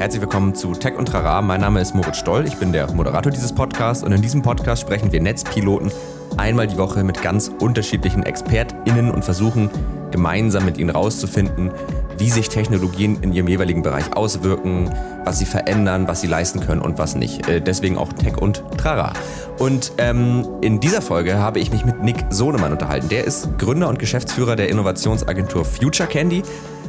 Herzlich 0.00 0.20
willkommen 0.20 0.56
zu 0.56 0.72
Tech 0.72 0.96
und 0.98 1.06
Trara. 1.06 1.40
Mein 1.40 1.60
Name 1.60 1.80
ist 1.80 1.94
Moritz 1.94 2.18
Stoll. 2.18 2.46
Ich 2.46 2.56
bin 2.56 2.72
der 2.72 2.92
Moderator 2.92 3.30
dieses 3.30 3.54
Podcasts 3.54 4.02
und 4.02 4.10
in 4.10 4.20
diesem 4.20 4.42
Podcast 4.42 4.82
sprechen 4.82 5.12
wir 5.12 5.20
Netzpiloten 5.20 5.92
einmal 6.36 6.66
die 6.66 6.76
Woche 6.76 7.04
mit 7.04 7.22
ganz 7.22 7.50
unterschiedlichen 7.60 8.24
ExpertInnen 8.24 9.12
und 9.12 9.24
versuchen 9.24 9.70
gemeinsam 10.10 10.64
mit 10.64 10.78
ihnen 10.78 10.90
rauszufinden, 10.90 11.70
wie 12.18 12.28
sich 12.28 12.48
Technologien 12.48 13.22
in 13.22 13.32
ihrem 13.32 13.46
jeweiligen 13.46 13.82
Bereich 13.82 14.16
auswirken, 14.16 14.90
was 15.24 15.38
sie 15.38 15.46
verändern, 15.46 16.08
was 16.08 16.20
sie 16.20 16.26
leisten 16.26 16.60
können 16.60 16.82
und 16.82 16.98
was 16.98 17.14
nicht. 17.14 17.48
Äh, 17.48 17.60
deswegen 17.60 17.96
auch 17.96 18.12
Tech 18.12 18.36
und 18.36 18.64
Trara. 18.76 19.12
Und 19.58 19.92
ähm, 19.98 20.46
in 20.60 20.80
dieser 20.80 21.02
Folge 21.02 21.38
habe 21.38 21.60
ich 21.60 21.70
mich 21.72 21.84
mit 21.84 22.02
Nick 22.02 22.16
Sohnemann 22.30 22.72
unterhalten. 22.72 23.08
Der 23.08 23.24
ist 23.24 23.58
Gründer 23.58 23.88
und 23.88 24.00
Geschäftsführer 24.00 24.56
der 24.56 24.68
Innovationsagentur 24.68 25.64
Future 25.64 26.08
Candy. 26.08 26.42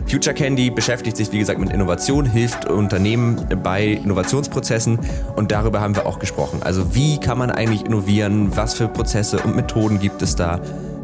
Future 0.08 0.36
Candy 0.36 0.70
beschäftigt 0.70 1.18
sich, 1.18 1.32
wie 1.32 1.40
gesagt, 1.40 1.60
mit 1.60 1.72
Innovation, 1.72 2.26
hilft 2.26 2.70
Unternehmen 2.70 3.48
bei 3.64 3.86
Innovationsprozessen 3.88 5.00
und 5.36 5.52
darüber 5.52 5.82
haben 5.82 5.96
wir 5.96 6.06
auch 6.06 6.20
gesprochen. 6.20 6.62
Also 6.64 6.94
wie 6.94 7.20
kann 7.20 7.38
man 7.38 7.50
eigentlich 7.50 7.86
innovieren? 7.86 8.56
Was 8.56 8.76
für 8.76 8.88
Prozesse 8.88 9.40
und 9.40 9.56
Methoden 9.56 10.00
gibt 10.00 10.22
es 10.22 10.36
da? 10.36 10.60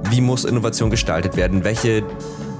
Wie 0.09 0.21
muss 0.21 0.45
Innovation 0.45 0.89
gestaltet 0.89 1.35
werden? 1.35 1.63
Welche 1.63 2.03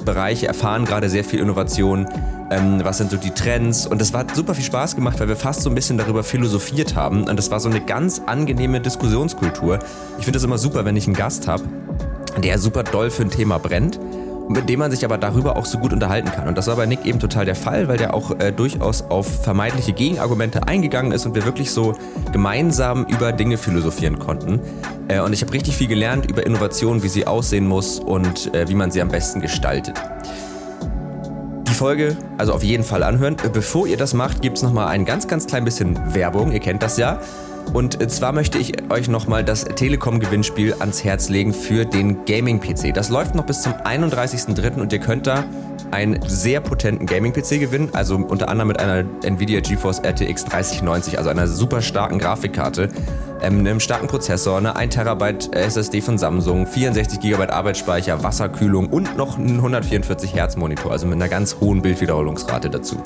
Bereiche 0.03 0.47
erfahren 0.47 0.85
gerade 0.85 1.09
sehr 1.09 1.23
viel 1.23 1.39
Innovation. 1.39 2.07
Ähm, 2.49 2.81
was 2.83 2.97
sind 2.97 3.11
so 3.11 3.17
die 3.17 3.31
Trends? 3.31 3.85
Und 3.85 4.01
das 4.01 4.13
hat 4.13 4.35
super 4.35 4.55
viel 4.55 4.65
Spaß 4.65 4.95
gemacht, 4.95 5.19
weil 5.19 5.27
wir 5.27 5.35
fast 5.35 5.61
so 5.61 5.69
ein 5.69 5.75
bisschen 5.75 5.97
darüber 5.97 6.23
philosophiert 6.23 6.95
haben. 6.95 7.27
Und 7.27 7.37
das 7.37 7.51
war 7.51 7.59
so 7.59 7.69
eine 7.69 7.81
ganz 7.81 8.21
angenehme 8.25 8.81
Diskussionskultur. 8.81 9.79
Ich 10.17 10.25
finde 10.25 10.37
es 10.37 10.43
immer 10.43 10.57
super, 10.57 10.85
wenn 10.85 10.95
ich 10.95 11.05
einen 11.05 11.15
Gast 11.15 11.47
habe, 11.47 11.63
der 12.43 12.57
super 12.59 12.83
doll 12.83 13.09
für 13.09 13.23
ein 13.23 13.29
Thema 13.29 13.57
brennt 13.57 13.99
mit 14.51 14.69
dem 14.69 14.79
man 14.79 14.91
sich 14.91 15.03
aber 15.05 15.17
darüber 15.17 15.57
auch 15.57 15.65
so 15.65 15.77
gut 15.77 15.93
unterhalten 15.93 16.31
kann. 16.31 16.47
Und 16.47 16.57
das 16.57 16.67
war 16.67 16.75
bei 16.75 16.85
Nick 16.85 17.05
eben 17.05 17.19
total 17.19 17.45
der 17.45 17.55
Fall, 17.55 17.87
weil 17.87 17.97
der 17.97 18.13
auch 18.13 18.39
äh, 18.39 18.51
durchaus 18.51 19.03
auf 19.09 19.43
vermeintliche 19.43 19.93
Gegenargumente 19.93 20.67
eingegangen 20.67 21.11
ist 21.11 21.25
und 21.25 21.35
wir 21.35 21.45
wirklich 21.45 21.71
so 21.71 21.93
gemeinsam 22.31 23.05
über 23.05 23.31
Dinge 23.31 23.57
philosophieren 23.57 24.19
konnten. 24.19 24.59
Äh, 25.07 25.19
und 25.21 25.33
ich 25.33 25.41
habe 25.41 25.53
richtig 25.53 25.75
viel 25.75 25.87
gelernt 25.87 26.29
über 26.29 26.45
Innovation, 26.45 27.03
wie 27.03 27.09
sie 27.09 27.27
aussehen 27.27 27.67
muss 27.67 27.99
und 27.99 28.53
äh, 28.53 28.67
wie 28.69 28.75
man 28.75 28.91
sie 28.91 29.01
am 29.01 29.09
besten 29.09 29.41
gestaltet. 29.41 30.01
Die 31.67 31.73
Folge 31.73 32.17
also 32.37 32.53
auf 32.53 32.63
jeden 32.63 32.83
Fall 32.83 33.03
anhören. 33.03 33.37
Äh, 33.43 33.49
bevor 33.49 33.87
ihr 33.87 33.97
das 33.97 34.13
macht, 34.13 34.41
gibt 34.41 34.57
es 34.57 34.63
nochmal 34.63 34.87
ein 34.87 35.05
ganz, 35.05 35.27
ganz 35.27 35.47
klein 35.47 35.65
bisschen 35.65 35.97
Werbung. 36.13 36.51
Ihr 36.51 36.59
kennt 36.59 36.83
das 36.83 36.97
ja. 36.97 37.19
Und 37.73 38.11
zwar 38.11 38.33
möchte 38.33 38.57
ich 38.57 38.73
euch 38.91 39.07
nochmal 39.07 39.45
das 39.45 39.63
Telekom-Gewinnspiel 39.63 40.75
ans 40.79 41.03
Herz 41.05 41.29
legen 41.29 41.53
für 41.53 41.85
den 41.85 42.25
Gaming-PC. 42.25 42.93
Das 42.93 43.09
läuft 43.09 43.33
noch 43.33 43.45
bis 43.45 43.61
zum 43.61 43.73
31.03. 43.73 44.81
und 44.81 44.91
ihr 44.91 44.99
könnt 44.99 45.25
da 45.25 45.45
einen 45.91 46.19
sehr 46.27 46.59
potenten 46.59 47.05
Gaming-PC 47.05 47.59
gewinnen, 47.59 47.89
also 47.93 48.15
unter 48.15 48.49
anderem 48.49 48.69
mit 48.69 48.79
einer 48.79 49.05
Nvidia 49.23 49.61
GeForce 49.61 50.01
RTX 50.03 50.45
3090, 50.45 51.17
also 51.17 51.29
einer 51.29 51.47
super 51.47 51.81
starken 51.81 52.19
Grafikkarte, 52.19 52.89
ähm, 53.41 53.59
einem 53.59 53.79
starken 53.79 54.07
Prozessor, 54.07 54.57
eine 54.57 54.75
1 54.75 54.95
TB 54.95 55.55
SSD 55.55 56.01
von 56.01 56.17
Samsung, 56.17 56.67
64 56.67 57.19
GB 57.19 57.47
Arbeitsspeicher, 57.47 58.23
Wasserkühlung 58.23 58.87
und 58.87 59.17
noch 59.17 59.37
einen 59.37 59.57
144 59.57 60.33
Hertz 60.33 60.55
Monitor, 60.55 60.91
also 60.91 61.07
mit 61.07 61.15
einer 61.15 61.29
ganz 61.29 61.57
hohen 61.59 61.81
Bildwiederholungsrate 61.81 62.69
dazu. 62.69 62.97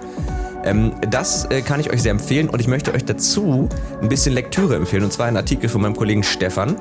Ähm, 0.66 0.94
das 1.09 1.45
äh, 1.45 1.61
kann 1.61 1.80
ich 1.80 1.91
euch 1.91 2.02
sehr 2.02 2.11
empfehlen 2.11 2.49
und 2.49 2.59
ich 2.59 2.67
möchte 2.67 2.94
euch 2.94 3.05
dazu 3.05 3.69
ein 4.02 4.09
bisschen 4.09 4.33
Lektüre 4.33 4.75
empfehlen 4.75 5.03
und 5.03 5.13
zwar 5.13 5.27
ein 5.27 5.38
Artikel 5.38 5.69
von 5.69 5.81
meinem 5.81 5.95
Kollegen 5.95 6.23
Stefan. 6.23 6.75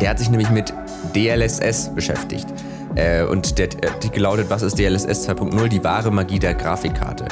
Der 0.00 0.10
hat 0.10 0.18
sich 0.18 0.30
nämlich 0.30 0.50
mit 0.50 0.72
DLSS 1.14 1.94
beschäftigt. 1.94 2.46
Äh, 2.94 3.24
und 3.24 3.58
der 3.58 3.68
Artikel 3.86 4.22
lautet, 4.22 4.48
was 4.50 4.62
ist 4.62 4.78
DLSS 4.78 5.28
2.0? 5.28 5.68
Die 5.68 5.84
wahre 5.84 6.10
Magie 6.10 6.38
der 6.38 6.54
Grafikkarte. 6.54 7.26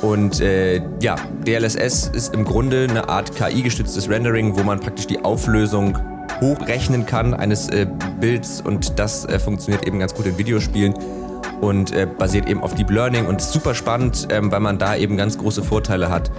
Und 0.00 0.40
äh, 0.40 0.80
ja, 1.00 1.16
DLSS 1.46 2.08
ist 2.08 2.34
im 2.34 2.44
Grunde 2.44 2.86
eine 2.88 3.08
Art 3.08 3.34
KI-gestütztes 3.34 4.08
Rendering, 4.08 4.56
wo 4.56 4.62
man 4.62 4.80
praktisch 4.80 5.06
die 5.06 5.24
Auflösung 5.24 5.98
hochrechnen 6.40 7.04
kann 7.04 7.34
eines 7.34 7.68
äh, 7.68 7.86
Bilds 8.20 8.60
und 8.60 8.98
das 8.98 9.24
äh, 9.24 9.38
funktioniert 9.38 9.86
eben 9.86 9.98
ganz 9.98 10.14
gut 10.14 10.26
in 10.26 10.38
Videospielen 10.38 10.94
und 11.60 11.92
äh, 11.92 12.06
basiert 12.06 12.48
eben 12.48 12.62
auf 12.62 12.74
Deep 12.74 12.90
Learning 12.90 13.26
und 13.26 13.40
ist 13.40 13.52
super 13.52 13.74
spannend, 13.74 14.28
ähm, 14.30 14.50
weil 14.50 14.60
man 14.60 14.78
da 14.78 14.96
eben 14.96 15.16
ganz 15.16 15.38
große 15.38 15.62
Vorteile 15.62 16.10
hat 16.10 16.30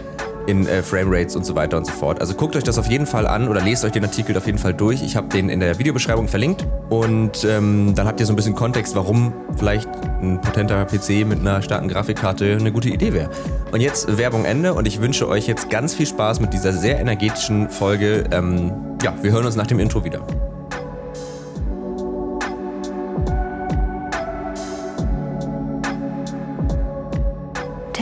in 0.50 0.68
äh, 0.68 0.82
Framerates 0.82 1.36
und 1.36 1.46
so 1.46 1.56
weiter 1.56 1.78
und 1.78 1.86
so 1.86 1.92
fort. 1.92 2.20
Also 2.22 2.34
guckt 2.34 2.56
euch 2.56 2.64
das 2.64 2.78
auf 2.78 2.88
jeden 2.88 3.06
Fall 3.06 3.28
an 3.28 3.48
oder 3.48 3.62
lest 3.62 3.86
euch 3.86 3.92
den 3.92 4.04
Artikel 4.04 4.36
auf 4.36 4.46
jeden 4.46 4.58
Fall 4.58 4.74
durch. 4.74 5.04
Ich 5.04 5.16
habe 5.16 5.28
den 5.28 5.50
in 5.50 5.60
der 5.60 5.78
Videobeschreibung 5.78 6.28
verlinkt 6.28 6.66
und 6.90 7.46
ähm, 7.46 7.94
dann 7.96 8.08
habt 8.08 8.20
ihr 8.20 8.26
so 8.26 8.34
ein 8.34 8.36
bisschen 8.36 8.56
Kontext, 8.56 8.96
warum 8.96 9.34
vielleicht 9.58 9.88
ein 10.22 10.42
potenter 10.42 10.86
PC 10.86 11.26
mit 11.28 11.40
einer 11.40 11.62
starken 11.62 11.88
Grafikkarte 11.88 12.58
eine 12.60 12.72
gute 12.72 12.90
Idee 12.90 13.14
wäre. 13.14 13.30
Und 13.72 13.82
jetzt 13.82 14.18
Werbung 14.18 14.46
Ende 14.46 14.74
und 14.74 14.88
ich 14.88 15.02
wünsche 15.02 15.28
euch 15.28 15.48
jetzt 15.48 15.70
ganz 15.70 15.94
viel 15.94 16.08
Spaß 16.08 16.40
mit 16.40 16.54
dieser 16.54 16.74
sehr 16.74 17.00
energetischen 17.00 17.70
Folge. 17.70 18.24
Ähm, 18.32 18.72
ja, 19.04 19.14
wir 19.22 19.32
hören 19.32 19.46
uns 19.46 19.56
nach 19.56 19.68
dem 19.68 19.80
Intro 19.80 20.04
wieder. 20.04 20.22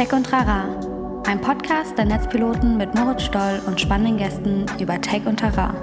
Tech 0.07 0.15
und 0.15 0.31
Rara, 0.31 1.21
ein 1.27 1.41
Podcast 1.41 1.97
der 1.97 2.05
Netzpiloten 2.05 2.77
mit 2.77 2.95
Moritz 2.95 3.23
Stoll 3.23 3.59
und 3.65 3.81
spannenden 3.81 4.15
Gästen 4.15 4.65
über 4.79 5.01
Tech 5.01 5.25
und 5.25 5.43
Rara. 5.43 5.75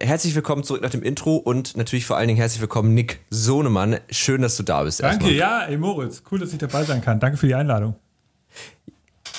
Herzlich 0.00 0.34
willkommen 0.34 0.64
zurück 0.64 0.82
nach 0.82 0.90
dem 0.90 1.02
Intro 1.02 1.36
und 1.36 1.78
natürlich 1.78 2.04
vor 2.04 2.18
allen 2.18 2.28
Dingen 2.28 2.38
herzlich 2.38 2.60
willkommen 2.60 2.92
Nick 2.92 3.20
Sohnemann. 3.30 4.00
Schön, 4.10 4.42
dass 4.42 4.58
du 4.58 4.64
da 4.64 4.82
bist. 4.82 5.02
Danke, 5.02 5.30
erstmal. 5.30 5.32
ja, 5.32 5.64
ey 5.64 5.78
Moritz, 5.78 6.22
cool, 6.30 6.38
dass 6.40 6.52
ich 6.52 6.58
dabei 6.58 6.84
sein 6.84 7.00
kann. 7.00 7.20
Danke 7.20 7.38
für 7.38 7.46
die 7.46 7.54
Einladung. 7.54 7.94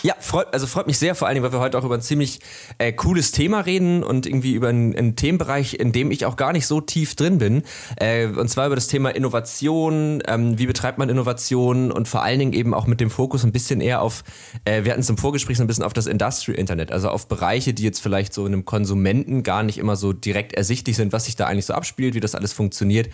Ja, 0.05 0.13
freut, 0.19 0.53
also 0.53 0.67
freut 0.67 0.85
mich 0.85 0.99
sehr, 0.99 1.15
vor 1.15 1.27
allen 1.27 1.33
Dingen, 1.33 1.45
weil 1.45 1.51
wir 1.51 1.59
heute 1.59 1.79
auch 1.79 1.83
über 1.83 1.95
ein 1.95 2.01
ziemlich 2.01 2.39
äh, 2.77 2.91
cooles 2.91 3.31
Thema 3.31 3.61
reden 3.61 4.03
und 4.03 4.27
irgendwie 4.27 4.53
über 4.53 4.69
einen, 4.69 4.95
einen, 4.95 5.15
Themenbereich, 5.15 5.79
in 5.79 5.93
dem 5.93 6.11
ich 6.11 6.27
auch 6.27 6.35
gar 6.35 6.53
nicht 6.53 6.67
so 6.67 6.79
tief 6.79 7.15
drin 7.15 7.39
bin. 7.39 7.63
Äh, 7.95 8.27
und 8.27 8.47
zwar 8.47 8.67
über 8.67 8.75
das 8.75 8.85
Thema 8.85 9.09
Innovation, 9.09 10.21
ähm, 10.27 10.59
wie 10.59 10.67
betreibt 10.67 10.99
man 10.99 11.09
Innovation? 11.09 11.91
Und 11.91 12.07
vor 12.07 12.21
allen 12.21 12.37
Dingen 12.37 12.53
eben 12.53 12.75
auch 12.75 12.85
mit 12.85 13.01
dem 13.01 13.09
Fokus 13.09 13.43
ein 13.45 13.51
bisschen 13.51 13.81
eher 13.81 14.03
auf, 14.03 14.23
äh, 14.65 14.83
wir 14.83 14.91
hatten 14.91 15.01
es 15.01 15.09
im 15.09 15.17
Vorgespräch 15.17 15.57
so 15.57 15.63
ein 15.63 15.67
bisschen 15.67 15.83
auf 15.83 15.93
das 15.93 16.05
Industrial 16.05 16.55
Internet, 16.55 16.91
also 16.91 17.09
auf 17.09 17.27
Bereiche, 17.27 17.73
die 17.73 17.81
jetzt 17.81 17.99
vielleicht 17.99 18.31
so 18.31 18.45
in 18.45 18.53
einem 18.53 18.63
Konsumenten 18.63 19.41
gar 19.41 19.63
nicht 19.63 19.79
immer 19.79 19.95
so 19.95 20.13
direkt 20.13 20.53
ersichtlich 20.53 20.97
sind, 20.97 21.13
was 21.13 21.25
sich 21.25 21.35
da 21.35 21.47
eigentlich 21.47 21.65
so 21.65 21.73
abspielt, 21.73 22.13
wie 22.13 22.19
das 22.19 22.35
alles 22.35 22.53
funktioniert 22.53 23.09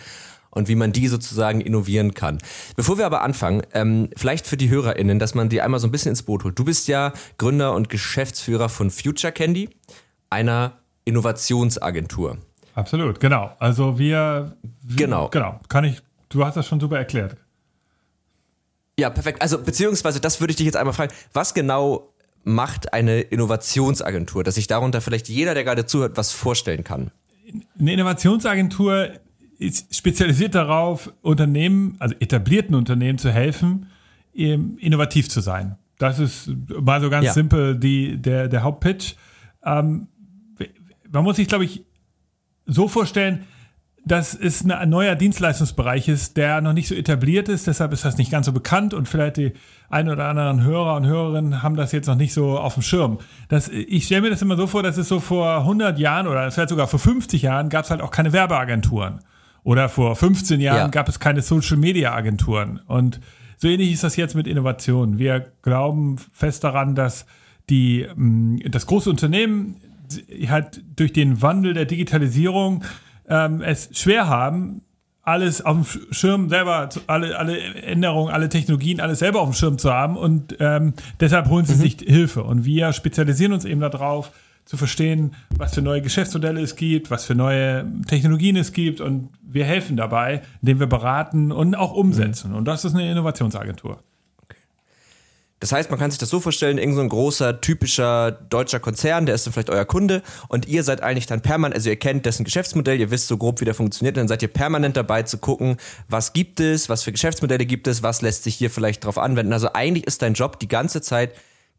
und 0.52 0.68
wie 0.68 0.74
man 0.76 0.92
die 0.92 1.08
sozusagen 1.08 1.60
innovieren 1.60 2.14
kann. 2.14 2.38
Bevor 2.76 2.98
wir 2.98 3.06
aber 3.06 3.22
anfangen, 3.22 3.62
ähm, 3.72 4.10
vielleicht 4.16 4.46
für 4.46 4.56
die 4.56 4.70
HörerInnen, 4.70 5.18
dass 5.18 5.34
man 5.34 5.48
die 5.48 5.60
einmal 5.60 5.80
so 5.80 5.88
ein 5.88 5.90
bisschen 5.90 6.10
ins 6.10 6.22
Boot 6.22 6.44
holt. 6.44 6.58
Du 6.58 6.64
bist 6.64 6.86
ja 6.88 7.12
Gründer 7.38 7.74
und 7.74 7.88
Geschäftsführer 7.88 8.68
von 8.68 8.90
Future 8.90 9.32
Candy, 9.32 9.70
einer 10.30 10.78
Innovationsagentur. 11.04 12.38
Absolut, 12.74 13.18
genau. 13.18 13.54
Also 13.58 13.98
wir, 13.98 14.56
wir 14.82 14.96
genau, 14.96 15.28
genau, 15.28 15.60
kann 15.68 15.84
ich. 15.84 16.00
Du 16.28 16.44
hast 16.44 16.56
das 16.56 16.66
schon 16.66 16.80
super 16.80 16.96
erklärt. 16.98 17.36
Ja, 18.98 19.10
perfekt. 19.10 19.42
Also 19.42 19.58
beziehungsweise 19.58 20.20
das 20.20 20.40
würde 20.40 20.52
ich 20.52 20.56
dich 20.56 20.66
jetzt 20.66 20.76
einmal 20.76 20.94
fragen. 20.94 21.12
Was 21.32 21.54
genau 21.54 22.12
macht 22.44 22.92
eine 22.92 23.20
Innovationsagentur, 23.20 24.44
dass 24.44 24.56
sich 24.56 24.66
darunter 24.66 25.00
vielleicht 25.00 25.28
jeder, 25.28 25.54
der 25.54 25.64
gerade 25.64 25.86
zuhört, 25.86 26.16
was 26.16 26.32
vorstellen 26.32 26.84
kann? 26.84 27.10
Eine 27.78 27.92
Innovationsagentur 27.94 29.10
ist 29.62 29.94
spezialisiert 29.94 30.54
darauf, 30.54 31.12
Unternehmen, 31.22 31.96
also 31.98 32.14
etablierten 32.18 32.74
Unternehmen 32.74 33.18
zu 33.18 33.30
helfen, 33.30 33.86
innovativ 34.32 35.28
zu 35.28 35.40
sein. 35.40 35.76
Das 35.98 36.18
ist 36.18 36.50
mal 36.68 37.00
so 37.00 37.10
ganz 37.10 37.26
ja. 37.26 37.32
simpel 37.32 37.78
die, 37.78 38.16
der, 38.16 38.48
der 38.48 38.62
Hauptpitch. 38.62 39.14
Ähm, 39.64 40.08
man 41.10 41.24
muss 41.24 41.36
sich, 41.36 41.46
glaube 41.46 41.64
ich, 41.64 41.84
so 42.66 42.88
vorstellen, 42.88 43.44
dass 44.04 44.34
es 44.34 44.68
ein 44.68 44.90
neuer 44.90 45.14
Dienstleistungsbereich 45.14 46.08
ist, 46.08 46.36
der 46.36 46.60
noch 46.60 46.72
nicht 46.72 46.88
so 46.88 46.94
etabliert 46.94 47.48
ist, 47.48 47.68
deshalb 47.68 47.92
ist 47.92 48.04
das 48.04 48.18
nicht 48.18 48.32
ganz 48.32 48.46
so 48.46 48.52
bekannt 48.52 48.94
und 48.94 49.08
vielleicht 49.08 49.36
die 49.36 49.52
ein 49.90 50.08
oder 50.08 50.26
anderen 50.26 50.64
Hörer 50.64 50.96
und 50.96 51.06
Hörerinnen 51.06 51.62
haben 51.62 51.76
das 51.76 51.92
jetzt 51.92 52.08
noch 52.08 52.16
nicht 52.16 52.34
so 52.34 52.58
auf 52.58 52.74
dem 52.74 52.82
Schirm. 52.82 53.18
Das, 53.48 53.68
ich 53.68 54.06
stelle 54.06 54.22
mir 54.22 54.30
das 54.30 54.42
immer 54.42 54.56
so 54.56 54.66
vor, 54.66 54.82
dass 54.82 54.96
es 54.96 55.06
so 55.06 55.20
vor 55.20 55.58
100 55.58 55.98
Jahren 55.98 56.26
oder 56.26 56.50
vielleicht 56.50 56.70
sogar 56.70 56.88
vor 56.88 56.98
50 56.98 57.42
Jahren 57.42 57.68
gab 57.68 57.84
es 57.84 57.90
halt 57.90 58.00
auch 58.00 58.10
keine 58.10 58.32
Werbeagenturen. 58.32 59.20
Oder 59.64 59.88
vor 59.88 60.16
15 60.16 60.60
Jahren 60.60 60.76
ja. 60.76 60.88
gab 60.88 61.08
es 61.08 61.20
keine 61.20 61.42
Social-Media-Agenturen. 61.42 62.80
Und 62.86 63.20
so 63.58 63.68
ähnlich 63.68 63.92
ist 63.92 64.02
das 64.02 64.16
jetzt 64.16 64.34
mit 64.34 64.46
Innovationen. 64.46 65.18
Wir 65.18 65.52
glauben 65.62 66.18
fest 66.32 66.64
daran, 66.64 66.94
dass 66.94 67.26
die, 67.70 68.06
mm, 68.14 68.70
das 68.70 68.86
große 68.86 69.08
Unternehmen 69.08 69.76
halt 70.48 70.82
durch 70.96 71.12
den 71.12 71.42
Wandel 71.42 71.74
der 71.74 71.84
Digitalisierung 71.84 72.84
ähm, 73.28 73.62
es 73.62 73.88
schwer 73.92 74.28
haben, 74.28 74.82
alles 75.22 75.64
auf 75.64 75.76
dem 75.92 76.12
Schirm 76.12 76.48
selber, 76.48 76.88
alle, 77.06 77.38
alle 77.38 77.58
Änderungen, 77.60 78.32
alle 78.32 78.48
Technologien, 78.48 79.00
alles 79.00 79.20
selber 79.20 79.40
auf 79.40 79.50
dem 79.50 79.54
Schirm 79.54 79.78
zu 79.78 79.92
haben 79.92 80.16
und 80.16 80.56
ähm, 80.58 80.94
deshalb 81.20 81.48
holen 81.48 81.64
sie 81.64 81.74
mhm. 81.74 81.78
sich 81.78 81.96
Hilfe. 82.00 82.42
Und 82.42 82.64
wir 82.64 82.92
spezialisieren 82.92 83.52
uns 83.52 83.64
eben 83.64 83.80
darauf, 83.80 84.32
zu 84.64 84.76
verstehen, 84.76 85.34
was 85.56 85.74
für 85.74 85.82
neue 85.82 86.02
Geschäftsmodelle 86.02 86.60
es 86.60 86.76
gibt, 86.76 87.10
was 87.10 87.24
für 87.24 87.34
neue 87.34 87.86
Technologien 88.06 88.56
es 88.56 88.72
gibt 88.72 89.00
und 89.00 89.28
wir 89.42 89.64
helfen 89.64 89.96
dabei, 89.96 90.42
indem 90.60 90.80
wir 90.80 90.86
beraten 90.86 91.52
und 91.52 91.74
auch 91.74 91.92
umsetzen. 91.92 92.50
Mhm. 92.50 92.56
Und 92.58 92.64
das 92.66 92.84
ist 92.84 92.94
eine 92.94 93.10
Innovationsagentur. 93.10 94.02
Das 95.62 95.70
heißt, 95.70 95.90
man 95.90 96.00
kann 96.00 96.10
sich 96.10 96.18
das 96.18 96.28
so 96.28 96.40
vorstellen, 96.40 96.76
irgend 96.76 96.96
so 96.96 97.02
ein 97.02 97.08
großer, 97.08 97.60
typischer 97.60 98.32
deutscher 98.32 98.80
Konzern, 98.80 99.26
der 99.26 99.36
ist 99.36 99.46
dann 99.46 99.52
vielleicht 99.52 99.70
euer 99.70 99.84
Kunde 99.84 100.22
und 100.48 100.66
ihr 100.66 100.82
seid 100.82 101.04
eigentlich 101.04 101.26
dann 101.26 101.40
permanent, 101.40 101.76
also 101.76 101.88
ihr 101.88 101.94
kennt 101.94 102.26
dessen 102.26 102.42
Geschäftsmodell, 102.42 102.98
ihr 102.98 103.12
wisst 103.12 103.28
so 103.28 103.36
grob, 103.36 103.60
wie 103.60 103.64
der 103.64 103.74
funktioniert, 103.74 104.16
und 104.16 104.22
dann 104.22 104.28
seid 104.28 104.42
ihr 104.42 104.48
permanent 104.48 104.96
dabei 104.96 105.22
zu 105.22 105.38
gucken, 105.38 105.76
was 106.08 106.32
gibt 106.32 106.58
es, 106.58 106.88
was 106.88 107.04
für 107.04 107.12
Geschäftsmodelle 107.12 107.64
gibt 107.64 107.86
es, 107.86 108.02
was 108.02 108.22
lässt 108.22 108.42
sich 108.42 108.56
hier 108.56 108.70
vielleicht 108.70 109.04
drauf 109.04 109.18
anwenden. 109.18 109.52
Also 109.52 109.72
eigentlich 109.72 110.04
ist 110.04 110.22
dein 110.22 110.34
Job 110.34 110.58
die 110.58 110.66
ganze 110.66 111.00
Zeit 111.00 111.32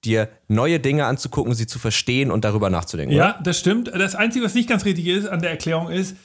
dir 0.06 0.30
neue 0.48 0.80
Dinge 0.80 1.06
anzugucken, 1.06 1.54
sie 1.54 1.68
zu 1.68 1.80
verstehen 1.80 2.32
und 2.32 2.46
darüber 2.46 2.70
nachzudenken. 2.70 3.16
Ja, 3.16 3.36
oder? 3.36 3.44
das 3.44 3.60
stimmt. 3.60 3.88
Das 3.88 4.16
Einzige, 4.16 4.46
was 4.46 4.54
nicht 4.54 4.70
ganz 4.70 4.86
richtig 4.86 5.08
ist 5.08 5.28
an 5.28 5.42
der 5.42 5.52
Erklärung 5.52 5.90
ist, 5.90 6.16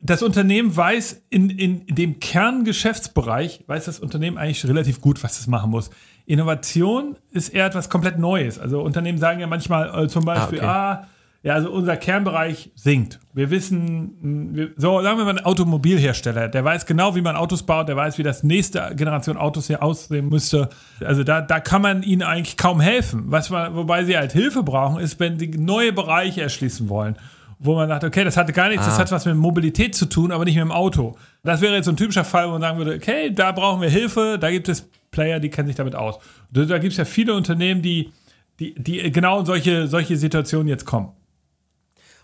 das 0.00 0.22
Unternehmen 0.22 0.76
weiß 0.76 1.22
in, 1.28 1.50
in 1.50 1.86
dem 1.86 2.20
Kerngeschäftsbereich, 2.20 3.64
weiß 3.66 3.86
das 3.86 3.98
Unternehmen 3.98 4.38
eigentlich 4.38 4.64
relativ 4.66 5.00
gut, 5.00 5.22
was 5.24 5.40
es 5.40 5.48
machen 5.48 5.70
muss. 5.70 5.90
Innovation 6.24 7.16
ist 7.32 7.48
eher 7.48 7.66
etwas 7.66 7.90
komplett 7.90 8.18
Neues. 8.18 8.58
Also 8.58 8.82
Unternehmen 8.82 9.18
sagen 9.18 9.40
ja 9.40 9.46
manchmal 9.46 10.04
äh, 10.04 10.08
zum 10.08 10.24
Beispiel, 10.24 10.60
ah, 10.60 11.00
okay. 11.00 11.04
ah, 11.04 11.08
ja, 11.42 11.54
also 11.54 11.70
unser 11.70 11.96
Kernbereich 11.96 12.72
sinkt. 12.74 13.20
Wir 13.32 13.50
wissen, 13.50 14.54
wir, 14.54 14.70
so 14.76 15.00
sagen 15.02 15.18
wir 15.18 15.24
mal 15.24 15.38
ein 15.38 15.44
Automobilhersteller, 15.44 16.48
der 16.48 16.64
weiß 16.64 16.84
genau, 16.84 17.14
wie 17.14 17.20
man 17.20 17.36
Autos 17.36 17.62
baut, 17.62 17.88
der 17.88 17.96
weiß, 17.96 18.18
wie 18.18 18.24
das 18.24 18.42
nächste 18.42 18.92
Generation 18.96 19.36
Autos 19.36 19.68
hier 19.68 19.82
aussehen 19.82 20.28
müsste. 20.28 20.68
Also 21.04 21.22
da, 21.22 21.40
da 21.40 21.60
kann 21.60 21.80
man 21.80 22.02
ihnen 22.02 22.22
eigentlich 22.22 22.56
kaum 22.56 22.80
helfen. 22.80 23.24
Was 23.26 23.50
man, 23.50 23.76
wobei 23.76 24.04
sie 24.04 24.16
halt 24.16 24.32
Hilfe 24.32 24.64
brauchen, 24.64 24.98
ist, 25.00 25.20
wenn 25.20 25.38
sie 25.38 25.48
neue 25.48 25.92
Bereiche 25.92 26.42
erschließen 26.42 26.88
wollen 26.88 27.16
wo 27.60 27.74
man 27.74 27.88
sagt, 27.88 28.04
okay, 28.04 28.24
das 28.24 28.36
hatte 28.36 28.52
gar 28.52 28.68
nichts, 28.68 28.84
ah. 28.84 28.90
das 28.90 28.98
hat 28.98 29.10
was 29.10 29.26
mit 29.26 29.34
Mobilität 29.34 29.94
zu 29.94 30.06
tun, 30.06 30.30
aber 30.30 30.44
nicht 30.44 30.54
mit 30.54 30.62
dem 30.62 30.72
Auto. 30.72 31.16
Das 31.42 31.60
wäre 31.60 31.74
jetzt 31.74 31.86
so 31.86 31.90
ein 31.90 31.96
typischer 31.96 32.24
Fall, 32.24 32.46
wo 32.46 32.52
man 32.52 32.60
sagen 32.60 32.78
würde, 32.78 32.94
okay, 32.94 33.32
da 33.34 33.52
brauchen 33.52 33.80
wir 33.80 33.90
Hilfe, 33.90 34.38
da 34.40 34.50
gibt 34.50 34.68
es 34.68 34.88
Player, 35.10 35.40
die 35.40 35.50
kennen 35.50 35.66
sich 35.66 35.76
damit 35.76 35.94
aus. 35.94 36.18
Da, 36.52 36.64
da 36.64 36.78
gibt 36.78 36.92
es 36.92 36.98
ja 36.98 37.04
viele 37.04 37.34
Unternehmen, 37.34 37.82
die, 37.82 38.12
die, 38.60 38.74
die 38.74 39.10
genau 39.10 39.40
in 39.40 39.46
solche, 39.46 39.88
solche 39.88 40.16
Situationen 40.16 40.68
jetzt 40.68 40.84
kommen. 40.84 41.08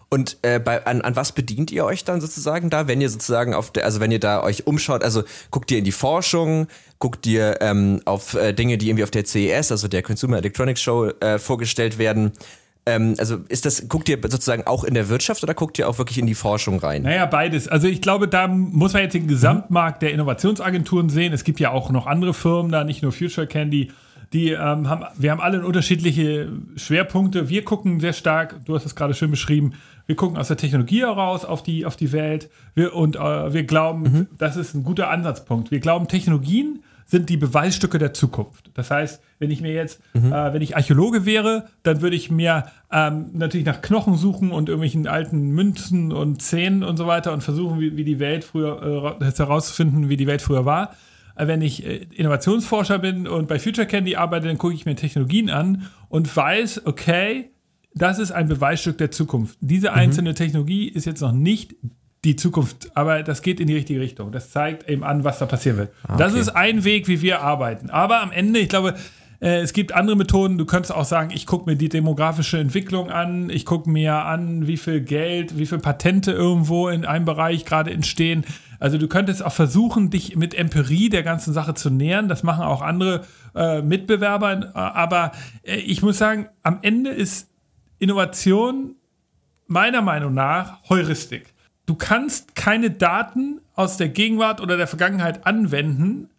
Und 0.09 0.39
äh, 0.43 0.61
bei, 0.61 0.87
an, 0.87 1.01
an 1.01 1.17
was 1.17 1.33
bedient 1.33 1.73
ihr 1.73 1.85
euch 1.85 2.05
dann 2.05 2.21
sozusagen 2.21 2.71
da, 2.71 2.87
wenn 2.87 3.01
ihr 3.01 3.09
sozusagen 3.09 3.55
auf 3.55 3.73
der, 3.73 3.85
also 3.85 4.01
wenn 4.01 4.13
ihr 4.13 4.21
da 4.21 4.43
euch 4.43 4.67
umschaut, 4.67 5.03
also 5.03 5.25
guckt 5.51 5.71
ihr 5.71 5.79
in 5.79 5.85
die 5.85 5.93
Forschung, 5.93 6.69
guckt 6.99 7.27
ihr 7.27 7.61
ähm, 7.61 8.01
auf 8.05 8.35
äh, 8.35 8.53
Dinge, 8.53 8.79
die 8.79 8.89
irgendwie 8.89 9.05
auf 9.05 9.11
der 9.11 9.25
CES, 9.25 9.73
also 9.73 9.89
der 9.89 10.03
Consumer 10.03 10.39
Electronics 10.39 10.83
Show, 10.83 11.07
äh, 11.21 11.39
vorgestellt 11.39 11.99
werden, 11.99 12.33
ähm, 12.87 13.15
also 13.19 13.39
ist 13.49 13.65
das, 13.65 13.89
guckt 13.89 14.09
ihr 14.09 14.19
sozusagen 14.23 14.67
auch 14.67 14.85
in 14.85 14.95
der 14.95 15.09
Wirtschaft 15.09 15.43
oder 15.43 15.55
guckt 15.55 15.79
ihr 15.79 15.89
auch 15.89 15.99
wirklich 15.99 16.19
in 16.19 16.27
die 16.27 16.35
Forschung 16.35 16.79
rein? 16.79 17.03
Naja, 17.03 17.27
beides. 17.27 17.69
Also 17.69 17.89
ich 17.89 18.03
glaube, 18.03 18.29
da 18.29 18.47
muss 18.47 18.93
man 18.93 19.03
jetzt 19.03 19.15
den 19.15 19.27
Gesamtmarkt 19.27 20.03
der 20.03 20.13
Innovationsagenturen 20.13 21.09
sehen. 21.09 21.33
Es 21.33 21.45
gibt 21.45 21.61
ja 21.61 21.71
auch 21.71 21.91
noch 21.91 22.07
andere 22.07 22.35
Firmen 22.35 22.71
da, 22.71 22.85
nicht 22.85 23.03
nur 23.03 23.13
Future 23.13 23.47
Candy. 23.47 23.91
Die 24.33 24.51
ähm, 24.51 24.89
haben, 24.89 25.05
wir 25.17 25.31
haben 25.31 25.41
alle 25.41 25.65
unterschiedliche 25.65 26.51
Schwerpunkte. 26.77 27.49
Wir 27.49 27.65
gucken 27.65 28.01
sehr 28.01 28.13
stark, 28.13 28.65
du 28.65 28.75
hast 28.75 28.85
es 28.85 28.97
gerade 28.97 29.15
schön 29.15 29.31
beschrieben, 29.31 29.75
wir 30.07 30.17
gucken 30.17 30.37
aus 30.37 30.49
der 30.49 30.57
Technologie 30.57 31.01
heraus 31.01 31.45
auf 31.45 31.63
die, 31.63 31.87
auf 31.87 31.97
die 31.97 32.13
Welt. 32.13 32.51
Wir, 32.75 32.95
und 32.95 33.17
äh, 33.17 33.53
wir 33.53 33.65
glauben, 33.65 34.03
mhm. 34.03 34.27
das 34.39 34.57
ist 34.57 34.75
ein 34.75 34.85
guter 34.85 35.11
Ansatzpunkt. 35.11 35.71
Wir 35.71 35.81
glauben, 35.81 36.09
Technologien 36.09 36.83
sind 37.07 37.29
die 37.29 37.37
Beweisstücke 37.37 37.99
der 37.99 38.15
Zukunft. 38.15 38.71
Das 38.75 38.91
heißt, 38.91 39.23
wenn 39.39 39.51
ich 39.51 39.61
mir 39.61 39.73
jetzt, 39.73 40.01
mhm. 40.15 40.33
äh, 40.33 40.53
wenn 40.53 40.63
ich 40.63 40.77
Archäologe 40.77 41.27
wäre, 41.27 41.67
dann 41.83 42.01
würde 42.01 42.17
ich 42.17 42.31
mir 42.31 42.67
ähm, 42.91 43.27
natürlich 43.33 43.67
nach 43.67 43.83
Knochen 43.83 44.17
suchen 44.17 44.53
und 44.53 44.69
irgendwelchen 44.69 45.07
alten 45.07 45.51
Münzen 45.51 46.13
und 46.13 46.41
Zähnen 46.41 46.83
und 46.83 46.97
so 46.97 47.07
weiter 47.07 47.33
und 47.33 47.43
versuchen, 47.43 47.79
wie, 47.81 47.97
wie 47.97 48.05
die 48.05 48.19
Welt 48.19 48.45
früher 48.45 49.19
äh, 49.21 49.33
herauszufinden, 49.37 50.09
wie 50.09 50.17
die 50.17 50.27
Welt 50.27 50.43
früher 50.43 50.65
war. 50.65 50.95
Äh, 51.37 51.47
wenn 51.47 51.63
ich 51.63 51.85
äh, 51.85 52.07
Innovationsforscher 52.15 52.99
bin 52.99 53.27
und 53.27 53.49
bei 53.49 53.59
Future 53.59 53.87
Candy 53.87 54.17
arbeite, 54.17 54.47
dann 54.47 54.59
gucke 54.59 54.75
ich 54.75 54.87
mir 54.87 54.97
Technologien 54.97 55.51
an 55.51 55.91
und 56.09 56.35
weiß, 56.35 56.87
okay, 56.87 57.51
das 57.95 58.19
ist 58.19 58.33
ein 58.33 58.49
Beweisstück 58.49 58.99
der 58.99 59.11
Zukunft. 59.11 59.57
Diese 59.61 59.93
einzelne 59.93 60.31
mhm. 60.31 60.35
Technologie 60.35 60.89
ist 60.89 61.07
jetzt 61.07 61.21
noch 61.21 61.33
nicht 61.33 61.77
die 62.25 62.37
Zukunft, 62.37 62.97
aber 62.97 63.23
das 63.23 63.43
geht 63.43 63.61
in 63.61 63.67
die 63.67 63.75
richtige 63.75 64.01
Richtung. 64.01 64.33
Das 64.33 64.51
zeigt 64.51 64.89
eben 64.89 65.05
an, 65.05 65.25
was 65.25 65.39
da 65.39 65.47
passieren 65.47 65.79
wird. 65.79 65.91
Ah, 66.03 66.15
okay. 66.15 66.23
Das 66.23 66.35
ist 66.35 66.49
ein 66.49 66.85
Weg, 66.85 67.07
wie 67.07 67.23
wir 67.23 67.43
arbeiten. 67.43 67.91
Aber 67.91 68.21
am 68.23 68.33
Ende, 68.33 68.59
ich 68.61 68.69
glaube, 68.69 68.95
äh, 69.41 69.61
es 69.61 69.75
gibt 69.75 69.95
andere 69.95 70.17
Methoden. 70.17 70.57
Du 70.57 70.65
könntest 70.65 70.95
auch 70.95 71.05
sagen, 71.05 71.31
ich 71.33 71.47
gucke 71.47 71.71
mir 71.71 71.77
die 71.77 71.91
demografische 71.91 72.59
Entwicklung 72.59 73.11
an, 73.11 73.51
ich 73.51 73.67
gucke 73.67 73.91
mir 73.91 74.15
an, 74.15 74.67
wie 74.67 74.79
viel 74.79 75.03
Geld, 75.03 75.59
wie 75.59 75.67
viele 75.67 75.83
Patente 75.83 76.33
irgendwo 76.33 76.89
in 76.89 77.05
einem 77.05 77.27
Bereich 77.27 77.67
gerade 77.67 77.91
entstehen. 77.91 78.45
Also 78.81 78.97
du 78.97 79.07
könntest 79.07 79.45
auch 79.45 79.53
versuchen, 79.53 80.11
dich 80.11 80.35
mit 80.35 80.55
Empirie 80.55 81.11
der 81.11 81.23
ganzen 81.23 81.53
Sache 81.53 81.75
zu 81.75 81.91
nähern. 81.91 82.29
Das 82.29 82.43
machen 82.43 82.65
auch 82.65 82.81
andere 82.81 83.25
äh, 83.55 83.83
Mitbewerber. 83.83 84.75
Aber 84.75 85.33
äh, 85.63 85.77
ich 85.77 86.03
muss 86.03 86.19
sagen, 86.19 86.49
am 86.63 86.79
Ende 86.83 87.11
ist 87.11 87.54
Innovation 87.99 88.97
meiner 89.67 90.03
Meinung 90.03 90.35
nach 90.35 90.89
Heuristik 90.89 91.55
du 91.87 91.95
kannst 91.95 92.55
keine 92.55 92.91
Daten 92.91 93.61
aus 93.75 93.97
der 93.97 94.09
Gegenwart 94.09 94.61
oder 94.61 94.77
der 94.77 94.87
Vergangenheit 94.87 95.47
anwenden, 95.47 96.31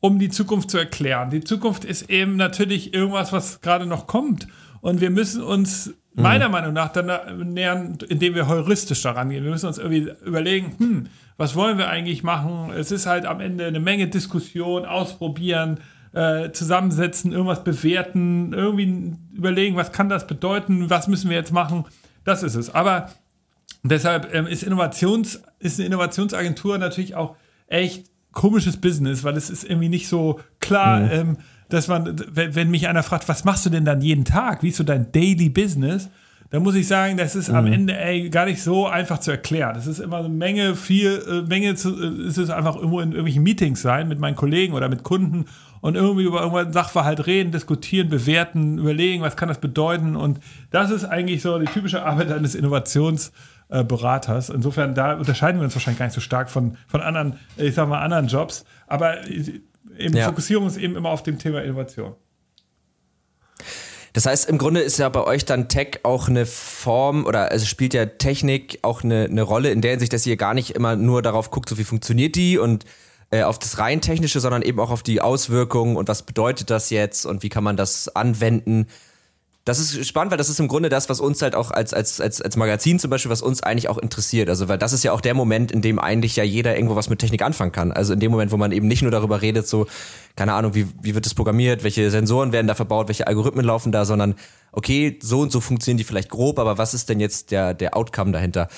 um 0.00 0.18
die 0.18 0.28
Zukunft 0.28 0.70
zu 0.70 0.78
erklären. 0.78 1.30
Die 1.30 1.42
Zukunft 1.42 1.84
ist 1.84 2.10
eben 2.10 2.36
natürlich 2.36 2.94
irgendwas, 2.94 3.32
was 3.32 3.60
gerade 3.60 3.86
noch 3.86 4.06
kommt. 4.06 4.46
Und 4.80 5.00
wir 5.00 5.10
müssen 5.10 5.42
uns 5.42 5.88
mhm. 6.14 6.22
meiner 6.22 6.48
Meinung 6.48 6.72
nach 6.72 6.92
dann 6.92 7.52
nähern, 7.52 7.98
indem 8.08 8.34
wir 8.34 8.48
heuristisch 8.48 9.02
daran 9.02 9.30
gehen. 9.30 9.44
Wir 9.44 9.50
müssen 9.50 9.66
uns 9.66 9.78
irgendwie 9.78 10.10
überlegen, 10.24 10.74
hm, 10.78 11.06
was 11.36 11.56
wollen 11.56 11.78
wir 11.78 11.88
eigentlich 11.88 12.22
machen? 12.22 12.72
Es 12.76 12.90
ist 12.90 13.06
halt 13.06 13.26
am 13.26 13.40
Ende 13.40 13.66
eine 13.66 13.80
Menge 13.80 14.08
Diskussion, 14.08 14.84
ausprobieren, 14.84 15.80
äh, 16.12 16.50
zusammensetzen, 16.52 17.32
irgendwas 17.32 17.64
bewerten, 17.64 18.52
irgendwie 18.52 19.16
überlegen, 19.34 19.76
was 19.76 19.92
kann 19.92 20.08
das 20.08 20.26
bedeuten, 20.26 20.90
was 20.90 21.08
müssen 21.08 21.30
wir 21.30 21.36
jetzt 21.36 21.52
machen. 21.52 21.84
Das 22.24 22.42
ist 22.42 22.54
es. 22.54 22.70
Aber 22.70 23.10
deshalb 23.82 24.34
ähm, 24.34 24.46
ist, 24.46 24.62
Innovations, 24.62 25.42
ist 25.58 25.78
eine 25.78 25.86
Innovationsagentur 25.86 26.78
natürlich 26.78 27.14
auch 27.14 27.36
echt 27.66 28.06
komisches 28.32 28.76
Business, 28.76 29.24
weil 29.24 29.36
es 29.36 29.50
ist 29.50 29.64
irgendwie 29.64 29.88
nicht 29.88 30.08
so 30.08 30.40
klar, 30.60 31.00
mhm. 31.00 31.10
ähm, 31.10 31.36
dass 31.68 31.88
man, 31.88 32.16
wenn, 32.30 32.54
wenn, 32.54 32.70
mich 32.70 32.88
einer 32.88 33.02
fragt, 33.02 33.28
was 33.28 33.44
machst 33.44 33.66
du 33.66 33.70
denn 33.70 33.84
dann 33.84 34.00
jeden 34.00 34.24
Tag? 34.24 34.62
Wie 34.62 34.68
ist 34.68 34.76
so 34.76 34.84
dein 34.84 35.12
Daily 35.12 35.50
Business? 35.50 36.08
Dann 36.50 36.62
muss 36.62 36.74
ich 36.74 36.88
sagen, 36.88 37.18
das 37.18 37.36
ist 37.36 37.48
mhm. 37.50 37.54
am 37.56 37.66
Ende 37.66 37.98
ey, 37.98 38.30
gar 38.30 38.46
nicht 38.46 38.62
so 38.62 38.86
einfach 38.86 39.18
zu 39.18 39.30
erklären. 39.30 39.74
Das 39.74 39.86
ist 39.86 39.98
immer 39.98 40.18
eine 40.18 40.30
Menge, 40.30 40.76
viel, 40.76 41.22
äh, 41.28 41.42
Menge 41.42 41.74
zu, 41.74 41.90
äh, 42.00 42.26
ist 42.26 42.38
es 42.38 42.50
einfach 42.50 42.76
irgendwo 42.76 43.00
in 43.00 43.10
irgendwelchen 43.10 43.42
Meetings 43.42 43.82
sein 43.82 44.08
mit 44.08 44.18
meinen 44.18 44.36
Kollegen 44.36 44.72
oder 44.72 44.88
mit 44.88 45.02
Kunden 45.02 45.44
und 45.80 45.94
irgendwie 45.94 46.24
über 46.24 46.40
irgendeinen 46.40 46.72
Sachverhalt 46.72 47.26
reden, 47.26 47.52
diskutieren, 47.52 48.08
bewerten, 48.08 48.78
überlegen, 48.78 49.22
was 49.22 49.36
kann 49.36 49.48
das 49.48 49.60
bedeuten. 49.60 50.16
Und 50.16 50.40
das 50.70 50.90
ist 50.90 51.04
eigentlich 51.04 51.42
so 51.42 51.58
die 51.58 51.66
typische 51.66 52.02
Arbeit 52.04 52.32
eines 52.32 52.56
Innovations- 52.56 53.32
äh. 53.70 53.84
Insofern, 54.48 54.94
da 54.94 55.14
unterscheiden 55.14 55.60
wir 55.60 55.64
uns 55.64 55.74
wahrscheinlich 55.74 55.98
gar 55.98 56.06
nicht 56.06 56.14
so 56.14 56.20
stark 56.20 56.50
von, 56.50 56.76
von 56.86 57.00
anderen, 57.00 57.34
ich 57.56 57.74
sag 57.74 57.88
mal, 57.88 58.00
anderen 58.00 58.26
Jobs. 58.26 58.64
Aber 58.86 59.28
eben 59.28 60.16
ja. 60.16 60.24
Fokussierung 60.24 60.66
ist 60.66 60.76
eben 60.76 60.96
immer 60.96 61.10
auf 61.10 61.22
dem 61.22 61.38
Thema 61.38 61.62
Innovation. 61.62 62.14
Das 64.12 64.26
heißt, 64.26 64.48
im 64.48 64.58
Grunde 64.58 64.80
ist 64.80 64.98
ja 64.98 65.08
bei 65.08 65.22
euch 65.24 65.44
dann 65.44 65.68
Tech 65.68 66.00
auch 66.02 66.28
eine 66.28 66.46
Form 66.46 67.26
oder 67.26 67.50
also 67.50 67.66
spielt 67.66 67.94
ja 67.94 68.06
Technik 68.06 68.78
auch 68.82 69.04
eine, 69.04 69.24
eine 69.24 69.42
Rolle 69.42 69.70
in 69.70 69.80
der 69.80 69.92
Hinsicht, 69.92 70.12
dass 70.12 70.26
ihr 70.26 70.36
gar 70.36 70.54
nicht 70.54 70.70
immer 70.70 70.96
nur 70.96 71.22
darauf 71.22 71.50
guckt, 71.50 71.68
so 71.68 71.78
wie 71.78 71.84
funktioniert 71.84 72.34
die 72.34 72.58
und 72.58 72.84
äh, 73.30 73.42
auf 73.42 73.58
das 73.58 73.78
rein 73.78 74.00
technische, 74.00 74.40
sondern 74.40 74.62
eben 74.62 74.80
auch 74.80 74.90
auf 74.90 75.02
die 75.02 75.20
Auswirkungen 75.20 75.96
und 75.96 76.08
was 76.08 76.22
bedeutet 76.22 76.70
das 76.70 76.90
jetzt 76.90 77.26
und 77.26 77.42
wie 77.42 77.48
kann 77.48 77.64
man 77.64 77.76
das 77.76 78.14
anwenden 78.14 78.86
das 79.68 79.78
ist 79.78 80.06
spannend, 80.06 80.30
weil 80.30 80.38
das 80.38 80.48
ist 80.48 80.58
im 80.60 80.66
Grunde 80.66 80.88
das, 80.88 81.08
was 81.10 81.20
uns 81.20 81.42
halt 81.42 81.54
auch 81.54 81.70
als, 81.70 81.92
als, 81.92 82.20
als, 82.20 82.40
als 82.40 82.56
Magazin 82.56 82.98
zum 82.98 83.10
Beispiel, 83.10 83.30
was 83.30 83.42
uns 83.42 83.62
eigentlich 83.62 83.88
auch 83.88 83.98
interessiert. 83.98 84.48
Also, 84.48 84.68
weil 84.68 84.78
das 84.78 84.94
ist 84.94 85.04
ja 85.04 85.12
auch 85.12 85.20
der 85.20 85.34
Moment, 85.34 85.70
in 85.70 85.82
dem 85.82 85.98
eigentlich 85.98 86.36
ja 86.36 86.44
jeder 86.44 86.74
irgendwo 86.74 86.96
was 86.96 87.10
mit 87.10 87.18
Technik 87.18 87.42
anfangen 87.42 87.72
kann. 87.72 87.92
Also 87.92 88.14
in 88.14 88.20
dem 88.20 88.30
Moment, 88.30 88.50
wo 88.50 88.56
man 88.56 88.72
eben 88.72 88.88
nicht 88.88 89.02
nur 89.02 89.10
darüber 89.10 89.42
redet, 89.42 89.68
so, 89.68 89.86
keine 90.36 90.54
Ahnung, 90.54 90.74
wie, 90.74 90.86
wie 91.02 91.14
wird 91.14 91.26
das 91.26 91.34
programmiert, 91.34 91.84
welche 91.84 92.10
Sensoren 92.10 92.52
werden 92.52 92.66
da 92.66 92.74
verbaut, 92.74 93.08
welche 93.08 93.26
Algorithmen 93.26 93.64
laufen 93.64 93.92
da, 93.92 94.06
sondern 94.06 94.36
okay, 94.72 95.18
so 95.22 95.40
und 95.40 95.52
so 95.52 95.60
funktionieren 95.60 95.98
die 95.98 96.04
vielleicht 96.04 96.30
grob, 96.30 96.58
aber 96.58 96.78
was 96.78 96.94
ist 96.94 97.08
denn 97.08 97.20
jetzt 97.20 97.50
der, 97.50 97.74
der 97.74 97.96
Outcome 97.96 98.32
dahinter? 98.32 98.68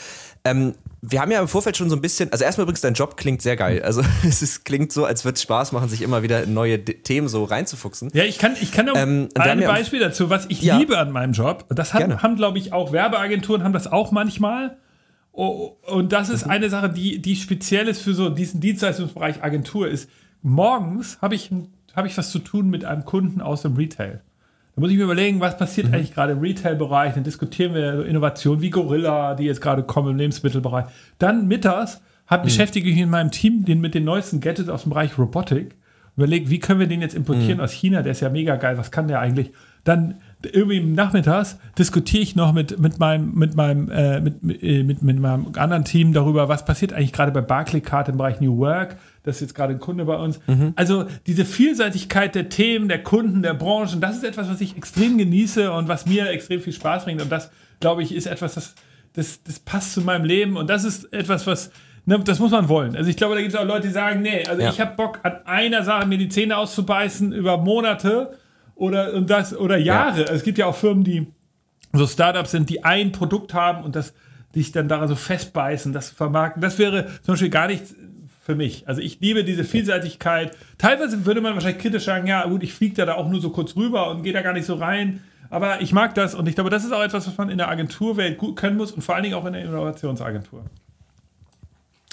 Ähm, 0.44 0.75
wir 1.02 1.20
haben 1.20 1.30
ja 1.30 1.40
im 1.40 1.49
Vorfeld 1.49 1.76
schon 1.76 1.88
so 1.88 1.97
ein 1.97 2.02
bisschen, 2.02 2.30
also 2.30 2.44
erstmal 2.44 2.64
übrigens, 2.64 2.82
dein 2.82 2.94
Job 2.94 3.16
klingt 3.16 3.40
sehr 3.40 3.56
geil. 3.56 3.82
Also 3.82 4.02
es 4.26 4.42
ist, 4.42 4.64
klingt 4.64 4.92
so, 4.92 5.04
als 5.04 5.25
würde 5.25 5.37
es 5.37 5.42
Spaß 5.42 5.73
machen, 5.73 5.88
sich 5.88 6.02
immer 6.02 6.23
wieder 6.23 6.42
in 6.42 6.54
neue 6.54 6.78
D 6.78 6.94
Themen 6.94 7.28
so 7.28 7.44
reinzufuchsen. 7.44 8.11
Ja, 8.12 8.25
ich 8.25 8.38
kann, 8.38 8.54
ich 8.61 8.73
kann 8.73 8.87
noch 8.87 8.97
ähm, 8.97 9.28
ein 9.35 9.61
Beispiel 9.61 10.00
dazu, 10.00 10.30
was 10.30 10.47
ich 10.49 10.62
ja. 10.62 10.76
liebe 10.76 10.99
an 10.99 11.11
meinem 11.11 11.32
Job. 11.32 11.66
Das 11.70 11.94
hat, 11.94 12.23
haben, 12.23 12.37
glaube 12.37 12.59
ich, 12.59 12.73
auch 12.73 12.92
Werbeagenturen, 12.92 13.64
haben 13.64 13.73
das 13.73 13.90
auch 13.90 14.12
manchmal. 14.12 14.76
Oh, 15.32 15.76
und 15.87 16.12
das 16.12 16.28
ist 16.28 16.47
mhm. 16.47 16.52
eine 16.52 16.70
Sache, 16.70 16.90
die, 16.90 17.23
die 17.23 17.37
speziell 17.37 17.88
ist 17.88 18.02
für 18.02 18.14
so 18.14 18.28
diesen 18.28 18.61
Dienstleistungsbereich 18.61 19.42
Agentur 19.42 19.88
ist. 19.88 20.11
Morgens 20.42 21.18
habe 21.23 21.35
ich, 21.35 21.50
hab 21.94 22.04
ich 22.04 22.16
was 22.18 22.30
zu 22.30 22.40
tun 22.40 22.68
mit 22.68 22.85
einem 22.85 23.04
Kunden 23.04 23.40
aus 23.40 23.62
dem 23.62 23.76
Retail. 23.76 24.23
Da 24.81 24.87
muss 24.87 24.93
ich 24.93 24.97
mir 24.97 25.05
überlegen, 25.05 25.41
was 25.41 25.59
passiert 25.59 25.89
mhm. 25.89 25.95
eigentlich 25.95 26.15
gerade 26.15 26.33
im 26.33 26.39
Retail-Bereich. 26.39 27.13
Dann 27.13 27.23
diskutieren 27.23 27.75
wir 27.75 27.99
so 27.99 28.03
Innovationen 28.03 28.63
wie 28.63 28.71
Gorilla, 28.71 29.35
die 29.35 29.45
jetzt 29.45 29.61
gerade 29.61 29.83
kommen 29.83 30.13
im 30.13 30.17
Lebensmittelbereich. 30.17 30.87
Dann 31.19 31.47
mittags 31.47 32.01
hat, 32.27 32.41
mhm. 32.41 32.45
beschäftige 32.45 32.89
ich 32.89 32.95
mich 32.95 33.05
in 33.05 33.11
meinem 33.11 33.31
Team 33.31 33.67
den, 33.67 33.83
mit 33.83 33.93
den 33.93 34.05
neuesten 34.05 34.41
Gadgets 34.41 34.71
aus 34.71 34.85
dem 34.85 34.91
Bereich 34.91 35.19
Robotik. 35.19 35.77
Überlege, 36.17 36.49
wie 36.49 36.61
können 36.61 36.81
wir 36.81 36.87
den 36.87 37.03
jetzt 37.03 37.15
importieren 37.15 37.59
mhm. 37.59 37.65
aus 37.65 37.73
China, 37.73 38.01
der 38.01 38.13
ist 38.13 38.21
ja 38.21 38.31
mega 38.31 38.57
geil, 38.57 38.79
was 38.79 38.91
kann 38.91 39.07
der 39.07 39.21
eigentlich? 39.21 39.53
Dann 39.85 40.15
irgendwie 40.43 40.81
nachmittags 40.81 41.59
diskutiere 41.79 42.23
ich 42.23 42.35
noch 42.35 42.55
mit, 42.55 42.79
mit 42.79 42.99
meinem, 42.99 43.35
mit 43.35 43.57
meinem, 43.57 43.91
äh, 43.91 44.21
mit, 44.21 44.43
mit, 44.43 44.63
äh, 44.63 44.83
mit, 44.83 45.03
mit 45.03 45.21
meinem 45.21 45.49
anderen 45.57 45.85
Team 45.85 46.15
darüber, 46.15 46.49
was 46.49 46.65
passiert 46.65 46.95
eigentlich 46.95 47.13
gerade 47.13 47.33
bei 47.33 47.43
Barclaycard 47.43 48.09
im 48.09 48.17
Bereich 48.17 48.41
New 48.41 48.57
Work. 48.57 48.97
Das 49.23 49.37
ist 49.37 49.43
jetzt 49.43 49.55
gerade 49.55 49.75
ein 49.75 49.81
Kunde 49.81 50.05
bei 50.05 50.17
uns. 50.17 50.41
Mhm. 50.47 50.73
Also 50.77 51.07
diese 51.27 51.45
Vielseitigkeit 51.45 52.35
der 52.35 52.49
Themen, 52.49 52.89
der 52.89 53.03
Kunden, 53.03 53.43
der 53.43 53.55
Branchen, 53.55 54.00
das 54.00 54.17
ist 54.17 54.25
etwas, 54.25 54.49
was 54.49 54.61
ich 54.61 54.77
extrem 54.77 55.19
genieße 55.19 55.71
und 55.73 55.89
was 55.89 56.07
mir 56.07 56.31
extrem 56.31 56.61
viel 56.61 56.73
Spaß 56.73 57.05
bringt. 57.05 57.21
Und 57.21 57.31
das, 57.31 57.50
glaube 57.81 58.03
ich, 58.03 58.15
ist 58.15 58.27
etwas, 58.27 58.55
das, 58.55 58.75
das, 59.12 59.43
das 59.43 59.59
passt 59.59 59.93
zu 59.93 60.00
meinem 60.00 60.25
Leben. 60.25 60.57
Und 60.57 60.71
das 60.71 60.85
ist 60.85 61.12
etwas, 61.12 61.47
was, 61.47 61.71
ne, 62.07 62.19
das 62.21 62.39
muss 62.39 62.50
man 62.50 62.69
wollen. 62.71 62.97
Also 62.97 63.11
ich 63.11 63.17
glaube, 63.17 63.35
da 63.35 63.43
gibt 63.43 63.53
es 63.53 63.61
auch 63.61 63.67
Leute, 63.67 63.89
die 63.89 63.93
sagen, 63.93 64.23
nee, 64.23 64.43
also 64.47 64.62
ja. 64.62 64.71
ich 64.71 64.81
habe 64.81 64.97
Bock 64.97 65.21
an 65.23 65.45
einer 65.45 65.85
Sache 65.85 66.07
mir 66.07 66.19
die 66.19 66.29
Zähne 66.29 66.57
auszubeißen 66.57 67.33
über 67.33 67.59
Monate 67.59 68.39
oder, 68.75 69.12
und 69.12 69.29
das, 69.29 69.55
oder 69.55 69.77
Jahre. 69.77 70.23
Ja. 70.23 70.33
Es 70.33 70.45
gibt 70.45 70.57
ja 70.57 70.65
auch 70.65 70.77
Firmen, 70.77 71.05
die 71.05 71.27
so 71.93 72.07
Startups 72.07 72.53
sind, 72.53 72.71
die 72.71 72.85
ein 72.85 73.12
Produkt 73.12 73.53
haben 73.53 73.85
und 73.85 73.97
das 73.97 74.15
sich 74.55 74.73
dann 74.73 74.89
daran 74.89 75.09
so 75.09 75.15
festbeißen, 75.15 75.93
das 75.93 76.11
vermarkten. 76.11 76.62
Das 76.62 76.79
wäre 76.79 77.07
zum 77.23 77.35
Beispiel 77.35 77.50
gar 77.50 77.69
nichts 77.69 77.95
für 78.50 78.57
mich. 78.57 78.88
Also 78.88 79.00
ich 79.00 79.21
liebe 79.21 79.45
diese 79.45 79.62
Vielseitigkeit. 79.62 80.57
Teilweise 80.76 81.25
würde 81.25 81.40
man 81.40 81.54
wahrscheinlich 81.54 81.80
kritisch 81.80 82.04
sagen, 82.04 82.26
ja 82.26 82.45
gut, 82.49 82.64
ich 82.64 82.75
fliege 82.75 83.07
da, 83.07 83.14
auch 83.14 83.28
nur 83.28 83.40
so 83.40 83.50
kurz 83.50 83.76
rüber 83.76 84.11
und 84.11 84.25
gehe 84.25 84.33
da 84.33 84.42
gar 84.42 84.52
nicht 84.52 84.66
so 84.66 84.75
rein. 84.75 85.23
Aber 85.50 85.80
ich 85.80 85.92
mag 85.92 86.16
das 86.16 86.35
und 86.35 86.49
ich 86.49 86.57
glaube, 86.57 86.69
das 86.69 86.85
ist 86.85 86.92
auch 86.92 87.02
etwas, 87.02 87.28
was 87.28 87.38
man 87.38 87.49
in 87.49 87.59
der 87.59 87.69
Agenturwelt 87.69 88.38
gut 88.38 88.57
können 88.57 88.76
muss 88.76 88.90
und 88.90 89.02
vor 89.02 89.14
allen 89.14 89.23
Dingen 89.23 89.37
auch 89.37 89.47
in 89.47 89.52
der 89.52 89.62
Innovationsagentur. 89.62 90.64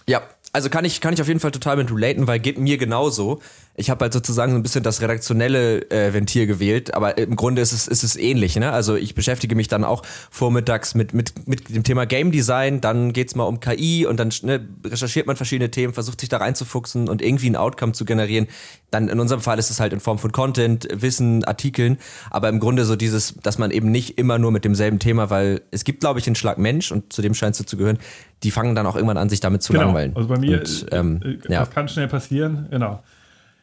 Ja, 0.07 0.21
also 0.53 0.69
kann 0.69 0.85
ich, 0.85 1.01
kann 1.01 1.13
ich 1.13 1.21
auf 1.21 1.27
jeden 1.27 1.39
Fall 1.39 1.51
total 1.51 1.77
mit 1.77 1.91
relaten, 1.91 2.27
weil 2.27 2.39
geht 2.39 2.57
mir 2.57 2.77
genauso. 2.77 3.39
Ich 3.75 3.89
habe 3.89 4.05
halt 4.05 4.13
sozusagen 4.13 4.53
so 4.53 4.57
ein 4.57 4.63
bisschen 4.63 4.83
das 4.83 5.01
redaktionelle 5.01 5.89
äh, 5.91 6.13
Ventil 6.13 6.47
gewählt, 6.47 6.93
aber 6.93 7.17
im 7.17 7.35
Grunde 7.35 7.61
ist 7.61 7.73
es, 7.73 7.87
ist 7.87 8.03
es 8.03 8.15
ähnlich. 8.15 8.55
Ne? 8.55 8.71
Also 8.71 8.95
ich 8.95 9.13
beschäftige 9.13 9.55
mich 9.55 9.67
dann 9.67 9.83
auch 9.83 10.03
vormittags 10.31 10.95
mit, 10.95 11.13
mit, 11.13 11.47
mit 11.47 11.69
dem 11.69 11.83
Thema 11.83 12.05
Game 12.05 12.31
Design, 12.31 12.81
dann 12.81 13.13
geht's 13.13 13.35
mal 13.35 13.43
um 13.43 13.59
KI 13.59 14.05
und 14.07 14.19
dann 14.19 14.31
ne, 14.41 14.67
recherchiert 14.83 15.27
man 15.27 15.35
verschiedene 15.35 15.69
Themen, 15.69 15.93
versucht 15.93 16.19
sich 16.21 16.29
da 16.29 16.37
reinzufuchsen 16.37 17.07
und 17.07 17.21
irgendwie 17.21 17.49
ein 17.49 17.55
Outcome 17.55 17.91
zu 17.91 18.05
generieren. 18.05 18.47
Dann 18.89 19.09
in 19.09 19.19
unserem 19.19 19.41
Fall 19.41 19.59
ist 19.59 19.69
es 19.69 19.79
halt 19.79 19.93
in 19.93 19.99
Form 19.99 20.17
von 20.17 20.31
Content, 20.31 20.87
Wissen, 20.91 21.43
Artikeln, 21.43 21.97
aber 22.31 22.49
im 22.49 22.59
Grunde 22.59 22.85
so 22.85 22.95
dieses, 22.95 23.35
dass 23.43 23.57
man 23.57 23.69
eben 23.69 23.91
nicht 23.91 24.17
immer 24.17 24.39
nur 24.39 24.51
mit 24.51 24.65
demselben 24.65 24.97
Thema, 24.97 25.29
weil 25.29 25.61
es 25.71 25.83
gibt, 25.83 25.99
glaube 25.99 26.19
ich, 26.19 26.25
einen 26.25 26.35
Schlag 26.35 26.57
Mensch 26.57 26.91
und 26.91 27.11
zu 27.11 27.21
dem 27.21 27.33
scheinst 27.33 27.59
du 27.59 27.65
zu 27.65 27.77
gehören, 27.77 27.99
die 28.43 28.51
fangen 28.51 28.75
dann 28.75 28.85
auch 28.85 28.95
irgendwann 28.95 29.17
an, 29.17 29.29
sich 29.29 29.39
damit 29.39 29.63
zu 29.63 29.73
genau. 29.73 29.85
langweilen. 29.85 30.15
Also 30.15 30.27
bei 30.27 30.37
mir, 30.37 30.59
und, 30.59 30.85
ähm, 30.91 31.21
äh, 31.23 31.37
das 31.37 31.51
ja. 31.51 31.65
kann 31.65 31.87
schnell 31.87 32.07
passieren, 32.07 32.67
genau. 32.69 33.03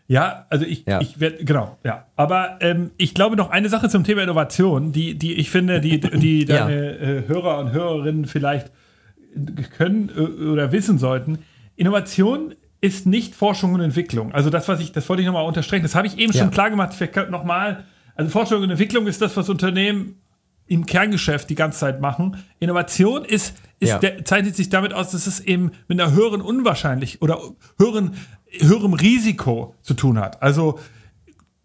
Ja, 0.07 0.47
also 0.50 0.66
ich, 0.66 0.85
ja. 0.87 1.00
ich 1.00 1.19
werde, 1.19 1.45
genau, 1.45 1.78
ja. 1.83 2.07
Aber 2.14 2.59
ähm, 2.61 2.90
ich 2.99 3.14
glaube 3.14 3.37
noch 3.37 3.50
eine 3.50 3.69
Sache 3.71 3.88
zum 3.88 4.04
Thema 4.04 4.23
Innovation, 4.23 4.93
die, 4.93 5.16
die 5.16 5.35
ich 5.35 5.50
finde, 5.50 5.81
die, 5.81 5.99
die 5.99 6.45
deine 6.47 6.99
ja. 6.99 7.09
äh, 7.09 7.28
Hörer 7.28 7.59
und 7.59 7.73
Hörerinnen 7.73 8.26
vielleicht 8.26 8.71
können 9.76 10.11
äh, 10.14 10.21
oder 10.21 10.73
wissen 10.73 10.99
sollten. 10.99 11.38
Innovation 11.76 12.54
ist 12.81 13.07
nicht 13.07 13.35
Forschung 13.35 13.73
und 13.73 13.81
Entwicklung. 13.81 14.33
Also 14.33 14.50
das, 14.50 14.69
was 14.69 14.81
ich, 14.81 14.93
das 14.93 15.09
wollte 15.09 15.23
ich 15.23 15.26
nochmal 15.26 15.47
unterstreichen. 15.47 15.85
Das 15.85 15.95
habe 15.95 16.07
ich 16.07 16.19
eben 16.19 16.33
ja. 16.33 16.40
schon 16.40 16.50
klar 16.50 16.69
gemacht. 16.69 16.93
Vielleicht 16.93 17.31
nochmal. 17.31 17.85
Also 18.14 18.31
Forschung 18.31 18.62
und 18.62 18.71
Entwicklung 18.71 19.07
ist 19.07 19.23
das, 19.23 19.35
was 19.37 19.49
Unternehmen 19.49 20.21
im 20.66 20.87
Kerngeschäft 20.87 21.50
die 21.50 21.54
ganze 21.54 21.80
Zeit 21.80 22.00
machen. 22.00 22.37
Innovation 22.59 23.25
ist, 23.25 23.56
ist 23.80 23.90
ja. 23.90 23.99
der, 23.99 24.25
zeichnet 24.25 24.56
sich 24.56 24.71
damit 24.71 24.94
aus, 24.94 25.11
dass 25.11 25.26
es 25.26 25.40
eben 25.40 25.73
mit 25.88 26.00
einer 26.00 26.12
höheren 26.12 26.40
Unwahrscheinlich 26.40 27.21
oder 27.23 27.40
höheren, 27.78 28.14
höherem 28.50 28.94
Risiko 28.94 29.75
zu 29.83 29.94
tun 29.94 30.18
hat. 30.18 30.42
Also, 30.42 30.78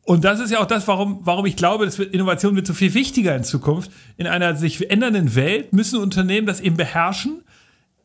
und 0.04 0.26
das 0.26 0.40
ist 0.40 0.52
ja 0.52 0.60
auch 0.60 0.66
das, 0.66 0.88
warum, 0.88 1.20
warum 1.22 1.46
ich 1.46 1.56
glaube, 1.56 1.86
dass 1.86 2.00
Innovation 2.00 2.56
wird 2.56 2.68
so 2.68 2.74
viel 2.74 2.94
wichtiger 2.94 3.36
in 3.36 3.44
Zukunft. 3.44 3.92
In 4.18 4.28
einer 4.28 4.56
sich 4.56 4.90
ändernden 4.90 5.36
Welt 5.36 5.72
müssen 5.72 6.00
Unternehmen 6.00 6.48
das 6.48 6.60
eben 6.60 6.78
beherrschen, 6.78 7.44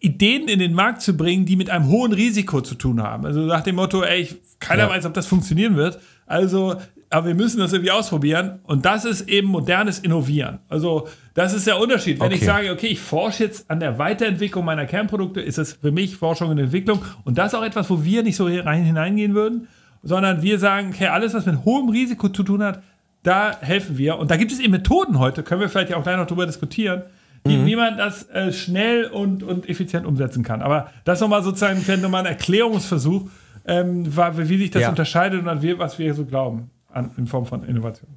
Ideen 0.05 0.49
in 0.49 0.59
den 0.59 0.75
Markt 0.75 1.01
zu 1.01 1.17
bringen, 1.17 1.47
die 1.47 1.57
mit 1.57 1.71
einem 1.71 1.89
hohen 1.89 2.13
Risiko 2.13 2.61
zu 2.61 2.75
tun 2.75 3.03
haben. 3.03 3.25
Also 3.25 3.41
nach 3.41 3.63
dem 3.63 3.77
Motto, 3.77 4.03
ey, 4.03 4.29
keiner 4.61 4.85
ja. 4.85 4.91
weiß, 4.91 5.07
ob 5.07 5.15
das 5.15 5.27
funktionieren 5.27 5.77
wird. 5.77 5.99
Also 6.27 6.77
aber 7.15 7.29
wir 7.29 7.35
müssen 7.37 7.61
das 7.61 7.73
irgendwie 7.73 7.93
ausprobieren. 7.93 8.59
Und 8.65 8.85
das 8.85 9.05
ist 9.05 9.29
eben 9.29 9.47
modernes 9.47 10.01
Innovieren. 10.01 10.59
Also, 10.69 11.07
das 11.35 11.55
ist 11.55 11.65
der 11.65 11.79
Unterschied. 11.79 12.19
Wenn 12.19 12.27
okay. 12.27 12.37
ich 12.37 12.45
sage, 12.45 12.73
okay, 12.73 12.89
ich 12.89 13.01
forsche 13.01 13.45
jetzt 13.45 13.71
an 13.71 13.79
der 13.79 14.01
Weiterentwicklung 14.01 14.65
meiner 14.65 14.85
Kernprodukte, 14.85 15.41
ist 15.41 15.59
es 15.59 15.75
für 15.75 15.93
mich 15.93 16.17
Forschung 16.17 16.51
und 16.51 16.59
Entwicklung. 16.59 17.05
Und 17.25 17.39
das 17.39 17.53
ist 17.53 17.55
auch 17.55 17.63
etwas, 17.65 17.89
wo 17.89 18.03
wir 18.03 18.25
nicht 18.25 18.35
so 18.35 18.47
rein 18.47 18.83
hineingehen 18.83 19.35
würden, 19.35 19.69
sondern 20.03 20.43
wir 20.43 20.59
sagen, 20.59 20.91
okay, 20.93 21.07
alles, 21.07 21.35
was 21.35 21.47
mit 21.47 21.65
hohem 21.65 21.89
Risiko 21.89 22.29
zu 22.31 22.43
tun 22.43 22.65
hat, 22.65 22.83
da 23.23 23.61
helfen 23.61 23.97
wir. 23.97 24.19
Und 24.19 24.33
da 24.33 24.37
gibt 24.37 24.51
es 24.51 24.59
eben 24.59 24.73
Methoden 24.73 25.21
heute, 25.21 25.45
können 25.45 25.61
wir 25.61 25.69
vielleicht 25.69 25.91
ja 25.91 25.97
auch 25.97 26.03
gleich 26.03 26.17
noch 26.17 26.27
drüber 26.27 26.47
diskutieren, 26.47 27.03
wie, 27.45 27.59
mhm. 27.59 27.67
wie 27.67 27.77
man 27.77 27.97
das 27.97 28.29
äh, 28.31 28.53
schnell 28.53 29.07
und, 29.07 29.45
und 29.45 29.69
effizient 29.69 30.05
umsetzen 30.05 30.43
kann. 30.43 30.63
Aber 30.63 30.91
das 31.05 31.21
nochmal 31.21 31.45
sozusagen 31.45 31.81
nochmal 32.01 32.23
ein 32.23 32.33
Erklärungsversuch, 32.33 33.31
ähm, 33.67 34.07
wie 34.07 34.59
sich 34.59 34.71
das 34.71 34.83
ja. 34.83 34.89
unterscheidet 34.89 35.41
und 35.41 35.49
an 35.49 35.63
wir, 35.63 35.79
was 35.79 35.99
wir 35.99 36.15
so 36.15 36.25
glauben 36.25 36.71
an, 36.91 37.11
in 37.17 37.27
Form 37.27 37.47
von 37.47 37.65
Innovation. 37.65 38.11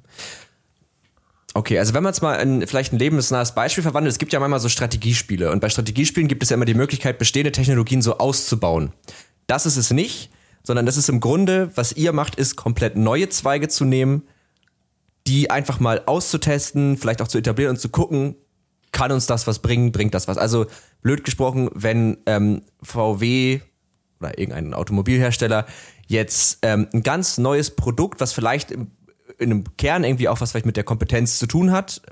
Okay, 1.54 1.78
also 1.78 1.94
wenn 1.94 2.02
man 2.02 2.12
es 2.12 2.20
mal 2.20 2.34
in 2.36 2.66
vielleicht 2.66 2.92
ein 2.92 2.98
lebensnahes 2.98 3.52
Beispiel 3.52 3.82
verwandelt, 3.82 4.12
es 4.12 4.18
gibt 4.18 4.32
ja 4.32 4.38
manchmal 4.38 4.60
so 4.60 4.68
Strategiespiele 4.68 5.50
und 5.50 5.60
bei 5.60 5.68
Strategiespielen 5.68 6.28
gibt 6.28 6.42
es 6.42 6.50
ja 6.50 6.54
immer 6.54 6.66
die 6.66 6.74
Möglichkeit, 6.74 7.18
bestehende 7.18 7.50
Technologien 7.52 8.02
so 8.02 8.18
auszubauen. 8.18 8.92
Das 9.46 9.66
ist 9.66 9.76
es 9.76 9.90
nicht, 9.90 10.30
sondern 10.62 10.86
das 10.86 10.96
ist 10.96 11.08
im 11.08 11.20
Grunde, 11.20 11.70
was 11.74 11.92
ihr 11.92 12.12
macht, 12.12 12.36
ist 12.36 12.56
komplett 12.56 12.96
neue 12.96 13.28
Zweige 13.30 13.68
zu 13.68 13.84
nehmen, 13.84 14.22
die 15.26 15.50
einfach 15.50 15.80
mal 15.80 16.02
auszutesten, 16.06 16.96
vielleicht 16.96 17.22
auch 17.22 17.28
zu 17.28 17.38
etablieren 17.38 17.70
und 17.70 17.80
zu 17.80 17.88
gucken, 17.88 18.36
kann 18.92 19.12
uns 19.12 19.26
das 19.26 19.46
was 19.46 19.58
bringen, 19.58 19.92
bringt 19.92 20.14
das 20.14 20.28
was. 20.28 20.38
Also 20.38 20.66
blöd 21.02 21.24
gesprochen, 21.24 21.70
wenn 21.74 22.18
ähm, 22.26 22.62
VW 22.82 23.60
oder 24.20 24.38
irgendein 24.38 24.74
Automobilhersteller 24.74 25.66
jetzt 26.06 26.58
ähm, 26.62 26.88
ein 26.92 27.02
ganz 27.02 27.38
neues 27.38 27.70
Produkt, 27.70 28.20
was 28.20 28.32
vielleicht 28.32 28.70
im, 28.70 28.90
in 29.38 29.50
einem 29.50 29.76
Kern 29.76 30.04
irgendwie 30.04 30.28
auch 30.28 30.40
was 30.40 30.50
vielleicht 30.50 30.66
mit 30.66 30.76
der 30.76 30.84
Kompetenz 30.84 31.38
zu 31.38 31.46
tun 31.46 31.70
hat, 31.70 32.02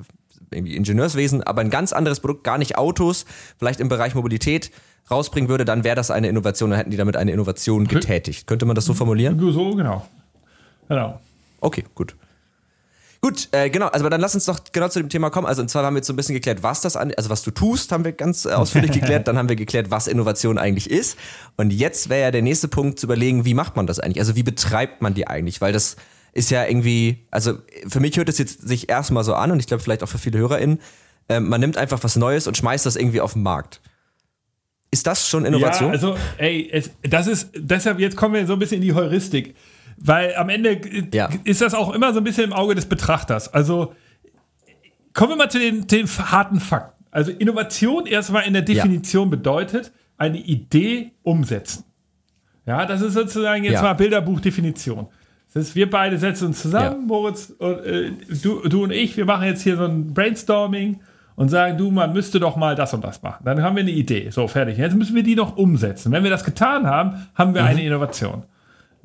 irgendwie 0.51 0.77
Ingenieurswesen, 0.77 1.43
aber 1.43 1.61
ein 1.61 1.71
ganz 1.71 1.93
anderes 1.93 2.21
Produkt, 2.21 2.45
gar 2.45 2.59
nicht 2.59 2.79
Autos, 2.79 3.25
vielleicht 3.59 3.81
im 3.81 3.89
Bereich 3.89 4.15
Mobilität 4.15 4.71
rausbringen 5.11 5.49
würde, 5.49 5.65
dann 5.65 5.85
wäre 5.85 5.97
das 5.97 6.11
eine 6.11 6.29
Innovation, 6.29 6.71
dann 6.71 6.79
hätten 6.79 6.91
die 6.91 6.97
damit 6.97 7.17
eine 7.17 7.33
Innovation 7.33 7.87
getätigt. 7.87 8.47
Könnte 8.47 8.67
man 8.67 8.75
das 8.75 8.85
so 8.85 8.95
formulieren? 8.95 9.39
So, 9.39 9.75
genau. 9.75 10.07
Genau. 10.89 11.21
Okay, 11.61 11.85
gut. 11.95 12.17
Gut, 13.27 13.49
äh, 13.51 13.71
genau, 13.71 13.87
also 13.89 14.09
dann 14.09 14.21
lass 14.21 14.37
uns 14.37 14.45
doch 14.45 14.61
genau 14.71 14.87
zu 14.87 15.01
dem 15.01 15.09
Thema 15.09 15.31
kommen. 15.31 15.49
Also 15.49 15.61
und 15.61 15.69
zwar 15.69 15.85
haben 15.85 15.95
wir 15.95 15.99
jetzt 15.99 16.07
so 16.07 16.13
ein 16.13 16.17
bisschen 16.17 16.37
geklärt, 16.37 16.63
was 16.63 16.81
das 16.81 16.95
an, 16.95 17.13
also 17.17 17.29
was 17.29 17.43
du 17.43 17.51
tust, 17.51 17.91
haben 17.91 18.05
wir 18.05 18.13
ganz 18.13 18.45
äh, 18.45 18.51
ausführlich 18.51 18.93
geklärt. 19.01 19.27
Dann 19.27 19.37
haben 19.37 19.49
wir 19.49 19.57
geklärt, 19.57 19.91
was 19.91 20.07
Innovation 20.07 20.59
eigentlich 20.59 20.89
ist. 20.89 21.19
Und 21.57 21.73
jetzt 21.73 22.09
wäre 22.09 22.21
ja 22.21 22.31
der 22.31 22.43
nächste 22.43 22.69
Punkt 22.69 23.01
zu 23.01 23.07
überlegen, 23.07 23.45
wie 23.45 23.55
macht 23.55 23.75
man 23.75 23.89
das 23.89 23.99
eigentlich? 23.99 24.21
Also 24.21 24.37
wie 24.37 24.45
betreibt 24.45 25.03
man 25.03 25.15
die 25.15 25.27
eigentlich? 25.27 25.61
Weil 25.61 25.73
das 25.73 25.97
ist 26.35 26.53
ja 26.53 26.67
irgendwie, 26.67 27.27
also 27.33 27.55
für 27.89 27.99
mich 27.99 28.17
hört 28.17 28.29
es 28.29 28.39
jetzt 28.39 28.63
sich 28.63 28.89
erstmal 28.89 29.25
so 29.25 29.35
an 29.35 29.51
und 29.51 29.59
ich 29.59 29.67
glaube 29.67 29.83
vielleicht 29.83 30.05
auch 30.05 30.09
für 30.09 30.19
viele 30.19 30.39
HörerInnen, 30.39 30.79
äh, 31.29 31.41
man 31.41 31.61
nimmt 31.61 31.79
einfach 31.79 32.05
was 32.05 32.15
Neues 32.15 32.47
und 32.47 32.57
schmeißt 32.57 32.87
das 32.87 32.95
irgendwie 32.95 33.21
auf 33.21 33.33
den 33.33 33.43
Markt. 33.43 33.81
Ist 34.93 35.05
das 35.05 35.29
schon 35.29 35.45
Innovation? 35.45 35.89
Ja, 35.89 35.95
also, 35.95 36.17
ey, 36.39 36.71
es, 36.73 36.93
das 37.03 37.27
ist, 37.27 37.51
deshalb, 37.57 37.99
jetzt 37.99 38.17
kommen 38.17 38.35
wir 38.35 38.47
so 38.47 38.53
ein 38.53 38.61
bisschen 38.61 38.77
in 38.77 38.83
die 38.83 38.95
Heuristik. 38.95 39.57
Weil 39.99 40.35
am 40.37 40.49
Ende 40.49 40.81
ja. 41.13 41.29
ist 41.45 41.63
das 41.63 41.75
auch 41.75 41.95
immer 41.95 42.13
so 42.13 42.21
ein 42.21 42.25
bisschen 42.25 42.45
im 42.45 42.53
Auge 42.53 42.75
des 42.75 42.87
Betrachters. 42.87 43.53
Also 43.53 43.95
kommen 45.15 45.33
wir 45.33 45.37
mal 45.37 45.51
zu 45.51 45.59
den, 45.59 45.87
den 45.87 46.07
harten 46.07 46.61
Fakten. 46.61 47.05
Also 47.11 47.33
Innovation 47.33 48.07
erstmal 48.07 48.47
in 48.47 48.53
der 48.53 48.63
Definition 48.63 49.29
ja. 49.29 49.31
bedeutet, 49.31 49.93
eine 50.19 50.39
Idee 50.39 51.13
umsetzen. 51.23 51.85
Ja, 52.67 52.85
das 52.85 53.01
ist 53.01 53.15
sozusagen 53.15 53.65
jetzt 53.65 53.75
ja. 53.75 53.83
mal 53.83 53.95
Bilderbuchdefinition. 53.95 55.07
Das 55.55 55.69
ist, 55.69 55.75
wir 55.75 55.89
beide 55.89 56.19
setzen 56.19 56.49
uns 56.49 56.61
zusammen, 56.61 57.03
ja. 57.03 57.07
Moritz, 57.07 57.55
und, 57.59 57.79
äh, 57.87 58.11
du, 58.43 58.69
du 58.69 58.85
und 58.85 58.91
ich, 58.91 59.17
wir 59.17 59.25
machen 59.25 59.47
jetzt 59.47 59.63
hier 59.63 59.77
so 59.77 59.85
ein 59.85 60.13
Brainstorming 60.13 61.01
und 61.37 61.49
sagen, 61.49 61.79
du, 61.79 61.91
man 61.91 62.13
müsste 62.13 62.41
doch 62.41 62.57
mal 62.57 62.75
das 62.75 62.93
und 62.93 63.05
das 63.05 63.23
machen. 63.23 63.45
Dann 63.45 63.63
haben 63.63 63.77
wir 63.77 63.83
eine 63.83 63.93
Idee. 63.93 64.29
So, 64.31 64.49
fertig. 64.49 64.77
Jetzt 64.77 64.97
müssen 64.97 65.15
wir 65.15 65.23
die 65.23 65.37
noch 65.37 65.57
umsetzen. 65.57 66.13
Wenn 66.13 66.25
wir 66.25 66.31
das 66.31 66.45
getan 66.45 66.87
haben, 66.87 67.27
haben 67.35 67.55
wir 67.55 67.63
mhm. 67.63 67.69
eine 67.69 67.85
Innovation. 67.85 68.43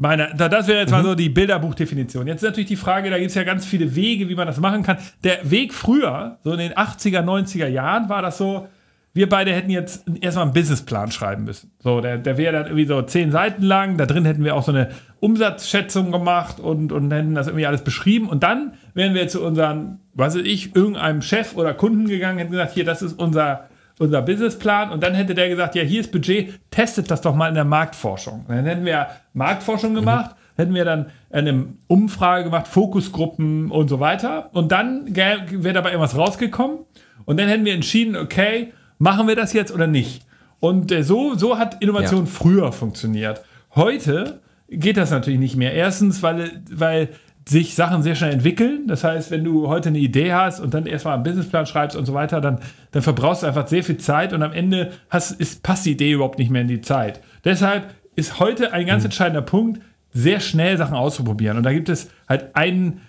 Meine, 0.02 0.34
das 0.36 0.68
wäre 0.68 0.80
jetzt 0.80 0.90
mhm. 0.90 0.98
mal 0.98 1.04
so 1.04 1.14
die 1.14 1.30
Bilderbuchdefinition. 1.30 2.26
Jetzt 2.26 2.42
ist 2.42 2.50
natürlich 2.50 2.70
die 2.70 2.76
Frage, 2.76 3.12
da 3.12 3.20
gibt 3.20 3.30
es 3.30 3.36
ja 3.36 3.44
ganz 3.44 3.68
viele 3.68 3.96
Wege, 3.96 4.30
wie 4.30 4.36
man 4.36 4.48
das 4.48 4.60
machen 4.60 4.82
kann. 4.82 4.98
Der 5.24 5.52
Weg 5.52 5.76
früher, 5.76 6.40
so 6.44 6.54
in 6.54 6.58
den 6.58 6.74
80er, 6.74 7.22
90er 7.22 7.68
Jahren, 7.68 8.10
war 8.10 8.24
das 8.24 8.40
so, 8.40 8.68
wir 9.14 9.30
beide 9.30 9.54
hätten 9.54 9.70
jetzt 9.70 10.06
erstmal 10.20 10.46
einen 10.46 10.54
Businessplan 10.54 11.12
schreiben 11.12 11.44
müssen. 11.44 11.70
So, 11.78 12.02
der, 12.02 12.18
der 12.18 12.38
wäre 12.38 12.52
dann 12.52 12.66
irgendwie 12.66 12.86
so 12.86 13.00
zehn 13.04 13.30
Seiten 13.30 13.62
lang. 13.62 13.98
Da 13.98 14.08
drin 14.08 14.26
hätten 14.26 14.44
wir 14.44 14.56
auch 14.56 14.64
so 14.64 14.72
eine 14.72 14.90
Umsatzschätzung 15.20 16.12
gemacht 16.12 16.60
und, 16.60 16.92
und 16.92 17.12
hätten 17.12 17.36
das 17.36 17.46
irgendwie 17.46 17.68
alles 17.68 17.84
beschrieben. 17.84 18.28
Und 18.28 18.42
dann 18.42 18.74
wären 18.96 19.14
wir 19.14 19.28
zu 19.28 19.46
unseren, 19.46 20.00
was 20.16 20.34
weiß 20.34 20.42
ich, 20.44 20.76
irgendeinem 20.76 21.22
Chef 21.22 21.56
oder 21.56 21.76
Kunden 21.76 22.08
gegangen, 22.08 22.40
hätten 22.40 22.52
gesagt, 22.52 22.74
hier, 22.74 22.86
das 22.86 23.04
ist 23.04 23.20
unser 23.20 23.70
unser 24.02 24.22
Businessplan 24.22 24.92
und 24.92 25.04
dann 25.04 25.14
hätte 25.14 25.36
der 25.36 25.48
gesagt, 25.48 25.76
ja, 25.76 25.84
hier 25.84 26.02
ist 26.02 26.12
Budget, 26.12 26.60
testet 26.72 27.12
das 27.12 27.22
doch 27.22 27.36
mal 27.36 27.48
in 27.48 27.56
der 27.56 27.66
Marktforschung. 27.66 28.46
Und 28.48 28.56
dann 28.56 28.66
hätten 28.66 28.84
wir 28.84 29.08
Marktforschung 29.34 29.94
gemacht, 29.94 30.32
mhm. 30.32 30.62
hätten 30.62 30.74
wir 30.74 30.86
dann 30.86 31.06
eine 31.30 31.68
Umfrage 31.88 32.46
gemacht, 32.46 32.68
Fokusgruppen 32.68 33.70
und 33.70 33.90
so 33.90 34.00
weiter. 34.00 34.50
Und 34.54 34.72
dann 34.72 35.16
wäre 35.16 35.74
dabei 35.74 35.92
irgendwas 35.92 36.18
rausgekommen. 36.18 36.80
Und 37.26 37.40
dann 37.40 37.48
hätten 37.48 37.64
wir 37.64 37.76
entschieden, 37.76 38.16
okay, 38.16 38.74
machen 38.98 39.28
wir 39.28 39.36
das 39.36 39.54
jetzt 39.54 39.72
oder 39.72 39.86
nicht? 39.86 40.26
Und 40.60 40.92
äh, 40.92 41.04
so, 41.04 41.36
so 41.36 41.60
hat 41.60 41.82
Innovation 41.82 42.26
ja. 42.26 42.32
früher 42.32 42.72
funktioniert. 42.72 43.42
Heute 43.76 44.42
geht 44.68 44.98
das 44.98 45.12
natürlich 45.12 45.40
nicht 45.40 45.56
mehr. 45.56 45.74
Erstens, 45.74 46.24
weil, 46.24 46.64
weil 46.72 47.10
sich 47.52 47.76
Sachen 47.76 48.02
sehr 48.02 48.16
schnell 48.16 48.32
entwickeln. 48.32 48.88
Das 48.88 49.04
heißt, 49.04 49.30
wenn 49.30 49.44
du 49.44 49.68
heute 49.68 49.90
eine 49.90 50.00
Idee 50.00 50.34
hast 50.34 50.62
und 50.62 50.74
dann 50.74 50.86
erstmal 50.86 51.16
einen 51.16 51.24
Businessplan 51.24 51.66
schreibst 51.66 51.98
und 51.98 52.06
so 52.06 52.14
weiter, 52.14 52.40
dann, 52.40 52.60
dann 52.92 53.02
verbrauchst 53.02 53.44
du 53.44 53.48
einfach 53.48 53.68
sehr 53.68 53.84
viel 53.84 53.98
Zeit 53.98 54.32
und 54.32 54.42
am 54.42 54.54
Ende 54.54 54.92
hast, 55.10 55.40
ist, 55.40 55.62
passt 55.62 55.86
die 55.86 55.92
Idee 55.92 56.14
überhaupt 56.14 56.40
nicht 56.40 56.50
mehr 56.50 56.62
in 56.62 56.70
die 56.70 56.82
Zeit. 56.82 57.22
Deshalb 57.44 57.94
ist 58.16 58.40
heute 58.40 58.72
ein 58.72 58.86
ganz 58.86 59.04
mhm. 59.04 59.08
entscheidender 59.08 59.42
Punkt, 59.42 59.82
sehr 60.14 60.40
schnell 60.40 60.78
Sachen 60.78 60.96
auszuprobieren. 60.96 61.58
Und 61.58 61.64
da 61.64 61.74
gibt 61.74 61.90
es 61.90 62.10
halt 62.28 62.56
einen, 62.56 63.02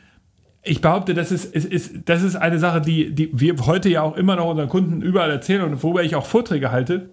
ich 0.63 0.81
behaupte, 0.81 1.15
das 1.15 1.31
ist, 1.31 1.55
ist, 1.55 1.67
ist, 1.67 1.93
das 2.07 2.23
ist 2.23 2.35
eine 2.35 2.59
Sache, 2.59 2.81
die, 2.81 3.15
die 3.15 3.31
wir 3.33 3.57
heute 3.65 3.89
ja 3.89 4.03
auch 4.03 4.17
immer 4.17 4.37
noch 4.37 4.51
unseren 4.51 4.69
Kunden 4.69 5.03
überall 5.03 5.31
erzählen 5.31 5.63
und 5.63 5.83
worüber 5.83 6.03
ich 6.03 6.17
auch 6.17 6.27
Vorträge 6.27 6.73
halte. 6.73 7.11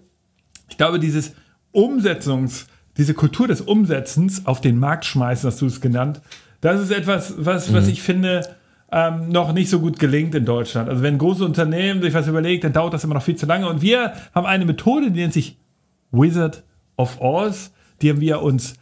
Ich 0.68 0.76
glaube, 0.76 0.98
dieses 0.98 1.34
Umsetzungs- 1.72 2.66
diese 2.96 3.14
Kultur 3.14 3.48
des 3.48 3.62
Umsetzens 3.62 4.46
auf 4.46 4.60
den 4.60 4.78
Markt 4.78 5.04
schmeißen, 5.06 5.48
hast 5.48 5.62
du 5.62 5.66
es 5.66 5.80
genannt, 5.80 6.20
das 6.60 6.80
ist 6.80 6.90
etwas, 6.90 7.34
was, 7.38 7.72
was 7.72 7.84
mhm. 7.84 7.90
ich 7.90 8.02
finde, 8.02 8.42
ähm, 8.92 9.28
noch 9.28 9.52
nicht 9.52 9.70
so 9.70 9.80
gut 9.80 9.98
gelingt 9.98 10.34
in 10.34 10.44
Deutschland. 10.44 10.88
Also 10.88 11.02
wenn 11.02 11.18
große 11.18 11.44
Unternehmen 11.44 12.02
sich 12.02 12.12
was 12.12 12.26
überlegt, 12.26 12.64
dann 12.64 12.72
dauert 12.72 12.92
das 12.92 13.04
immer 13.04 13.14
noch 13.14 13.22
viel 13.22 13.36
zu 13.36 13.46
lange. 13.46 13.68
Und 13.68 13.82
wir 13.82 14.12
haben 14.34 14.46
eine 14.46 14.64
Methode, 14.64 15.10
die 15.10 15.20
nennt 15.20 15.32
sich 15.32 15.56
Wizard 16.10 16.64
of 16.96 17.20
Oz. 17.20 17.72
Die 18.02 18.10
haben 18.10 18.20
wir 18.20 18.42
uns 18.42 18.74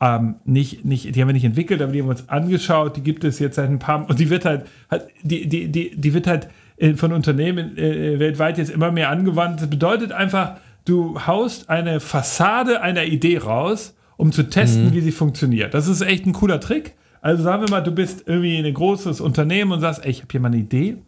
ähm, 0.00 0.36
nicht, 0.44 0.84
nicht, 0.84 1.14
die 1.14 1.20
haben 1.20 1.28
wir 1.28 1.32
nicht 1.32 1.44
entwickelt, 1.44 1.80
aber 1.80 1.92
die 1.92 2.00
haben 2.00 2.08
wir 2.08 2.12
uns 2.12 2.28
angeschaut. 2.28 2.96
Die 2.96 3.02
gibt 3.02 3.24
es 3.24 3.38
jetzt 3.38 3.56
seit 3.56 3.70
ein 3.70 3.78
paar 3.78 4.08
und 4.08 4.18
die 4.18 4.28
wird 4.28 4.44
halt, 4.44 4.66
halt 4.90 5.06
die, 5.22 5.48
die, 5.48 5.68
die, 5.68 5.96
die 5.96 6.14
wird 6.14 6.26
halt 6.26 6.48
von 6.96 7.12
Unternehmen 7.12 7.78
äh, 7.78 8.18
weltweit 8.18 8.58
jetzt 8.58 8.70
immer 8.70 8.90
mehr 8.90 9.08
angewandt. 9.08 9.62
Das 9.62 9.70
bedeutet 9.70 10.12
einfach, 10.12 10.56
du 10.84 11.20
haust 11.26 11.70
eine 11.70 12.00
Fassade 12.00 12.82
einer 12.82 13.04
Idee 13.04 13.38
raus, 13.38 13.94
um 14.16 14.32
zu 14.32 14.42
testen, 14.42 14.86
mhm. 14.86 14.92
wie 14.92 15.00
sie 15.00 15.12
funktioniert. 15.12 15.72
Das 15.72 15.86
ist 15.86 16.00
echt 16.00 16.26
ein 16.26 16.32
cooler 16.32 16.60
Trick. 16.60 16.94
Also 17.24 17.42
sagen 17.42 17.62
wir 17.62 17.70
mal, 17.70 17.80
du 17.80 17.90
bist 17.90 18.24
irgendwie 18.26 18.58
ein 18.58 18.74
großes 18.74 19.22
Unternehmen 19.22 19.72
und 19.72 19.80
sagst, 19.80 20.04
ey, 20.04 20.10
ich 20.10 20.20
habe 20.20 20.28
hier 20.30 20.40
mal 20.40 20.48
eine 20.48 20.58
Idee. 20.58 20.98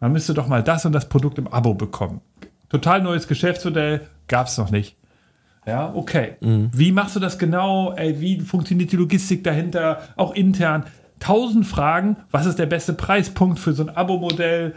Man 0.00 0.10
müsste 0.10 0.34
doch 0.34 0.48
mal 0.48 0.64
das 0.64 0.84
und 0.84 0.90
das 0.90 1.08
Produkt 1.08 1.38
im 1.38 1.46
Abo 1.46 1.74
bekommen. 1.74 2.22
Total 2.68 3.00
neues 3.00 3.28
Geschäftsmodell, 3.28 4.00
gab 4.26 4.48
es 4.48 4.58
noch 4.58 4.72
nicht. 4.72 4.96
Ja, 5.64 5.94
okay. 5.94 6.32
Mhm. 6.40 6.70
Wie 6.74 6.90
machst 6.90 7.14
du 7.14 7.20
das 7.20 7.38
genau? 7.38 7.92
Ey, 7.92 8.20
wie 8.20 8.40
funktioniert 8.40 8.90
die 8.90 8.96
Logistik 8.96 9.44
dahinter? 9.44 10.00
Auch 10.16 10.34
intern. 10.34 10.86
Tausend 11.20 11.68
Fragen. 11.68 12.16
Was 12.32 12.46
ist 12.46 12.58
der 12.58 12.66
beste 12.66 12.92
Preispunkt 12.92 13.60
für 13.60 13.72
so 13.72 13.84
ein 13.84 13.90
Abo-Modell? 13.90 14.74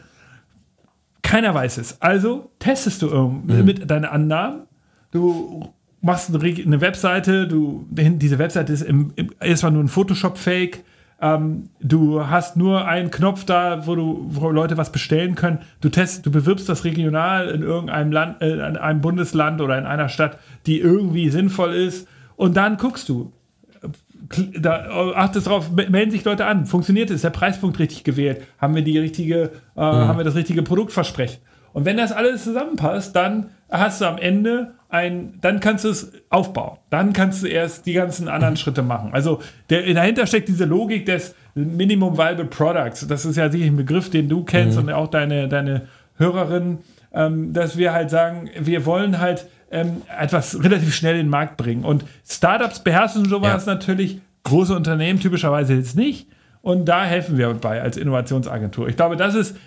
Keiner 1.23 1.55
weiß 1.55 1.79
es. 1.79 1.99
Also 2.03 2.51
testest 2.59 3.01
du 3.01 3.07
mhm. 3.07 3.65
mit 3.65 3.89
deinen 3.89 4.05
Annahmen. 4.05 4.67
Du 5.09 5.73
machst 6.03 6.29
eine 6.29 6.81
Webseite, 6.81 7.47
du, 7.47 7.87
diese 7.89 8.37
Webseite 8.37 8.73
ist 8.73 8.81
im, 8.81 9.13
im, 9.15 9.31
erstmal 9.39 9.71
nur 9.71 9.83
ein 9.83 9.87
Photoshop-Fake. 9.87 10.83
Ähm, 11.21 11.69
du 11.79 12.27
hast 12.27 12.57
nur 12.57 12.85
einen 12.85 13.09
Knopf 13.09 13.45
da, 13.45 13.87
wo 13.87 13.95
du, 13.95 14.25
wo 14.27 14.49
Leute 14.49 14.77
was 14.77 14.91
bestellen 14.91 15.35
können. 15.35 15.59
Du 15.79 15.87
test, 15.87 16.25
du 16.25 16.31
bewirbst 16.31 16.67
das 16.67 16.83
regional 16.83 17.47
in 17.49 17.63
irgendeinem 17.63 18.11
Land, 18.11 18.41
äh, 18.41 18.51
in 18.51 18.77
einem 18.77 18.99
Bundesland 18.99 19.61
oder 19.61 19.77
in 19.77 19.85
einer 19.85 20.09
Stadt, 20.09 20.37
die 20.65 20.81
irgendwie 20.81 21.29
sinnvoll 21.29 21.73
ist. 21.73 22.07
Und 22.35 22.57
dann 22.57 22.75
guckst 22.75 23.07
du, 23.07 23.31
da 24.59 25.13
achtest 25.15 25.47
drauf, 25.47 25.71
melden 25.71 26.11
sich 26.11 26.25
Leute 26.25 26.45
an. 26.45 26.65
Funktioniert 26.65 27.11
es? 27.11 27.17
Ist 27.17 27.23
der 27.23 27.29
Preispunkt 27.29 27.79
richtig 27.79 28.03
gewählt? 28.03 28.41
Haben 28.57 28.75
wir 28.75 28.83
die 28.83 28.97
richtige, 28.97 29.51
äh, 29.77 29.79
mhm. 29.79 30.07
haben 30.07 30.17
wir 30.17 30.25
das 30.25 30.35
richtige 30.35 30.63
Produktversprechen? 30.63 31.39
Und 31.71 31.85
wenn 31.85 31.95
das 31.95 32.11
alles 32.11 32.43
zusammenpasst, 32.43 33.15
dann 33.15 33.51
hast 33.69 34.01
du 34.01 34.05
am 34.05 34.17
Ende 34.17 34.73
ein, 34.93 35.33
dann 35.41 35.59
kannst 35.59 35.85
du 35.85 35.89
es 35.89 36.11
aufbauen. 36.29 36.77
Dann 36.91 37.13
kannst 37.13 37.41
du 37.41 37.47
erst 37.47 37.85
die 37.87 37.93
ganzen 37.93 38.27
anderen 38.27 38.53
mhm. 38.53 38.57
Schritte 38.57 38.83
machen. 38.83 39.09
Also 39.13 39.41
der, 39.69 39.91
dahinter 39.93 40.27
steckt 40.27 40.47
diese 40.47 40.65
Logik 40.65 41.05
des 41.05 41.33
Minimum 41.55 42.17
Viable 42.17 42.45
Products. 42.45 43.07
Das 43.07 43.25
ist 43.25 43.35
ja 43.35 43.49
sicher 43.49 43.65
ein 43.65 43.75
Begriff, 43.75 44.11
den 44.11 44.29
du 44.29 44.43
kennst 44.43 44.77
mhm. 44.77 44.83
und 44.83 44.93
auch 44.93 45.07
deine, 45.07 45.47
deine 45.47 45.87
Hörerin, 46.17 46.79
ähm, 47.11 47.53
dass 47.53 47.75
wir 47.75 47.91
halt 47.91 48.11
sagen, 48.11 48.51
wir 48.59 48.85
wollen 48.85 49.19
halt 49.19 49.47
ähm, 49.71 50.03
etwas 50.19 50.63
relativ 50.63 50.93
schnell 50.93 51.15
in 51.15 51.25
den 51.25 51.29
Markt 51.29 51.57
bringen. 51.57 51.83
Und 51.83 52.05
Startups 52.27 52.83
beherrschen 52.83 53.25
sowas 53.25 53.65
ja. 53.65 53.73
natürlich, 53.73 54.21
große 54.43 54.75
Unternehmen 54.75 55.19
typischerweise 55.19 55.73
jetzt 55.73 55.95
nicht. 55.95 56.27
Und 56.61 56.85
da 56.85 57.03
helfen 57.03 57.37
wir 57.37 57.51
bei 57.55 57.81
als 57.81 57.97
Innovationsagentur. 57.97 58.87
Ich 58.87 58.95
glaube, 58.95 59.17
das 59.17 59.33
ist, 59.33 59.57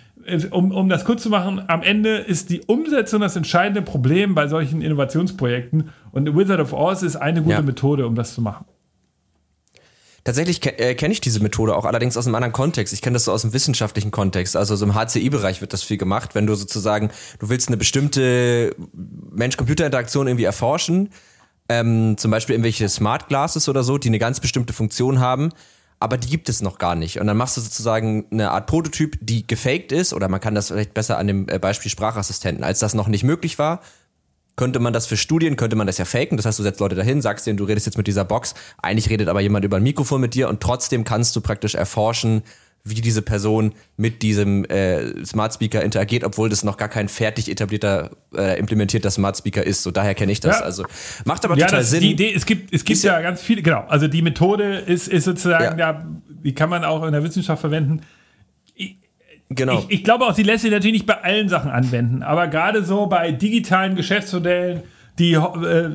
um, 0.51 0.71
um 0.71 0.89
das 0.89 1.05
kurz 1.05 1.23
zu 1.23 1.29
machen, 1.29 1.63
am 1.67 1.83
Ende 1.83 2.17
ist 2.17 2.49
die 2.49 2.61
Umsetzung 2.61 3.21
das 3.21 3.35
entscheidende 3.35 3.81
Problem 3.81 4.35
bei 4.35 4.47
solchen 4.47 4.81
Innovationsprojekten. 4.81 5.89
Und 6.11 6.35
Wizard 6.35 6.59
of 6.59 6.73
Oz 6.73 7.03
ist 7.03 7.15
eine 7.15 7.41
gute 7.41 7.55
ja. 7.55 7.61
Methode, 7.61 8.05
um 8.05 8.15
das 8.15 8.33
zu 8.33 8.41
machen. 8.41 8.65
Tatsächlich 10.27 10.65
äh, 10.65 10.93
kenne 10.95 11.13
ich 11.13 11.21
diese 11.21 11.41
Methode 11.41 11.73
auch 11.73 11.85
allerdings 11.85 12.17
aus 12.17 12.25
einem 12.25 12.35
anderen 12.35 12.51
Kontext. 12.51 12.93
Ich 12.93 13.01
kenne 13.01 13.13
das 13.13 13.23
so 13.23 13.31
aus 13.31 13.43
dem 13.43 13.53
wissenschaftlichen 13.53 14.11
Kontext. 14.11 14.57
Also 14.57 14.75
so 14.75 14.85
im 14.85 14.93
HCI-Bereich 14.93 15.61
wird 15.61 15.71
das 15.71 15.83
viel 15.83 15.95
gemacht, 15.95 16.35
wenn 16.35 16.45
du 16.45 16.55
sozusagen, 16.55 17.11
du 17.39 17.47
willst 17.47 17.69
eine 17.69 17.77
bestimmte 17.77 18.75
Mensch-Computer-Interaktion 19.31 20.27
irgendwie 20.27 20.43
erforschen, 20.43 21.11
ähm, 21.69 22.17
zum 22.17 22.31
Beispiel 22.31 22.55
irgendwelche 22.55 22.89
Smart 22.89 23.29
Glasses 23.29 23.69
oder 23.69 23.83
so, 23.83 23.97
die 23.97 24.09
eine 24.09 24.19
ganz 24.19 24.41
bestimmte 24.41 24.73
Funktion 24.73 25.21
haben, 25.21 25.53
aber 25.99 26.17
die 26.17 26.29
gibt 26.29 26.49
es 26.49 26.61
noch 26.61 26.77
gar 26.77 26.95
nicht. 26.95 27.19
Und 27.19 27.27
dann 27.27 27.37
machst 27.37 27.57
du 27.57 27.61
sozusagen 27.61 28.25
eine 28.31 28.51
Art 28.51 28.67
Prototyp, 28.67 29.17
die 29.21 29.47
gefaked 29.47 29.91
ist, 29.91 30.13
oder 30.13 30.27
man 30.27 30.39
kann 30.39 30.55
das 30.55 30.67
vielleicht 30.67 30.93
besser 30.93 31.17
an 31.17 31.27
dem 31.27 31.49
äh, 31.49 31.59
Beispiel 31.59 31.89
Sprachassistenten, 31.89 32.63
als 32.63 32.79
das 32.79 32.93
noch 32.93 33.07
nicht 33.07 33.23
möglich 33.23 33.57
war, 33.57 33.81
könnte 34.55 34.79
man 34.79 34.91
das 34.91 35.05
für 35.05 35.17
Studien, 35.17 35.55
könnte 35.55 35.75
man 35.75 35.87
das 35.87 35.97
ja 35.99 36.05
faken. 36.05 36.37
Das 36.37 36.45
heißt, 36.45 36.59
du 36.59 36.63
setzt 36.63 36.79
Leute 36.79 36.95
dahin, 36.95 37.21
sagst 37.21 37.45
denen, 37.45 37.57
du 37.57 37.63
redest 37.63 37.85
jetzt 37.85 37.97
mit 37.97 38.07
dieser 38.07 38.25
Box. 38.25 38.55
Eigentlich 38.81 39.09
redet 39.09 39.29
aber 39.29 39.39
jemand 39.39 39.65
über 39.65 39.77
ein 39.77 39.83
Mikrofon 39.83 40.19
mit 40.19 40.33
dir 40.33 40.49
und 40.49 40.61
trotzdem 40.61 41.03
kannst 41.03 41.35
du 41.35 41.41
praktisch 41.41 41.75
erforschen, 41.75 42.43
wie 42.89 43.01
diese 43.01 43.21
Person 43.21 43.73
mit 43.95 44.21
diesem 44.21 44.65
äh, 44.65 45.25
Smart 45.25 45.53
Speaker 45.53 45.83
interagiert, 45.83 46.23
obwohl 46.23 46.49
das 46.49 46.63
noch 46.63 46.77
gar 46.77 46.89
kein 46.89 47.09
fertig 47.09 47.49
etablierter, 47.49 48.11
äh, 48.35 48.57
implementierter 48.59 49.11
Smart 49.11 49.37
Speaker 49.37 49.63
ist. 49.63 49.83
So 49.83 49.91
daher 49.91 50.15
kenne 50.15 50.31
ich 50.31 50.39
das. 50.39 50.59
Ja. 50.59 50.65
Also 50.65 50.85
macht 51.25 51.45
aber 51.45 51.57
ja, 51.57 51.65
total 51.65 51.79
das, 51.81 51.91
Sinn. 51.91 52.01
Die 52.01 52.11
Idee, 52.11 52.33
es 52.33 52.45
gibt, 52.45 52.73
es 52.73 52.83
gibt 52.83 53.01
ja, 53.03 53.13
ja, 53.13 53.21
ganz 53.21 53.41
viele, 53.41 53.61
genau. 53.61 53.85
Also 53.87 54.07
die 54.07 54.21
Methode 54.21 54.77
ist, 54.77 55.07
ist 55.07 55.25
sozusagen, 55.25 55.77
ja. 55.77 55.93
ja, 55.93 56.05
die 56.29 56.53
kann 56.53 56.69
man 56.69 56.83
auch 56.83 57.05
in 57.05 57.11
der 57.11 57.23
Wissenschaft 57.23 57.61
verwenden. 57.61 58.01
Genau. 59.49 59.79
Ich, 59.79 59.99
ich, 59.99 60.03
glaube 60.03 60.25
auch, 60.25 60.33
sie 60.33 60.43
lässt 60.43 60.63
sich 60.63 60.71
natürlich 60.71 60.93
nicht 60.93 61.05
bei 61.05 61.23
allen 61.23 61.47
Sachen 61.47 61.71
anwenden, 61.71 62.21
aber 62.21 62.47
gerade 62.47 62.83
so 62.83 63.07
bei 63.07 63.31
digitalen 63.31 63.95
Geschäftsmodellen, 63.95 64.83
die 65.19 65.33
äh, 65.33 65.37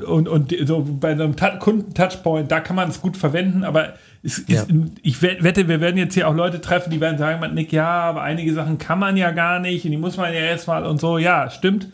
und, 0.05 0.28
und 0.28 0.55
so 0.64 0.85
bei 0.85 1.11
einem 1.11 1.37
Kunden-Touchpoint, 1.37 2.50
da 2.50 2.61
kann 2.61 2.76
man 2.76 2.88
es 2.88 3.00
gut 3.00 3.16
verwenden, 3.16 3.64
aber 3.64 3.94
es, 4.22 4.44
ja. 4.46 4.62
ist, 4.62 4.70
ich 5.02 5.22
wette, 5.22 5.68
wir 5.68 5.80
werden 5.80 5.96
jetzt 5.96 6.14
hier 6.14 6.28
auch 6.28 6.35
Leute 6.35 6.61
treffen, 6.61 6.90
die 6.90 7.00
werden 7.00 7.18
sagen, 7.18 7.54
Nick, 7.54 7.72
ja, 7.72 7.88
aber 7.88 8.22
einige 8.22 8.52
Sachen 8.54 8.78
kann 8.78 8.98
man 8.98 9.16
ja 9.16 9.30
gar 9.30 9.58
nicht 9.58 9.85
und 9.85 9.90
die 9.90 9.96
muss 9.96 10.16
man 10.16 10.32
ja 10.32 10.40
erstmal 10.40 10.85
und 10.85 11.00
so, 11.00 11.18
ja, 11.18 11.50
stimmt 11.50 11.88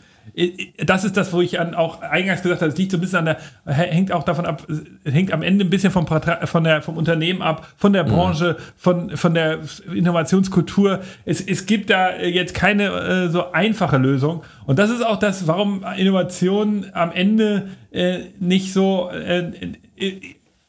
das 0.77 1.03
ist 1.03 1.17
das, 1.17 1.33
wo 1.33 1.41
ich 1.41 1.59
an 1.59 1.73
auch 1.73 2.01
eingangs 2.01 2.41
gesagt 2.41 2.61
habe, 2.61 2.71
es 2.71 2.77
liegt 2.77 2.91
so 2.91 2.97
ein 2.97 3.01
bisschen 3.01 3.19
an 3.19 3.25
der, 3.25 3.37
hängt 3.65 4.11
auch 4.11 4.23
davon 4.23 4.45
ab, 4.45 4.65
hängt 5.03 5.31
am 5.31 5.41
Ende 5.41 5.65
ein 5.65 5.69
bisschen 5.69 5.91
vom, 5.91 6.07
von 6.07 6.63
der, 6.63 6.81
vom 6.81 6.97
Unternehmen 6.97 7.41
ab, 7.41 7.67
von 7.77 7.93
der 7.93 8.03
mhm. 8.03 8.09
Branche, 8.09 8.57
von, 8.77 9.15
von 9.17 9.33
der 9.33 9.59
Innovationskultur. 9.93 10.99
Es, 11.25 11.41
es 11.41 11.65
gibt 11.65 11.89
da 11.89 12.15
jetzt 12.17 12.53
keine 12.53 12.89
äh, 12.89 13.29
so 13.29 13.51
einfache 13.51 13.97
Lösung. 13.97 14.43
Und 14.65 14.79
das 14.79 14.89
ist 14.89 15.05
auch 15.05 15.17
das, 15.17 15.47
warum 15.47 15.83
Innovation 15.97 16.85
am 16.93 17.11
Ende 17.11 17.69
äh, 17.91 18.19
nicht 18.39 18.73
so 18.73 19.09
äh, 19.09 19.51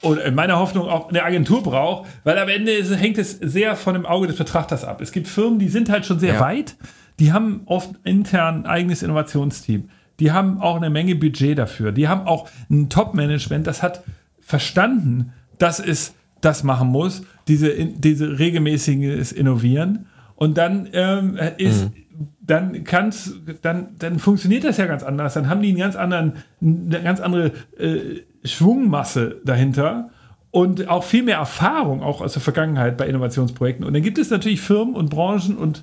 oder 0.03 0.25
in 0.25 0.35
meiner 0.35 0.59
Hoffnung 0.59 0.89
auch 0.89 1.11
eine 1.11 1.23
Agentur 1.23 1.63
braucht, 1.63 2.09
weil 2.25 2.39
am 2.39 2.49
Ende 2.49 2.73
ist, 2.73 2.91
hängt 2.95 3.19
es 3.19 3.33
sehr 3.33 3.77
von 3.77 3.95
dem 3.95 4.07
Auge 4.07 4.27
des 4.27 4.37
Betrachters 4.37 4.85
ab. 4.85 5.01
Es 5.01 5.13
gibt 5.13 5.29
Firmen, 5.29 5.59
die 5.59 5.69
sind 5.69 5.91
halt 5.91 6.07
schon 6.07 6.19
sehr 6.19 6.35
ja. 6.35 6.41
weit 6.41 6.77
die 7.21 7.33
haben 7.33 7.61
oft 7.67 7.91
intern 8.03 8.63
ein 8.63 8.67
eigenes 8.67 9.03
Innovationsteam. 9.03 9.91
Die 10.19 10.33
haben 10.33 10.61
auch 10.61 10.77
eine 10.77 10.91
Menge 10.91 11.15
Budget 11.15 11.57
dafür. 11.59 11.93
Die 11.93 12.09
haben 12.09 12.27
auch 12.27 12.49
ein 12.71 12.89
Top-Management, 12.89 13.67
das 13.67 13.83
hat 13.83 14.03
verstanden, 14.41 15.33
dass 15.59 15.79
es 15.79 16.15
das 16.41 16.65
machen 16.65 16.89
muss, 16.89 17.23
diese, 17.47 17.73
diese 17.75 18.39
regelmäßiges 18.39 19.33
Innovieren. 19.33 20.07
Und 20.35 20.57
dann 20.57 20.89
ähm, 20.95 21.39
ist, 21.59 21.85
mhm. 21.85 22.29
dann 22.41 22.85
kann's, 22.85 23.35
dann, 23.61 23.91
dann 23.99 24.19
funktioniert 24.19 24.65
das 24.65 24.79
ja 24.79 24.87
ganz 24.87 25.03
anders. 25.03 25.35
Dann 25.35 25.51
haben 25.51 25.61
die 25.61 25.69
einen 25.69 25.79
ganz 25.79 25.97
anderen, 25.97 26.33
eine 26.63 27.03
ganz 27.03 27.21
andere 27.21 27.53
äh, 27.79 28.23
Schwungmasse 28.45 29.41
dahinter 29.45 30.11
und 30.51 30.89
auch 30.89 31.05
viel 31.05 31.23
mehr 31.23 31.37
Erfahrung 31.39 32.03
auch 32.03 32.21
aus 32.21 32.33
der 32.33 32.43
Vergangenheit 32.43 32.97
bei 32.97 33.07
Innovationsprojekten. 33.07 33.85
Und 33.85 33.95
dann 33.95 34.03
gibt 34.03 34.19
es 34.19 34.31
natürlich 34.31 34.61
Firmen 34.61 34.95
und 34.95 35.11
Branchen 35.11 35.57
und 35.57 35.83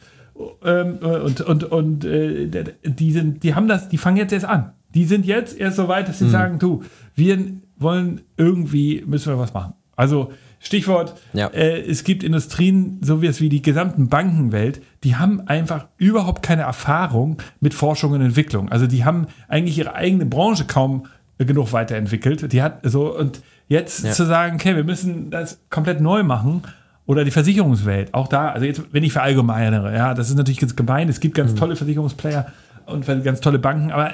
ähm, 0.63 0.97
und 0.97 1.41
und, 1.41 1.63
und 1.63 2.05
äh, 2.05 2.47
die, 2.83 3.11
sind, 3.11 3.43
die 3.43 3.55
haben 3.55 3.67
das, 3.67 3.89
die 3.89 3.97
fangen 3.97 4.17
jetzt 4.17 4.33
erst 4.33 4.45
an. 4.45 4.73
Die 4.93 5.05
sind 5.05 5.25
jetzt 5.25 5.57
erst 5.57 5.77
so 5.77 5.87
weit, 5.87 6.07
dass 6.07 6.19
sie 6.19 6.25
mhm. 6.25 6.29
sagen, 6.29 6.59
du, 6.59 6.83
wir 7.15 7.37
wollen 7.77 8.21
irgendwie, 8.37 9.03
müssen 9.05 9.33
wir 9.33 9.39
was 9.39 9.53
machen. 9.53 9.73
Also 9.95 10.31
Stichwort, 10.59 11.15
ja. 11.33 11.47
äh, 11.47 11.81
es 11.81 12.03
gibt 12.03 12.23
Industrien, 12.23 12.99
so 13.01 13.21
wie 13.21 13.27
es 13.27 13.41
wie 13.41 13.49
die 13.49 13.61
gesamten 13.61 14.09
Bankenwelt, 14.09 14.81
die 15.03 15.15
haben 15.15 15.41
einfach 15.41 15.87
überhaupt 15.97 16.41
keine 16.41 16.63
Erfahrung 16.63 17.37
mit 17.59 17.73
Forschung 17.73 18.11
und 18.13 18.21
Entwicklung. 18.21 18.69
Also 18.69 18.87
die 18.87 19.05
haben 19.05 19.27
eigentlich 19.47 19.77
ihre 19.77 19.93
eigene 19.93 20.25
Branche 20.25 20.65
kaum 20.65 21.05
genug 21.38 21.73
weiterentwickelt. 21.73 22.52
Die 22.52 22.62
hat 22.62 22.80
so, 22.84 23.15
und 23.15 23.41
jetzt 23.67 24.04
ja. 24.04 24.12
zu 24.12 24.26
sagen, 24.26 24.56
okay, 24.56 24.76
wir 24.76 24.84
müssen 24.84 25.30
das 25.30 25.60
komplett 25.69 26.02
neu 26.02 26.23
machen, 26.23 26.63
oder 27.08 27.23
die 27.23 27.32
Versicherungswelt, 27.32 28.13
auch 28.13 28.28
da, 28.28 28.50
also 28.50 28.65
jetzt, 28.65 28.82
wenn 28.91 29.04
ich 29.04 29.13
verallgemeinere, 29.13 29.95
ja, 29.95 30.13
das 30.13 30.30
ist 30.30 30.36
natürlich 30.36 30.60
ganz 30.60 30.76
gemein, 30.76 31.08
es 31.08 31.21
gibt 31.21 31.36
ganz 31.36 31.54
mhm. 31.54 31.56
tolle 31.56 31.76
Versicherungsplayer 31.78 32.52
und 32.86 33.06
ganz 33.23 33.39
tolle 33.39 33.60
Banken, 33.60 33.91
aber 33.91 34.12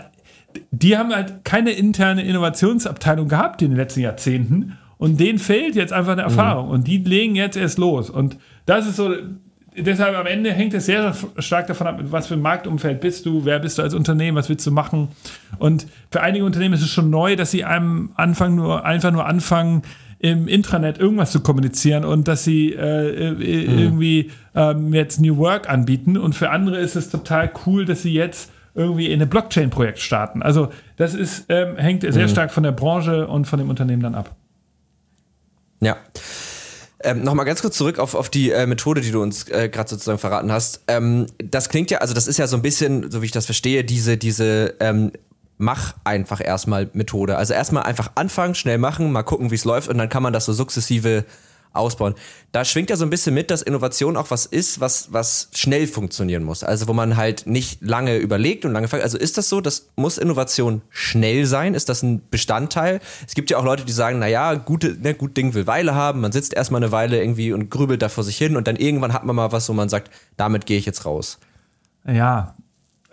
die 0.69 0.95
haben 0.95 1.13
halt 1.13 1.43
keine 1.43 1.71
interne 1.71 2.23
Innovationsabteilung 2.23 3.27
gehabt 3.27 3.63
in 3.63 3.71
den 3.71 3.77
letzten 3.77 4.01
Jahrzehnten 4.01 4.77
und 4.97 5.19
denen 5.19 5.39
fehlt 5.39 5.75
jetzt 5.75 5.91
einfach 5.91 6.11
eine 6.11 6.21
mhm. 6.21 6.29
Erfahrung 6.29 6.67
mhm. 6.67 6.71
und 6.71 6.87
die 6.87 6.99
legen 6.99 7.35
jetzt 7.35 7.57
erst 7.57 7.79
los 7.79 8.11
und 8.11 8.37
das 8.67 8.85
ist 8.87 8.95
so, 8.95 9.11
deshalb 9.77 10.15
am 10.15 10.25
Ende 10.25 10.51
hängt 10.51 10.73
es 10.73 10.85
sehr 10.85 11.15
stark 11.37 11.67
davon 11.67 11.87
ab, 11.87 11.99
was 12.03 12.27
für 12.27 12.35
ein 12.35 12.41
Marktumfeld 12.41 13.01
bist 13.01 13.25
du, 13.25 13.45
wer 13.45 13.59
bist 13.59 13.77
du 13.77 13.81
als 13.81 13.93
Unternehmen, 13.93 14.37
was 14.37 14.49
willst 14.49 14.65
du 14.65 14.71
machen 14.71 15.09
und 15.59 15.87
für 16.11 16.21
einige 16.21 16.45
Unternehmen 16.45 16.73
ist 16.73 16.81
es 16.81 16.89
schon 16.89 17.09
neu, 17.09 17.35
dass 17.35 17.51
sie 17.51 17.63
einem 17.63 18.11
Anfang 18.15 18.55
nur, 18.55 18.85
einfach 18.85 19.11
nur 19.11 19.25
anfangen, 19.25 19.83
im 20.23 20.47
Intranet 20.47 20.99
irgendwas 20.99 21.33
zu 21.33 21.41
kommunizieren 21.41 22.05
und 22.05 22.29
dass 22.29 22.45
sie 22.45 22.71
äh, 22.71 23.31
mhm. 23.31 23.41
irgendwie 23.41 24.31
ähm, 24.55 24.93
jetzt 24.93 25.19
New 25.19 25.35
Work 25.35 25.69
anbieten. 25.69 26.15
Und 26.15 26.33
für 26.33 26.49
andere 26.49 26.77
ist 26.77 26.95
es 26.95 27.09
total 27.09 27.51
cool, 27.65 27.83
dass 27.83 28.03
sie 28.03 28.13
jetzt 28.13 28.49
irgendwie 28.73 29.07
in 29.07 29.21
ein 29.21 29.27
Blockchain-Projekt 29.27 29.99
starten. 29.99 30.41
Also 30.41 30.69
das 30.95 31.13
ist, 31.13 31.47
ähm, 31.49 31.75
hängt 31.75 32.03
sehr 32.03 32.27
mhm. 32.27 32.31
stark 32.31 32.51
von 32.51 32.63
der 32.63 32.71
Branche 32.71 33.27
und 33.27 33.47
von 33.47 33.59
dem 33.59 33.69
Unternehmen 33.69 34.01
dann 34.01 34.15
ab. 34.15 34.33
Ja. 35.81 35.97
Ähm, 37.03 37.23
Nochmal 37.23 37.45
ganz 37.45 37.61
kurz 37.61 37.77
zurück 37.77 37.99
auf, 37.99 38.15
auf 38.15 38.29
die 38.29 38.51
äh, 38.51 38.65
Methode, 38.65 39.01
die 39.01 39.11
du 39.11 39.21
uns 39.21 39.47
äh, 39.49 39.69
gerade 39.69 39.89
sozusagen 39.89 40.19
verraten 40.19 40.51
hast. 40.51 40.81
Ähm, 40.87 41.27
das 41.37 41.69
klingt 41.69 41.91
ja, 41.91 41.99
also 41.99 42.13
das 42.13 42.27
ist 42.27 42.37
ja 42.37 42.47
so 42.47 42.55
ein 42.55 42.61
bisschen, 42.61 43.11
so 43.11 43.21
wie 43.21 43.25
ich 43.25 43.31
das 43.31 43.45
verstehe, 43.45 43.83
diese, 43.83 44.17
diese 44.17 44.75
ähm, 44.79 45.11
mach 45.57 45.95
einfach 46.03 46.41
erstmal 46.43 46.89
Methode. 46.93 47.37
Also 47.37 47.53
erstmal 47.53 47.83
einfach 47.83 48.11
anfangen, 48.15 48.55
schnell 48.55 48.77
machen, 48.77 49.11
mal 49.11 49.23
gucken, 49.23 49.51
wie 49.51 49.55
es 49.55 49.65
läuft 49.65 49.89
und 49.89 49.97
dann 49.97 50.09
kann 50.09 50.23
man 50.23 50.33
das 50.33 50.45
so 50.45 50.53
sukzessive 50.53 51.25
ausbauen. 51.73 52.15
Da 52.51 52.63
schwingt 52.63 52.89
ja 52.89 52.95
so 52.95 53.03
ein 53.03 53.09
bisschen 53.09 53.33
mit, 53.33 53.51
dass 53.51 53.61
Innovation 53.61 54.15
auch 54.15 54.31
was 54.31 54.45
ist, 54.45 54.79
was, 54.79 55.11
was 55.11 55.49
schnell 55.53 55.87
funktionieren 55.87 56.43
muss. 56.43 56.63
Also 56.63 56.87
wo 56.87 56.93
man 56.93 57.17
halt 57.17 57.47
nicht 57.47 57.81
lange 57.81 58.17
überlegt 58.17 58.63
und 58.63 58.73
lange 58.73 58.87
fragt. 58.87 59.03
Also 59.03 59.17
ist 59.17 59.37
das 59.37 59.49
so, 59.49 59.59
das 59.59 59.89
muss 59.95 60.17
Innovation 60.17 60.81
schnell 60.89 61.45
sein? 61.45 61.73
Ist 61.73 61.89
das 61.89 62.03
ein 62.03 62.21
Bestandteil? 62.29 62.99
Es 63.27 63.33
gibt 63.33 63.49
ja 63.49 63.57
auch 63.57 63.65
Leute, 63.65 63.85
die 63.85 63.91
sagen, 63.91 64.19
naja, 64.19 64.53
gute, 64.53 64.97
ne, 65.01 65.13
gut 65.13 65.35
Ding 65.35 65.53
will 65.53 65.67
Weile 65.67 65.95
haben. 65.95 66.21
Man 66.21 66.31
sitzt 66.31 66.53
erstmal 66.53 66.81
eine 66.81 66.91
Weile 66.91 67.19
irgendwie 67.19 67.53
und 67.53 67.69
grübelt 67.69 68.01
da 68.01 68.09
vor 68.09 68.23
sich 68.23 68.37
hin 68.37 68.55
und 68.55 68.67
dann 68.67 68.75
irgendwann 68.75 69.13
hat 69.13 69.25
man 69.25 69.35
mal 69.35 69.51
was, 69.51 69.67
wo 69.67 69.73
man 69.73 69.89
sagt, 69.89 70.11
damit 70.37 70.65
gehe 70.65 70.77
ich 70.77 70.85
jetzt 70.85 71.05
raus. 71.05 71.39
Ja, 72.05 72.55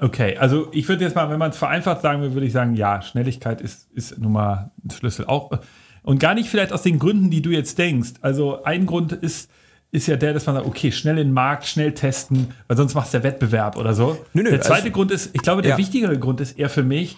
Okay, 0.03 0.39
also 0.39 0.69
ich 0.73 0.89
würde 0.89 1.05
jetzt 1.05 1.15
mal, 1.15 1.29
wenn 1.29 1.39
man 1.39 1.51
es 1.51 1.59
vereinfacht 1.59 2.01
sagen 2.01 2.23
will, 2.23 2.33
würde 2.33 2.47
ich 2.47 2.55
sagen, 2.55 2.75
ja, 2.75 3.03
Schnelligkeit 3.03 3.61
ist, 3.61 3.87
ist 3.93 4.19
nun 4.19 4.33
mal 4.33 4.71
ein 4.83 4.91
Schlüssel. 4.91 5.27
Auch, 5.27 5.51
und 6.03 6.19
gar 6.19 6.35
nicht 6.35 6.49
vielleicht 6.49 6.73
aus 6.73 6.83
den 6.83 6.99
Gründen, 6.99 7.31
die 7.31 7.43
du 7.43 7.51
jetzt 7.51 7.79
denkst. 7.79 8.15
Also 8.21 8.63
ein 8.65 8.87
Grund 8.87 9.13
ist, 9.13 9.51
ist 9.93 10.07
ja 10.07 10.17
der, 10.17 10.33
dass 10.33 10.47
man 10.47 10.55
sagt, 10.57 10.67
okay, 10.67 10.93
schnell 10.93 11.19
in 11.19 11.29
den 11.29 11.35
Markt, 11.35 11.67
schnell 11.67 11.93
testen, 11.93 12.49
weil 12.69 12.77
sonst 12.77 12.95
macht 12.95 13.07
es 13.07 13.13
der 13.13 13.23
Wettbewerb 13.23 13.77
oder 13.77 13.95
so. 13.95 14.25
Nö, 14.33 14.43
nö, 14.43 14.51
der 14.51 14.61
zweite 14.61 14.83
also, 14.83 14.93
Grund 14.93 15.11
ist, 15.11 15.31
ich 15.33 15.43
glaube, 15.43 15.63
der 15.63 15.73
ja. 15.73 15.79
wichtigere 15.79 16.19
Grund 16.19 16.41
ist 16.41 16.59
eher 16.59 16.71
für 16.71 16.83
mich, 16.83 17.17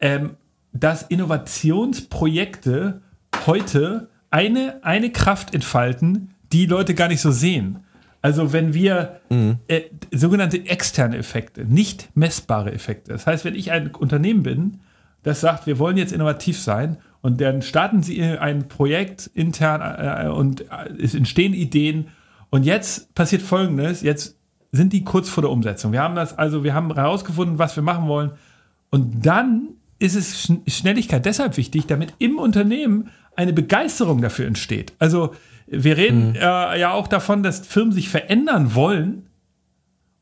ähm, 0.00 0.36
dass 0.72 1.02
Innovationsprojekte 1.02 3.00
heute 3.46 4.08
eine, 4.30 4.80
eine 4.82 5.10
Kraft 5.10 5.54
entfalten, 5.54 6.34
die 6.52 6.66
Leute 6.66 6.94
gar 6.94 7.08
nicht 7.08 7.20
so 7.20 7.30
sehen. 7.30 7.84
Also 8.20 8.52
wenn 8.52 8.74
wir 8.74 9.20
mhm. 9.28 9.58
äh, 9.68 9.82
sogenannte 10.10 10.66
externe 10.66 11.18
Effekte, 11.18 11.64
nicht 11.64 12.08
messbare 12.14 12.72
Effekte. 12.72 13.12
Das 13.12 13.26
heißt, 13.26 13.44
wenn 13.44 13.54
ich 13.54 13.70
ein 13.70 13.94
Unternehmen 13.94 14.42
bin, 14.42 14.80
das 15.22 15.40
sagt, 15.40 15.66
wir 15.66 15.78
wollen 15.78 15.96
jetzt 15.96 16.12
innovativ 16.12 16.58
sein 16.58 16.96
und 17.24 17.40
dann 17.40 17.62
starten 17.62 18.02
sie 18.02 18.22
ein 18.22 18.68
Projekt 18.68 19.30
intern 19.32 19.80
äh, 19.80 20.28
und 20.28 20.60
äh, 20.60 20.92
es 21.02 21.14
entstehen 21.14 21.54
Ideen 21.54 22.08
und 22.50 22.64
jetzt 22.64 23.14
passiert 23.14 23.40
Folgendes, 23.40 24.02
jetzt 24.02 24.36
sind 24.72 24.92
die 24.92 25.04
kurz 25.04 25.30
vor 25.30 25.40
der 25.40 25.50
Umsetzung. 25.50 25.92
Wir 25.92 26.02
haben 26.02 26.16
das, 26.16 26.36
also 26.36 26.64
wir 26.64 26.74
haben 26.74 26.92
herausgefunden, 26.94 27.58
was 27.58 27.76
wir 27.76 27.82
machen 27.82 28.08
wollen 28.08 28.32
und 28.90 29.24
dann 29.24 29.70
ist 29.98 30.16
es 30.16 30.52
Schnelligkeit 30.66 31.24
deshalb 31.24 31.56
wichtig, 31.56 31.86
damit 31.86 32.12
im 32.18 32.36
Unternehmen 32.36 33.08
eine 33.36 33.54
Begeisterung 33.54 34.20
dafür 34.20 34.46
entsteht. 34.46 34.92
Also 34.98 35.34
wir 35.66 35.96
reden 35.96 36.32
mhm. 36.32 36.36
äh, 36.36 36.78
ja 36.78 36.92
auch 36.92 37.08
davon, 37.08 37.42
dass 37.42 37.66
Firmen 37.66 37.92
sich 37.94 38.10
verändern 38.10 38.74
wollen. 38.74 39.30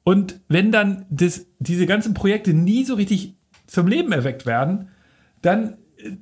Und 0.04 0.38
wenn 0.46 0.70
dann 0.70 1.04
das, 1.10 1.46
diese 1.58 1.86
ganzen 1.86 2.14
Projekte 2.14 2.54
nie 2.54 2.84
so 2.84 2.94
richtig 2.94 3.34
zum 3.66 3.88
Leben 3.88 4.12
erweckt 4.12 4.46
werden, 4.46 4.88
dann, 5.40 5.78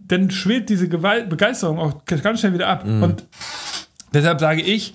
dann 0.07 0.31
schwillt 0.31 0.69
diese 0.69 0.89
Gewalt, 0.89 1.29
Begeisterung 1.29 1.79
auch 1.79 2.05
ganz 2.05 2.41
schnell 2.41 2.55
wieder 2.55 2.69
ab. 2.69 2.85
Mhm. 2.85 3.03
Und 3.03 3.27
deshalb 4.13 4.41
sage 4.41 4.63
ich, 4.63 4.95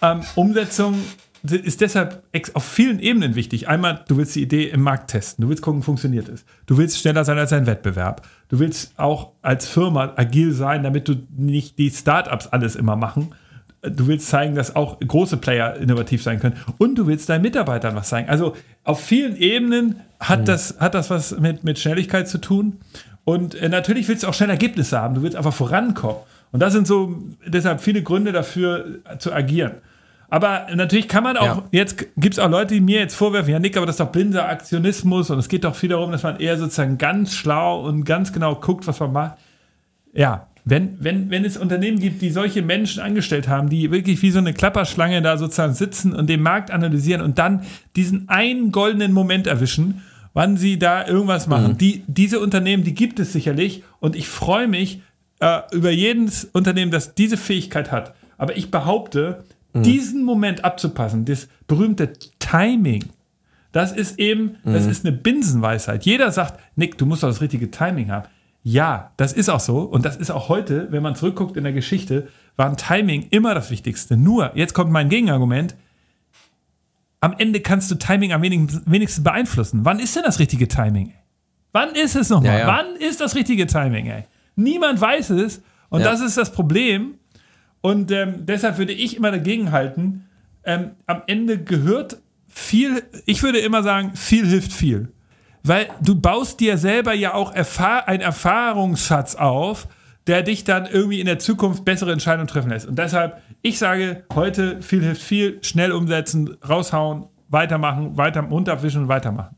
ähm, 0.00 0.20
Umsetzung 0.34 0.98
ist 1.42 1.80
deshalb 1.80 2.22
auf 2.54 2.64
vielen 2.64 3.00
Ebenen 3.00 3.34
wichtig. 3.34 3.68
Einmal, 3.68 4.04
du 4.06 4.16
willst 4.16 4.36
die 4.36 4.42
Idee 4.42 4.68
im 4.68 4.82
Markt 4.82 5.10
testen. 5.10 5.42
Du 5.42 5.48
willst 5.48 5.62
gucken, 5.62 5.82
funktioniert 5.82 6.28
es. 6.28 6.44
Du 6.66 6.78
willst 6.78 6.98
schneller 6.98 7.24
sein 7.24 7.36
als 7.36 7.52
ein 7.52 7.66
Wettbewerb. 7.66 8.26
Du 8.48 8.60
willst 8.60 8.96
auch 8.96 9.32
als 9.42 9.66
Firma 9.66 10.12
agil 10.14 10.52
sein, 10.52 10.84
damit 10.84 11.08
du 11.08 11.16
nicht 11.36 11.78
die 11.78 11.90
Startups 11.90 12.46
alles 12.46 12.76
immer 12.76 12.94
machen, 12.94 13.34
du 13.82 14.06
willst 14.06 14.28
zeigen, 14.28 14.54
dass 14.54 14.76
auch 14.76 14.98
große 15.00 15.36
Player 15.38 15.76
innovativ 15.76 16.22
sein 16.22 16.38
können 16.40 16.56
und 16.78 16.96
du 16.96 17.06
willst 17.06 17.28
deinen 17.28 17.42
Mitarbeitern 17.42 17.96
was 17.96 18.08
zeigen. 18.08 18.28
Also 18.28 18.54
auf 18.84 19.02
vielen 19.02 19.36
Ebenen 19.36 20.00
hat, 20.20 20.40
mhm. 20.40 20.44
das, 20.44 20.76
hat 20.78 20.94
das 20.94 21.10
was 21.10 21.38
mit, 21.38 21.64
mit 21.64 21.78
Schnelligkeit 21.78 22.28
zu 22.28 22.38
tun. 22.38 22.78
Und 23.24 23.54
äh, 23.54 23.68
natürlich 23.68 24.08
willst 24.08 24.24
du 24.24 24.28
auch 24.28 24.34
schnell 24.34 24.50
Ergebnisse 24.50 24.98
haben. 25.00 25.14
Du 25.14 25.22
willst 25.22 25.36
einfach 25.36 25.52
vorankommen. 25.52 26.18
Und 26.50 26.60
das 26.60 26.72
sind 26.72 26.86
so 26.86 27.18
deshalb 27.46 27.80
viele 27.80 28.02
Gründe 28.02 28.32
dafür 28.32 29.00
äh, 29.04 29.18
zu 29.18 29.32
agieren. 29.32 29.72
Aber 30.28 30.66
natürlich 30.74 31.08
kann 31.08 31.24
man 31.24 31.36
auch, 31.36 31.44
ja. 31.44 31.64
jetzt 31.72 32.06
gibt 32.16 32.34
es 32.34 32.38
auch 32.38 32.48
Leute, 32.48 32.72
die 32.72 32.80
mir 32.80 33.00
jetzt 33.00 33.14
vorwerfen, 33.14 33.52
ja 33.52 33.58
Nick, 33.58 33.76
aber 33.76 33.84
das 33.84 33.96
ist 33.96 34.00
doch 34.00 34.10
blinder 34.10 34.48
Aktionismus 34.48 35.28
und 35.28 35.38
es 35.38 35.46
geht 35.46 35.64
doch 35.64 35.74
viel 35.74 35.90
darum, 35.90 36.10
dass 36.10 36.22
man 36.22 36.40
eher 36.40 36.56
sozusagen 36.56 36.96
ganz 36.96 37.34
schlau 37.34 37.82
und 37.86 38.04
ganz 38.04 38.32
genau 38.32 38.54
guckt, 38.54 38.86
was 38.86 38.98
man 38.98 39.12
macht. 39.12 39.36
Ja, 40.14 40.46
wenn, 40.64 40.96
wenn, 41.04 41.28
wenn 41.28 41.44
es 41.44 41.58
Unternehmen 41.58 41.98
gibt, 41.98 42.22
die 42.22 42.30
solche 42.30 42.62
Menschen 42.62 43.02
angestellt 43.02 43.46
haben, 43.46 43.68
die 43.68 43.90
wirklich 43.90 44.22
wie 44.22 44.30
so 44.30 44.38
eine 44.38 44.54
Klapperschlange 44.54 45.20
da 45.20 45.36
sozusagen 45.36 45.74
sitzen 45.74 46.14
und 46.14 46.30
den 46.30 46.40
Markt 46.40 46.70
analysieren 46.70 47.20
und 47.20 47.38
dann 47.38 47.64
diesen 47.94 48.30
einen 48.30 48.72
goldenen 48.72 49.12
Moment 49.12 49.46
erwischen, 49.46 50.02
wann 50.34 50.56
sie 50.56 50.78
da 50.78 51.06
irgendwas 51.06 51.46
machen. 51.46 51.72
Mhm. 51.72 51.78
Die, 51.78 52.04
diese 52.06 52.40
Unternehmen, 52.40 52.84
die 52.84 52.94
gibt 52.94 53.18
es 53.20 53.32
sicherlich 53.32 53.84
und 54.00 54.16
ich 54.16 54.28
freue 54.28 54.68
mich 54.68 55.02
äh, 55.40 55.60
über 55.72 55.90
jedes 55.90 56.44
Unternehmen, 56.44 56.90
das 56.90 57.14
diese 57.14 57.36
Fähigkeit 57.36 57.92
hat. 57.92 58.14
Aber 58.38 58.56
ich 58.56 58.70
behaupte, 58.70 59.44
mhm. 59.72 59.82
diesen 59.82 60.24
Moment 60.24 60.64
abzupassen, 60.64 61.24
das 61.24 61.48
berühmte 61.66 62.12
Timing, 62.38 63.04
das 63.72 63.92
ist 63.92 64.18
eben, 64.18 64.56
mhm. 64.64 64.74
das 64.74 64.86
ist 64.86 65.04
eine 65.04 65.16
Binsenweisheit. 65.16 66.04
Jeder 66.04 66.30
sagt, 66.30 66.60
Nick, 66.76 66.98
du 66.98 67.06
musst 67.06 67.22
doch 67.22 67.28
das 67.28 67.40
richtige 67.40 67.70
Timing 67.70 68.10
haben. 68.10 68.28
Ja, 68.62 69.12
das 69.16 69.32
ist 69.32 69.48
auch 69.48 69.60
so. 69.60 69.80
Und 69.80 70.04
das 70.04 70.16
ist 70.16 70.30
auch 70.30 70.48
heute, 70.48 70.88
wenn 70.90 71.02
man 71.02 71.16
zurückguckt 71.16 71.56
in 71.56 71.64
der 71.64 71.72
Geschichte, 71.72 72.28
war 72.56 72.68
ein 72.68 72.76
Timing 72.76 73.26
immer 73.30 73.54
das 73.54 73.70
Wichtigste. 73.70 74.16
Nur, 74.16 74.52
jetzt 74.54 74.74
kommt 74.74 74.92
mein 74.92 75.08
Gegenargument. 75.08 75.74
Am 77.22 77.34
Ende 77.38 77.60
kannst 77.60 77.90
du 77.90 77.94
Timing 77.94 78.34
am 78.34 78.42
wenigsten 78.42 79.24
beeinflussen. 79.24 79.84
Wann 79.84 79.98
ist 79.98 80.14
denn 80.14 80.24
das 80.24 80.38
richtige 80.38 80.68
Timing? 80.68 81.14
Wann 81.72 81.94
ist 81.94 82.14
es 82.16 82.28
nochmal? 82.28 82.52
Ja, 82.52 82.58
ja. 82.58 82.66
Wann 82.66 82.96
ist 82.96 83.22
das 83.22 83.34
richtige 83.34 83.66
Timing? 83.66 84.06
Ey? 84.06 84.24
Niemand 84.56 85.00
weiß 85.00 85.30
es. 85.30 85.62
Und 85.88 86.02
ja. 86.02 86.10
das 86.10 86.20
ist 86.20 86.36
das 86.36 86.52
Problem. 86.52 87.14
Und 87.80 88.10
ähm, 88.10 88.44
deshalb 88.44 88.76
würde 88.76 88.92
ich 88.92 89.16
immer 89.16 89.30
dagegen 89.30 89.72
halten. 89.72 90.26
Ähm, 90.64 90.90
am 91.06 91.22
Ende 91.26 91.62
gehört 91.62 92.18
viel, 92.48 93.02
ich 93.24 93.42
würde 93.42 93.58
immer 93.60 93.82
sagen, 93.82 94.14
viel 94.14 94.46
hilft 94.46 94.72
viel 94.72 95.08
weil 95.62 95.88
du 96.00 96.14
baust 96.14 96.60
dir 96.60 96.76
selber 96.78 97.14
ja 97.14 97.34
auch 97.34 97.54
Erfahr 97.54 98.08
einen 98.08 98.20
Erfahrungsschatz 98.20 99.34
auf, 99.34 99.86
der 100.26 100.42
dich 100.42 100.64
dann 100.64 100.86
irgendwie 100.86 101.20
in 101.20 101.26
der 101.26 101.38
Zukunft 101.38 101.84
bessere 101.84 102.12
Entscheidungen 102.12 102.48
treffen 102.48 102.70
lässt. 102.70 102.86
Und 102.86 102.98
deshalb, 102.98 103.42
ich 103.62 103.78
sage 103.78 104.24
heute, 104.32 104.80
viel 104.82 105.02
hilft 105.02 105.22
viel, 105.22 105.58
schnell 105.62 105.92
umsetzen, 105.92 106.56
raushauen, 106.68 107.26
weitermachen, 107.48 108.16
weiter 108.16 108.42
runterwischen 108.42 109.02
und 109.02 109.08
weitermachen. 109.08 109.56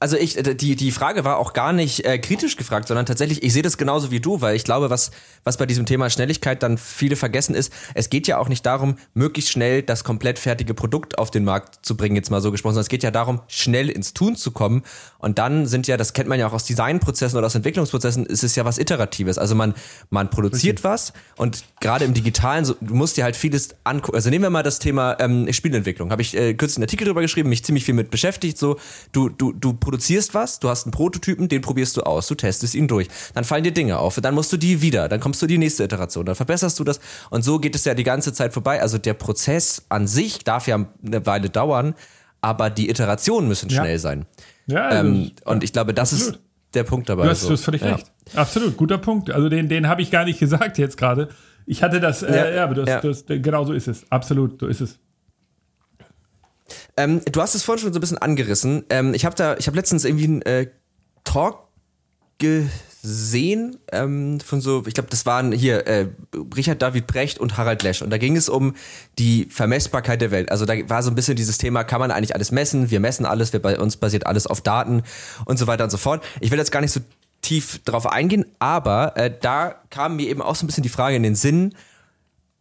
Also 0.00 0.16
ich, 0.16 0.38
äh, 0.38 0.54
die, 0.54 0.76
die 0.76 0.92
Frage 0.92 1.24
war 1.24 1.38
auch 1.38 1.52
gar 1.52 1.72
nicht 1.72 2.04
äh, 2.04 2.18
kritisch 2.18 2.56
gefragt, 2.56 2.88
sondern 2.88 3.06
tatsächlich, 3.06 3.42
ich 3.42 3.52
sehe 3.52 3.62
das 3.62 3.78
genauso 3.78 4.10
wie 4.10 4.20
du, 4.20 4.40
weil 4.40 4.54
ich 4.54 4.64
glaube, 4.64 4.90
was, 4.90 5.10
was 5.44 5.56
bei 5.56 5.66
diesem 5.66 5.86
Thema 5.86 6.08
Schnelligkeit 6.08 6.62
dann 6.62 6.78
viele 6.78 7.16
vergessen 7.16 7.54
ist, 7.54 7.72
es 7.94 8.10
geht 8.10 8.26
ja 8.26 8.38
auch 8.38 8.48
nicht 8.48 8.64
darum, 8.64 8.96
möglichst 9.14 9.50
schnell 9.50 9.82
das 9.82 10.04
komplett 10.04 10.38
fertige 10.38 10.74
Produkt 10.74 11.18
auf 11.18 11.30
den 11.30 11.44
Markt 11.44 11.84
zu 11.84 11.96
bringen, 11.96 12.16
jetzt 12.16 12.30
mal 12.30 12.40
so 12.40 12.52
gesprochen, 12.52 12.74
sondern 12.74 12.84
es 12.84 12.88
geht 12.88 13.02
ja 13.02 13.10
darum, 13.10 13.40
schnell 13.48 13.88
ins 13.88 14.14
Tun 14.14 14.36
zu 14.36 14.52
kommen. 14.52 14.82
Und 15.18 15.38
dann 15.38 15.66
sind 15.66 15.88
ja, 15.88 15.96
das 15.96 16.12
kennt 16.12 16.28
man 16.28 16.38
ja 16.38 16.46
auch 16.46 16.52
aus 16.52 16.64
Designprozessen 16.64 17.36
oder 17.36 17.46
aus 17.46 17.54
Entwicklungsprozessen, 17.54 18.26
ist 18.26 18.44
es 18.44 18.54
ja 18.54 18.64
was 18.64 18.78
Iteratives. 18.78 19.36
Also 19.36 19.54
man, 19.54 19.74
man 20.10 20.30
produziert 20.30 20.78
Richtig. 20.78 20.84
was 20.84 21.12
und 21.36 21.64
gerade 21.80 22.04
im 22.04 22.14
Digitalen, 22.14 22.64
so, 22.64 22.76
du 22.80 22.94
musst 22.94 23.16
dir 23.16 23.24
halt 23.24 23.34
vieles 23.34 23.70
angucken. 23.82 24.16
Also 24.16 24.30
nehmen 24.30 24.44
wir 24.44 24.50
mal 24.50 24.62
das 24.62 24.78
Thema 24.78 25.16
ähm, 25.18 25.52
Spielentwicklung. 25.52 26.12
Habe 26.12 26.22
ich 26.22 26.36
äh, 26.36 26.54
kürzlich 26.54 26.78
einen 26.78 26.84
Artikel 26.84 27.06
drüber 27.06 27.22
geschrieben, 27.22 27.48
mich 27.48 27.64
ziemlich 27.64 27.84
viel 27.84 27.94
mit 27.94 28.10
beschäftigt. 28.10 28.58
So, 28.58 28.78
du, 29.10 29.28
du, 29.28 29.52
du 29.52 29.72
produzierst 29.88 30.34
was, 30.34 30.60
du 30.60 30.68
hast 30.68 30.84
einen 30.84 30.92
Prototypen, 30.92 31.48
den 31.48 31.62
probierst 31.62 31.96
du 31.96 32.02
aus, 32.02 32.26
du 32.26 32.34
testest 32.34 32.74
ihn 32.74 32.88
durch. 32.88 33.08
Dann 33.32 33.44
fallen 33.44 33.64
dir 33.64 33.72
Dinge 33.72 33.98
auf, 33.98 34.20
dann 34.20 34.34
musst 34.34 34.52
du 34.52 34.58
die 34.58 34.82
wieder, 34.82 35.08
dann 35.08 35.18
kommst 35.18 35.40
du 35.40 35.46
die 35.46 35.56
nächste 35.56 35.82
Iteration, 35.82 36.26
dann 36.26 36.34
verbesserst 36.34 36.78
du 36.78 36.84
das 36.84 37.00
und 37.30 37.42
so 37.42 37.58
geht 37.58 37.74
es 37.74 37.86
ja 37.86 37.94
die 37.94 38.04
ganze 38.04 38.34
Zeit 38.34 38.52
vorbei. 38.52 38.82
Also 38.82 38.98
der 38.98 39.14
Prozess 39.14 39.86
an 39.88 40.06
sich 40.06 40.44
darf 40.44 40.66
ja 40.66 40.86
eine 41.02 41.24
Weile 41.24 41.48
dauern, 41.48 41.94
aber 42.42 42.68
die 42.68 42.90
Iterationen 42.90 43.48
müssen 43.48 43.70
ja. 43.70 43.80
schnell 43.80 43.98
sein. 43.98 44.26
Ja, 44.66 44.88
also, 44.88 45.08
ähm, 45.08 45.30
und 45.46 45.64
ich 45.64 45.72
glaube, 45.72 45.94
das 45.94 46.12
absolut. 46.12 46.34
ist 46.34 46.42
der 46.74 46.84
Punkt 46.84 47.08
dabei. 47.08 47.22
Du 47.22 47.30
hast, 47.30 47.40
so. 47.40 47.48
du 47.48 47.54
hast 47.54 47.64
völlig 47.64 47.80
ja. 47.80 47.94
recht. 47.94 48.12
Absolut, 48.34 48.76
guter 48.76 48.98
Punkt. 48.98 49.30
Also 49.30 49.48
den, 49.48 49.70
den 49.70 49.88
habe 49.88 50.02
ich 50.02 50.10
gar 50.10 50.26
nicht 50.26 50.38
gesagt 50.38 50.76
jetzt 50.76 50.98
gerade. 50.98 51.30
Ich 51.64 51.82
hatte 51.82 51.98
das, 51.98 52.22
äh, 52.22 52.36
ja, 52.36 52.50
ja, 52.56 52.64
aber 52.64 52.74
das, 52.74 53.24
das, 53.24 53.24
genau 53.26 53.64
so 53.64 53.72
ist 53.72 53.88
es. 53.88 54.04
Absolut, 54.12 54.60
so 54.60 54.66
ist 54.66 54.82
es. 54.82 54.98
Ähm, 56.96 57.20
du 57.30 57.40
hast 57.40 57.54
es 57.54 57.62
vorhin 57.62 57.82
schon 57.82 57.92
so 57.92 57.98
ein 57.98 58.00
bisschen 58.00 58.18
angerissen. 58.18 58.84
Ähm, 58.90 59.14
ich 59.14 59.24
habe 59.24 59.34
da, 59.36 59.56
ich 59.56 59.66
habe 59.66 59.76
letztens 59.76 60.04
irgendwie 60.04 60.24
einen 60.24 60.42
äh, 60.42 60.66
Talk 61.24 61.68
gesehen 62.38 63.78
ähm, 63.90 64.40
von 64.40 64.60
so, 64.60 64.84
ich 64.86 64.94
glaube, 64.94 65.10
das 65.10 65.26
waren 65.26 65.52
hier 65.52 65.86
äh, 65.86 66.06
Richard 66.56 66.80
David 66.80 67.06
Brecht 67.06 67.38
und 67.38 67.56
Harald 67.56 67.82
Lesch. 67.82 68.02
Und 68.02 68.10
da 68.10 68.18
ging 68.18 68.36
es 68.36 68.48
um 68.48 68.74
die 69.18 69.46
Vermessbarkeit 69.50 70.20
der 70.20 70.30
Welt. 70.30 70.50
Also 70.50 70.64
da 70.64 70.74
war 70.88 71.02
so 71.02 71.10
ein 71.10 71.14
bisschen 71.14 71.36
dieses 71.36 71.58
Thema, 71.58 71.84
kann 71.84 72.00
man 72.00 72.10
eigentlich 72.10 72.34
alles 72.34 72.52
messen? 72.52 72.90
Wir 72.90 73.00
messen 73.00 73.26
alles, 73.26 73.52
wir, 73.52 73.60
bei 73.60 73.78
uns 73.78 73.96
basiert 73.96 74.26
alles 74.26 74.46
auf 74.46 74.60
Daten 74.60 75.02
und 75.44 75.58
so 75.58 75.66
weiter 75.66 75.84
und 75.84 75.90
so 75.90 75.98
fort. 75.98 76.24
Ich 76.40 76.50
will 76.50 76.58
jetzt 76.58 76.72
gar 76.72 76.80
nicht 76.80 76.92
so 76.92 77.00
tief 77.40 77.80
drauf 77.84 78.06
eingehen, 78.06 78.46
aber 78.58 79.16
äh, 79.16 79.32
da 79.40 79.74
kam 79.90 80.16
mir 80.16 80.28
eben 80.28 80.42
auch 80.42 80.54
so 80.54 80.64
ein 80.64 80.68
bisschen 80.68 80.82
die 80.82 80.88
Frage 80.88 81.16
in 81.16 81.22
den 81.22 81.34
Sinn, 81.34 81.74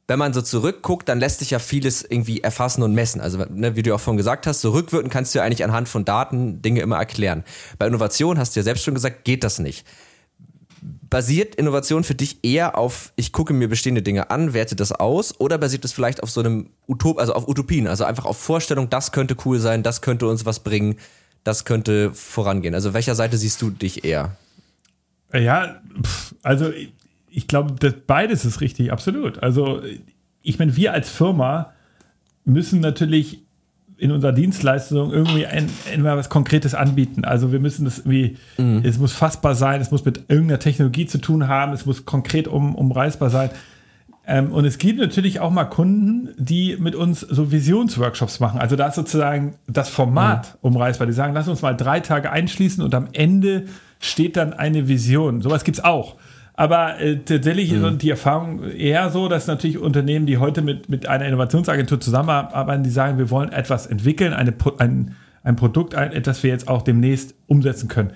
wenn 0.08 0.20
man 0.20 0.34
so 0.34 0.42
zurückguckt, 0.42 1.10
dann 1.10 1.20
lässt 1.20 1.40
sich 1.40 1.52
ja 1.52 1.60
vieles 1.60 2.02
irgendwie 2.02 2.42
erfassen 2.42 2.82
und 2.82 2.94
messen. 2.94 3.20
Also, 3.20 3.40
ne, 3.50 3.76
wie 3.76 3.84
du 3.84 3.94
auch 3.94 4.00
vorhin 4.00 4.18
gesagt 4.18 4.48
hast, 4.48 4.62
so 4.62 4.72
rückwirkend 4.72 5.12
kannst 5.12 5.36
du 5.36 5.40
ja 5.40 5.46
eigentlich 5.46 5.66
anhand 5.66 5.90
von 5.90 6.06
Daten 6.06 6.62
Dinge 6.62 6.82
immer 6.82 6.98
erklären. 6.98 7.44
Bei 7.78 7.88
Innovation 7.88 8.40
hast 8.40 8.56
du 8.56 8.62
ja 8.62 8.64
selbst 8.64 8.86
schon 8.86 8.94
gesagt, 8.94 9.26
geht 9.26 9.44
das 9.44 9.60
nicht. 9.60 9.86
Basiert 11.10 11.56
Innovation 11.56 12.06
für 12.06 12.16
dich 12.16 12.44
eher 12.44 12.78
auf, 12.78 13.12
ich 13.18 13.34
gucke 13.34 13.54
mir 13.54 13.68
bestehende 13.68 14.02
Dinge 14.02 14.30
an, 14.30 14.54
werte 14.54 14.76
das 14.76 14.94
aus, 14.94 15.38
oder 15.40 15.58
basiert 15.58 15.84
es 15.84 15.92
vielleicht 15.92 16.24
auf 16.24 16.30
so 16.30 16.40
einem 16.40 16.70
Utop, 16.88 17.20
also 17.20 17.34
auf 17.34 17.48
Utopien, 17.48 17.88
also 17.88 18.06
einfach 18.06 18.26
auf 18.26 18.38
Vorstellung, 18.38 18.90
das 18.90 19.12
könnte 19.12 19.36
cool 19.46 19.60
sein, 19.60 19.84
das 19.84 20.02
könnte 20.02 20.28
uns 20.28 20.46
was 20.46 20.62
bringen, 20.62 20.98
das 21.44 21.66
könnte 21.66 22.14
vorangehen. 22.14 22.76
Also 22.76 22.94
welcher 22.94 23.16
Seite 23.16 23.38
siehst 23.38 23.62
du 23.62 23.72
dich 23.72 24.06
eher? 24.06 24.36
Ja, 25.34 25.82
also 26.44 26.72
ich 27.38 27.48
glaube, 27.48 27.76
beides 28.08 28.46
ist 28.46 28.62
richtig, 28.62 28.92
absolut. 28.92 29.44
Also, 29.44 29.82
ich 30.42 30.58
meine, 30.58 30.76
wir 30.76 30.92
als 30.92 31.08
Firma 31.12 31.72
müssen 32.46 32.80
natürlich 32.80 33.44
in 34.00 34.12
unserer 34.12 34.32
Dienstleistung 34.32 35.12
irgendwie 35.14 35.46
ein, 35.46 35.70
was 36.04 36.30
Konkretes 36.30 36.74
anbieten. 36.74 37.26
Also 37.26 37.52
wir 37.52 37.60
müssen 37.60 37.86
das 37.86 38.00
irgendwie, 38.00 38.38
mhm. 38.58 38.82
es 38.84 38.98
muss 38.98 39.14
fassbar 39.14 39.54
sein, 39.54 39.82
es 39.82 39.92
muss 39.92 40.04
mit 40.04 40.24
irgendeiner 40.30 40.60
Technologie 40.60 41.06
zu 41.06 41.20
tun 41.20 41.48
haben, 41.48 41.74
es 41.74 41.86
muss 41.86 42.06
konkret 42.06 42.48
um, 42.48 42.74
umreißbar 42.74 43.30
sein. 43.30 43.52
Ähm, 44.26 44.52
und 44.52 44.66
es 44.66 44.80
gibt 44.80 45.00
natürlich 45.00 45.40
auch 45.40 45.52
mal 45.52 45.66
Kunden, 45.66 46.30
die 46.38 46.76
mit 46.80 46.96
uns 46.96 47.20
so 47.20 47.52
Visionsworkshops 47.52 48.40
machen. 48.40 48.60
Also 48.60 48.76
da 48.76 48.88
ist 48.88 48.96
sozusagen 48.96 49.58
das 49.68 49.90
Format 49.90 50.56
mhm. 50.56 50.70
umreißbar. 50.70 51.06
Die 51.06 51.14
sagen, 51.14 51.36
lass 51.36 51.48
uns 51.48 51.62
mal 51.62 51.74
drei 51.74 52.00
Tage 52.00 52.32
einschließen 52.32 52.84
und 52.84 52.96
am 52.96 53.10
Ende 53.14 53.66
steht 54.00 54.38
dann 54.38 54.54
eine 54.54 54.88
Vision. 54.88 55.44
Sowas 55.44 55.64
gibt 55.64 55.78
es 55.78 55.84
auch. 55.84 56.16
Aber 56.58 57.00
äh, 57.00 57.18
tatsächlich 57.18 57.72
mhm. 57.72 57.86
ist 57.86 58.02
die 58.02 58.10
Erfahrung 58.10 58.64
eher 58.64 59.12
so, 59.12 59.30
dass 59.30 59.46
natürlich 59.46 59.78
Unternehmen, 59.78 60.26
die 60.26 60.40
heute 60.40 60.64
mit, 60.64 60.90
mit 60.90 61.08
einer 61.08 61.26
Innovationsagentur 61.26 62.02
zusammenarbeiten, 62.02 62.84
die 62.84 62.90
sagen, 62.90 63.20
wir 63.20 63.30
wollen 63.30 63.52
etwas 63.52 63.86
entwickeln, 63.86 64.34
eine, 64.34 64.56
ein, 64.80 65.16
ein 65.44 65.56
Produkt, 65.56 65.94
ein, 65.94 66.22
das 66.24 66.42
wir 66.42 66.50
jetzt 66.50 66.68
auch 66.68 66.82
demnächst 66.82 67.36
umsetzen 67.46 67.88
können. 67.88 68.14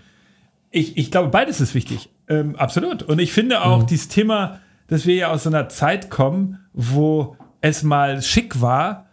Ich, 0.72 0.98
ich 0.98 1.12
glaube, 1.12 1.30
beides 1.30 1.62
ist 1.62 1.76
wichtig. 1.76 2.10
Ähm, 2.28 2.56
absolut. 2.56 3.04
Und 3.04 3.20
ich 3.20 3.32
finde 3.32 3.64
auch 3.64 3.84
mhm. 3.84 3.86
dieses 3.86 4.08
Thema, 4.08 4.60
dass 4.88 5.06
wir 5.06 5.14
ja 5.14 5.30
aus 5.30 5.44
so 5.44 5.50
einer 5.50 5.70
Zeit 5.70 6.10
kommen, 6.10 6.58
wo 6.74 7.38
es 7.62 7.84
mal 7.84 8.24
schick 8.24 8.60
war, 8.60 9.06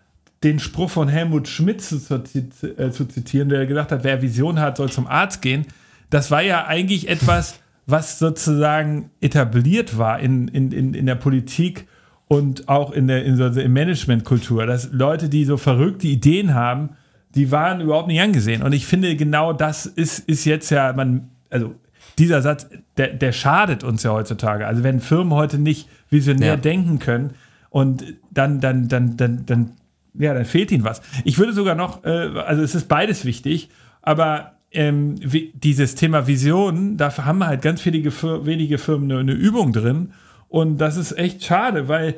den 0.43 0.59
Spruch 0.59 0.89
von 0.89 1.09
Helmut 1.09 1.49
Schmidt 1.49 1.83
zu, 1.83 1.99
zu, 1.99 2.15
äh, 2.15 2.91
zu 2.91 3.05
zitieren, 3.05 3.51
der 3.51 3.67
gesagt 3.67 3.93
hat, 3.93 4.05
wer 4.05 4.23
Vision 4.23 4.59
hat, 4.59 4.79
soll 4.79 4.89
zum 4.89 5.07
Arzt 5.07 5.43
gehen. 5.43 5.67
Das 6.09 6.31
war 6.31 6.41
ja 6.41 6.65
eigentlich 6.65 7.11
etwas, 7.11 7.61
was 7.89 8.19
sozusagen 8.19 9.11
etabliert 9.21 9.97
war 9.97 10.21
in, 10.21 10.47
in, 10.49 10.73
in, 10.73 10.95
in 10.95 11.07
der 11.07 11.15
Politik 11.15 11.89
und 12.29 12.69
auch 12.69 12.93
in 12.93 13.09
der, 13.09 13.25
in 13.25 13.37
so, 13.37 13.47
in 13.47 13.73
Managementkultur, 13.73 14.67
dass 14.67 14.93
Leute, 14.93 15.31
die 15.31 15.47
so 15.47 15.57
verrückte 15.57 16.07
Ideen 16.07 16.53
haben, 16.53 16.91
die 17.35 17.51
waren 17.51 17.81
überhaupt 17.81 18.09
nicht 18.09 18.21
angesehen. 18.21 18.63
Und 18.63 18.75
ich 18.75 18.87
finde, 18.87 19.17
genau 19.17 19.55
das 19.55 19.87
ist, 19.87 20.19
ist 20.29 20.45
jetzt 20.45 20.69
ja, 20.69 20.93
man, 20.93 21.31
also 21.49 21.75
dieser 22.19 22.43
Satz, 22.43 22.69
der, 22.99 23.15
der 23.15 23.33
schadet 23.33 23.85
uns 23.85 24.03
ja 24.03 24.13
heutzutage. 24.13 24.67
Also 24.67 24.83
wenn 24.83 25.01
Firmen 25.01 25.33
heute 25.33 25.59
nicht 25.59 25.89
visionär 26.11 26.49
ja. 26.49 26.57
denken 26.57 26.99
können 26.99 27.33
und 27.71 28.05
dann, 28.31 28.61
dann, 28.61 28.89
dann, 28.89 29.17
dann, 29.17 29.47
dann, 29.47 29.71
ja, 30.13 30.35
dann 30.35 30.45
fehlt 30.45 30.71
ihnen 30.73 30.85
was. 30.85 31.01
Ich 31.25 31.39
würde 31.39 31.55
sogar 31.55 31.75
noch, 31.75 32.05
äh, 32.05 32.09
also 32.09 32.63
es 32.63 32.75
ist 32.75 32.89
beides 32.89 33.25
wichtig, 33.25 33.71
aber 34.03 34.58
ähm, 34.71 35.17
dieses 35.55 35.95
Thema 35.95 36.27
Vision, 36.27 36.97
dafür 36.97 37.25
haben 37.25 37.45
halt 37.45 37.63
ganz 37.63 37.85
wenige, 37.85 38.11
wenige 38.45 38.79
Firmen 38.79 39.11
eine, 39.11 39.21
eine 39.21 39.33
Übung 39.33 39.73
drin. 39.73 40.13
Und 40.49 40.79
das 40.79 40.97
ist 40.97 41.17
echt 41.17 41.45
schade, 41.45 41.89
weil 41.89 42.17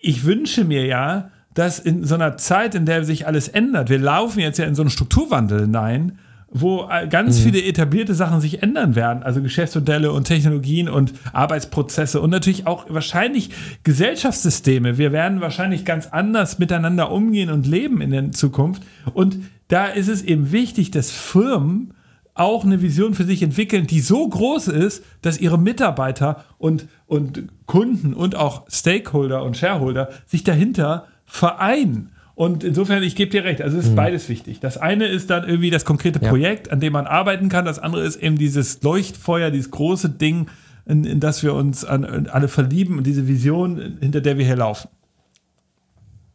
ich 0.00 0.24
wünsche 0.24 0.64
mir 0.64 0.84
ja, 0.86 1.30
dass 1.54 1.78
in 1.78 2.04
so 2.04 2.16
einer 2.16 2.36
Zeit, 2.36 2.74
in 2.74 2.84
der 2.84 3.04
sich 3.04 3.26
alles 3.26 3.48
ändert, 3.48 3.88
wir 3.88 3.98
laufen 3.98 4.40
jetzt 4.40 4.58
ja 4.58 4.66
in 4.66 4.74
so 4.74 4.82
einen 4.82 4.90
Strukturwandel 4.90 5.62
hinein, 5.62 6.18
wo 6.50 6.88
äh, 6.88 7.08
ganz 7.08 7.38
mhm. 7.38 7.42
viele 7.42 7.62
etablierte 7.64 8.14
Sachen 8.14 8.40
sich 8.40 8.62
ändern 8.62 8.94
werden, 8.94 9.22
also 9.22 9.42
Geschäftsmodelle 9.42 10.12
und 10.12 10.24
Technologien 10.24 10.88
und 10.88 11.12
Arbeitsprozesse 11.32 12.20
und 12.20 12.30
natürlich 12.30 12.66
auch 12.66 12.86
wahrscheinlich 12.88 13.50
Gesellschaftssysteme. 13.82 14.96
Wir 14.96 15.10
werden 15.10 15.40
wahrscheinlich 15.40 15.84
ganz 15.84 16.06
anders 16.06 16.58
miteinander 16.58 17.10
umgehen 17.10 17.50
und 17.50 17.66
leben 17.66 18.00
in 18.00 18.10
der 18.10 18.30
Zukunft. 18.30 18.82
Und 19.14 19.38
da 19.68 19.86
ist 19.86 20.08
es 20.08 20.22
eben 20.22 20.52
wichtig, 20.52 20.90
dass 20.90 21.10
Firmen 21.10 21.94
auch 22.34 22.64
eine 22.64 22.82
Vision 22.82 23.14
für 23.14 23.24
sich 23.24 23.42
entwickeln, 23.42 23.86
die 23.86 24.00
so 24.00 24.28
groß 24.28 24.68
ist, 24.68 25.04
dass 25.22 25.38
ihre 25.38 25.58
Mitarbeiter 25.58 26.44
und, 26.58 26.88
und 27.06 27.44
Kunden 27.66 28.12
und 28.12 28.34
auch 28.34 28.66
Stakeholder 28.68 29.44
und 29.44 29.56
Shareholder 29.56 30.10
sich 30.26 30.42
dahinter 30.42 31.06
vereinen. 31.24 32.10
Und 32.34 32.64
insofern, 32.64 33.04
ich 33.04 33.14
gebe 33.14 33.30
dir 33.30 33.44
recht, 33.44 33.62
also 33.62 33.78
es 33.78 33.84
ist 33.84 33.92
mhm. 33.92 33.96
beides 33.96 34.28
wichtig. 34.28 34.58
Das 34.58 34.76
eine 34.76 35.06
ist 35.06 35.30
dann 35.30 35.48
irgendwie 35.48 35.70
das 35.70 35.84
konkrete 35.84 36.18
Projekt, 36.18 36.66
ja. 36.66 36.72
an 36.72 36.80
dem 36.80 36.92
man 36.92 37.06
arbeiten 37.06 37.48
kann. 37.48 37.64
Das 37.64 37.78
andere 37.78 38.04
ist 38.04 38.16
eben 38.16 38.36
dieses 38.36 38.82
Leuchtfeuer, 38.82 39.52
dieses 39.52 39.70
große 39.70 40.10
Ding, 40.10 40.48
in, 40.86 41.04
in 41.04 41.20
das 41.20 41.44
wir 41.44 41.54
uns 41.54 41.84
an 41.84 42.26
alle 42.26 42.48
verlieben 42.48 42.98
und 42.98 43.06
diese 43.06 43.28
Vision, 43.28 43.98
hinter 44.00 44.20
der 44.20 44.36
wir 44.36 44.44
hier 44.44 44.56
laufen. 44.56 44.88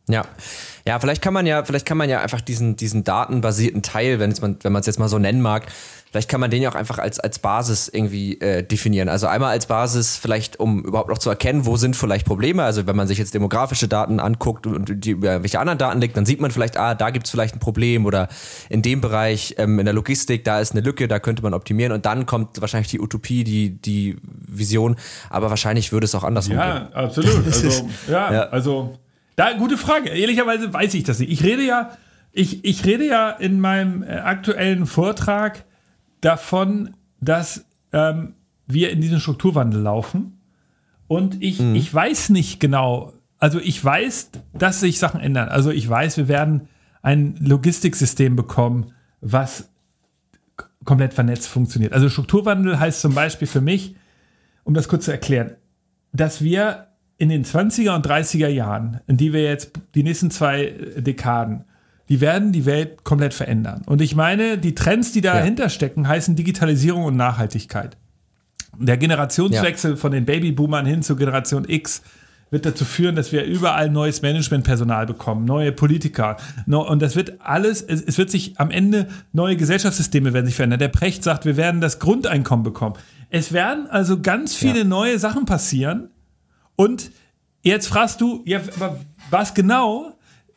Ja. 0.07 0.23
Ja, 0.89 0.97
vielleicht 0.99 1.21
kann 1.21 1.35
man 1.35 1.45
ja, 1.45 1.63
vielleicht 1.63 1.85
kann 1.85 1.99
man 1.99 2.09
ja 2.09 2.19
einfach 2.19 2.41
diesen, 2.41 2.75
diesen 2.75 3.03
datenbasierten 3.03 3.83
Teil, 3.83 4.19
wenn 4.19 4.33
man, 4.41 4.57
wenn 4.63 4.71
man 4.73 4.79
es 4.79 4.87
jetzt 4.87 4.97
mal 4.97 5.07
so 5.07 5.19
nennen 5.19 5.39
mag, 5.39 5.67
vielleicht 6.09 6.29
kann 6.29 6.41
man 6.41 6.49
den 6.49 6.63
ja 6.63 6.71
auch 6.71 6.73
einfach 6.73 6.97
als, 6.97 7.19
als 7.19 7.37
Basis 7.37 7.89
irgendwie 7.89 8.41
äh, 8.41 8.63
definieren. 8.63 9.07
Also 9.07 9.27
einmal 9.27 9.51
als 9.51 9.67
Basis 9.67 10.17
vielleicht, 10.17 10.59
um 10.59 10.83
überhaupt 10.83 11.09
noch 11.09 11.19
zu 11.19 11.29
erkennen, 11.29 11.67
wo 11.67 11.77
sind 11.77 11.95
vielleicht 11.95 12.25
Probleme. 12.25 12.63
Also 12.63 12.87
wenn 12.87 12.95
man 12.95 13.07
sich 13.07 13.19
jetzt 13.19 13.35
demografische 13.35 13.87
Daten 13.87 14.19
anguckt 14.19 14.65
und 14.65 15.05
die 15.05 15.11
über 15.11 15.43
welche 15.43 15.59
anderen 15.59 15.77
Daten 15.77 16.01
liegt, 16.01 16.17
dann 16.17 16.25
sieht 16.25 16.41
man 16.41 16.49
vielleicht, 16.49 16.75
ah, 16.75 16.95
da 16.95 17.11
gibt 17.11 17.27
es 17.27 17.31
vielleicht 17.31 17.55
ein 17.55 17.59
Problem 17.59 18.07
oder 18.07 18.27
in 18.69 18.81
dem 18.81 18.99
Bereich, 18.99 19.53
ähm, 19.59 19.77
in 19.77 19.85
der 19.85 19.93
Logistik, 19.93 20.43
da 20.43 20.59
ist 20.59 20.71
eine 20.71 20.81
Lücke, 20.81 21.07
da 21.07 21.19
könnte 21.19 21.43
man 21.43 21.53
optimieren 21.53 21.91
und 21.91 22.07
dann 22.07 22.25
kommt 22.25 22.61
wahrscheinlich 22.61 22.89
die 22.89 22.99
Utopie, 22.99 23.43
die, 23.43 23.79
die 23.79 24.17
Vision, 24.23 24.95
aber 25.29 25.51
wahrscheinlich 25.51 25.91
würde 25.91 26.05
es 26.05 26.15
auch 26.15 26.23
andersrum 26.23 26.55
ja, 26.55 26.79
gehen. 26.79 26.93
Absolut. 26.93 27.45
Also, 27.45 27.87
ja, 28.07 28.33
ja, 28.33 28.41
also 28.49 28.97
da, 29.39 29.53
gute 29.53 29.77
Frage. 29.77 30.09
Ehrlicherweise 30.09 30.73
weiß 30.73 30.93
ich 30.95 31.03
das 31.05 31.19
nicht. 31.19 31.31
Ich 31.31 31.43
rede 31.43 31.63
ja, 31.65 31.97
ich, 32.33 32.65
ich 32.65 32.85
rede 32.85 33.07
ja 33.07 33.29
in 33.29 33.61
meinem 33.61 34.03
äh, 34.03 34.07
aktuellen 34.07 34.85
Vortrag 34.85 35.63
davon, 36.19 36.93
dass 37.21 37.65
ähm, 37.93 38.33
wir 38.67 38.89
in 38.91 38.99
diesen 38.99 39.21
Strukturwandel 39.21 39.81
laufen. 39.81 40.41
Und 41.07 41.41
ich, 41.41 41.61
mhm. 41.61 41.73
ich 41.73 41.93
weiß 41.93 42.31
nicht 42.31 42.59
genau, 42.59 43.13
also 43.37 43.59
ich 43.59 43.83
weiß, 43.83 44.31
dass 44.55 44.81
sich 44.81 44.99
Sachen 44.99 45.21
ändern. 45.21 45.47
Also 45.47 45.71
ich 45.71 45.87
weiß, 45.87 46.17
wir 46.17 46.27
werden 46.27 46.67
ein 47.01 47.37
Logistiksystem 47.39 48.35
bekommen, 48.35 48.91
was 49.21 49.69
komplett 50.83 51.13
vernetzt 51.13 51.47
funktioniert. 51.47 51.93
Also 51.93 52.09
Strukturwandel 52.09 52.77
heißt 52.77 52.99
zum 52.99 53.15
Beispiel 53.15 53.47
für 53.47 53.61
mich, 53.61 53.95
um 54.65 54.73
das 54.73 54.89
kurz 54.89 55.05
zu 55.05 55.11
erklären, 55.11 55.55
dass 56.11 56.43
wir 56.43 56.88
in 57.19 57.29
den 57.29 57.43
20er 57.43 57.95
und 57.95 58.07
30er 58.07 58.47
Jahren, 58.47 59.01
in 59.05 59.17
die 59.17 59.33
wir 59.33 59.43
jetzt 59.43 59.73
die 59.93 60.03
nächsten 60.03 60.31
zwei 60.31 60.73
Dekaden, 60.97 61.65
die 62.07 62.21
werden 62.21 62.53
die 62.53 62.65
Welt 62.65 63.03
komplett 63.03 63.33
verändern. 63.33 63.83
Und 63.85 64.01
ich 64.01 64.15
meine, 64.15 64.57
die 64.57 64.73
Trends, 64.73 65.11
die 65.11 65.21
dahinter 65.21 65.63
ja. 65.63 65.69
stecken, 65.69 66.07
heißen 66.07 66.35
Digitalisierung 66.35 67.03
und 67.03 67.17
Nachhaltigkeit. 67.17 67.97
Der 68.77 68.97
Generationswechsel 68.97 69.91
ja. 69.91 69.97
von 69.97 70.13
den 70.13 70.25
Babyboomern 70.25 70.85
hin 70.85 71.03
zur 71.03 71.17
Generation 71.17 71.65
X 71.67 72.01
wird 72.51 72.65
dazu 72.65 72.85
führen, 72.85 73.15
dass 73.15 73.31
wir 73.33 73.43
überall 73.43 73.89
neues 73.89 74.21
Managementpersonal 74.21 75.05
bekommen, 75.05 75.45
neue 75.45 75.71
Politiker. 75.73 76.37
Und 76.65 77.01
das 77.01 77.15
wird 77.15 77.41
alles, 77.41 77.81
es 77.81 78.17
wird 78.17 78.31
sich 78.31 78.59
am 78.59 78.71
Ende 78.71 79.07
neue 79.33 79.55
Gesellschaftssysteme 79.55 80.33
werden 80.33 80.45
sich 80.45 80.55
verändern. 80.55 80.79
Der 80.79 80.87
Precht 80.87 81.23
sagt, 81.23 81.45
wir 81.45 81.57
werden 81.57 81.81
das 81.81 81.99
Grundeinkommen 81.99 82.63
bekommen. 82.63 82.95
Es 83.29 83.51
werden 83.51 83.87
also 83.87 84.21
ganz 84.21 84.55
viele 84.55 84.79
ja. 84.79 84.85
neue 84.85 85.19
Sachen 85.19 85.45
passieren. 85.45 86.09
Und 86.79 87.11
jetzt 87.61 87.87
fragst 87.87 88.21
du, 88.21 88.41
ja, 88.45 88.61
aber 88.77 89.01
was 89.29 89.53
genau? 89.53 90.13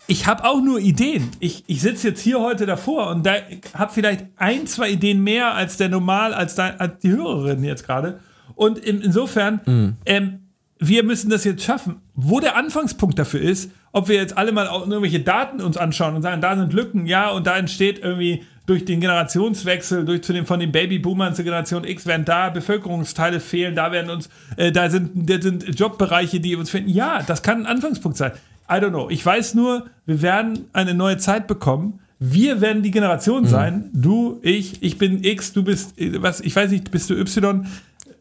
Ich 0.07 0.29
habe 0.29 0.45
auch 0.45 0.63
nur 0.63 0.79
Ideen. 0.79 1.29
Ich, 1.41 1.65
ich 1.67 1.81
sitze 1.81 2.11
jetzt 2.11 2.21
hier 2.21 2.39
heute 2.39 2.65
davor 2.65 3.09
und 3.09 3.27
da 3.27 3.35
habe 3.75 3.93
vielleicht 3.93 4.27
ein, 4.37 4.69
zwei 4.69 4.91
Ideen 4.91 5.25
mehr 5.25 5.55
als 5.57 5.79
der 5.79 5.89
normal, 5.89 6.33
als, 6.33 6.55
da, 6.55 6.77
als 6.79 7.01
die 7.01 7.11
Hörerin 7.11 7.65
jetzt 7.65 7.85
gerade. 7.85 8.21
Und 8.55 8.79
in, 8.79 9.01
insofern, 9.01 9.63
mhm. 9.67 9.97
ähm, 10.07 10.39
wir 10.79 11.03
müssen 11.03 11.29
das 11.29 11.43
jetzt 11.43 11.65
schaffen. 11.65 11.97
Wo 12.15 12.39
der 12.39 12.55
Anfangspunkt 12.55 13.19
dafür 13.19 13.41
ist, 13.41 13.73
ob 13.91 14.07
wir 14.07 14.15
jetzt 14.15 14.39
alle 14.39 14.53
mal 14.53 14.67
irgendwelche 14.67 15.21
Daten 15.21 15.61
uns 15.61 15.77
anschauen 15.77 16.15
und 16.15 16.23
sagen, 16.23 16.41
da 16.41 16.57
sind 16.57 16.73
Lücken, 16.73 17.07
ja, 17.07 17.31
und 17.31 17.49
da 17.49 17.57
entsteht 17.57 17.99
irgendwie 17.99 18.45
durch 18.67 18.85
den 18.85 19.01
Generationswechsel, 19.01 20.05
durch 20.05 20.23
zu 20.23 20.33
den, 20.33 20.47
von 20.47 20.61
den 20.61 20.71
Babyboomern 20.71 21.35
zur 21.35 21.45
Generation 21.45 21.85
X 21.85 22.07
werden 22.07 22.25
da 22.25 22.51
Bevölkerungsteile 22.51 23.41
fehlen, 23.41 23.75
da 23.75 23.91
werden 23.91 24.11
uns, 24.11 24.29
äh, 24.57 24.71
da 24.71 24.89
sind, 24.89 25.29
da 25.29 25.41
sind 25.41 25.79
Jobbereiche, 25.79 26.41
die 26.41 26.55
uns 26.55 26.71
finden. 26.71 26.91
Ja, 26.91 27.23
das 27.23 27.43
kann 27.43 27.63
ein 27.63 27.67
Anfangspunkt 27.67 28.17
sein. 28.17 28.33
I 28.71 28.75
don't 28.75 28.91
know. 28.91 29.11
Ich 29.11 29.25
weiß 29.25 29.55
nur, 29.55 29.87
wir 30.07 30.23
werden 30.23 30.67
eine 30.73 30.95
neue 30.95 31.17
Zeit 31.17 31.47
bekommen. 31.47 32.01
Wir 32.21 32.61
werden 32.61 32.85
die 32.85 32.93
Generation 32.93 33.43
mhm. 33.43 33.49
sein. 33.49 33.91
Du, 33.93 34.39
ich, 34.43 34.81
ich 34.83 34.97
bin 34.97 35.25
X, 35.25 35.53
du 35.53 35.65
bist, 35.65 35.99
äh, 35.99 36.23
was, 36.23 36.41
ich 36.41 36.55
weiß 36.55 36.71
nicht, 36.71 36.91
bist 36.91 37.11
du 37.11 37.15
Y? 37.15 37.67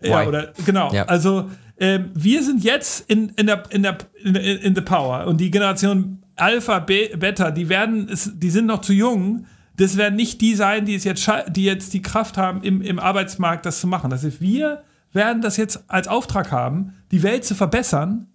Ja, 0.03 0.27
oder, 0.27 0.53
genau. 0.65 0.91
Ja. 0.91 1.05
Also, 1.05 1.51
ähm, 1.79 2.09
wir 2.15 2.43
sind 2.43 2.63
jetzt 2.63 3.07
in, 3.09 3.29
in, 3.37 3.45
der, 3.45 3.63
in, 3.69 3.83
der, 3.83 3.97
in, 4.23 4.35
in 4.35 4.75
the 4.75 4.81
power 4.81 5.27
und 5.27 5.37
die 5.37 5.51
Generation 5.51 6.21
Alpha, 6.35 6.79
Beta, 6.79 7.51
die 7.51 7.69
werden, 7.69 8.09
die 8.35 8.49
sind 8.49 8.65
noch 8.65 8.81
zu 8.81 8.93
jung. 8.93 9.45
Das 9.77 9.97
werden 9.97 10.15
nicht 10.15 10.41
die 10.41 10.55
sein, 10.55 10.85
die, 10.85 10.95
es 10.95 11.03
jetzt, 11.03 11.29
die 11.49 11.63
jetzt 11.63 11.93
die 11.93 12.01
Kraft 12.01 12.37
haben, 12.37 12.61
im, 12.61 12.81
im 12.81 12.99
Arbeitsmarkt 12.99 13.65
das 13.65 13.79
zu 13.79 13.87
machen. 13.87 14.09
Das 14.09 14.23
heißt, 14.23 14.41
wir 14.41 14.83
werden 15.13 15.41
das 15.41 15.57
jetzt 15.57 15.83
als 15.87 16.07
Auftrag 16.07 16.51
haben, 16.51 16.93
die 17.11 17.23
Welt 17.23 17.45
zu 17.45 17.55
verbessern. 17.55 18.27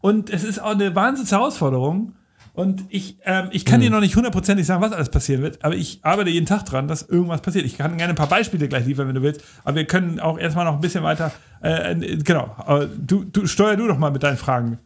Und 0.00 0.30
es 0.30 0.44
ist 0.44 0.60
auch 0.60 0.70
eine 0.70 0.94
wahnsinnige 0.94 1.36
Herausforderung. 1.36 2.14
Und 2.52 2.84
ich, 2.88 3.18
ähm, 3.24 3.48
ich 3.52 3.64
kann 3.64 3.80
mhm. 3.80 3.84
dir 3.84 3.90
noch 3.90 4.00
nicht 4.00 4.16
hundertprozentig 4.16 4.66
sagen, 4.66 4.82
was 4.82 4.92
alles 4.92 5.08
passieren 5.08 5.42
wird, 5.42 5.64
aber 5.64 5.76
ich 5.76 6.00
arbeite 6.02 6.30
jeden 6.30 6.46
Tag 6.46 6.64
dran, 6.64 6.88
dass 6.88 7.02
irgendwas 7.02 7.42
passiert. 7.42 7.64
Ich 7.64 7.78
kann 7.78 7.96
gerne 7.96 8.12
ein 8.12 8.16
paar 8.16 8.28
Beispiele 8.28 8.66
gleich 8.68 8.86
liefern, 8.86 9.06
wenn 9.06 9.14
du 9.14 9.22
willst, 9.22 9.42
aber 9.64 9.76
wir 9.76 9.84
können 9.84 10.18
auch 10.18 10.36
erstmal 10.36 10.64
noch 10.64 10.74
ein 10.74 10.80
bisschen 10.80 11.04
weiter. 11.04 11.32
Äh, 11.62 11.94
genau, 12.18 12.56
du, 12.98 13.24
du 13.24 13.46
steuer 13.46 13.76
du 13.76 13.86
doch 13.86 13.98
mal 13.98 14.10
mit 14.10 14.22
deinen 14.22 14.36
Fragen. 14.36 14.78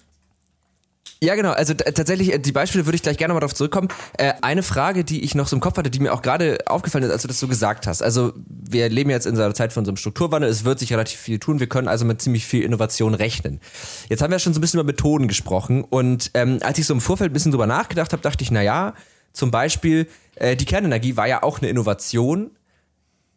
Ja, 1.22 1.34
genau. 1.36 1.52
Also 1.52 1.72
tatsächlich, 1.74 2.34
äh, 2.34 2.38
die 2.38 2.52
Beispiele 2.52 2.86
würde 2.86 2.96
ich 2.96 3.02
gleich 3.02 3.16
gerne 3.16 3.32
mal 3.32 3.40
darauf 3.40 3.54
zurückkommen. 3.54 3.88
Äh, 4.18 4.34
eine 4.42 4.62
Frage, 4.62 5.04
die 5.04 5.24
ich 5.24 5.34
noch 5.34 5.48
so 5.48 5.56
im 5.56 5.60
Kopf 5.60 5.78
hatte, 5.78 5.90
die 5.90 6.00
mir 6.00 6.12
auch 6.12 6.22
gerade 6.22 6.58
aufgefallen 6.66 7.04
ist, 7.04 7.10
als 7.10 7.22
du 7.22 7.28
das 7.28 7.40
so 7.40 7.48
gesagt 7.48 7.86
hast. 7.86 8.02
Also 8.02 8.32
wir 8.46 8.88
leben 8.90 9.10
jetzt 9.10 9.26
in 9.26 9.34
einer 9.34 9.54
Zeit 9.54 9.72
von 9.72 9.84
so 9.84 9.90
einem 9.90 9.96
Strukturwandel. 9.96 10.50
Es 10.50 10.64
wird 10.64 10.78
sich 10.78 10.92
relativ 10.92 11.18
viel 11.18 11.38
tun. 11.38 11.60
Wir 11.60 11.66
können 11.66 11.88
also 11.88 12.04
mit 12.04 12.20
ziemlich 12.20 12.44
viel 12.46 12.62
Innovation 12.62 13.14
rechnen. 13.14 13.60
Jetzt 14.08 14.22
haben 14.22 14.30
wir 14.30 14.38
schon 14.38 14.52
so 14.52 14.58
ein 14.58 14.60
bisschen 14.60 14.80
über 14.80 14.86
Methoden 14.86 15.28
gesprochen. 15.28 15.82
Und 15.82 16.30
ähm, 16.34 16.58
als 16.62 16.78
ich 16.78 16.86
so 16.86 16.92
im 16.92 17.00
Vorfeld 17.00 17.30
ein 17.30 17.34
bisschen 17.34 17.52
drüber 17.52 17.66
nachgedacht 17.66 18.12
habe, 18.12 18.22
dachte 18.22 18.42
ich, 18.44 18.50
na 18.50 18.62
ja, 18.62 18.92
zum 19.32 19.50
Beispiel 19.50 20.08
äh, 20.36 20.56
die 20.56 20.66
Kernenergie 20.66 21.16
war 21.16 21.26
ja 21.26 21.42
auch 21.42 21.60
eine 21.60 21.70
Innovation, 21.70 22.50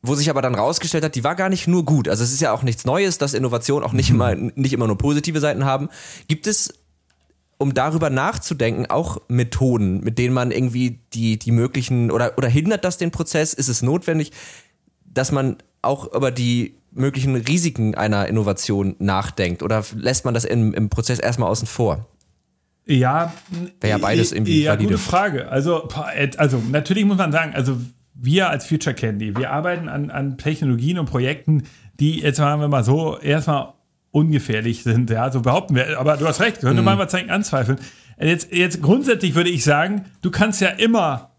wo 0.01 0.15
sich 0.15 0.29
aber 0.29 0.41
dann 0.41 0.55
rausgestellt 0.55 1.03
hat, 1.03 1.15
die 1.15 1.23
war 1.23 1.35
gar 1.35 1.49
nicht 1.49 1.67
nur 1.67 1.85
gut. 1.85 2.07
Also 2.09 2.23
es 2.23 2.33
ist 2.33 2.41
ja 2.41 2.51
auch 2.51 2.63
nichts 2.63 2.85
Neues, 2.85 3.17
dass 3.17 3.33
Innovationen 3.33 3.87
auch 3.87 3.93
nicht 3.93 4.09
immer, 4.09 4.35
nicht 4.35 4.73
immer 4.73 4.87
nur 4.87 4.97
positive 4.97 5.39
Seiten 5.39 5.65
haben. 5.65 5.89
Gibt 6.27 6.47
es 6.47 6.73
um 7.57 7.73
darüber 7.73 8.09
nachzudenken, 8.09 8.85
auch 8.87 9.21
Methoden, 9.27 10.01
mit 10.01 10.17
denen 10.19 10.33
man 10.33 10.51
irgendwie 10.51 10.99
die, 11.13 11.39
die 11.39 11.51
möglichen 11.51 12.11
oder, 12.11 12.37
oder 12.37 12.47
hindert 12.47 12.85
das 12.85 12.97
den 12.97 13.11
Prozess? 13.11 13.53
Ist 13.53 13.67
es 13.67 13.81
notwendig, 13.81 14.31
dass 15.05 15.31
man 15.31 15.57
auch 15.81 16.13
über 16.13 16.31
die 16.31 16.75
möglichen 16.91 17.35
Risiken 17.35 17.95
einer 17.95 18.27
Innovation 18.27 18.95
nachdenkt 18.99 19.63
oder 19.63 19.83
lässt 19.95 20.25
man 20.25 20.33
das 20.33 20.45
im, 20.45 20.73
im 20.73 20.89
Prozess 20.89 21.19
erstmal 21.19 21.49
außen 21.49 21.67
vor? 21.67 22.07
Ja, 22.85 23.33
wäre 23.81 23.91
ja 23.91 23.97
beides 23.97 24.31
irgendwie 24.31 24.63
ja, 24.63 24.71
valide. 24.71 24.91
gute 24.91 24.97
Frage. 24.97 25.49
Also, 25.49 25.89
also 26.37 26.63
natürlich 26.71 27.05
muss 27.05 27.17
man 27.17 27.31
sagen, 27.31 27.53
also 27.53 27.77
wir 28.13 28.49
als 28.49 28.65
Future 28.65 28.95
Candy, 28.95 29.35
wir 29.35 29.51
arbeiten 29.51 29.89
an, 29.89 30.09
an 30.09 30.37
Technologien 30.37 30.97
und 30.97 31.07
Projekten, 31.07 31.63
die 31.99 32.21
jetzt 32.21 32.37
sagen 32.37 32.61
wir 32.61 32.67
mal 32.67 32.83
so 32.83 33.17
erstmal 33.19 33.73
ungefährlich 34.11 34.83
sind. 34.83 35.09
Ja, 35.09 35.31
so 35.31 35.41
behaupten 35.41 35.75
wir. 35.75 35.99
Aber 35.99 36.17
du 36.17 36.27
hast 36.27 36.41
recht, 36.41 36.61
könnte 36.61 36.81
mhm. 36.81 36.85
man 36.85 36.97
mal 36.97 37.09
zeigen, 37.09 37.29
anzweifeln. 37.29 37.79
Jetzt, 38.19 38.51
jetzt 38.51 38.81
grundsätzlich 38.81 39.35
würde 39.35 39.49
ich 39.49 39.63
sagen, 39.63 40.05
du 40.21 40.31
kannst 40.31 40.59
ja 40.61 40.69
immer, 40.69 41.31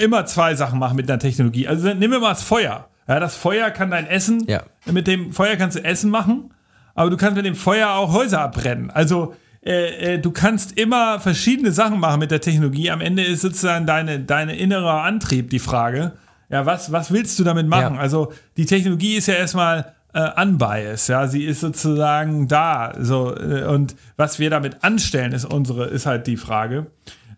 immer 0.00 0.24
zwei 0.26 0.54
Sachen 0.54 0.78
machen 0.78 0.96
mit 0.96 1.10
einer 1.10 1.18
Technologie. 1.18 1.68
Also 1.68 1.88
nehmen 1.88 2.12
wir 2.12 2.20
mal 2.20 2.30
das 2.30 2.42
Feuer. 2.42 2.88
Ja, 3.08 3.20
das 3.20 3.36
Feuer 3.36 3.70
kann 3.70 3.90
dein 3.90 4.06
Essen, 4.06 4.44
ja. 4.46 4.62
mit 4.90 5.06
dem 5.06 5.32
Feuer 5.32 5.56
kannst 5.56 5.76
du 5.76 5.84
Essen 5.84 6.10
machen, 6.10 6.54
aber 6.94 7.10
du 7.10 7.16
kannst 7.16 7.36
mit 7.36 7.44
dem 7.44 7.56
Feuer 7.56 7.90
auch 7.90 8.12
Häuser 8.12 8.40
abbrennen. 8.40 8.90
Also 8.90 9.34
äh, 9.64 10.14
äh, 10.14 10.18
du 10.18 10.30
kannst 10.30 10.78
immer 10.78 11.20
verschiedene 11.20 11.72
Sachen 11.72 12.00
machen 12.00 12.20
mit 12.20 12.30
der 12.30 12.40
Technologie. 12.40 12.90
Am 12.90 13.00
Ende 13.00 13.22
ist 13.22 13.42
sozusagen 13.42 13.86
deine, 13.86 14.20
deine 14.20 14.56
innere 14.56 15.02
Antrieb 15.02 15.50
die 15.50 15.58
Frage. 15.58 16.12
Ja, 16.48 16.66
was, 16.66 16.92
was 16.92 17.12
willst 17.12 17.38
du 17.38 17.44
damit 17.44 17.66
machen? 17.66 17.94
Ja. 17.94 18.00
Also 18.00 18.32
die 18.56 18.66
Technologie 18.66 19.14
ist 19.14 19.26
ja 19.26 19.34
erstmal 19.34 19.94
äh, 20.12 20.42
unbiased, 20.42 21.08
ja, 21.08 21.26
sie 21.26 21.44
ist 21.44 21.60
sozusagen 21.60 22.48
da, 22.48 22.92
so 23.00 23.34
äh, 23.34 23.64
und 23.64 23.96
was 24.16 24.38
wir 24.38 24.50
damit 24.50 24.84
anstellen, 24.84 25.32
ist 25.32 25.44
unsere, 25.44 25.86
ist 25.86 26.06
halt 26.06 26.26
die 26.26 26.36
Frage. 26.36 26.88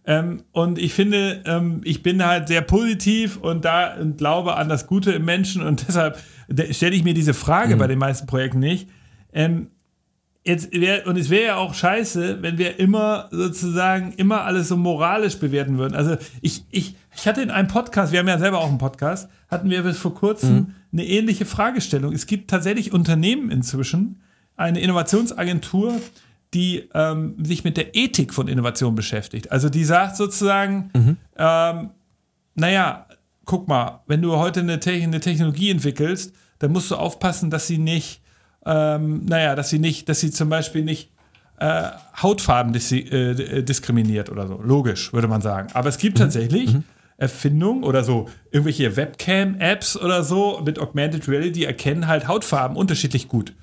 Ähm, 0.06 0.42
und 0.52 0.78
ich 0.78 0.92
finde, 0.92 1.42
ähm, 1.46 1.80
ich 1.84 2.02
bin 2.02 2.24
halt 2.24 2.48
sehr 2.48 2.60
positiv 2.60 3.38
und 3.38 3.64
da 3.64 3.94
und 3.94 4.18
glaube 4.18 4.56
an 4.56 4.68
das 4.68 4.86
Gute 4.86 5.12
im 5.12 5.24
Menschen 5.24 5.62
und 5.62 5.84
deshalb 5.88 6.18
stelle 6.70 6.94
ich 6.94 7.04
mir 7.04 7.14
diese 7.14 7.32
Frage 7.32 7.76
mhm. 7.76 7.78
bei 7.78 7.86
den 7.86 7.98
meisten 7.98 8.26
Projekten 8.26 8.58
nicht. 8.58 8.88
Ähm, 9.32 9.68
jetzt 10.44 10.72
wär, 10.72 11.06
und 11.06 11.16
es 11.16 11.30
wäre 11.30 11.46
ja 11.46 11.56
auch 11.56 11.74
scheiße, 11.74 12.42
wenn 12.42 12.58
wir 12.58 12.78
immer 12.78 13.28
sozusagen 13.30 14.12
immer 14.12 14.42
alles 14.44 14.68
so 14.68 14.76
moralisch 14.76 15.38
bewerten 15.38 15.78
würden. 15.78 15.94
Also 15.94 16.16
ich, 16.42 16.64
ich, 16.70 16.96
ich 17.16 17.26
hatte 17.26 17.40
in 17.40 17.50
einem 17.50 17.68
Podcast, 17.68 18.12
wir 18.12 18.18
haben 18.18 18.28
ja 18.28 18.38
selber 18.38 18.58
auch 18.58 18.68
einen 18.68 18.78
Podcast, 18.78 19.30
hatten 19.54 19.70
wir 19.70 19.82
bis 19.82 19.96
vor 19.96 20.14
kurzem 20.14 20.54
mhm. 20.54 20.74
eine 20.92 21.06
ähnliche 21.06 21.46
Fragestellung. 21.46 22.12
Es 22.12 22.26
gibt 22.26 22.50
tatsächlich 22.50 22.92
Unternehmen 22.92 23.50
inzwischen, 23.50 24.20
eine 24.56 24.80
Innovationsagentur, 24.80 25.98
die 26.52 26.88
ähm, 26.92 27.42
sich 27.42 27.64
mit 27.64 27.78
der 27.78 27.96
Ethik 27.96 28.34
von 28.34 28.46
Innovation 28.46 28.94
beschäftigt. 28.94 29.50
Also 29.50 29.70
die 29.70 29.84
sagt 29.84 30.16
sozusagen, 30.16 30.90
mhm. 30.94 31.16
ähm, 31.36 31.90
naja, 32.54 33.06
guck 33.46 33.66
mal, 33.66 34.02
wenn 34.06 34.20
du 34.20 34.36
heute 34.36 34.60
eine, 34.60 34.78
Te 34.78 34.92
eine 34.92 35.20
Technologie 35.20 35.70
entwickelst, 35.70 36.34
dann 36.58 36.70
musst 36.70 36.90
du 36.90 36.96
aufpassen, 36.96 37.50
dass 37.50 37.66
sie 37.66 37.78
nicht 37.78 38.20
ähm, 38.66 39.24
naja, 39.26 39.54
dass 39.54 39.70
sie 39.70 39.78
nicht, 39.78 40.08
dass 40.08 40.20
sie 40.20 40.30
zum 40.30 40.48
Beispiel 40.48 40.84
nicht 40.84 41.10
äh, 41.58 41.90
Hautfarben 42.20 42.72
dis 42.72 42.90
äh, 42.92 43.62
diskriminiert 43.62 44.30
oder 44.30 44.48
so. 44.48 44.60
Logisch, 44.62 45.12
würde 45.12 45.28
man 45.28 45.42
sagen. 45.42 45.68
Aber 45.74 45.88
es 45.88 45.98
gibt 45.98 46.18
mhm. 46.18 46.22
tatsächlich 46.22 46.74
mhm. 46.74 46.84
Erfindungen 47.16 47.84
oder 47.84 48.02
so 48.04 48.28
irgendwelche 48.50 48.96
Webcam-Apps 48.96 49.96
oder 49.96 50.24
so 50.24 50.60
mit 50.64 50.78
Augmented 50.78 51.28
Reality 51.28 51.64
erkennen 51.64 52.08
halt 52.08 52.26
Hautfarben 52.26 52.76
unterschiedlich 52.76 53.28
gut. 53.28 53.54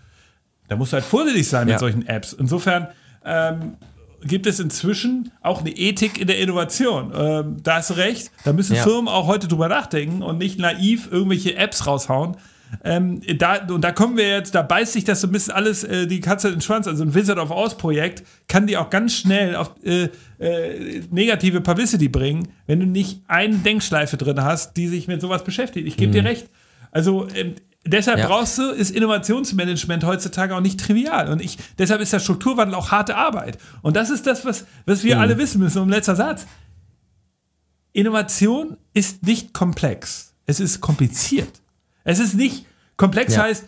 Da 0.67 0.77
musst 0.77 0.93
du 0.93 0.95
halt 0.95 1.05
vorsichtig 1.05 1.49
sein 1.49 1.67
ja. 1.67 1.73
mit 1.73 1.79
solchen 1.79 2.07
Apps. 2.07 2.31
Insofern 2.31 2.87
ähm, 3.25 3.75
gibt 4.23 4.45
es 4.45 4.59
inzwischen 4.59 5.31
auch 5.41 5.59
eine 5.59 5.71
Ethik 5.71 6.17
in 6.19 6.27
der 6.27 6.39
Innovation. 6.39 7.11
Ähm, 7.13 7.57
da 7.61 7.75
hast 7.75 7.89
du 7.89 7.95
recht. 7.95 8.31
Da 8.45 8.53
müssen 8.53 8.75
ja. 8.75 8.83
Firmen 8.83 9.07
auch 9.07 9.27
heute 9.27 9.47
drüber 9.47 9.67
nachdenken 9.67 10.21
und 10.21 10.37
nicht 10.37 10.59
naiv 10.59 11.09
irgendwelche 11.11 11.55
Apps 11.55 11.87
raushauen, 11.87 12.37
ähm, 12.83 13.21
da, 13.37 13.65
und 13.67 13.81
da 13.81 13.91
kommen 13.91 14.17
wir 14.17 14.27
jetzt, 14.27 14.55
da 14.55 14.61
beißt 14.61 14.93
sich 14.93 15.03
das 15.03 15.21
so 15.21 15.27
ein 15.27 15.31
bisschen 15.31 15.53
alles 15.53 15.83
äh, 15.83 16.07
die 16.07 16.19
Katze 16.19 16.47
in 16.47 16.55
den 16.55 16.61
Schwanz. 16.61 16.87
Also 16.87 17.03
ein 17.03 17.13
Wizard 17.13 17.37
of 17.37 17.51
Oz 17.51 17.77
Projekt 17.77 18.23
kann 18.47 18.67
dir 18.67 18.81
auch 18.81 18.89
ganz 18.89 19.13
schnell 19.13 19.55
auf 19.55 19.75
äh, 19.83 20.09
äh, 20.39 21.01
negative 21.11 21.61
Publicity 21.61 22.09
bringen, 22.09 22.47
wenn 22.67 22.79
du 22.79 22.85
nicht 22.85 23.21
eine 23.27 23.57
Denkschleife 23.57 24.17
drin 24.17 24.41
hast, 24.41 24.77
die 24.77 24.87
sich 24.87 25.07
mit 25.07 25.21
sowas 25.21 25.43
beschäftigt. 25.43 25.87
Ich 25.87 25.97
gebe 25.97 26.09
mhm. 26.09 26.13
dir 26.13 26.25
recht. 26.25 26.49
Also 26.91 27.27
ähm, 27.35 27.55
deshalb 27.85 28.19
ja. 28.19 28.27
brauchst 28.27 28.57
du, 28.57 28.71
ist 28.71 28.91
Innovationsmanagement 28.91 30.03
heutzutage 30.03 30.55
auch 30.55 30.61
nicht 30.61 30.79
trivial. 30.79 31.29
Und 31.29 31.41
ich, 31.41 31.57
deshalb 31.77 32.01
ist 32.01 32.13
der 32.13 32.19
Strukturwandel 32.19 32.75
auch 32.75 32.91
harte 32.91 33.15
Arbeit. 33.15 33.57
Und 33.81 33.95
das 33.95 34.09
ist 34.09 34.25
das, 34.27 34.45
was, 34.45 34.65
was 34.85 35.03
wir 35.03 35.15
mhm. 35.15 35.21
alle 35.21 35.37
wissen 35.37 35.59
müssen. 35.59 35.81
Und 35.81 35.89
letzter 35.89 36.15
Satz. 36.15 36.45
Innovation 37.93 38.77
ist 38.93 39.23
nicht 39.23 39.53
komplex. 39.53 40.33
Es 40.45 40.59
ist 40.59 40.79
kompliziert. 40.79 41.61
Es 42.03 42.19
ist 42.19 42.35
nicht 42.35 42.65
komplex 42.97 43.35
ja. 43.35 43.43
heißt, 43.43 43.65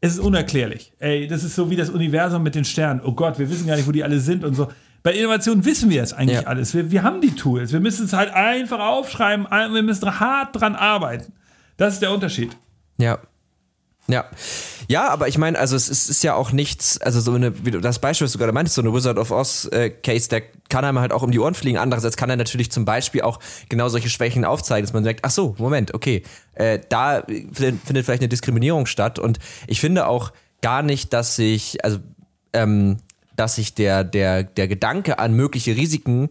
es 0.00 0.12
ist 0.12 0.20
unerklärlich. 0.20 0.92
Ey, 0.98 1.26
das 1.26 1.42
ist 1.42 1.54
so 1.54 1.70
wie 1.70 1.76
das 1.76 1.90
Universum 1.90 2.42
mit 2.42 2.54
den 2.54 2.64
Sternen. 2.64 3.00
Oh 3.04 3.12
Gott, 3.12 3.38
wir 3.38 3.50
wissen 3.50 3.66
gar 3.66 3.76
nicht, 3.76 3.88
wo 3.88 3.92
die 3.92 4.04
alle 4.04 4.20
sind 4.20 4.44
und 4.44 4.54
so. 4.54 4.68
Bei 5.02 5.12
Innovation 5.12 5.64
wissen 5.64 5.90
wir 5.90 6.02
es 6.02 6.12
eigentlich 6.12 6.42
ja. 6.42 6.46
alles. 6.46 6.74
Wir, 6.74 6.90
wir 6.90 7.02
haben 7.02 7.20
die 7.20 7.34
Tools. 7.34 7.72
Wir 7.72 7.80
müssen 7.80 8.04
es 8.04 8.12
halt 8.12 8.32
einfach 8.32 8.80
aufschreiben. 8.80 9.46
Wir 9.50 9.82
müssen 9.82 10.20
hart 10.20 10.60
dran 10.60 10.74
arbeiten. 10.74 11.32
Das 11.76 11.94
ist 11.94 12.02
der 12.02 12.12
Unterschied. 12.12 12.56
Ja. 12.98 13.18
Ja. 14.10 14.24
Ja, 14.88 15.10
aber 15.10 15.28
ich 15.28 15.36
meine, 15.36 15.58
also 15.58 15.76
es 15.76 15.90
ist, 15.90 16.08
ist, 16.08 16.24
ja 16.24 16.34
auch 16.34 16.50
nichts, 16.50 16.98
also 16.98 17.20
so 17.20 17.34
eine, 17.34 17.66
wie 17.66 17.70
du 17.70 17.80
das 17.80 17.98
Beispiel, 17.98 18.24
was 18.24 18.32
du 18.32 18.38
gerade 18.38 18.52
meintest, 18.52 18.76
so 18.76 18.80
eine 18.80 18.92
Wizard 18.94 19.18
of 19.18 19.30
Oz 19.30 19.68
äh, 19.70 19.90
Case, 19.90 20.30
der 20.30 20.42
kann 20.70 20.82
einem 20.84 20.98
halt 20.98 21.12
auch 21.12 21.22
um 21.22 21.30
die 21.30 21.38
Ohren 21.38 21.54
fliegen. 21.54 21.76
Andererseits 21.76 22.16
kann 22.16 22.30
er 22.30 22.36
natürlich 22.36 22.70
zum 22.70 22.86
Beispiel 22.86 23.20
auch 23.20 23.38
genau 23.68 23.90
solche 23.90 24.08
Schwächen 24.08 24.46
aufzeigen, 24.46 24.86
dass 24.86 24.94
man 24.94 25.04
sagt, 25.04 25.20
ach 25.24 25.30
so, 25.30 25.54
Moment, 25.58 25.92
okay, 25.92 26.22
äh, 26.54 26.78
da 26.88 27.22
findet 27.52 27.82
vielleicht 27.84 28.22
eine 28.22 28.28
Diskriminierung 28.28 28.86
statt. 28.86 29.18
Und 29.18 29.38
ich 29.66 29.78
finde 29.78 30.06
auch 30.06 30.32
gar 30.62 30.82
nicht, 30.82 31.12
dass 31.12 31.36
sich, 31.36 31.84
also 31.84 31.98
ähm, 32.54 32.96
dass 33.36 33.56
sich 33.56 33.74
der, 33.74 34.04
der, 34.04 34.42
der 34.42 34.68
Gedanke 34.68 35.18
an 35.18 35.34
mögliche 35.34 35.76
Risiken 35.76 36.28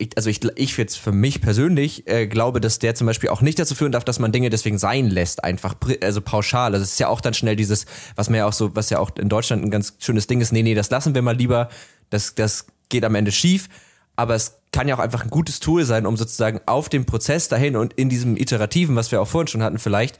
ich, 0.00 0.16
also 0.16 0.30
ich, 0.30 0.42
ich 0.56 0.76
jetzt 0.76 0.98
für 0.98 1.12
mich 1.12 1.40
persönlich 1.42 2.08
äh, 2.08 2.26
glaube, 2.26 2.60
dass 2.60 2.78
der 2.78 2.94
zum 2.94 3.06
Beispiel 3.06 3.28
auch 3.28 3.42
nicht 3.42 3.58
dazu 3.58 3.74
führen 3.74 3.92
darf, 3.92 4.04
dass 4.04 4.18
man 4.18 4.32
Dinge 4.32 4.48
deswegen 4.48 4.78
sein 4.78 5.10
lässt, 5.10 5.44
einfach 5.44 5.74
also 6.00 6.22
pauschal. 6.22 6.72
Also 6.72 6.82
es 6.82 6.92
ist 6.92 7.00
ja 7.00 7.08
auch 7.08 7.20
dann 7.20 7.34
schnell 7.34 7.54
dieses, 7.54 7.84
was 8.16 8.30
mir 8.30 8.38
ja 8.38 8.46
auch 8.46 8.52
so, 8.52 8.74
was 8.74 8.88
ja 8.88 8.98
auch 8.98 9.10
in 9.16 9.28
Deutschland 9.28 9.62
ein 9.62 9.70
ganz 9.70 9.94
schönes 9.98 10.26
Ding 10.26 10.40
ist, 10.40 10.52
nee, 10.52 10.62
nee, 10.62 10.74
das 10.74 10.90
lassen 10.90 11.14
wir 11.14 11.20
mal 11.20 11.36
lieber, 11.36 11.68
das, 12.08 12.34
das 12.34 12.66
geht 12.88 13.04
am 13.04 13.14
Ende 13.14 13.30
schief. 13.30 13.68
Aber 14.16 14.34
es 14.34 14.58
kann 14.72 14.88
ja 14.88 14.94
auch 14.94 15.00
einfach 15.00 15.22
ein 15.22 15.30
gutes 15.30 15.60
Tool 15.60 15.84
sein, 15.84 16.06
um 16.06 16.16
sozusagen 16.16 16.60
auf 16.66 16.88
dem 16.88 17.04
Prozess 17.04 17.48
dahin 17.48 17.76
und 17.76 17.92
in 17.94 18.08
diesem 18.08 18.36
Iterativen, 18.36 18.96
was 18.96 19.12
wir 19.12 19.20
auch 19.20 19.28
vorhin 19.28 19.48
schon 19.48 19.62
hatten, 19.62 19.78
vielleicht 19.78 20.18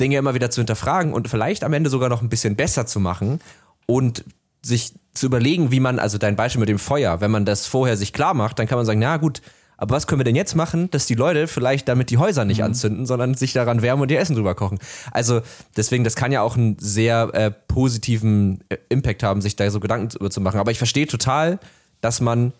Dinge 0.00 0.16
immer 0.16 0.34
wieder 0.34 0.50
zu 0.50 0.60
hinterfragen 0.60 1.12
und 1.12 1.28
vielleicht 1.28 1.64
am 1.64 1.72
Ende 1.72 1.90
sogar 1.90 2.08
noch 2.08 2.22
ein 2.22 2.28
bisschen 2.28 2.56
besser 2.56 2.86
zu 2.86 3.00
machen 3.00 3.40
und 3.86 4.24
sich 4.62 4.94
zu 5.18 5.26
überlegen, 5.26 5.70
wie 5.70 5.80
man, 5.80 5.98
also 5.98 6.18
dein 6.18 6.36
Beispiel 6.36 6.60
mit 6.60 6.68
dem 6.68 6.78
Feuer, 6.78 7.20
wenn 7.20 7.30
man 7.30 7.44
das 7.44 7.66
vorher 7.66 7.96
sich 7.96 8.12
klar 8.12 8.34
macht, 8.34 8.58
dann 8.58 8.66
kann 8.66 8.78
man 8.78 8.86
sagen, 8.86 9.00
na 9.00 9.16
gut, 9.16 9.42
aber 9.80 9.94
was 9.94 10.08
können 10.08 10.18
wir 10.18 10.24
denn 10.24 10.34
jetzt 10.34 10.56
machen, 10.56 10.90
dass 10.90 11.06
die 11.06 11.14
Leute 11.14 11.46
vielleicht 11.46 11.88
damit 11.88 12.10
die 12.10 12.18
Häuser 12.18 12.44
nicht 12.44 12.58
mhm. 12.58 12.64
anzünden, 12.64 13.06
sondern 13.06 13.34
sich 13.34 13.52
daran 13.52 13.80
wärmen 13.80 14.02
und 14.02 14.10
ihr 14.10 14.18
Essen 14.18 14.34
drüber 14.34 14.56
kochen? 14.56 14.80
Also 15.12 15.40
deswegen, 15.76 16.02
das 16.02 16.16
kann 16.16 16.32
ja 16.32 16.42
auch 16.42 16.56
einen 16.56 16.76
sehr 16.80 17.30
äh, 17.32 17.50
positiven 17.68 18.60
äh, 18.68 18.76
Impact 18.88 19.22
haben, 19.22 19.40
sich 19.40 19.54
da 19.54 19.70
so 19.70 19.78
Gedanken 19.78 20.16
über 20.18 20.30
zu 20.30 20.40
machen. 20.40 20.58
Aber 20.58 20.72
ich 20.72 20.78
verstehe 20.78 21.06
total, 21.06 21.60
dass 22.00 22.20
man 22.20 22.52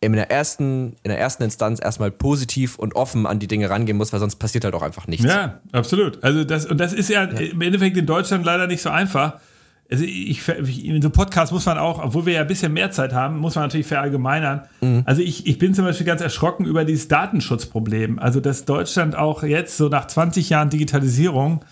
in 0.00 0.12
der 0.12 0.30
ersten, 0.30 0.96
in 1.02 1.08
der 1.08 1.18
ersten 1.18 1.42
Instanz 1.42 1.80
erstmal 1.82 2.12
positiv 2.12 2.78
und 2.78 2.94
offen 2.94 3.26
an 3.26 3.40
die 3.40 3.48
Dinge 3.48 3.68
rangehen 3.70 3.96
muss, 3.96 4.12
weil 4.12 4.20
sonst 4.20 4.36
passiert 4.36 4.64
halt 4.64 4.74
auch 4.74 4.82
einfach 4.82 5.08
nichts. 5.08 5.26
Ja, 5.26 5.60
absolut. 5.72 6.22
Also 6.22 6.44
das, 6.44 6.66
und 6.66 6.78
das 6.78 6.92
ist 6.92 7.08
ja, 7.08 7.24
ja. 7.24 7.40
im 7.40 7.60
Endeffekt 7.60 7.96
in 7.96 8.06
Deutschland 8.06 8.44
leider 8.44 8.68
nicht 8.68 8.82
so 8.82 8.90
einfach 8.90 9.40
also 9.90 10.04
ich, 10.04 10.48
in 10.48 11.02
so 11.02 11.08
einem 11.08 11.12
Podcast 11.12 11.52
muss 11.52 11.66
man 11.66 11.78
auch, 11.78 12.02
obwohl 12.02 12.26
wir 12.26 12.34
ja 12.34 12.40
ein 12.40 12.46
bisschen 12.46 12.72
mehr 12.72 12.90
Zeit 12.90 13.12
haben, 13.12 13.38
muss 13.38 13.54
man 13.54 13.64
natürlich 13.64 13.86
verallgemeinern. 13.86 14.62
Mhm. 14.80 15.02
Also 15.04 15.20
ich, 15.20 15.46
ich 15.46 15.58
bin 15.58 15.74
zum 15.74 15.84
Beispiel 15.84 16.06
ganz 16.06 16.22
erschrocken 16.22 16.64
über 16.64 16.84
dieses 16.84 17.08
Datenschutzproblem. 17.08 18.18
Also 18.18 18.40
dass 18.40 18.64
Deutschland 18.64 19.14
auch 19.14 19.42
jetzt 19.42 19.76
so 19.76 19.88
nach 19.88 20.06
20 20.06 20.48
Jahren 20.50 20.70
Digitalisierung, 20.70 21.64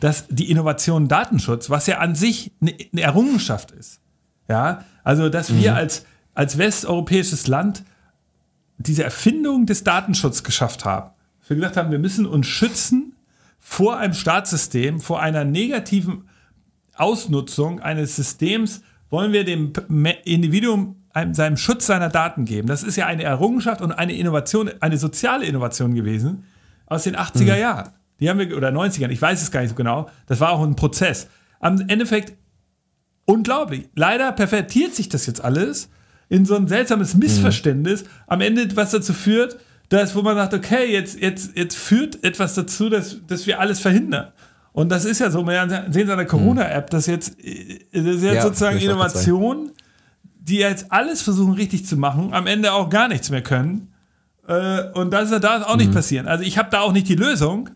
dass 0.00 0.26
die 0.28 0.50
Innovation 0.50 1.08
Datenschutz, 1.08 1.70
was 1.70 1.86
ja 1.86 1.98
an 1.98 2.14
sich 2.14 2.52
eine, 2.60 2.74
eine 2.92 3.00
Errungenschaft 3.00 3.70
ist. 3.70 4.00
Ja, 4.48 4.84
also 5.02 5.30
dass 5.30 5.48
mhm. 5.48 5.60
wir 5.60 5.74
als, 5.74 6.04
als 6.34 6.58
westeuropäisches 6.58 7.46
Land 7.46 7.82
diese 8.76 9.04
Erfindung 9.04 9.64
des 9.64 9.84
Datenschutzes 9.84 10.44
geschafft 10.44 10.84
haben. 10.84 11.10
Wir 11.46 11.56
gesagt 11.56 11.76
haben, 11.76 11.90
wir 11.90 11.98
müssen 11.98 12.26
uns 12.26 12.46
schützen 12.46 13.14
vor 13.58 13.96
einem 13.96 14.12
Staatssystem, 14.12 15.00
vor 15.00 15.22
einer 15.22 15.44
negativen 15.44 16.28
Ausnutzung 16.96 17.80
eines 17.80 18.16
Systems 18.16 18.82
wollen 19.10 19.32
wir 19.32 19.44
dem 19.44 19.72
Individuum 20.24 20.96
seinem 21.32 21.56
Schutz 21.56 21.86
seiner 21.86 22.08
Daten 22.08 22.44
geben. 22.44 22.66
Das 22.66 22.82
ist 22.82 22.96
ja 22.96 23.06
eine 23.06 23.22
Errungenschaft 23.22 23.80
und 23.80 23.92
eine 23.92 24.14
Innovation, 24.14 24.70
eine 24.80 24.98
soziale 24.98 25.46
Innovation 25.46 25.94
gewesen 25.94 26.44
aus 26.86 27.04
den 27.04 27.16
80er 27.16 27.54
mhm. 27.54 27.60
Jahren. 27.60 27.90
Die 28.20 28.28
haben 28.28 28.38
wir, 28.38 28.56
oder 28.56 28.70
90ern, 28.70 29.10
ich 29.10 29.22
weiß 29.22 29.42
es 29.42 29.50
gar 29.50 29.60
nicht 29.60 29.70
so 29.70 29.76
genau. 29.76 30.08
Das 30.26 30.40
war 30.40 30.50
auch 30.50 30.62
ein 30.62 30.76
Prozess. 30.76 31.28
Am 31.60 31.80
Endeffekt 31.88 32.34
unglaublich. 33.24 33.88
Leider 33.94 34.32
pervertiert 34.32 34.94
sich 34.94 35.08
das 35.08 35.26
jetzt 35.26 35.42
alles 35.42 35.88
in 36.28 36.44
so 36.44 36.56
ein 36.56 36.68
seltsames 36.68 37.14
mhm. 37.14 37.20
Missverständnis. 37.20 38.04
Am 38.26 38.40
Ende, 38.40 38.76
was 38.76 38.90
dazu 38.90 39.12
führt, 39.12 39.58
dass, 39.88 40.14
wo 40.14 40.22
man 40.22 40.36
sagt, 40.36 40.54
okay, 40.54 40.90
jetzt, 40.92 41.20
jetzt, 41.20 41.56
jetzt 41.56 41.76
führt 41.76 42.24
etwas 42.24 42.54
dazu, 42.54 42.88
dass, 42.88 43.18
dass 43.26 43.46
wir 43.46 43.60
alles 43.60 43.80
verhindern. 43.80 44.32
Und 44.74 44.88
das 44.88 45.04
ist 45.04 45.20
ja 45.20 45.30
so, 45.30 45.46
wir 45.46 45.84
sehen 45.90 46.10
an 46.10 46.18
der 46.18 46.26
Corona-App, 46.26 46.90
dass 46.90 47.06
jetzt, 47.06 47.36
das 47.38 48.04
ist 48.04 48.22
jetzt 48.22 48.34
ja, 48.34 48.42
sozusagen 48.42 48.78
Innovation, 48.78 49.70
die 50.40 50.56
jetzt 50.56 50.90
alles 50.90 51.22
versuchen 51.22 51.54
richtig 51.54 51.86
zu 51.86 51.96
machen, 51.96 52.34
am 52.34 52.48
Ende 52.48 52.72
auch 52.72 52.90
gar 52.90 53.06
nichts 53.06 53.30
mehr 53.30 53.40
können. 53.40 53.92
Äh, 54.48 54.90
und 54.94 55.12
das 55.12 55.30
darf 55.30 55.68
auch 55.68 55.76
nicht 55.76 55.90
mhm. 55.90 55.94
passieren. 55.94 56.26
Also 56.26 56.42
ich 56.42 56.58
habe 56.58 56.70
da 56.70 56.80
auch 56.80 56.90
nicht 56.92 57.08
die 57.08 57.14
Lösung. 57.14 57.70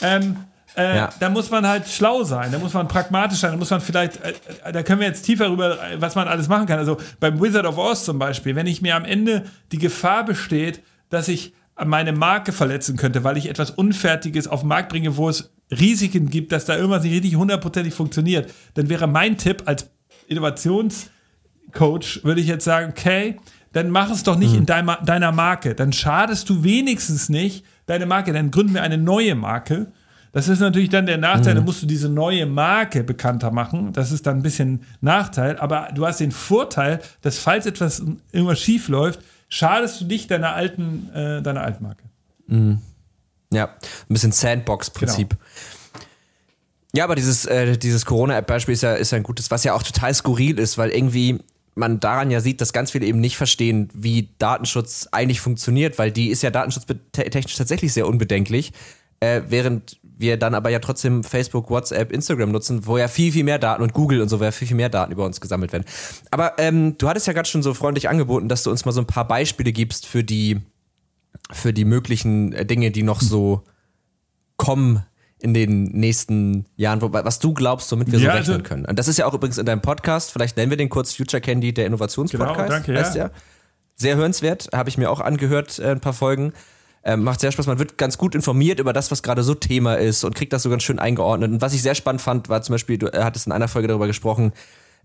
Ähm, 0.00 0.36
äh, 0.78 0.96
ja. 0.96 1.10
Da 1.20 1.28
muss 1.28 1.50
man 1.50 1.68
halt 1.68 1.86
schlau 1.86 2.24
sein, 2.24 2.50
da 2.50 2.58
muss 2.58 2.72
man 2.72 2.88
pragmatisch 2.88 3.40
sein, 3.40 3.50
da 3.50 3.58
muss 3.58 3.68
man 3.68 3.82
vielleicht, 3.82 4.16
äh, 4.24 4.32
äh 4.64 4.72
da 4.72 4.82
können 4.82 5.00
wir 5.00 5.08
jetzt 5.08 5.22
tiefer 5.22 5.50
rüber, 5.50 5.76
was 5.98 6.14
man 6.14 6.26
alles 6.26 6.48
machen 6.48 6.64
kann. 6.64 6.78
Also 6.78 6.96
beim 7.20 7.38
Wizard 7.42 7.66
of 7.66 7.76
Oz 7.76 8.06
zum 8.06 8.18
Beispiel, 8.18 8.56
wenn 8.56 8.66
ich 8.66 8.80
mir 8.80 8.96
am 8.96 9.04
Ende 9.04 9.44
die 9.72 9.78
Gefahr 9.78 10.24
besteht, 10.24 10.82
dass 11.10 11.28
ich 11.28 11.52
meine 11.84 12.12
Marke 12.12 12.52
verletzen 12.52 12.96
könnte, 12.96 13.24
weil 13.24 13.36
ich 13.36 13.50
etwas 13.50 13.70
Unfertiges 13.70 14.48
auf 14.48 14.60
den 14.60 14.68
Markt 14.68 14.88
bringe, 14.88 15.18
wo 15.18 15.28
es 15.28 15.52
Risiken 15.70 16.28
gibt, 16.28 16.52
dass 16.52 16.64
da 16.64 16.76
irgendwas 16.76 17.02
nicht 17.02 17.12
richtig 17.12 17.36
hundertprozentig 17.36 17.94
funktioniert, 17.94 18.52
dann 18.74 18.88
wäre 18.88 19.06
mein 19.06 19.36
Tipp 19.36 19.62
als 19.66 19.90
Innovationscoach, 20.26 22.24
würde 22.24 22.40
ich 22.40 22.46
jetzt 22.46 22.64
sagen, 22.64 22.90
okay, 22.90 23.36
dann 23.72 23.90
mach 23.90 24.10
es 24.10 24.22
doch 24.22 24.36
nicht 24.36 24.52
mhm. 24.52 24.58
in 24.58 24.66
deiner, 24.66 24.96
deiner 24.96 25.32
Marke. 25.32 25.74
Dann 25.74 25.92
schadest 25.92 26.48
du 26.48 26.64
wenigstens 26.64 27.28
nicht 27.28 27.64
deine 27.86 28.06
Marke. 28.06 28.32
Dann 28.32 28.50
gründen 28.50 28.74
wir 28.74 28.82
eine 28.82 28.98
neue 28.98 29.34
Marke. 29.34 29.92
Das 30.32 30.48
ist 30.48 30.60
natürlich 30.60 30.90
dann 30.90 31.06
der 31.06 31.18
Nachteil, 31.18 31.54
mhm. 31.54 31.58
dann 31.58 31.64
musst 31.64 31.82
du 31.82 31.86
diese 31.86 32.08
neue 32.08 32.46
Marke 32.46 33.02
bekannter 33.02 33.50
machen. 33.50 33.92
Das 33.92 34.12
ist 34.12 34.26
dann 34.26 34.38
ein 34.38 34.42
bisschen 34.42 34.82
Nachteil. 35.00 35.58
Aber 35.58 35.88
du 35.94 36.06
hast 36.06 36.20
den 36.20 36.30
Vorteil, 36.30 37.00
dass 37.22 37.38
falls 37.38 37.66
etwas 37.66 38.02
irgendwas 38.32 38.60
schief 38.60 38.88
läuft, 38.88 39.20
schadest 39.48 40.00
du 40.00 40.04
nicht 40.04 40.30
deiner 40.30 40.54
alten, 40.54 41.10
äh, 41.12 41.42
deiner 41.42 41.62
alten 41.62 41.82
Marke. 41.82 42.04
Mhm. 42.46 42.78
Ja, 43.52 43.66
ein 43.66 43.78
bisschen 44.08 44.32
Sandbox-Prinzip. 44.32 45.30
Genau. 45.30 45.42
Ja, 46.92 47.04
aber 47.04 47.14
dieses, 47.14 47.46
äh, 47.46 47.76
dieses 47.76 48.04
Corona-App-Beispiel 48.04 48.74
ist 48.74 48.82
ja, 48.82 48.94
ist 48.94 49.12
ja 49.12 49.16
ein 49.16 49.22
gutes, 49.22 49.50
was 49.50 49.64
ja 49.64 49.74
auch 49.74 49.82
total 49.82 50.12
skurril 50.12 50.58
ist, 50.58 50.76
weil 50.76 50.90
irgendwie 50.90 51.40
man 51.74 52.00
daran 52.00 52.30
ja 52.30 52.40
sieht, 52.40 52.60
dass 52.60 52.72
ganz 52.72 52.90
viele 52.90 53.06
eben 53.06 53.20
nicht 53.20 53.36
verstehen, 53.36 53.88
wie 53.94 54.28
Datenschutz 54.38 55.08
eigentlich 55.12 55.40
funktioniert, 55.40 55.98
weil 55.98 56.10
die 56.10 56.28
ist 56.28 56.42
ja 56.42 56.50
datenschutztechnisch 56.50 57.56
tatsächlich 57.56 57.92
sehr 57.92 58.08
unbedenklich, 58.08 58.72
äh, 59.20 59.42
während 59.48 59.98
wir 60.02 60.36
dann 60.36 60.54
aber 60.54 60.68
ja 60.70 60.80
trotzdem 60.80 61.24
Facebook, 61.24 61.70
WhatsApp, 61.70 62.12
Instagram 62.12 62.52
nutzen, 62.52 62.86
wo 62.86 62.98
ja 62.98 63.08
viel, 63.08 63.32
viel 63.32 63.44
mehr 63.44 63.58
Daten 63.58 63.82
und 63.82 63.94
Google 63.94 64.20
und 64.20 64.28
so, 64.28 64.38
wo 64.38 64.44
ja 64.44 64.52
viel, 64.52 64.68
viel 64.68 64.76
mehr 64.76 64.90
Daten 64.90 65.12
über 65.12 65.24
uns 65.24 65.40
gesammelt 65.40 65.72
werden. 65.72 65.84
Aber 66.30 66.58
ähm, 66.58 66.98
du 66.98 67.08
hattest 67.08 67.26
ja 67.26 67.32
gerade 67.32 67.48
schon 67.48 67.62
so 67.62 67.72
freundlich 67.72 68.08
angeboten, 68.08 68.48
dass 68.48 68.62
du 68.62 68.70
uns 68.70 68.84
mal 68.84 68.92
so 68.92 69.00
ein 69.00 69.06
paar 69.06 69.26
Beispiele 69.26 69.72
gibst 69.72 70.06
für 70.06 70.22
die, 70.22 70.60
für 71.52 71.72
die 71.72 71.84
möglichen 71.84 72.52
äh, 72.52 72.64
Dinge, 72.64 72.90
die 72.90 73.02
noch 73.02 73.20
so 73.20 73.62
kommen 74.56 75.04
in 75.38 75.54
den 75.54 75.84
nächsten 75.84 76.66
Jahren, 76.76 77.00
was 77.00 77.38
du 77.38 77.54
glaubst, 77.54 77.90
womit 77.92 78.12
wir 78.12 78.18
ja, 78.18 78.32
so 78.32 78.36
rechnen 78.36 78.56
also, 78.56 78.68
können. 78.68 78.84
Und 78.84 78.98
das 78.98 79.08
ist 79.08 79.18
ja 79.18 79.26
auch 79.26 79.34
übrigens 79.34 79.58
in 79.58 79.64
deinem 79.64 79.80
Podcast, 79.80 80.32
vielleicht 80.32 80.56
nennen 80.56 80.70
wir 80.70 80.76
den 80.76 80.90
kurz 80.90 81.14
Future 81.14 81.40
Candy, 81.40 81.72
der 81.72 81.86
Innovationspodcast. 81.86 82.56
Genau, 82.56 82.68
danke, 82.68 82.98
heißt 82.98 83.16
ja. 83.16 83.30
Sehr 83.96 84.16
hörenswert, 84.16 84.68
habe 84.74 84.88
ich 84.88 84.98
mir 84.98 85.10
auch 85.10 85.20
angehört, 85.20 85.78
äh, 85.78 85.90
ein 85.90 86.00
paar 86.00 86.12
Folgen. 86.12 86.52
Ähm, 87.02 87.22
macht 87.22 87.40
sehr 87.40 87.50
Spaß, 87.50 87.66
man 87.66 87.78
wird 87.78 87.96
ganz 87.96 88.18
gut 88.18 88.34
informiert 88.34 88.78
über 88.78 88.92
das, 88.92 89.10
was 89.10 89.22
gerade 89.22 89.42
so 89.42 89.54
Thema 89.54 89.94
ist 89.94 90.22
und 90.24 90.34
kriegt 90.34 90.52
das 90.52 90.62
so 90.62 90.68
ganz 90.68 90.82
schön 90.82 90.98
eingeordnet. 90.98 91.50
Und 91.50 91.62
was 91.62 91.72
ich 91.72 91.80
sehr 91.80 91.94
spannend 91.94 92.20
fand, 92.20 92.50
war 92.50 92.60
zum 92.60 92.74
Beispiel, 92.74 92.98
du 92.98 93.06
äh, 93.06 93.22
hattest 93.22 93.46
in 93.46 93.52
einer 93.52 93.68
Folge 93.68 93.88
darüber 93.88 94.06
gesprochen, 94.06 94.52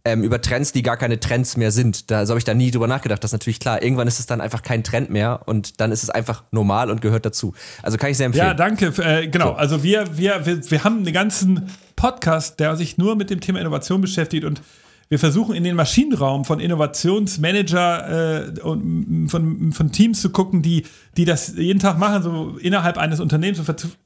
ähm, 0.05 0.23
über 0.23 0.39
Trends, 0.39 0.71
die 0.71 0.83
gar 0.83 0.97
keine 0.97 1.19
Trends 1.19 1.57
mehr 1.57 1.71
sind. 1.71 2.11
Da 2.11 2.25
so 2.25 2.31
habe 2.31 2.37
ich 2.37 2.45
da 2.45 2.53
nie 2.53 2.71
drüber 2.71 2.87
nachgedacht. 2.87 3.23
Das 3.23 3.29
ist 3.29 3.33
natürlich 3.33 3.59
klar. 3.59 3.81
Irgendwann 3.81 4.07
ist 4.07 4.19
es 4.19 4.27
dann 4.27 4.39
einfach 4.39 4.61
kein 4.61 4.83
Trend 4.83 5.09
mehr 5.09 5.41
und 5.45 5.81
dann 5.81 5.91
ist 5.91 6.03
es 6.03 6.09
einfach 6.09 6.43
normal 6.51 6.91
und 6.91 7.01
gehört 7.01 7.25
dazu. 7.25 7.53
Also 7.81 7.97
kann 7.97 8.11
ich 8.11 8.17
sehr 8.17 8.27
empfehlen. 8.27 8.45
Ja, 8.45 8.53
danke. 8.53 8.93
Äh, 9.03 9.27
genau. 9.27 9.47
So. 9.47 9.53
Also 9.53 9.83
wir, 9.83 10.17
wir, 10.17 10.45
wir, 10.45 10.71
wir 10.71 10.83
haben 10.83 10.97
einen 10.97 11.13
ganzen 11.13 11.69
Podcast, 11.95 12.59
der 12.59 12.75
sich 12.75 12.97
nur 12.97 13.15
mit 13.15 13.29
dem 13.29 13.41
Thema 13.41 13.59
Innovation 13.59 13.99
beschäftigt 13.99 14.45
und 14.45 14.61
wir 15.07 15.19
versuchen 15.19 15.55
in 15.55 15.63
den 15.63 15.75
Maschinenraum 15.75 16.45
von 16.45 16.59
Innovationsmanager 16.59 18.55
äh, 18.57 18.59
und 18.61 19.29
von, 19.29 19.71
von 19.71 19.91
Teams 19.91 20.19
zu 20.21 20.31
gucken, 20.31 20.63
die, 20.63 20.83
die 21.15 21.25
das 21.25 21.55
jeden 21.55 21.79
Tag 21.79 21.99
machen, 21.99 22.23
so 22.23 22.57
innerhalb 22.59 22.97
eines 22.97 23.19
Unternehmens. 23.19 23.59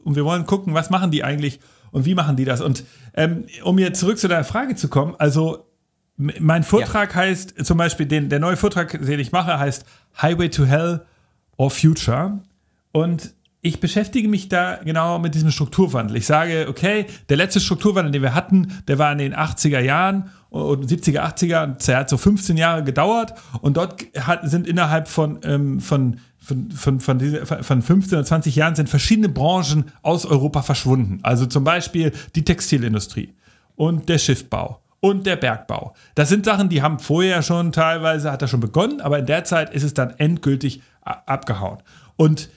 Und 0.04 0.16
wir 0.16 0.26
wollen 0.26 0.46
gucken, 0.46 0.74
was 0.74 0.90
machen 0.90 1.12
die 1.12 1.24
eigentlich 1.24 1.60
und 1.92 2.06
wie 2.06 2.16
machen 2.16 2.36
die 2.36 2.44
das. 2.44 2.60
Und 2.60 2.84
ähm, 3.14 3.46
um 3.64 3.80
jetzt 3.80 4.00
zurück 4.00 4.18
zu 4.18 4.28
deiner 4.28 4.44
Frage 4.44 4.76
zu 4.76 4.90
kommen, 4.90 5.16
also 5.18 5.69
mein 6.20 6.64
Vortrag 6.64 7.12
ja. 7.12 7.22
heißt 7.22 7.66
zum 7.66 7.78
Beispiel, 7.78 8.06
den, 8.06 8.28
der 8.28 8.40
neue 8.40 8.58
Vortrag, 8.58 8.92
den 8.92 9.20
ich 9.20 9.32
mache, 9.32 9.58
heißt 9.58 9.86
Highway 10.22 10.50
to 10.50 10.66
Hell 10.66 11.06
or 11.56 11.72
Future. 11.72 12.40
Und 12.92 13.34
ich 13.62 13.80
beschäftige 13.80 14.28
mich 14.28 14.50
da 14.50 14.80
genau 14.84 15.20
mit 15.20 15.34
diesem 15.34 15.52
Strukturwandel. 15.52 16.18
Ich 16.18 16.26
sage, 16.26 16.68
okay, 16.70 17.06
der 17.30 17.38
letzte 17.38 17.62
Strukturwandel, 17.62 18.12
den 18.12 18.22
wir 18.22 18.34
hatten, 18.34 18.68
der 18.88 19.00
war 19.00 19.12
in 19.14 19.18
den 19.18 19.34
80er 19.34 19.80
Jahren 19.80 20.30
und 20.50 20.92
70er, 20.92 21.22
80er, 21.22 21.86
der 21.86 21.98
hat 21.98 22.10
so 22.10 22.18
15 22.18 22.58
Jahre 22.58 22.84
gedauert 22.84 23.34
und 23.62 23.78
dort 23.78 24.06
hat, 24.20 24.50
sind 24.50 24.68
innerhalb 24.68 25.08
von, 25.08 25.40
ähm, 25.44 25.80
von 25.80 26.20
von, 26.42 26.72
von, 26.72 27.00
von, 27.00 27.20
diese, 27.20 27.46
von 27.46 27.82
15 27.84 28.18
oder 28.18 28.26
20 28.26 28.56
Jahren 28.56 28.74
sind 28.74 28.90
verschiedene 28.90 29.30
Branchen 29.30 29.92
aus 30.02 30.26
Europa 30.26 30.64
verschwunden. 30.64 31.20
Also 31.22 31.46
zum 31.46 31.64
Beispiel 31.64 32.12
die 32.34 32.44
Textilindustrie 32.44 33.36
und 33.76 34.10
der 34.10 34.18
Schiffbau 34.18 34.82
und 35.02 35.26
der 35.26 35.36
Bergbau. 35.36 35.94
Das 36.16 36.30
sind 36.30 36.46
Sachen, 36.46 36.70
die 36.70 36.82
haben 36.82 37.00
vorher 37.00 37.42
schon 37.42 37.72
teilweise, 37.72 38.32
hat 38.32 38.42
er 38.42 38.48
schon 38.48 38.60
begonnen, 38.60 39.02
aber 39.02 39.20
in 39.20 39.26
der 39.26 39.44
Zeit 39.44 39.74
ist 39.74 39.84
es 39.84 39.94
dann 39.94 40.14
endgültig 40.18 40.82
abgehauen. 41.02 41.80
Und 42.16 42.50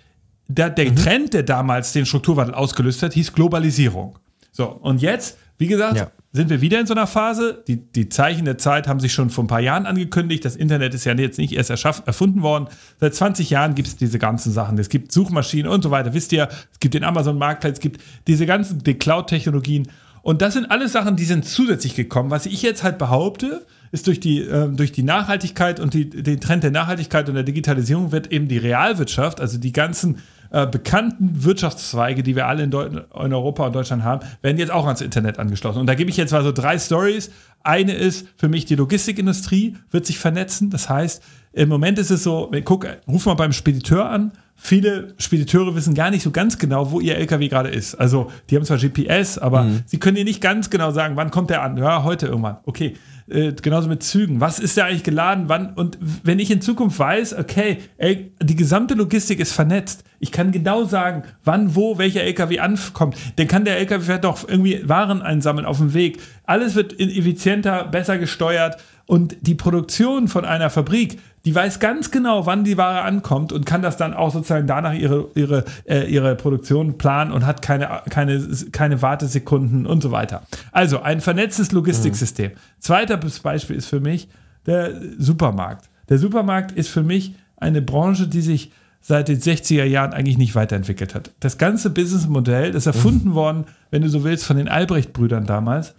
der, 0.49 0.71
der 0.71 0.91
mhm. 0.91 0.97
Trend, 0.97 1.35
der 1.35 1.43
damals 1.43 1.93
den 1.93 2.07
Strukturwandel 2.07 2.55
ausgelöst 2.55 3.03
hat, 3.03 3.13
hieß 3.15 3.33
Globalisierung. 3.33 4.19
So, 4.51 4.67
und 4.67 5.01
jetzt, 5.01 5.39
wie 5.57 5.67
gesagt, 5.67 5.97
ja. 5.97 6.11
sind 6.33 6.51
wir 6.51 6.61
wieder 6.61 6.79
in 6.79 6.87
so 6.87 6.93
einer 6.93 7.07
Phase. 7.07 7.65
Die, 7.67 7.77
die 7.77 8.11
Zeichen 8.11 8.45
der 8.45 8.59
Zeit 8.59 8.87
haben 8.87 9.01
sich 9.01 9.15
schon 9.15 9.31
vor 9.31 9.45
ein 9.45 9.47
paar 9.47 9.61
Jahren 9.61 9.87
angekündigt. 9.87 10.45
Das 10.45 10.57
Internet 10.57 10.93
ist 10.93 11.05
ja 11.05 11.15
jetzt 11.15 11.39
nicht 11.39 11.55
erst 11.55 11.71
erschaff, 11.71 12.03
erfunden 12.05 12.43
worden. 12.43 12.69
Seit 13.01 13.15
20 13.15 13.49
Jahren 13.49 13.75
gibt 13.75 13.89
es 13.89 13.97
diese 13.97 14.19
ganzen 14.19 14.53
Sachen. 14.53 14.77
Es 14.79 14.91
gibt 14.91 15.11
Suchmaschinen 15.11 15.71
und 15.71 15.83
so 15.83 15.91
weiter. 15.91 16.13
Wisst 16.13 16.33
ihr, 16.33 16.49
es 16.71 16.81
gibt 16.81 16.93
den 16.93 17.05
Amazon-Marktplatz, 17.05 17.75
es 17.75 17.81
gibt 17.81 18.03
diese 18.27 18.45
ganzen 18.45 18.83
die 18.85 18.95
Cloud-Technologien. 18.95 19.89
Und 20.23 20.41
das 20.41 20.55
sind 20.55 20.71
alles 20.71 20.93
Sachen, 20.93 21.17
die 21.17 21.25
sind 21.25 21.45
zusätzlich 21.45 21.95
gekommen. 21.95 22.31
Was 22.31 22.47
ich 22.47 22.63
jetzt 22.63 22.83
halt 22.83 22.99
behaupte, 22.99 23.67
ist 23.91 24.07
durch 24.07 24.21
die, 24.21 24.41
äh, 24.41 24.69
durch 24.69 24.93
die 24.93 25.03
Nachhaltigkeit 25.03 25.81
und 25.81 25.95
die, 25.95 26.09
den 26.09 26.41
Trend 26.41 26.63
der 26.63 26.71
Nachhaltigkeit 26.71 27.29
und 27.29 27.35
der 27.35 27.45
Digitalisierung 27.45 28.13
wird 28.13 28.33
eben 28.33 28.49
die 28.49 28.59
Realwirtschaft, 28.59 29.41
also 29.41 29.59
die 29.59 29.73
ganzen 29.73 30.19
äh, 30.51 30.67
bekannten 30.67 31.45
Wirtschaftszweige, 31.45 32.23
die 32.23 32.37
wir 32.37 32.47
alle 32.47 32.63
in, 32.65 32.73
in, 32.73 33.33
Europa 33.33 33.67
und 33.67 33.75
Deutschland 33.75 34.05
haben, 34.05 34.27
werden 34.43 34.59
jetzt 34.59 34.71
auch 34.71 34.87
ans 34.87 35.01
Internet 35.01 35.39
angeschlossen. 35.39 35.81
Und 35.81 35.87
da 35.87 35.95
gebe 35.95 36.11
ich 36.11 36.17
jetzt 36.17 36.31
mal 36.31 36.45
so 36.45 36.53
drei 36.53 36.79
Stories. 36.79 37.31
Eine 37.63 37.95
ist 37.95 38.29
für 38.37 38.49
mich, 38.49 38.65
die 38.65 38.75
Logistikindustrie 38.75 39.77
wird 39.91 40.07
sich 40.07 40.19
vernetzen. 40.19 40.71
Das 40.71 40.89
heißt, 40.89 41.23
im 41.53 41.69
Moment 41.69 41.99
ist 41.99 42.11
es 42.11 42.23
so, 42.23 42.51
guck, 42.65 42.87
ruf 43.09 43.27
mal 43.27 43.35
beim 43.35 43.53
Spediteur 43.53 44.09
an. 44.09 44.33
Viele 44.65 45.15
Spediteure 45.19 45.75
wissen 45.75 45.93
gar 45.93 46.13
nicht 46.13 46.23
so 46.23 46.31
ganz 46.31 46.57
genau, 46.57 46.93
wo 46.93 47.01
ihr 47.01 47.17
LKW 47.17 47.49
gerade 47.49 47.69
ist. 47.69 47.97
Also, 47.97 48.31
die 48.49 48.55
haben 48.55 48.65
zwar 48.65 48.79
GPS, 48.79 49.37
aber 49.37 49.65
mhm. 49.65 49.81
sie 49.87 49.99
können 49.99 50.15
dir 50.15 50.25
nicht 50.25 50.41
ganz 50.41 50.71
genau 50.71 50.93
sagen, 50.93 51.17
wann 51.17 51.33
kommt 51.33 51.51
der 51.51 51.63
an. 51.63 51.77
Ja, 51.77 52.05
heute 52.05 52.27
irgendwann. 52.27 52.59
Okay 52.65 52.95
äh, 53.29 53.53
genauso 53.53 53.89
mit 53.89 54.03
Zügen. 54.03 54.41
Was 54.41 54.59
ist 54.59 54.77
da 54.77 54.85
eigentlich 54.85 55.05
geladen? 55.05 55.45
Wann? 55.49 55.75
Und 55.75 55.99
wenn 56.01 56.39
ich 56.39 56.51
in 56.51 56.61
Zukunft 56.61 56.99
weiß, 56.99 57.39
okay, 57.39 57.79
ey, 57.97 58.33
die 58.43 58.57
gesamte 58.57 58.95
Logistik 58.95 59.41
ist 59.41 59.53
vernetzt, 59.53 60.05
ich 60.19 60.33
kann 60.33 60.53
genau 60.53 60.85
sagen, 60.85 61.25
wann, 61.45 61.75
wo, 61.75 61.99
welcher 61.99 62.23
LKW 62.23 62.61
ankommt, 62.61 63.17
dann 63.37 63.49
kann 63.49 63.65
der 63.65 63.79
LKW 63.79 64.05
vielleicht 64.05 64.25
doch 64.25 64.49
irgendwie 64.49 64.89
Waren 64.89 65.23
einsammeln 65.23 65.67
auf 65.67 65.79
dem 65.79 65.95
Weg. 65.95 66.21
Alles 66.45 66.75
wird 66.75 66.99
effizienter, 66.99 67.85
besser 67.85 68.19
gesteuert 68.19 68.77
und 69.07 69.37
die 69.41 69.55
Produktion 69.55 70.29
von 70.29 70.45
einer 70.45 70.71
Fabrik, 70.71 71.19
die 71.45 71.55
weiß 71.55 71.81
ganz 71.81 72.11
genau, 72.11 72.47
wann 72.47 72.65
die 72.65 72.77
Ware 72.77 73.03
ankommt 73.03 73.53
und 73.53 73.67
kann 73.67 73.83
das 73.83 73.97
dann 73.97 74.15
auch 74.15 74.33
sozusagen 74.33 74.67
danach 74.67 74.95
ihre, 74.95 75.29
ihre, 75.35 75.65
äh, 75.85 76.09
ihre 76.09 76.37
Produktion 76.37 76.99
planen 76.99 77.33
und 77.33 77.47
hat 77.47 77.63
keine, 77.63 78.03
keine, 78.09 78.47
keine 78.71 79.03
Wartesekunden 79.03 79.87
und 79.87 80.03
so 80.03 80.13
weiter. 80.13 80.43
Also 80.71 81.03
ein 81.03 81.21
vernetztes 81.21 81.73
Logistiksystem. 81.73 82.53
Mhm. 82.53 82.57
Zweites 82.79 83.41
Beispiel 83.41 83.77
ist 83.77 83.87
für 83.87 84.01
mich 84.01 84.29
der 84.67 84.93
Supermarkt. 85.19 85.89
Der 86.09 86.19
Supermarkt 86.19 86.73
ist 86.73 86.89
für 86.89 87.03
mich 87.03 87.35
eine 87.57 87.83
Branche, 87.83 88.29
die 88.29 88.41
sich 88.41 88.73
seit 89.01 89.27
den 89.27 89.41
60er 89.41 89.85
Jahren 89.85 90.13
eigentlich 90.13 90.39
nicht 90.39 90.55
weiterentwickelt 90.55 91.15
hat. 91.15 91.33
Das 91.41 91.59
ganze 91.59 91.91
Businessmodell 91.91 92.75
ist 92.75 92.87
erfunden 92.87 93.31
mhm. 93.31 93.35
worden, 93.35 93.65
wenn 93.91 94.03
du 94.03 94.09
so 94.09 94.23
willst, 94.23 94.45
von 94.45 94.57
den 94.57 94.69
Albrecht-Brüdern 94.69 95.45
damals. 95.45 95.95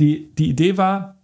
Die, 0.00 0.34
die 0.36 0.48
Idee 0.48 0.76
war, 0.76 1.17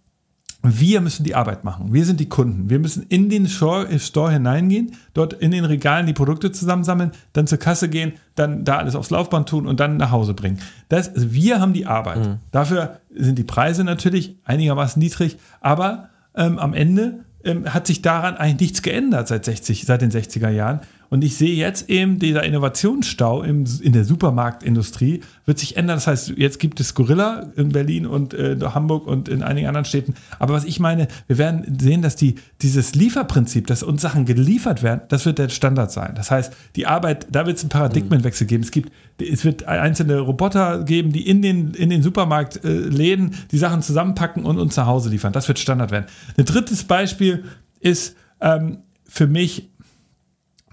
wir 0.67 1.01
müssen 1.01 1.23
die 1.23 1.35
Arbeit 1.35 1.63
machen. 1.63 1.93
Wir 1.93 2.05
sind 2.05 2.19
die 2.19 2.29
Kunden. 2.29 2.69
Wir 2.69 2.79
müssen 2.79 3.05
in 3.09 3.29
den 3.29 3.47
Store, 3.47 3.87
hineingehen, 4.31 4.91
dort 5.13 5.33
in 5.33 5.51
den 5.51 5.65
Regalen 5.65 6.05
die 6.05 6.13
Produkte 6.13 6.51
zusammensammeln, 6.51 7.11
dann 7.33 7.47
zur 7.47 7.57
Kasse 7.57 7.89
gehen, 7.89 8.13
dann 8.35 8.63
da 8.63 8.77
alles 8.77 8.95
aufs 8.95 9.09
Laufband 9.09 9.49
tun 9.49 9.67
und 9.67 9.79
dann 9.79 9.97
nach 9.97 10.11
Hause 10.11 10.33
bringen. 10.33 10.59
Das, 10.89 11.13
also 11.13 11.33
wir 11.33 11.59
haben 11.59 11.73
die 11.73 11.85
Arbeit. 11.85 12.25
Mhm. 12.25 12.37
Dafür 12.51 12.99
sind 13.13 13.37
die 13.37 13.43
Preise 13.43 13.83
natürlich 13.83 14.37
einigermaßen 14.45 14.99
niedrig, 14.99 15.37
aber 15.61 16.09
ähm, 16.35 16.59
am 16.59 16.73
Ende 16.73 17.25
ähm, 17.43 17.73
hat 17.73 17.87
sich 17.87 18.01
daran 18.01 18.35
eigentlich 18.35 18.69
nichts 18.69 18.81
geändert 18.81 19.27
seit, 19.27 19.45
60, 19.45 19.85
seit 19.85 20.01
den 20.01 20.11
60er 20.11 20.49
Jahren. 20.49 20.81
Und 21.09 21.23
ich 21.23 21.37
sehe 21.37 21.55
jetzt 21.55 21.89
eben, 21.89 22.19
dieser 22.19 22.43
Innovationsstau 22.43 23.43
im, 23.43 23.65
in 23.81 23.93
der 23.93 24.05
Supermarktindustrie 24.05 25.21
wird 25.45 25.59
sich 25.59 25.77
ändern. 25.77 25.97
Das 25.97 26.07
heißt, 26.07 26.33
jetzt 26.37 26.59
gibt 26.59 26.79
es 26.79 26.93
Gorilla 26.93 27.51
in 27.55 27.69
Berlin 27.69 28.05
und 28.05 28.33
äh, 28.33 28.57
Hamburg 28.61 29.07
und 29.07 29.29
in 29.29 29.43
einigen 29.43 29.67
anderen 29.67 29.85
Städten. 29.85 30.15
Aber 30.39 30.53
was 30.53 30.65
ich 30.65 30.79
meine, 30.79 31.07
wir 31.27 31.37
werden 31.37 31.77
sehen, 31.79 32.01
dass 32.01 32.15
die, 32.15 32.35
dieses 32.61 32.95
Lieferprinzip, 32.95 33.67
dass 33.67 33.83
uns 33.83 34.01
Sachen 34.01 34.25
geliefert 34.25 34.83
werden, 34.83 35.01
das 35.09 35.25
wird 35.25 35.39
der 35.39 35.49
Standard 35.49 35.91
sein. 35.91 36.13
Das 36.15 36.31
heißt, 36.31 36.53
die 36.75 36.87
Arbeit, 36.87 37.27
da 37.31 37.45
wird 37.45 37.57
es 37.57 37.63
einen 37.63 37.69
Paradigmenwechsel 37.69 38.47
geben. 38.47 38.63
Es 38.63 38.71
gibt, 38.71 38.91
es 39.19 39.45
wird 39.45 39.65
einzelne 39.65 40.19
Roboter 40.19 40.83
geben, 40.83 41.11
die 41.11 41.27
in 41.27 41.41
den, 41.41 41.73
in 41.73 41.89
den 41.89 42.03
Supermarktläden 42.03 43.31
äh, 43.31 43.35
die 43.51 43.57
Sachen 43.57 43.81
zusammenpacken 43.81 44.45
und 44.45 44.59
uns 44.59 44.75
nach 44.75 44.87
Hause 44.87 45.09
liefern. 45.09 45.33
Das 45.33 45.47
wird 45.47 45.59
Standard 45.59 45.91
werden. 45.91 46.05
Ein 46.37 46.45
drittes 46.45 46.83
Beispiel 46.83 47.45
ist 47.79 48.15
ähm, 48.41 48.79
für 49.07 49.27
mich 49.27 49.69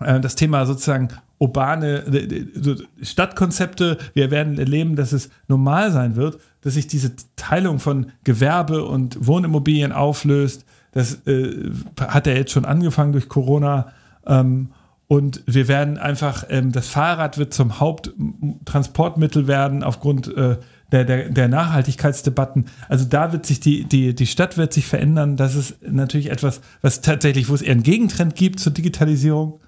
das 0.02 0.34
Thema 0.34 0.66
sozusagen 0.66 1.08
urbane 1.38 2.04
Stadtkonzepte. 3.02 3.98
Wir 4.14 4.30
werden 4.30 4.58
erleben, 4.58 4.94
dass 4.94 5.12
es 5.12 5.30
normal 5.48 5.90
sein 5.90 6.14
wird, 6.16 6.38
dass 6.60 6.74
sich 6.74 6.86
diese 6.86 7.12
Teilung 7.36 7.80
von 7.80 8.12
Gewerbe 8.22 8.84
und 8.84 9.26
Wohnimmobilien 9.26 9.92
auflöst. 9.92 10.64
Das 10.92 11.26
äh, 11.26 11.70
hat 12.00 12.26
ja 12.26 12.34
jetzt 12.34 12.52
schon 12.52 12.64
angefangen 12.64 13.12
durch 13.12 13.28
Corona. 13.28 13.92
Ähm, 14.26 14.68
und 15.08 15.42
wir 15.46 15.68
werden 15.68 15.98
einfach, 15.98 16.44
ähm, 16.48 16.72
das 16.72 16.88
Fahrrad 16.88 17.36
wird 17.38 17.52
zum 17.52 17.80
Haupttransportmittel 17.80 19.46
werden 19.46 19.82
aufgrund 19.82 20.34
äh, 20.34 20.58
der, 20.92 21.04
der, 21.04 21.28
der 21.28 21.48
Nachhaltigkeitsdebatten. 21.48 22.66
Also 22.88 23.04
da 23.06 23.32
wird 23.32 23.46
sich 23.46 23.60
die, 23.60 23.84
die, 23.84 24.14
die 24.14 24.26
Stadt 24.26 24.56
wird 24.56 24.72
sich 24.72 24.86
verändern. 24.86 25.36
Das 25.36 25.54
ist 25.54 25.76
natürlich 25.82 26.30
etwas, 26.30 26.60
was 26.82 27.00
tatsächlich, 27.00 27.48
wo 27.48 27.54
es 27.54 27.62
eher 27.62 27.72
einen 27.72 27.82
Gegentrend 27.82 28.36
gibt 28.36 28.60
zur 28.60 28.72
Digitalisierung. 28.72 29.60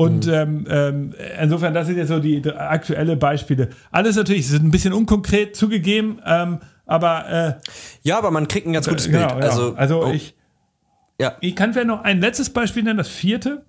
Und 0.00 0.26
mhm. 0.26 0.32
ähm, 0.32 0.66
ähm, 0.70 1.14
insofern, 1.42 1.74
das 1.74 1.88
sind 1.88 1.96
jetzt 1.96 2.08
so 2.08 2.20
die, 2.20 2.40
aktuelle 2.52 3.16
Beispiele. 3.16 3.70
Alles 3.90 4.14
natürlich 4.14 4.46
sind 4.46 4.64
ein 4.64 4.70
bisschen 4.70 4.92
unkonkret 4.92 5.56
zugegeben, 5.56 6.20
ähm, 6.24 6.60
aber 6.86 7.28
äh, 7.28 7.54
ja, 8.02 8.16
aber 8.16 8.30
man 8.30 8.46
kriegt 8.46 8.68
ein 8.68 8.72
ganz 8.72 8.88
gutes 8.88 9.06
genau, 9.06 9.26
Bild. 9.26 9.42
Ja. 9.42 9.50
Also, 9.50 9.74
also 9.74 10.04
oh. 10.04 10.12
ich, 10.12 10.36
ja. 11.20 11.32
ich 11.40 11.56
kann 11.56 11.72
vielleicht 11.72 11.88
noch 11.88 12.04
ein 12.04 12.20
letztes 12.20 12.50
Beispiel 12.50 12.84
nennen, 12.84 12.96
das 12.96 13.08
vierte. 13.08 13.64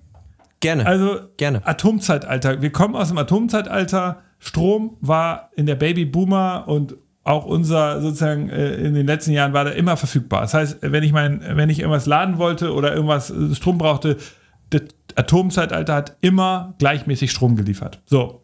Gerne. 0.60 0.86
Also 0.86 1.20
gerne. 1.38 1.66
Atomzeitalter. 1.66 2.62
Wir 2.62 2.72
kommen 2.72 2.96
aus 2.96 3.08
dem 3.08 3.18
Atomzeitalter. 3.18 4.22
Strom 4.38 4.98
war 5.02 5.50
in 5.56 5.66
der 5.66 5.76
Babyboomer 5.76 6.66
und 6.68 6.96
auch 7.24 7.46
unser 7.46 8.02
sozusagen 8.02 8.50
äh, 8.50 8.76
in 8.76 8.94
den 8.94 9.08
letzten 9.08 9.32
Jahren 9.32 9.54
war 9.54 9.64
der 9.64 9.76
immer 9.76 9.98
verfügbar. 9.98 10.42
Das 10.42 10.54
heißt, 10.54 10.78
wenn 10.82 11.04
ich 11.04 11.12
mein, 11.12 11.42
wenn 11.56 11.70
ich 11.70 11.80
irgendwas 11.80 12.06
laden 12.06 12.38
wollte 12.38 12.72
oder 12.72 12.94
irgendwas 12.94 13.32
äh, 13.32 13.56
Strom 13.56 13.80
brauchte, 13.80 14.18
das 14.70 14.84
Atomzeitalter 15.18 15.96
hat 15.96 16.18
immer 16.22 16.76
gleichmäßig 16.78 17.32
Strom 17.32 17.56
geliefert. 17.56 18.02
So. 18.06 18.42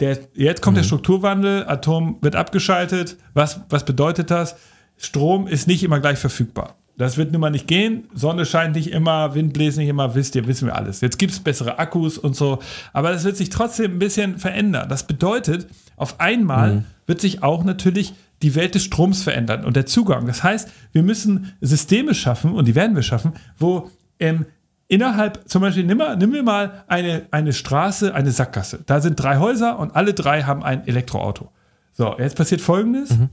Der, 0.00 0.18
jetzt 0.34 0.60
kommt 0.60 0.76
mhm. 0.76 0.80
der 0.80 0.84
Strukturwandel, 0.84 1.66
Atom 1.66 2.18
wird 2.20 2.36
abgeschaltet. 2.36 3.16
Was, 3.32 3.60
was 3.70 3.84
bedeutet 3.84 4.30
das? 4.30 4.56
Strom 4.98 5.46
ist 5.46 5.66
nicht 5.66 5.82
immer 5.82 6.00
gleich 6.00 6.18
verfügbar. 6.18 6.76
Das 6.98 7.18
wird 7.18 7.32
nun 7.32 7.40
mal 7.40 7.50
nicht 7.50 7.66
gehen. 7.66 8.08
Sonne 8.14 8.46
scheint 8.46 8.74
nicht 8.74 8.90
immer, 8.90 9.34
Wind 9.34 9.52
bläst 9.52 9.76
nicht 9.76 9.88
immer, 9.88 10.14
wisst 10.14 10.34
ihr, 10.34 10.46
wissen 10.46 10.66
wir 10.66 10.76
alles. 10.76 11.02
Jetzt 11.02 11.18
gibt 11.18 11.32
es 11.32 11.40
bessere 11.40 11.78
Akkus 11.78 12.16
und 12.16 12.34
so. 12.34 12.58
Aber 12.92 13.10
das 13.10 13.24
wird 13.24 13.36
sich 13.36 13.50
trotzdem 13.50 13.92
ein 13.92 13.98
bisschen 13.98 14.38
verändern. 14.38 14.88
Das 14.88 15.06
bedeutet, 15.06 15.66
auf 15.96 16.20
einmal 16.20 16.76
mhm. 16.76 16.84
wird 17.06 17.20
sich 17.20 17.42
auch 17.42 17.64
natürlich 17.64 18.14
die 18.42 18.54
Welt 18.54 18.74
des 18.74 18.84
Stroms 18.84 19.22
verändern 19.22 19.64
und 19.64 19.76
der 19.76 19.86
Zugang. 19.86 20.26
Das 20.26 20.42
heißt, 20.42 20.70
wir 20.92 21.02
müssen 21.02 21.52
Systeme 21.60 22.14
schaffen, 22.14 22.52
und 22.52 22.66
die 22.66 22.74
werden 22.74 22.94
wir 22.94 23.02
schaffen, 23.02 23.32
wo 23.58 23.90
ähm, 24.18 24.46
innerhalb, 24.88 25.48
zum 25.48 25.62
Beispiel, 25.62 25.84
nimm, 25.84 25.98
mal, 25.98 26.16
nimm 26.16 26.30
mir 26.30 26.42
mal 26.42 26.84
eine, 26.86 27.26
eine 27.30 27.52
Straße, 27.52 28.14
eine 28.14 28.30
Sackgasse. 28.30 28.80
Da 28.86 29.00
sind 29.00 29.16
drei 29.16 29.38
Häuser 29.38 29.78
und 29.78 29.94
alle 29.96 30.14
drei 30.14 30.42
haben 30.42 30.62
ein 30.62 30.86
Elektroauto. 30.86 31.50
So, 31.92 32.16
jetzt 32.18 32.36
passiert 32.36 32.60
folgendes. 32.60 33.10
Mhm. 33.10 33.30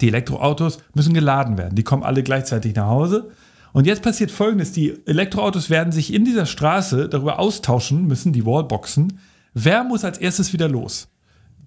Die 0.00 0.08
Elektroautos 0.08 0.78
müssen 0.94 1.12
geladen 1.12 1.58
werden. 1.58 1.74
Die 1.74 1.82
kommen 1.82 2.02
alle 2.02 2.22
gleichzeitig 2.22 2.74
nach 2.74 2.86
Hause. 2.86 3.30
Und 3.72 3.86
jetzt 3.86 4.02
passiert 4.02 4.30
folgendes: 4.30 4.72
Die 4.72 5.06
Elektroautos 5.06 5.70
werden 5.70 5.92
sich 5.92 6.14
in 6.14 6.24
dieser 6.24 6.46
Straße 6.46 7.08
darüber 7.08 7.38
austauschen 7.38 8.06
müssen, 8.06 8.32
die 8.32 8.46
Wallboxen. 8.46 9.18
Wer 9.52 9.84
muss 9.84 10.04
als 10.04 10.18
erstes 10.18 10.52
wieder 10.52 10.68
los? 10.68 11.08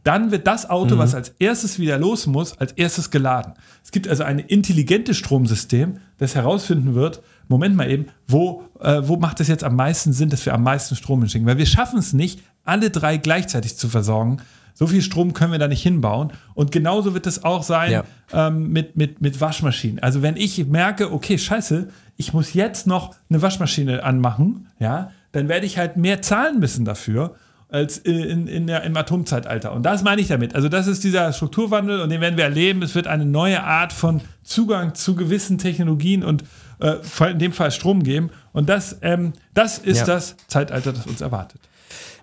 Dann 0.04 0.32
wird 0.32 0.48
das 0.48 0.70
Auto, 0.70 0.96
mhm. 0.96 1.00
was 1.00 1.16
als 1.16 1.30
erstes 1.40 1.80
wieder 1.80 1.98
los 1.98 2.28
muss, 2.28 2.58
als 2.58 2.74
erstes 2.74 3.10
geladen. 3.10 3.54
Es 3.84 3.92
gibt 3.92 4.08
also 4.08 4.24
ein 4.24 4.40
intelligentes 4.40 5.18
Stromsystem, 5.18 6.00
das 6.18 6.36
herausfinden 6.36 6.94
wird, 6.94 7.22
Moment 7.48 7.76
mal 7.76 7.90
eben, 7.90 8.08
wo, 8.28 8.64
äh, 8.80 9.02
wo 9.04 9.18
macht 9.18 9.40
es 9.40 9.48
jetzt 9.48 9.64
am 9.64 9.76
meisten 9.76 10.14
Sinn, 10.14 10.30
dass 10.30 10.46
wir 10.46 10.54
am 10.54 10.64
meisten 10.64 10.96
Strom 10.96 11.20
hinschicken? 11.20 11.48
Weil 11.48 11.58
wir 11.58 11.66
schaffen 11.66 12.00
es 12.00 12.14
nicht, 12.14 12.42
alle 12.64 12.90
drei 12.90 13.18
gleichzeitig 13.18 13.78
zu 13.78 13.90
versorgen. 13.90 14.38
So 14.74 14.88
viel 14.88 15.02
Strom 15.02 15.34
können 15.34 15.52
wir 15.52 15.60
da 15.60 15.68
nicht 15.68 15.84
hinbauen. 15.84 16.32
Und 16.56 16.72
genauso 16.72 17.14
wird 17.14 17.28
es 17.28 17.44
auch 17.44 17.64
sein 17.64 17.92
ja. 17.92 18.04
ähm, 18.32 18.70
mit, 18.72 18.98
mit, 18.98 19.22
mit 19.22 19.40
Waschmaschinen. 19.40 20.00
Also 20.00 20.22
wenn 20.22 20.36
ich 20.36 20.66
merke, 20.66 21.14
okay, 21.14 21.38
scheiße, 21.38 21.90
ich 22.18 22.34
muss 22.34 22.54
jetzt 22.54 22.88
noch 22.88 23.16
eine 23.30 23.42
Waschmaschine 23.42 24.04
anmachen, 24.04 24.68
ja, 24.80 25.12
dann 25.32 25.48
werde 25.48 25.66
ich 25.66 25.78
halt 25.78 25.98
mehr 25.98 26.22
zahlen 26.22 26.60
müssen 26.60 26.86
dafür 26.86 27.36
als 27.74 27.98
in, 27.98 28.48
in 28.48 28.68
der, 28.68 28.84
im 28.84 28.96
Atomzeitalter. 28.96 29.74
Und 29.74 29.84
das 29.84 30.04
meine 30.04 30.22
ich 30.22 30.28
damit. 30.28 30.54
Also 30.54 30.70
das 30.70 30.86
ist 30.86 31.04
dieser 31.04 31.34
Strukturwandel 31.34 32.02
und 32.02 32.10
den 32.10 32.22
werden 32.22 32.38
wir 32.38 32.44
erleben. 32.44 32.84
Es 32.84 32.94
wird 32.94 33.08
eine 33.08 33.26
neue 33.26 33.64
Art 33.64 33.92
von 33.92 34.22
Zugang 34.44 34.94
zu 34.94 35.16
gewissen 35.16 35.58
Technologien 35.58 36.24
und 36.24 36.44
äh, 36.80 36.98
in 37.32 37.40
dem 37.40 37.52
Fall 37.52 37.72
Strom 37.72 38.04
geben. 38.04 38.30
Und 38.52 38.70
das, 38.70 38.98
ähm, 39.02 39.34
das 39.56 39.80
ist 39.80 40.02
ja. 40.02 40.06
das 40.06 40.36
Zeitalter, 40.48 40.94
das 40.94 41.08
uns 41.08 41.22
erwartet. 41.22 41.62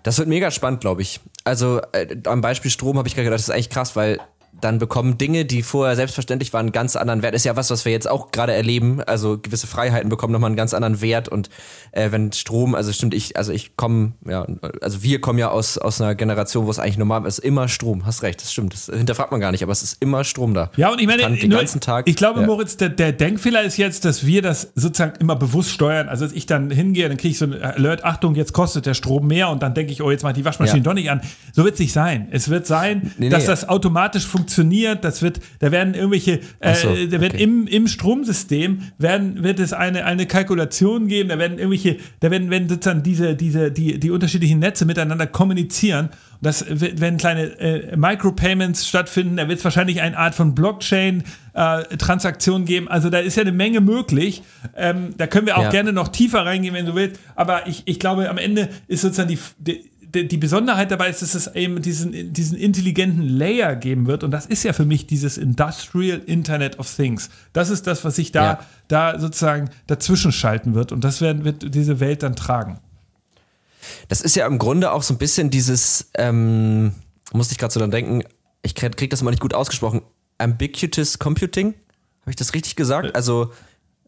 Das 0.03 0.17
wird 0.17 0.29
mega 0.29 0.51
spannend, 0.51 0.79
glaube 0.79 1.01
ich. 1.01 1.19
Also 1.43 1.81
äh, 1.91 2.15
am 2.27 2.39
Beispiel 2.39 2.71
Strom 2.71 2.97
habe 2.97 3.09
ich 3.09 3.15
gerade 3.15 3.25
gedacht, 3.25 3.39
das 3.39 3.49
ist 3.49 3.53
eigentlich 3.53 3.69
krass, 3.69 3.97
weil 3.97 4.19
dann 4.59 4.79
bekommen 4.79 5.17
Dinge, 5.17 5.45
die 5.45 5.63
vorher 5.63 5.95
selbstverständlich 5.95 6.53
waren, 6.53 6.67
einen 6.67 6.71
ganz 6.71 6.95
anderen 6.95 7.21
Wert. 7.21 7.33
Ist 7.33 7.45
ja 7.45 7.55
was, 7.55 7.71
was 7.71 7.85
wir 7.85 7.91
jetzt 7.91 8.09
auch 8.09 8.31
gerade 8.31 8.53
erleben. 8.53 9.01
Also 9.01 9.39
gewisse 9.39 9.67
Freiheiten 9.67 10.09
bekommen 10.09 10.33
nochmal 10.33 10.49
einen 10.49 10.55
ganz 10.55 10.73
anderen 10.73 11.01
Wert. 11.01 11.29
Und 11.29 11.49
äh, 11.91 12.11
wenn 12.11 12.31
Strom, 12.31 12.75
also 12.75 12.91
stimmt, 12.91 13.13
ich, 13.13 13.37
also 13.37 13.51
ich 13.51 13.75
komme, 13.75 14.13
ja, 14.27 14.45
also 14.81 15.03
wir 15.03 15.21
kommen 15.21 15.39
ja 15.39 15.49
aus, 15.49 15.77
aus 15.77 16.01
einer 16.01 16.15
Generation, 16.15 16.65
wo 16.65 16.71
es 16.71 16.79
eigentlich 16.79 16.97
normal 16.97 17.25
ist, 17.25 17.39
immer 17.39 17.67
Strom. 17.67 18.05
Hast 18.05 18.23
recht, 18.23 18.41
das 18.41 18.51
stimmt. 18.51 18.73
Das 18.73 18.85
hinterfragt 18.85 19.31
man 19.31 19.41
gar 19.41 19.51
nicht, 19.51 19.63
aber 19.63 19.71
es 19.71 19.83
ist 19.83 19.97
immer 20.01 20.23
Strom 20.23 20.53
da. 20.53 20.69
Ja, 20.75 20.91
und 20.91 20.99
ich 20.99 21.07
meine, 21.07 21.35
den 21.35 21.49
ganzen 21.49 21.81
Tag. 21.81 22.07
Ich 22.07 22.15
glaube, 22.15 22.41
ja. 22.41 22.45
Moritz, 22.45 22.77
der, 22.77 22.89
der 22.89 23.13
Denkfehler 23.13 23.63
ist 23.63 23.77
jetzt, 23.77 24.05
dass 24.05 24.25
wir 24.25 24.41
das 24.41 24.71
sozusagen 24.75 25.13
immer 25.19 25.35
bewusst 25.35 25.71
steuern. 25.71 26.07
Also 26.07 26.25
dass 26.25 26.33
ich 26.33 26.45
dann 26.45 26.69
hingehe, 26.69 27.07
dann 27.07 27.17
kriege 27.17 27.31
ich 27.31 27.37
so 27.37 27.45
ein 27.45 27.61
Alert, 27.61 28.03
Achtung, 28.03 28.35
jetzt 28.35 28.53
kostet 28.53 28.85
der 28.85 28.93
Strom 28.93 29.27
mehr 29.27 29.49
und 29.49 29.63
dann 29.63 29.73
denke 29.73 29.91
ich, 29.91 30.01
oh, 30.01 30.11
jetzt 30.11 30.23
mache 30.23 30.31
ich 30.31 30.37
die 30.37 30.45
Waschmaschine 30.45 30.79
ja. 30.79 30.83
doch 30.83 30.93
nicht 30.93 31.09
an. 31.09 31.21
So 31.53 31.63
wird 31.63 31.75
es 31.75 31.79
nicht 31.79 31.93
sein. 31.93 32.27
Es 32.31 32.49
wird 32.49 32.67
sein, 32.67 33.11
nee, 33.17 33.29
dass 33.29 33.43
nee. 33.43 33.47
das 33.47 33.67
automatisch 33.67 34.25
funktioniert, 34.25 34.40
das 35.03 35.21
wird, 35.21 35.39
da 35.59 35.71
werden 35.71 35.93
irgendwelche, 35.93 36.39
äh, 36.59 36.75
so, 36.75 36.89
da 36.89 37.21
werden 37.21 37.35
okay. 37.35 37.43
im, 37.43 37.67
im 37.67 37.87
Stromsystem 37.87 38.81
werden, 38.97 39.43
wird 39.43 39.59
es 39.59 39.73
eine, 39.73 40.05
eine 40.05 40.25
Kalkulation 40.25 41.07
geben, 41.07 41.29
da 41.29 41.39
werden 41.39 41.57
irgendwelche, 41.57 41.97
da 42.19 42.31
werden, 42.31 42.49
werden 42.49 42.69
sozusagen 42.69 43.03
diese, 43.03 43.35
diese, 43.35 43.71
die, 43.71 43.99
die 43.99 44.11
unterschiedlichen 44.11 44.59
Netze 44.59 44.85
miteinander 44.85 45.27
kommunizieren. 45.27 46.09
Und 46.41 46.47
das 46.47 46.65
werden 46.69 47.17
kleine 47.17 47.59
äh, 47.59 47.95
Micropayments 47.95 48.87
stattfinden, 48.87 49.37
da 49.37 49.47
wird 49.47 49.59
es 49.59 49.63
wahrscheinlich 49.63 50.01
eine 50.01 50.17
Art 50.17 50.33
von 50.33 50.55
Blockchain-Transaktion 50.55 52.63
äh, 52.63 52.65
geben. 52.65 52.87
Also 52.87 53.11
da 53.11 53.19
ist 53.19 53.37
ja 53.37 53.41
eine 53.41 53.51
Menge 53.51 53.79
möglich. 53.79 54.41
Ähm, 54.75 55.13
da 55.17 55.27
können 55.27 55.45
wir 55.45 55.57
auch 55.57 55.63
ja. 55.63 55.69
gerne 55.69 55.93
noch 55.93 56.07
tiefer 56.07 56.43
reingehen, 56.45 56.73
wenn 56.73 56.87
du 56.87 56.95
willst. 56.95 57.19
Aber 57.35 57.67
ich, 57.67 57.83
ich 57.85 57.99
glaube, 57.99 58.27
am 58.29 58.39
Ende 58.39 58.69
ist 58.87 59.01
sozusagen 59.01 59.29
die, 59.29 59.37
die 59.59 59.90
die 60.13 60.37
Besonderheit 60.37 60.91
dabei 60.91 61.09
ist, 61.09 61.21
dass 61.21 61.35
es 61.35 61.47
eben 61.55 61.81
diesen, 61.81 62.33
diesen 62.33 62.57
intelligenten 62.57 63.23
Layer 63.23 63.75
geben 63.75 64.07
wird. 64.07 64.23
Und 64.23 64.31
das 64.31 64.45
ist 64.45 64.63
ja 64.63 64.73
für 64.73 64.85
mich 64.85 65.07
dieses 65.07 65.37
Industrial 65.37 66.19
Internet 66.19 66.79
of 66.79 66.93
Things. 66.93 67.29
Das 67.53 67.69
ist 67.69 67.87
das, 67.87 68.03
was 68.03 68.15
sich 68.15 68.31
da, 68.31 68.43
ja. 68.43 68.59
da 68.87 69.19
sozusagen 69.19 69.69
dazwischen 69.87 70.31
schalten 70.31 70.73
wird. 70.73 70.91
Und 70.91 71.03
das 71.03 71.21
werden, 71.21 71.43
wird 71.45 71.73
diese 71.73 71.99
Welt 71.99 72.23
dann 72.23 72.35
tragen. 72.35 72.79
Das 74.09 74.21
ist 74.21 74.35
ja 74.35 74.45
im 74.45 74.57
Grunde 74.57 74.91
auch 74.91 75.03
so 75.03 75.13
ein 75.13 75.17
bisschen 75.17 75.49
dieses, 75.49 76.11
ähm, 76.15 76.93
musste 77.33 77.53
ich 77.53 77.57
gerade 77.57 77.73
so 77.73 77.79
dann 77.79 77.91
denken, 77.91 78.23
ich 78.61 78.75
krieg, 78.75 78.95
krieg 78.97 79.09
das 79.09 79.23
mal 79.23 79.31
nicht 79.31 79.41
gut 79.41 79.53
ausgesprochen, 79.53 80.01
Ambiguous 80.37 81.19
Computing. 81.19 81.73
Habe 82.21 82.31
ich 82.31 82.35
das 82.35 82.53
richtig 82.53 82.75
gesagt? 82.75 83.07
Äh, 83.07 83.13
also 83.13 83.51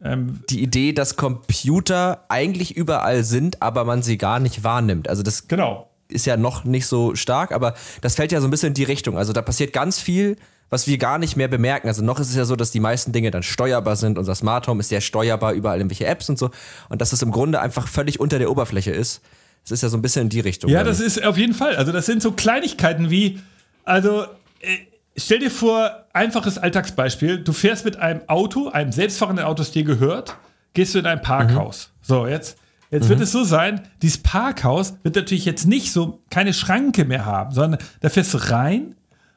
ähm, 0.02 0.40
die 0.50 0.62
Idee, 0.62 0.92
dass 0.92 1.16
Computer 1.16 2.24
eigentlich 2.28 2.76
überall 2.76 3.24
sind, 3.24 3.62
aber 3.62 3.84
man 3.84 4.02
sie 4.02 4.18
gar 4.18 4.38
nicht 4.38 4.64
wahrnimmt. 4.64 5.08
Also 5.08 5.22
das 5.22 5.48
genau 5.48 5.90
ist 6.08 6.26
ja 6.26 6.36
noch 6.36 6.64
nicht 6.64 6.86
so 6.86 7.14
stark, 7.14 7.52
aber 7.52 7.74
das 8.00 8.14
fällt 8.14 8.32
ja 8.32 8.40
so 8.40 8.46
ein 8.46 8.50
bisschen 8.50 8.68
in 8.68 8.74
die 8.74 8.84
Richtung. 8.84 9.16
Also 9.16 9.32
da 9.32 9.42
passiert 9.42 9.72
ganz 9.72 9.98
viel, 9.98 10.36
was 10.70 10.86
wir 10.86 10.98
gar 10.98 11.18
nicht 11.18 11.36
mehr 11.36 11.48
bemerken. 11.48 11.88
Also 11.88 12.02
noch 12.02 12.18
ist 12.18 12.30
es 12.30 12.36
ja 12.36 12.44
so, 12.44 12.56
dass 12.56 12.70
die 12.70 12.80
meisten 12.80 13.12
Dinge 13.12 13.30
dann 13.30 13.42
steuerbar 13.42 13.96
sind. 13.96 14.18
Unser 14.18 14.34
Smart 14.34 14.66
Home 14.66 14.80
ist 14.80 14.88
sehr 14.88 15.00
steuerbar, 15.00 15.52
überall 15.52 15.78
irgendwelche 15.78 16.06
Apps 16.06 16.28
und 16.28 16.38
so. 16.38 16.50
Und 16.88 17.00
dass 17.00 17.12
es 17.12 17.22
im 17.22 17.30
Grunde 17.30 17.60
einfach 17.60 17.88
völlig 17.88 18.20
unter 18.20 18.38
der 18.38 18.50
Oberfläche 18.50 18.90
ist. 18.90 19.22
Das 19.62 19.72
ist 19.72 19.82
ja 19.82 19.88
so 19.88 19.96
ein 19.96 20.02
bisschen 20.02 20.22
in 20.22 20.28
die 20.28 20.40
Richtung. 20.40 20.70
Ja, 20.70 20.84
das 20.84 21.00
ist 21.00 21.24
auf 21.24 21.38
jeden 21.38 21.54
Fall. 21.54 21.76
Also 21.76 21.92
das 21.92 22.06
sind 22.06 22.22
so 22.22 22.32
Kleinigkeiten 22.32 23.10
wie, 23.10 23.40
also 23.84 24.24
äh, 24.60 24.78
stell 25.16 25.38
dir 25.38 25.50
vor, 25.50 26.04
einfaches 26.12 26.58
Alltagsbeispiel. 26.58 27.38
Du 27.38 27.52
fährst 27.52 27.84
mit 27.84 27.96
einem 27.96 28.20
Auto, 28.28 28.68
einem 28.68 28.92
selbstfahrenden 28.92 29.44
Auto, 29.44 29.58
das 29.58 29.70
dir 29.70 29.84
gehört, 29.84 30.36
gehst 30.74 30.94
du 30.94 30.98
in 30.98 31.06
ein 31.06 31.22
Parkhaus. 31.22 31.88
Mhm. 31.88 32.06
So, 32.06 32.26
jetzt 32.26 32.58
Jetzt 32.90 33.04
mhm. 33.04 33.10
wird 33.10 33.20
es 33.20 33.32
so 33.32 33.44
sein, 33.44 33.82
dieses 34.02 34.18
Parkhaus 34.18 34.94
wird 35.02 35.16
natürlich 35.16 35.44
jetzt 35.44 35.66
nicht 35.66 35.92
so 35.92 36.22
keine 36.30 36.52
Schranke 36.52 37.04
mehr 37.04 37.24
haben, 37.24 37.52
sondern 37.52 37.80
da 38.00 38.08
fährst 38.08 38.34
du 38.34 38.38
rein 38.38 38.94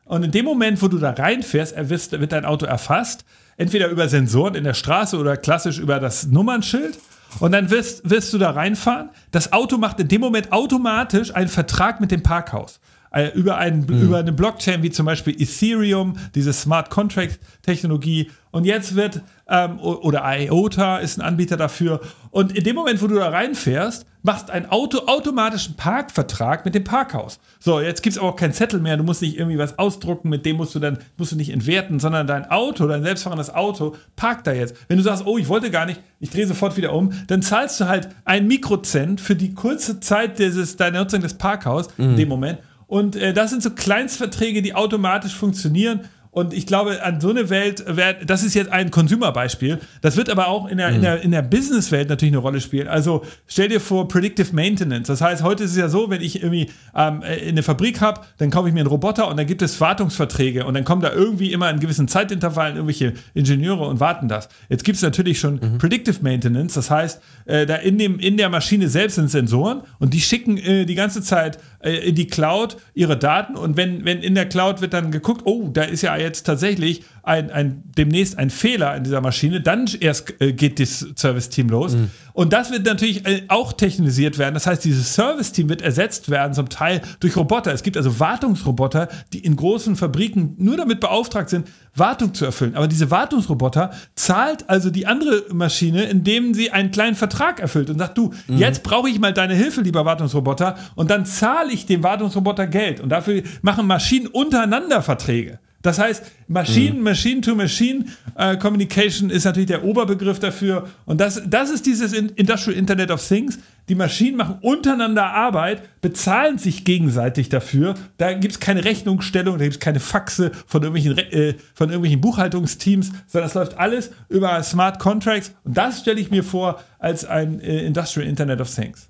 und 0.07 0.23
in 0.23 0.31
dem 0.31 0.45
Moment, 0.45 0.81
wo 0.81 0.87
du 0.87 0.97
da 0.97 1.11
reinfährst, 1.11 1.75
wird, 1.77 2.11
wird 2.11 2.31
dein 2.31 2.45
Auto 2.45 2.65
erfasst, 2.65 3.25
entweder 3.57 3.89
über 3.89 4.07
Sensoren 4.07 4.55
in 4.55 4.63
der 4.63 4.73
Straße 4.73 5.17
oder 5.17 5.37
klassisch 5.37 5.79
über 5.79 5.99
das 5.99 6.27
Nummernschild. 6.27 6.97
Und 7.39 7.51
dann 7.51 7.69
wirst, 7.69 8.09
wirst 8.09 8.31
du 8.33 8.37
da 8.37 8.51
reinfahren. 8.51 9.09
Das 9.31 9.51
Auto 9.51 9.77
macht 9.77 9.99
in 9.99 10.07
dem 10.07 10.21
Moment 10.21 10.53
automatisch 10.53 11.35
einen 11.35 11.49
Vertrag 11.49 11.99
mit 11.99 12.09
dem 12.09 12.23
Parkhaus 12.23 12.79
äh, 13.17 13.31
über, 13.33 13.57
einen, 13.57 13.85
mhm. 13.87 14.01
über 14.01 14.17
eine 14.19 14.31
Blockchain 14.31 14.83
wie 14.83 14.91
zum 14.91 15.05
Beispiel 15.05 15.41
Ethereum, 15.41 16.17
diese 16.35 16.53
Smart 16.53 16.89
Contract 16.89 17.39
Technologie. 17.63 18.29
Und 18.51 18.65
jetzt 18.65 18.95
wird, 18.95 19.21
ähm, 19.49 19.79
oder 19.79 20.23
IOTA 20.23 20.97
ist 20.97 21.17
ein 21.17 21.21
Anbieter 21.21 21.57
dafür. 21.57 21.99
Und 22.31 22.55
in 22.55 22.63
dem 22.63 22.75
Moment, 22.75 23.01
wo 23.01 23.07
du 23.07 23.15
da 23.15 23.29
reinfährst, 23.29 24.05
machst 24.21 24.51
ein 24.51 24.69
Auto 24.69 24.99
automatischen 25.07 25.75
Parkvertrag 25.75 26.65
mit 26.65 26.75
dem 26.75 26.83
Parkhaus. 26.83 27.39
So, 27.59 27.79
jetzt 27.79 28.03
gibt 28.03 28.15
es 28.15 28.21
auch 28.21 28.35
kein 28.35 28.53
Zettel 28.53 28.79
mehr, 28.79 28.97
du 28.97 29.03
musst 29.03 29.21
nicht 29.21 29.37
irgendwie 29.37 29.57
was 29.57 29.79
ausdrucken, 29.79 30.29
mit 30.29 30.45
dem 30.45 30.57
musst 30.57 30.75
du 30.75 30.79
dann, 30.79 30.99
musst 31.17 31.31
du 31.31 31.35
nicht 31.35 31.49
entwerten, 31.49 31.99
sondern 31.99 32.27
dein 32.27 32.49
Auto, 32.51 32.87
dein 32.87 33.03
selbstfahrendes 33.03 33.53
Auto, 33.53 33.95
parkt 34.15 34.45
da 34.45 34.53
jetzt. 34.53 34.75
Wenn 34.87 34.97
du 34.97 35.03
sagst, 35.03 35.25
oh, 35.25 35.37
ich 35.37 35.47
wollte 35.47 35.71
gar 35.71 35.85
nicht, 35.85 36.01
ich 36.19 36.29
drehe 36.29 36.45
sofort 36.45 36.77
wieder 36.77 36.93
um, 36.93 37.13
dann 37.27 37.41
zahlst 37.41 37.79
du 37.79 37.87
halt 37.87 38.09
ein 38.25 38.47
Mikrocent 38.47 39.21
für 39.21 39.35
die 39.35 39.53
kurze 39.53 39.99
Zeit 39.99 40.39
dieses, 40.39 40.75
deiner 40.75 40.99
Nutzung 40.99 41.21
des 41.21 41.35
Parkhaus 41.35 41.87
mhm. 41.97 42.11
in 42.11 42.15
dem 42.17 42.29
Moment 42.29 42.59
und 42.87 43.15
äh, 43.15 43.33
das 43.33 43.51
sind 43.51 43.61
so 43.61 43.69
Kleinstverträge, 43.71 44.61
die 44.61 44.73
automatisch 44.73 45.35
funktionieren 45.35 46.01
und 46.37 46.53
ich 46.53 46.67
glaube, 46.67 47.03
an 47.03 47.19
so 47.19 47.31
eine 47.31 47.49
Welt, 47.49 47.83
das 48.23 48.43
ist 48.43 48.53
jetzt 48.53 48.71
ein 48.71 48.91
Consumer-Beispiel, 48.91 49.79
das 50.01 50.17
wird 50.17 50.29
aber 50.29 50.49
auch 50.49 50.67
in 50.67 50.77
der, 50.77 50.89
mhm. 50.89 50.95
in 50.95 51.01
der, 51.01 51.21
in 51.23 51.31
der 51.31 51.41
Business-Welt 51.41 52.09
natürlich 52.09 52.31
eine 52.31 52.41
Rolle 52.41 52.61
spielen. 52.61 52.87
Also 52.87 53.23
stell 53.47 53.69
dir 53.69 53.81
vor, 53.81 54.07
Predictive 54.07 54.53
Maintenance. 54.53 55.07
Das 55.07 55.19
heißt, 55.19 55.41
heute 55.41 55.63
ist 55.63 55.71
es 55.71 55.77
ja 55.77 55.89
so, 55.89 56.11
wenn 56.11 56.21
ich 56.21 56.43
irgendwie 56.43 56.69
ähm, 56.95 57.23
eine 57.23 57.63
Fabrik 57.63 58.01
habe, 58.01 58.21
dann 58.37 58.51
kaufe 58.51 58.67
ich 58.67 58.73
mir 58.75 58.81
einen 58.81 58.89
Roboter 58.89 59.27
und 59.29 59.37
dann 59.37 59.47
gibt 59.47 59.63
es 59.63 59.81
Wartungsverträge 59.81 60.63
und 60.63 60.75
dann 60.75 60.83
kommen 60.83 61.01
da 61.01 61.11
irgendwie 61.11 61.51
immer 61.53 61.71
in 61.71 61.79
gewissen 61.79 62.07
Zeitintervallen 62.07 62.75
irgendwelche 62.75 63.13
Ingenieure 63.33 63.87
und 63.87 63.99
warten 63.99 64.27
das. 64.27 64.47
Jetzt 64.69 64.83
gibt 64.83 64.97
es 64.97 65.01
natürlich 65.01 65.39
schon 65.39 65.55
mhm. 65.55 65.79
Predictive 65.79 66.17
Maintenance, 66.21 66.75
das 66.75 66.91
heißt, 66.91 67.19
äh, 67.45 67.65
da 67.65 67.77
in, 67.77 67.97
dem, 67.97 68.19
in 68.19 68.37
der 68.37 68.49
Maschine 68.49 68.89
selbst 68.89 69.15
sind 69.15 69.31
Sensoren 69.31 69.81
und 69.97 70.13
die 70.13 70.21
schicken 70.21 70.59
äh, 70.59 70.85
die 70.85 70.93
ganze 70.93 71.23
Zeit 71.23 71.57
äh, 71.76 71.76
in 71.95 72.15
die 72.15 72.27
Cloud 72.27 72.77
ihre 72.93 73.17
Daten 73.17 73.55
und 73.55 73.77
wenn, 73.77 74.05
wenn 74.05 74.21
in 74.21 74.35
der 74.35 74.47
Cloud 74.47 74.81
wird 74.81 74.93
dann 74.93 75.11
geguckt, 75.11 75.41
oh, 75.45 75.69
da 75.71 75.83
ist 75.83 76.01
ja 76.01 76.15
jetzt 76.17 76.45
tatsächlich 76.45 77.03
ein, 77.23 77.51
ein, 77.51 77.83
demnächst 77.97 78.37
ein 78.37 78.49
Fehler 78.49 78.95
in 78.95 79.03
dieser 79.03 79.19
Maschine, 79.19 79.59
dann 79.59 79.89
erst 79.99 80.39
äh, 80.39 80.53
geht 80.53 80.79
das 80.79 81.05
Service-Team 81.15 81.67
los. 81.69 81.93
Mhm. 81.93 82.09
Und 82.31 82.53
das 82.53 82.71
wird 82.71 82.85
natürlich 82.85 83.25
äh, 83.25 83.43
auch 83.49 83.73
technisiert 83.73 84.37
werden. 84.37 84.53
Das 84.53 84.65
heißt, 84.65 84.85
dieses 84.85 85.13
Service-Team 85.13 85.67
wird 85.67 85.81
ersetzt 85.81 86.29
werden, 86.29 86.53
zum 86.53 86.69
Teil 86.69 87.01
durch 87.19 87.35
Roboter. 87.35 87.73
Es 87.73 87.83
gibt 87.83 87.97
also 87.97 88.19
Wartungsroboter, 88.19 89.09
die 89.33 89.39
in 89.39 89.55
großen 89.55 89.95
Fabriken 89.97 90.55
nur 90.57 90.77
damit 90.77 91.01
beauftragt 91.01 91.49
sind, 91.49 91.67
Wartung 91.99 92.33
zu 92.33 92.45
erfüllen. 92.45 92.75
Aber 92.75 92.87
diese 92.87 93.11
Wartungsroboter 93.11 93.91
zahlt 94.15 94.69
also 94.69 94.89
die 94.89 95.07
andere 95.07 95.45
Maschine, 95.53 96.05
indem 96.05 96.53
sie 96.53 96.71
einen 96.71 96.91
kleinen 96.91 97.15
Vertrag 97.15 97.59
erfüllt 97.59 97.89
und 97.89 97.99
sagt, 97.99 98.17
du, 98.17 98.31
mhm. 98.47 98.57
jetzt 98.57 98.83
brauche 98.83 99.09
ich 99.09 99.19
mal 99.19 99.33
deine 99.33 99.55
Hilfe, 99.55 99.81
lieber 99.81 100.05
Wartungsroboter, 100.05 100.75
und 100.95 101.09
dann 101.09 101.25
zahle 101.25 101.71
ich 101.71 101.85
dem 101.85 102.03
Wartungsroboter 102.03 102.67
Geld. 102.67 102.99
Und 102.99 103.09
dafür 103.09 103.43
machen 103.61 103.87
Maschinen 103.87 104.27
untereinander 104.27 105.01
Verträge. 105.01 105.59
Das 105.87 105.99
heißt, 105.99 106.21
Machine, 106.49 106.97
mhm. 106.97 107.03
Machine 107.03 107.39
to 107.39 107.55
Machine 107.55 108.03
äh, 108.35 108.57
Communication 108.57 109.29
ist 109.29 109.45
natürlich 109.45 109.67
der 109.67 109.85
Oberbegriff 109.85 110.37
dafür. 110.37 110.89
Und 111.05 111.21
das, 111.21 111.41
das 111.47 111.69
ist 111.69 111.85
dieses 111.85 112.11
Industrial 112.11 112.77
Internet 112.77 113.09
of 113.09 113.25
Things. 113.25 113.57
Die 113.87 113.95
Maschinen 113.95 114.35
machen 114.35 114.57
untereinander 114.59 115.27
Arbeit, 115.27 116.01
bezahlen 116.01 116.57
sich 116.57 116.83
gegenseitig 116.83 117.47
dafür. 117.47 117.95
Da 118.17 118.33
gibt 118.33 118.55
es 118.55 118.59
keine 118.59 118.83
Rechnungsstellung, 118.83 119.57
da 119.57 119.63
gibt 119.63 119.75
es 119.75 119.79
keine 119.79 120.01
Faxe 120.01 120.51
von 120.65 120.83
irgendwelchen, 120.83 121.17
äh, 121.31 121.53
von 121.73 121.87
irgendwelchen 121.87 122.19
Buchhaltungsteams, 122.19 123.13
sondern 123.25 123.47
es 123.47 123.53
läuft 123.53 123.77
alles 123.77 124.11
über 124.27 124.61
Smart 124.63 124.99
Contracts. 124.99 125.53
Und 125.63 125.77
das 125.77 126.01
stelle 126.01 126.19
ich 126.19 126.29
mir 126.31 126.43
vor 126.43 126.83
als 126.99 127.23
ein 127.23 127.61
äh, 127.61 127.85
Industrial 127.85 128.27
Internet 128.27 128.59
of 128.59 128.75
Things. 128.75 129.07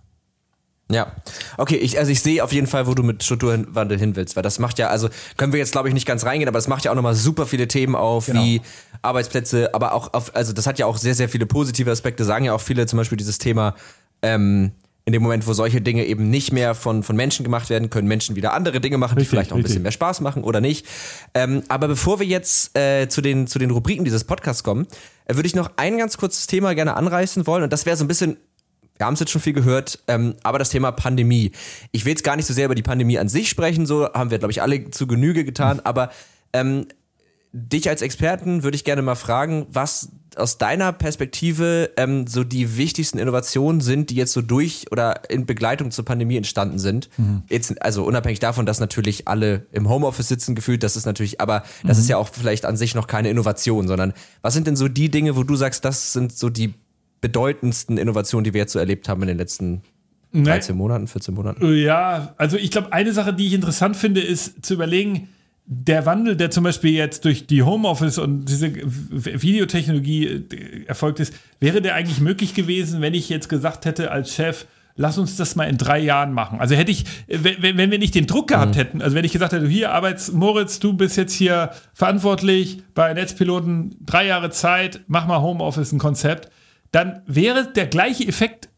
Ja, 0.90 1.12
Okay, 1.58 1.76
ich, 1.76 2.00
also 2.00 2.12
ich 2.12 2.22
sehe 2.22 2.44
auf 2.44 2.54
jeden 2.54 2.68
Fall, 2.68 2.88
wo 2.88 2.94
du 2.94 3.04
mit 3.04 3.24
Strukturwandel 3.24 4.00
hin 4.00 4.16
willst, 4.16 4.36
weil 4.36 4.44
das 4.44 4.58
macht 4.58 4.80
ja, 4.80 4.88
also 4.88 5.10
können 5.36 5.52
wir 5.52 5.60
jetzt 5.60 5.74
glaube 5.74 5.90
ich 5.90 5.94
nicht 5.94 6.06
ganz 6.06 6.24
reingehen, 6.26 6.48
aber 6.48 6.60
es 6.60 6.68
macht 6.68 6.86
ja 6.86 6.92
auch 6.92 6.96
nochmal 6.96 7.16
super 7.16 7.46
viele 7.46 7.68
Themen 7.68 7.96
auf, 7.96 8.28
genau. 8.28 8.42
wie 8.42 8.62
Arbeitsplätze, 9.02 9.74
aber 9.74 9.94
auch 9.94 10.14
auf, 10.14 10.36
also 10.36 10.54
das 10.54 10.66
hat 10.66 10.80
ja 10.80 10.86
auch 10.86 10.98
sehr, 10.98 11.16
sehr 11.16 11.28
viele 11.28 11.46
positive 11.46 11.92
Aspekte, 11.92 12.24
sagen 12.24 12.46
ja 12.46 12.54
auch 12.54 12.62
viele 12.62 12.86
zum 12.86 12.98
Beispiel 12.98 13.18
dieses 13.18 13.38
Thema, 13.38 13.76
ähm, 14.22 14.72
in 15.08 15.14
dem 15.14 15.24
Moment, 15.24 15.48
wo 15.48 15.54
solche 15.54 15.80
Dinge 15.80 16.06
eben 16.06 16.30
nicht 16.30 16.52
mehr 16.52 16.76
von, 16.76 17.02
von 17.02 17.16
Menschen 17.16 17.46
gemacht 17.46 17.70
werden, 17.70 17.90
können 17.90 18.10
Menschen 18.10 18.36
wieder 18.36 18.54
andere 18.54 18.82
Dinge 18.82 18.98
machen, 18.98 19.16
richtig, 19.18 19.30
die 19.30 19.36
vielleicht 19.36 19.54
auch 19.54 19.56
ein 19.56 19.64
bisschen 19.64 19.82
mehr 19.82 19.94
Spaß 19.94 20.20
machen 20.20 20.44
oder 20.44 20.60
nicht. 20.60 20.86
Ähm, 21.34 21.64
aber 21.70 21.88
bevor 21.88 22.20
wir 22.20 22.28
jetzt 22.28 22.78
äh, 22.78 23.08
zu, 23.08 23.22
den, 23.22 23.48
zu 23.48 23.58
den 23.58 23.72
Rubriken 23.72 24.04
dieses 24.04 24.26
Podcasts 24.26 24.66
kommen, 24.66 24.86
äh, 25.24 25.36
würde 25.36 25.48
ich 25.48 25.56
noch 25.56 25.72
ein 25.78 25.98
ganz 25.98 26.18
kurzes 26.18 26.46
Thema 26.48 26.76
gerne 26.76 26.98
anreißen 26.98 27.48
wollen. 27.48 27.64
Und 27.64 27.72
das 27.72 27.86
wäre 27.86 27.96
so 27.96 28.04
ein 28.04 28.10
bisschen, 28.10 28.36
wir 28.98 29.06
haben 29.06 29.14
es 29.14 29.20
jetzt 29.20 29.32
schon 29.32 29.42
viel 29.42 29.54
gehört, 29.54 30.00
ähm, 30.08 30.36
aber 30.44 30.60
das 30.60 30.70
Thema 30.70 30.92
Pandemie. 30.92 31.52
Ich 31.92 32.06
will 32.06 32.12
jetzt 32.12 32.24
gar 32.24 32.36
nicht 32.36 32.46
so 32.46 32.54
sehr 32.54 32.66
über 32.66 32.76
die 32.76 32.84
Pandemie 32.84 33.18
an 33.18 33.30
sich 33.30 33.50
sprechen, 33.50 33.86
so 33.86 34.12
haben 34.14 34.32
wir, 34.32 34.40
glaube 34.40 34.52
ich, 34.52 34.62
alle 34.62 34.90
zu 34.92 35.08
Genüge 35.08 35.46
getan, 35.46 35.80
aber 35.84 36.12
ähm, 36.54 36.88
dich 37.54 37.90
als 37.90 38.02
Experten 38.02 38.64
würde 38.64 38.76
ich 38.76 38.84
gerne 38.84 39.02
mal 39.02 39.16
fragen, 39.16 39.68
was 39.70 40.10
aus 40.36 40.58
deiner 40.58 40.94
Perspektive 40.94 41.92
ähm, 41.98 42.28
so 42.28 42.44
die 42.44 42.78
wichtigsten 42.78 43.18
Innovationen 43.18 43.82
sind, 43.82 44.12
die 44.12 44.16
jetzt 44.16 44.34
so 44.34 44.42
durch 44.42 44.86
oder 44.92 45.30
in 45.30 45.46
Begleitung 45.46 45.90
zur 45.90 46.06
Pandemie 46.06 46.38
entstanden 46.38 46.78
sind. 46.78 47.10
Mhm. 47.18 47.44
Jetzt, 47.50 47.82
also 47.82 48.04
unabhängig 48.04 48.40
davon, 48.40 48.66
dass 48.66 48.80
natürlich 48.80 49.28
alle 49.28 49.66
im 49.72 49.90
Homeoffice 49.90 50.28
sitzen 50.28 50.54
gefühlt, 50.54 50.84
das 50.84 50.96
ist 50.96 51.06
natürlich, 51.06 51.42
aber 51.42 51.64
mhm. 51.82 51.88
das 51.88 51.98
ist 51.98 52.08
ja 52.08 52.18
auch 52.18 52.30
vielleicht 52.32 52.66
an 52.66 52.78
sich 52.78 52.94
noch 52.94 53.08
keine 53.08 53.30
Innovation, 53.30 53.88
sondern 53.88 54.14
was 54.42 54.54
sind 54.54 54.68
denn 54.68 54.76
so 54.76 54.88
die 54.88 55.10
Dinge, 55.10 55.36
wo 55.36 55.44
du 55.44 55.56
sagst, 55.56 55.84
das 55.86 56.14
sind 56.14 56.38
so 56.38 56.50
die 56.50 56.76
bedeutendsten 57.22 57.98
Innovationen, 57.98 58.44
die 58.44 58.54
wir 58.54 58.62
jetzt 58.62 58.74
so 58.74 58.80
erlebt 58.80 59.10
haben 59.10 59.22
in 59.22 59.28
den 59.28 59.38
letzten 59.38 59.82
13 60.34 60.76
Monaten, 60.76 61.08
14 61.08 61.34
Monaten? 61.34 61.76
Ja, 61.76 62.34
also 62.38 62.58
ich 62.58 62.72
glaube, 62.72 62.94
eine 62.94 63.14
Sache, 63.14 63.34
die 63.34 63.48
ich 63.48 63.54
interessant 63.54 63.96
finde, 63.96 64.22
ist 64.22 64.66
zu 64.66 64.74
überlegen, 64.74 65.30
der 65.70 66.06
Wandel, 66.06 66.38
der 66.38 66.50
zum 66.50 66.64
Beispiel 66.64 66.92
jetzt 66.92 67.26
durch 67.26 67.46
die 67.46 67.62
Homeoffice 67.62 68.20
und 68.20 68.46
diese 68.46 68.74
Videotechnologie 68.74 70.26
äh, 70.26 70.86
erfolgt 70.86 71.20
ist, 71.20 71.34
wäre 71.60 71.82
der 71.82 71.96
eigentlich 71.96 72.22
möglich 72.22 72.54
gewesen, 72.54 73.02
wenn 73.02 73.14
ich 73.14 73.28
jetzt 73.28 73.50
gesagt 73.50 73.86
hätte 73.86 74.10
als 74.10 74.34
Chef, 74.34 74.66
lass 74.96 75.18
uns 75.18 75.36
das 75.36 75.58
mal 75.58 75.66
in 75.66 75.78
drei 75.78 76.00
Jahren 76.00 76.32
machen. 76.32 76.62
Also 76.62 76.74
hätte 76.74 76.92
ich, 76.92 77.04
wenn, 77.28 77.78
wenn 77.78 77.92
wir 77.92 78.00
nicht 78.00 78.16
den 78.16 78.28
Druck 78.28 78.48
gehabt 78.48 78.76
mhm. 78.76 78.80
hätten, 78.80 79.02
also 79.02 79.14
wenn 79.14 79.26
ich 79.26 79.34
gesagt 79.34 79.52
hätte, 79.52 79.68
hier 79.68 79.92
Arbeits 79.92 80.32
Moritz, 80.32 80.80
du 80.80 80.94
bist 80.94 81.18
jetzt 81.18 81.34
hier 81.34 81.72
verantwortlich 81.94 82.82
bei 82.96 83.14
Netzpiloten, 83.14 83.98
drei 84.06 84.26
Jahre 84.26 84.50
Zeit, 84.52 85.02
mach 85.08 85.28
mal 85.28 85.42
Homeoffice 85.42 85.92
ein 85.92 86.00
Konzept, 86.00 86.50
dann 86.92 87.22
wäre 87.26 87.72
der 87.74 87.88
gleiche 87.88 88.28
Effekt 88.28 88.70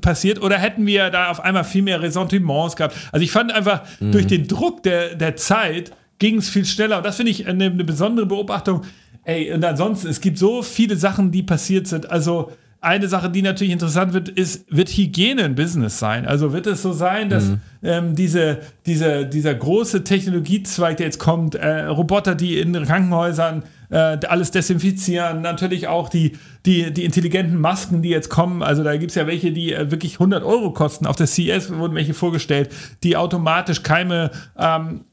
passiert 0.00 0.40
oder 0.40 0.58
hätten 0.58 0.86
wir 0.86 1.10
da 1.10 1.30
auf 1.30 1.40
einmal 1.40 1.64
viel 1.64 1.82
mehr 1.82 2.02
Ressentiments 2.02 2.76
gehabt. 2.76 2.96
Also 3.12 3.24
ich 3.24 3.32
fand 3.32 3.52
einfach 3.52 3.82
mhm. 4.00 4.12
durch 4.12 4.26
den 4.26 4.46
Druck 4.46 4.82
der, 4.82 5.14
der 5.14 5.36
Zeit 5.36 5.92
ging 6.18 6.36
es 6.36 6.48
viel 6.48 6.64
schneller. 6.64 6.98
Und 6.98 7.06
das 7.06 7.16
finde 7.16 7.30
ich 7.30 7.46
eine, 7.46 7.66
eine, 7.66 7.84
besondere 7.84 8.26
Beobachtung. 8.26 8.82
Ey, 9.24 9.52
und 9.52 9.64
ansonsten, 9.64 10.08
es 10.08 10.20
gibt 10.20 10.38
so 10.38 10.62
viele 10.62 10.96
Sachen, 10.96 11.30
die 11.30 11.42
passiert 11.42 11.86
sind. 11.86 12.10
Also, 12.10 12.52
eine 12.80 13.08
Sache, 13.08 13.28
die 13.28 13.42
natürlich 13.42 13.72
interessant 13.72 14.12
wird, 14.12 14.28
ist, 14.28 14.64
wird 14.74 14.88
Hygiene 14.88 15.42
ein 15.42 15.56
Business 15.56 15.98
sein? 15.98 16.26
Also 16.26 16.52
wird 16.52 16.68
es 16.68 16.80
so 16.80 16.92
sein, 16.92 17.28
dass 17.28 17.48
mhm. 17.48 17.60
ähm, 17.82 18.14
diese, 18.14 18.60
diese, 18.86 19.26
dieser 19.26 19.54
große 19.54 20.04
Technologiezweig, 20.04 20.96
der 20.96 21.06
jetzt 21.06 21.18
kommt, 21.18 21.56
äh, 21.56 21.86
Roboter, 21.86 22.36
die 22.36 22.58
in 22.58 22.72
Krankenhäusern 22.84 23.64
äh, 23.90 24.18
alles 24.26 24.50
desinfizieren, 24.50 25.40
natürlich 25.40 25.88
auch 25.88 26.08
die, 26.08 26.38
die, 26.66 26.92
die 26.92 27.04
intelligenten 27.04 27.60
Masken, 27.60 28.02
die 28.02 28.10
jetzt 28.10 28.28
kommen, 28.28 28.62
also 28.62 28.82
da 28.84 28.96
gibt 28.96 29.10
es 29.10 29.14
ja 29.14 29.26
welche, 29.26 29.52
die 29.52 29.72
äh, 29.72 29.90
wirklich 29.90 30.14
100 30.14 30.44
Euro 30.44 30.72
kosten, 30.72 31.06
auf 31.06 31.16
der 31.16 31.26
CS 31.26 31.70
wurden 31.70 31.94
welche 31.94 32.14
vorgestellt, 32.14 32.70
die 33.02 33.16
automatisch 33.16 33.82
Keime 33.82 34.30
ähm, 34.58 35.04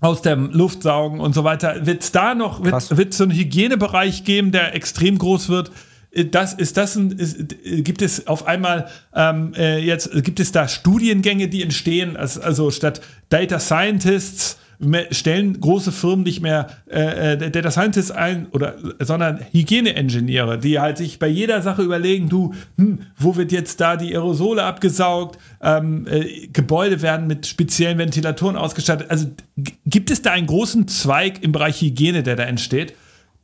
aus 0.00 0.22
der 0.22 0.36
Luft 0.36 0.82
saugen 0.82 1.20
und 1.20 1.34
so 1.34 1.44
weiter. 1.44 1.86
Wird 1.86 2.02
es 2.02 2.12
da 2.12 2.34
noch, 2.34 2.62
wird 2.62 3.12
es 3.12 3.16
so 3.16 3.24
einen 3.24 3.32
Hygienebereich 3.32 4.24
geben, 4.24 4.52
der 4.52 4.74
extrem 4.74 5.18
groß 5.18 5.48
wird? 5.48 5.70
Äh, 6.16 6.26
das 6.26 6.54
ist 6.54 6.76
das 6.76 6.96
ein, 6.96 7.12
ist, 7.12 7.54
äh, 7.64 7.82
gibt 7.82 8.02
es 8.02 8.26
auf 8.26 8.46
einmal 8.46 8.88
ähm, 9.14 9.52
äh, 9.56 9.78
jetzt 9.78 10.10
gibt 10.24 10.40
es 10.40 10.52
da 10.52 10.68
Studiengänge, 10.68 11.48
die 11.48 11.62
entstehen, 11.62 12.16
also, 12.16 12.40
also 12.40 12.70
statt 12.70 13.00
Data 13.28 13.58
Scientists 13.58 14.58
stellen 15.10 15.60
große 15.60 15.92
Firmen 15.92 16.24
nicht 16.24 16.40
mehr 16.40 16.68
äh, 16.90 17.34
äh 17.34 17.50
Data 17.50 17.70
Scientists 17.70 18.10
ein, 18.10 18.46
oder, 18.52 18.76
sondern 19.00 19.40
Hygiene-Ingenieure, 19.52 20.58
die 20.58 20.78
halt 20.78 20.98
sich 20.98 21.18
bei 21.18 21.28
jeder 21.28 21.62
Sache 21.62 21.82
überlegen, 21.82 22.28
du, 22.28 22.54
hm, 22.76 23.00
wo 23.16 23.36
wird 23.36 23.52
jetzt 23.52 23.80
da 23.80 23.96
die 23.96 24.14
Aerosole 24.14 24.62
abgesaugt, 24.62 25.38
ähm, 25.62 26.06
äh, 26.06 26.48
Gebäude 26.48 27.02
werden 27.02 27.26
mit 27.26 27.46
speziellen 27.46 27.98
Ventilatoren 27.98 28.56
ausgestattet. 28.56 29.10
Also 29.10 29.26
gibt 29.86 30.10
es 30.10 30.22
da 30.22 30.32
einen 30.32 30.46
großen 30.46 30.88
Zweig 30.88 31.42
im 31.42 31.52
Bereich 31.52 31.80
Hygiene, 31.80 32.22
der 32.22 32.36
da 32.36 32.44
entsteht? 32.44 32.94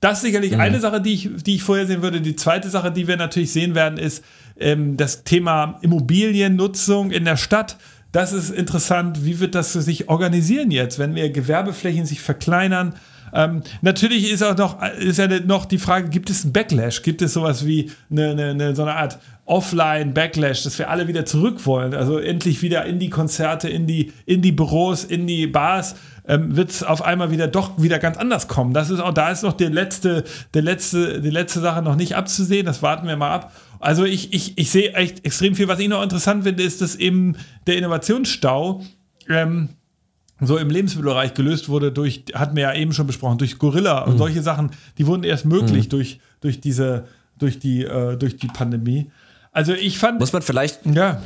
Das 0.02 0.18
ist 0.18 0.22
sicherlich 0.22 0.52
mhm. 0.52 0.60
eine 0.60 0.80
Sache, 0.80 1.00
die 1.00 1.14
ich, 1.14 1.30
die 1.44 1.54
ich 1.54 1.62
vorher 1.62 1.86
sehen 1.86 2.02
würde. 2.02 2.20
Die 2.20 2.34
zweite 2.34 2.68
Sache, 2.68 2.90
die 2.90 3.06
wir 3.06 3.16
natürlich 3.16 3.52
sehen 3.52 3.76
werden, 3.76 3.98
ist 3.98 4.24
ähm, 4.58 4.96
das 4.96 5.22
Thema 5.22 5.78
Immobiliennutzung 5.82 7.12
in 7.12 7.24
der 7.24 7.36
Stadt 7.36 7.76
das 8.12 8.32
ist 8.32 8.50
interessant. 8.50 9.24
Wie 9.24 9.40
wird 9.40 9.54
das 9.54 9.72
sich 9.72 10.08
organisieren 10.08 10.70
jetzt, 10.70 10.98
wenn 10.98 11.14
wir 11.14 11.30
Gewerbeflächen 11.30 12.06
sich 12.06 12.20
verkleinern? 12.20 12.94
Ähm, 13.34 13.62
natürlich 13.80 14.30
ist 14.30 14.42
auch 14.42 14.56
noch, 14.56 14.82
ist 14.98 15.18
ja 15.18 15.26
noch 15.26 15.64
die 15.64 15.78
Frage, 15.78 16.10
gibt 16.10 16.28
es 16.28 16.44
einen 16.44 16.52
Backlash? 16.52 17.02
Gibt 17.02 17.22
es 17.22 17.32
sowas 17.32 17.66
wie 17.66 17.90
eine, 18.10 18.30
eine, 18.30 18.50
eine, 18.50 18.76
so 18.76 18.82
eine 18.82 18.94
Art 18.94 19.18
Offline-Backlash, 19.46 20.62
dass 20.64 20.78
wir 20.78 20.90
alle 20.90 21.08
wieder 21.08 21.24
zurück 21.24 21.64
wollen? 21.64 21.94
Also 21.94 22.18
endlich 22.18 22.60
wieder 22.60 22.84
in 22.84 22.98
die 22.98 23.08
Konzerte, 23.08 23.68
in 23.68 23.86
die, 23.86 24.12
in 24.26 24.42
die 24.42 24.52
Büros, 24.52 25.04
in 25.04 25.26
die 25.26 25.46
Bars. 25.46 25.94
Ähm, 26.28 26.54
wird 26.54 26.70
es 26.70 26.84
auf 26.84 27.02
einmal 27.02 27.32
wieder 27.32 27.48
doch 27.48 27.82
wieder 27.82 27.98
ganz 27.98 28.16
anders 28.16 28.46
kommen. 28.46 28.74
Das 28.74 28.90
ist 28.90 29.00
auch, 29.00 29.12
da 29.12 29.30
ist 29.30 29.42
noch 29.42 29.54
die 29.54 29.64
letzte, 29.64 30.22
der 30.54 30.62
letzte, 30.62 31.20
die 31.20 31.30
letzte 31.30 31.58
Sache 31.60 31.82
noch 31.82 31.96
nicht 31.96 32.14
abzusehen. 32.14 32.64
Das 32.64 32.80
warten 32.80 33.08
wir 33.08 33.16
mal 33.16 33.34
ab. 33.34 33.52
Also 33.82 34.04
ich, 34.04 34.32
ich, 34.32 34.56
ich 34.56 34.70
sehe 34.70 34.92
echt 34.92 35.26
extrem 35.26 35.56
viel. 35.56 35.66
Was 35.66 35.80
ich 35.80 35.88
noch 35.88 36.02
interessant 36.02 36.44
finde, 36.44 36.62
ist, 36.62 36.80
dass 36.80 36.94
eben 36.94 37.36
der 37.66 37.76
Innovationsstau 37.76 38.82
ähm, 39.28 39.70
so 40.40 40.56
im 40.56 40.70
Lebensmittelbereich 40.70 41.34
gelöst 41.34 41.68
wurde 41.68 41.90
durch, 41.90 42.24
hatten 42.32 42.54
wir 42.54 42.62
ja 42.62 42.74
eben 42.74 42.92
schon 42.92 43.08
besprochen, 43.08 43.38
durch 43.38 43.58
Gorilla 43.58 44.04
und 44.04 44.14
mhm. 44.14 44.18
solche 44.18 44.42
Sachen, 44.42 44.70
die 44.98 45.06
wurden 45.08 45.24
erst 45.24 45.46
möglich 45.46 45.86
mhm. 45.86 45.90
durch, 45.90 46.20
durch 46.40 46.60
diese, 46.60 47.08
durch 47.38 47.58
die, 47.58 47.82
äh, 47.84 48.16
durch 48.16 48.36
die 48.36 48.46
Pandemie. 48.46 49.10
Also 49.50 49.72
ich 49.72 49.98
fand. 49.98 50.20
Muss 50.20 50.32
man 50.32 50.42
vielleicht. 50.42 50.86
Ja. 50.86 51.20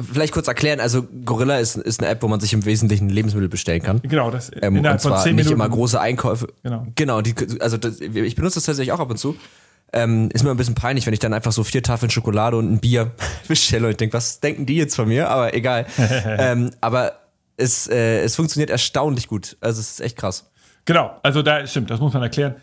Vielleicht 0.00 0.32
kurz 0.32 0.48
erklären, 0.48 0.80
also 0.80 1.06
Gorilla 1.26 1.58
ist, 1.58 1.76
ist 1.76 2.00
eine 2.00 2.10
App, 2.10 2.22
wo 2.22 2.28
man 2.28 2.40
sich 2.40 2.54
im 2.54 2.64
Wesentlichen 2.64 3.10
Lebensmittel 3.10 3.50
bestellen 3.50 3.82
kann. 3.82 4.00
Genau, 4.00 4.30
das 4.30 4.50
ähm, 4.62 4.76
innerhalb 4.76 4.96
und 4.96 5.02
zwar 5.02 5.18
von 5.18 5.24
10 5.24 5.36
nicht 5.36 5.50
immer 5.50 5.68
große 5.68 6.00
Einkäufe. 6.00 6.48
Genau. 6.62 6.86
Genau, 6.94 7.20
die, 7.20 7.34
also 7.60 7.76
das, 7.76 8.00
ich 8.00 8.34
benutze 8.34 8.54
das 8.54 8.64
tatsächlich 8.64 8.92
auch 8.92 9.00
ab 9.00 9.10
und 9.10 9.18
zu. 9.18 9.36
Ähm, 9.92 10.28
ist 10.32 10.44
mir 10.44 10.50
ein 10.50 10.56
bisschen 10.56 10.74
peinlich, 10.74 11.06
wenn 11.06 11.14
ich 11.14 11.18
dann 11.18 11.32
einfach 11.32 11.52
so 11.52 11.64
vier 11.64 11.82
Tafeln 11.82 12.10
Schokolade 12.10 12.56
und 12.56 12.70
ein 12.70 12.78
Bier 12.78 13.12
bestelle 13.48 13.86
und 13.86 13.92
ich 13.92 13.96
denke, 13.96 14.16
was 14.16 14.40
denken 14.40 14.66
die 14.66 14.76
jetzt 14.76 14.94
von 14.96 15.08
mir? 15.08 15.30
Aber 15.30 15.54
egal. 15.54 15.86
ähm, 16.38 16.70
aber 16.80 17.20
es, 17.56 17.88
äh, 17.88 18.20
es 18.20 18.36
funktioniert 18.36 18.70
erstaunlich 18.70 19.28
gut. 19.28 19.56
Also 19.60 19.80
es 19.80 19.92
ist 19.92 20.00
echt 20.00 20.16
krass. 20.16 20.50
Genau, 20.84 21.18
also 21.22 21.42
da 21.42 21.66
stimmt, 21.66 21.90
das 21.90 22.00
muss 22.00 22.12
man 22.12 22.22
erklären. 22.22 22.56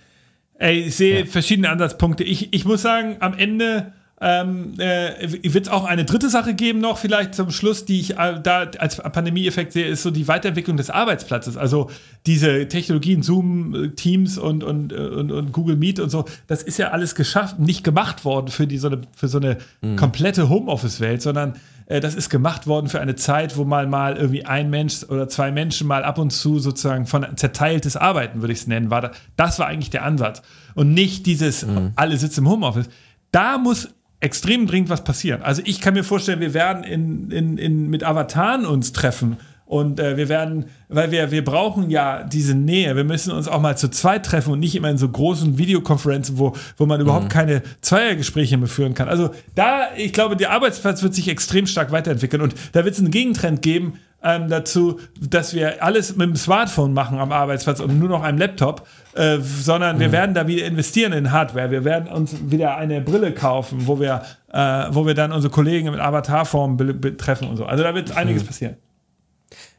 Ey, 0.58 0.86
ich 0.86 0.96
sehe 0.96 1.20
ja. 1.20 1.26
verschiedene 1.26 1.70
Ansatzpunkte. 1.70 2.24
Ich, 2.24 2.54
ich 2.54 2.66
muss 2.66 2.82
sagen, 2.82 3.18
am 3.20 3.38
Ende 3.38 3.94
ähm, 4.26 4.74
äh, 4.80 5.54
wird 5.54 5.68
es 5.68 5.72
auch 5.72 5.86
eine 5.86 6.04
dritte 6.04 6.30
Sache 6.30 6.56
geben 6.56 6.80
noch, 6.80 6.98
vielleicht 6.98 7.36
zum 7.36 7.52
Schluss, 7.52 7.86
die 7.86 8.00
ich 8.00 8.18
äh, 8.18 8.40
da 8.42 8.72
als 8.80 8.96
Pandemieeffekt 8.98 9.72
sehe, 9.72 9.86
ist 9.86 10.02
so 10.02 10.10
die 10.10 10.28
Weiterentwicklung 10.28 10.78
des 10.78 10.90
Arbeitsplatzes. 10.90 11.58
Also 11.58 11.92
diese 12.26 12.68
Technologien, 12.68 13.22
Zoom, 13.22 13.76
äh, 13.76 13.90
Teams 13.90 14.40
und, 14.40 14.64
und, 14.64 14.92
äh, 14.92 14.96
und, 14.96 15.32
und, 15.32 15.52
Google 15.52 15.76
Meet 15.76 16.00
und 16.00 16.10
so, 16.10 16.26
das 16.48 16.64
ist 16.64 16.80
ja 16.80 16.90
alles 16.90 17.14
geschafft, 17.14 17.60
nicht 17.60 17.84
gemacht 17.84 18.26
worden 18.26 18.48
für, 18.48 18.66
die, 18.66 18.80
so 18.80 18.88
eine, 18.88 19.02
für 19.16 19.28
so 19.28 19.38
eine 19.38 19.60
mhm. 19.84 19.96
komplette 19.96 20.50
Homeoffice-Welt, 20.50 21.22
sondern 21.22 21.54
äh, 21.86 22.00
das 22.00 22.16
ist 22.16 22.32
gemacht 22.32 22.66
worden 22.66 22.88
für 22.90 23.00
eine 23.00 23.14
Zeit, 23.14 23.58
wo 23.58 23.64
mal 23.64 23.86
mal 23.86 24.18
irgendwie 24.18 24.44
ein 24.44 24.72
Mensch 24.72 25.04
oder 25.04 25.30
zwei 25.30 25.52
Menschen 25.52 25.86
mal 25.86 26.04
ab 26.04 26.18
und 26.18 26.32
zu 26.32 26.58
sozusagen 26.58 27.06
von 27.06 27.28
zerteiltes 27.36 27.96
Arbeiten, 27.96 28.42
würde 28.42 28.54
ich 28.54 28.60
es 28.62 28.66
nennen, 28.68 28.90
war 28.90 29.02
da, 29.02 29.12
das 29.36 29.60
war 29.60 29.68
eigentlich 29.68 29.92
der 29.92 30.04
Ansatz. 30.04 30.42
Und 30.74 30.96
nicht 30.96 31.28
dieses, 31.28 31.64
mhm. 31.64 31.92
alle 31.96 32.18
sitzen 32.18 32.40
im 32.40 32.50
Homeoffice. 32.50 32.90
Da 33.32 33.60
muss 33.60 33.90
extrem 34.26 34.68
dringend 34.68 34.90
was 34.90 35.04
passieren. 35.04 35.42
Also 35.42 35.62
ich 35.66 35.80
kann 35.80 35.94
mir 35.94 36.04
vorstellen, 36.04 36.40
wir 36.40 36.54
werden 36.54 36.84
in, 36.84 37.32
in, 37.32 37.58
in, 37.58 37.90
mit 37.90 38.04
Avataren 38.04 38.66
uns 38.66 38.92
treffen 38.92 39.38
und 39.66 40.00
äh, 40.00 40.16
wir 40.16 40.30
werden, 40.30 40.66
weil 40.90 41.12
wir, 41.12 41.32
wir 41.32 41.44
brauchen 41.44 41.90
ja 41.90 42.24
diese 42.24 42.54
Nähe. 42.54 42.96
Wir 42.96 43.04
müssen 43.04 43.32
uns 43.32 43.48
auch 43.48 43.60
mal 43.60 43.76
zu 43.78 43.90
zweit 43.90 44.26
treffen 44.26 44.54
und 44.54 44.60
nicht 44.60 44.76
immer 44.76 44.90
in 44.90 44.98
so 44.98 45.10
großen 45.10 45.58
Videokonferenzen, 45.58 46.38
wo, 46.38 46.54
wo 46.78 46.86
man 46.86 47.02
überhaupt 47.02 47.26
mhm. 47.26 47.30
keine 47.30 47.62
Zweiergespräche 47.82 48.58
mehr 48.58 48.68
führen 48.68 48.94
kann. 48.94 49.10
Also 49.10 49.32
da, 49.56 49.88
ich 49.98 50.14
glaube, 50.14 50.38
der 50.38 50.52
Arbeitsplatz 50.52 51.02
wird 51.02 51.16
sich 51.16 51.28
extrem 51.30 51.66
stark 51.66 51.92
weiterentwickeln 51.92 52.44
und 52.44 52.54
da 52.74 52.86
wird 52.86 52.94
es 52.94 53.00
einen 53.00 53.12
Gegentrend 53.12 53.64
geben 53.64 53.94
ähm, 54.26 54.50
dazu, 54.50 55.00
dass 55.22 55.54
wir 55.54 55.84
alles 55.84 56.16
mit 56.16 56.28
dem 56.28 56.36
Smartphone 56.36 56.94
machen 56.94 57.20
am 57.20 57.32
Arbeitsplatz 57.32 57.80
und 57.80 58.00
nur 58.00 58.10
noch 58.10 58.24
einem 58.24 58.40
Laptop, 58.40 58.88
äh, 59.14 59.38
sondern 59.40 60.00
wir 60.00 60.08
mhm. 60.08 60.14
werden 60.14 60.36
da 60.36 60.48
wieder 60.48 60.66
investieren 60.66 61.14
in 61.14 61.32
Hardware. 61.32 61.72
Wir 61.72 61.86
werden 61.86 62.12
uns 62.12 62.36
wieder 62.50 62.76
eine 62.76 63.00
Brille 63.02 63.34
kaufen, 63.34 63.88
wo 63.88 64.00
wir 64.00 64.24
äh, 64.52 64.88
wo 64.92 65.06
wir 65.06 65.14
dann 65.14 65.32
unsere 65.32 65.52
Kollegen 65.52 65.92
mit 65.92 66.00
Avatarform 66.00 66.78
betreffen 66.78 67.50
und 67.50 67.58
so. 67.58 67.66
Also 67.66 67.84
da 67.84 67.94
wird 67.94 68.16
einiges 68.16 68.44
mhm. 68.44 68.48
passieren. 68.48 68.78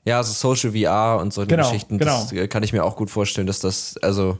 Ja, 0.04 0.18
also 0.18 0.32
Social 0.32 0.72
VR 0.72 1.20
und 1.20 1.32
so 1.32 1.44
genau, 1.46 1.64
Geschichten, 1.64 1.98
genau. 1.98 2.24
das 2.30 2.48
kann 2.48 2.62
ich 2.62 2.72
mir 2.72 2.84
auch 2.84 2.94
gut 2.94 3.10
vorstellen, 3.10 3.48
dass 3.48 3.58
das, 3.58 3.96
also 4.02 4.38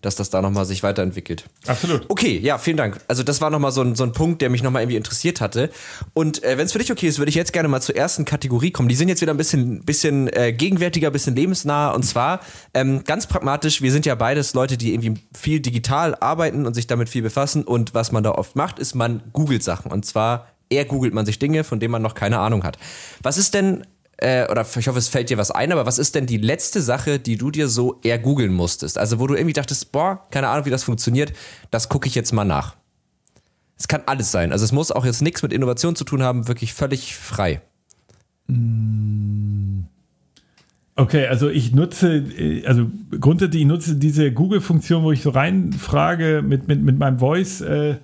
dass 0.00 0.16
das 0.16 0.30
da 0.30 0.40
nochmal 0.42 0.64
sich 0.64 0.82
weiterentwickelt. 0.82 1.44
Absolut. 1.66 2.04
Okay, 2.08 2.38
ja, 2.38 2.58
vielen 2.58 2.76
Dank. 2.76 3.00
Also 3.08 3.22
das 3.22 3.40
war 3.40 3.50
nochmal 3.50 3.72
so 3.72 3.82
ein, 3.82 3.94
so 3.94 4.04
ein 4.04 4.12
Punkt, 4.12 4.42
der 4.42 4.50
mich 4.50 4.62
nochmal 4.62 4.82
irgendwie 4.82 4.96
interessiert 4.96 5.40
hatte. 5.40 5.70
Und 6.14 6.42
äh, 6.44 6.56
wenn 6.58 6.66
es 6.66 6.72
für 6.72 6.78
dich 6.78 6.92
okay 6.92 7.08
ist, 7.08 7.18
würde 7.18 7.30
ich 7.30 7.34
jetzt 7.34 7.52
gerne 7.52 7.68
mal 7.68 7.80
zur 7.80 7.96
ersten 7.96 8.24
Kategorie 8.24 8.70
kommen. 8.70 8.88
Die 8.88 8.94
sind 8.94 9.08
jetzt 9.08 9.20
wieder 9.20 9.34
ein 9.34 9.36
bisschen, 9.36 9.84
bisschen 9.84 10.28
äh, 10.32 10.52
gegenwärtiger, 10.52 11.10
bisschen 11.10 11.34
lebensnah. 11.34 11.90
Und 11.90 12.04
zwar 12.04 12.40
ähm, 12.74 13.02
ganz 13.04 13.26
pragmatisch, 13.26 13.82
wir 13.82 13.92
sind 13.92 14.06
ja 14.06 14.14
beides 14.14 14.54
Leute, 14.54 14.76
die 14.76 14.94
irgendwie 14.94 15.20
viel 15.36 15.60
digital 15.60 16.14
arbeiten 16.14 16.66
und 16.66 16.74
sich 16.74 16.86
damit 16.86 17.08
viel 17.08 17.22
befassen. 17.22 17.64
Und 17.64 17.94
was 17.94 18.12
man 18.12 18.22
da 18.22 18.32
oft 18.32 18.56
macht, 18.56 18.78
ist, 18.78 18.94
man 18.94 19.22
googelt 19.32 19.62
Sachen. 19.62 19.90
Und 19.90 20.06
zwar 20.06 20.48
eher 20.70 20.84
googelt 20.84 21.14
man 21.14 21.26
sich 21.26 21.38
Dinge, 21.38 21.64
von 21.64 21.80
denen 21.80 21.92
man 21.92 22.02
noch 22.02 22.14
keine 22.14 22.38
Ahnung 22.38 22.64
hat. 22.64 22.78
Was 23.22 23.38
ist 23.38 23.54
denn 23.54 23.84
äh, 24.18 24.50
oder 24.50 24.66
ich 24.78 24.88
hoffe, 24.88 24.98
es 24.98 25.08
fällt 25.08 25.30
dir 25.30 25.38
was 25.38 25.50
ein, 25.50 25.70
aber 25.72 25.86
was 25.86 25.98
ist 25.98 26.14
denn 26.14 26.26
die 26.26 26.38
letzte 26.38 26.82
Sache, 26.82 27.20
die 27.20 27.36
du 27.36 27.50
dir 27.50 27.68
so 27.68 28.00
eher 28.02 28.18
googeln 28.18 28.52
musstest? 28.52 28.98
Also, 28.98 29.20
wo 29.20 29.26
du 29.26 29.34
irgendwie 29.34 29.52
dachtest, 29.52 29.92
boah, 29.92 30.22
keine 30.30 30.48
Ahnung, 30.48 30.66
wie 30.66 30.70
das 30.70 30.84
funktioniert, 30.84 31.32
das 31.70 31.88
gucke 31.88 32.08
ich 32.08 32.14
jetzt 32.16 32.32
mal 32.32 32.44
nach. 32.44 32.76
Es 33.78 33.86
kann 33.86 34.02
alles 34.06 34.32
sein. 34.32 34.50
Also, 34.50 34.64
es 34.64 34.72
muss 34.72 34.90
auch 34.90 35.04
jetzt 35.04 35.22
nichts 35.22 35.42
mit 35.42 35.52
Innovation 35.52 35.94
zu 35.94 36.04
tun 36.04 36.22
haben, 36.22 36.48
wirklich 36.48 36.74
völlig 36.74 37.14
frei. 37.14 37.62
Mm. 38.48 39.84
Okay, 40.96 41.28
also 41.28 41.48
ich 41.48 41.72
nutze, 41.72 42.16
äh, 42.16 42.66
also 42.66 42.90
grundsätzlich 43.20 43.62
ich 43.62 43.68
nutze 43.68 43.94
diese 43.94 44.32
Google-Funktion, 44.32 45.04
wo 45.04 45.12
ich 45.12 45.22
so 45.22 45.30
reinfrage 45.30 46.42
mit, 46.42 46.66
mit, 46.66 46.82
mit 46.82 46.98
meinem 46.98 47.20
Voice, 47.20 47.60
äh, 47.60 47.98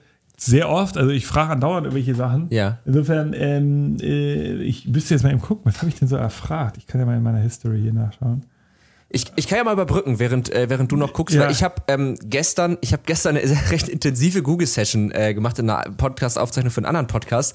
sehr 0.45 0.68
oft, 0.68 0.97
also 0.97 1.11
ich 1.11 1.26
frage 1.26 1.53
andauernd 1.53 1.86
irgendwelche 1.86 2.14
Sachen. 2.14 2.49
Ja. 2.51 2.78
Insofern, 2.84 3.32
ähm, 3.34 3.97
äh, 4.01 4.55
ich 4.62 4.86
müsste 4.86 5.14
jetzt 5.14 5.22
mal 5.22 5.30
eben 5.30 5.40
gucken, 5.40 5.64
was 5.64 5.78
habe 5.78 5.88
ich 5.88 5.97
denn 5.97 6.09
so 6.09 6.16
erfragt? 6.16 6.76
Ich 6.78 6.86
kann 6.86 7.01
ja 7.01 7.07
mal 7.07 7.16
in 7.16 7.22
meiner 7.22 7.38
History 7.38 7.80
hier 7.80 7.92
nachschauen. 7.92 8.45
Ich, 9.14 9.26
ich 9.36 9.47
kann 9.47 9.59
ja 9.59 9.64
mal 9.64 9.74
überbrücken, 9.74 10.18
während, 10.18 10.53
äh, 10.53 10.68
während 10.68 10.90
du 10.90 10.97
noch 10.97 11.12
guckst, 11.12 11.36
ja. 11.36 11.42
weil 11.42 11.53
ich 11.53 11.62
habe 11.62 11.76
ähm, 11.86 12.16
gestern, 12.24 12.78
ich 12.80 12.92
habe 12.92 13.05
gestern 13.07 13.36
eine 13.36 13.47
recht 13.70 13.88
intensive 13.88 14.42
Google-Session 14.42 15.12
äh, 15.12 15.34
gemacht 15.34 15.57
in 15.61 15.70
einer 15.70 15.88
Podcast-Aufzeichnung 15.92 16.72
für 16.72 16.78
einen 16.78 16.86
anderen 16.86 17.07
Podcast. 17.07 17.55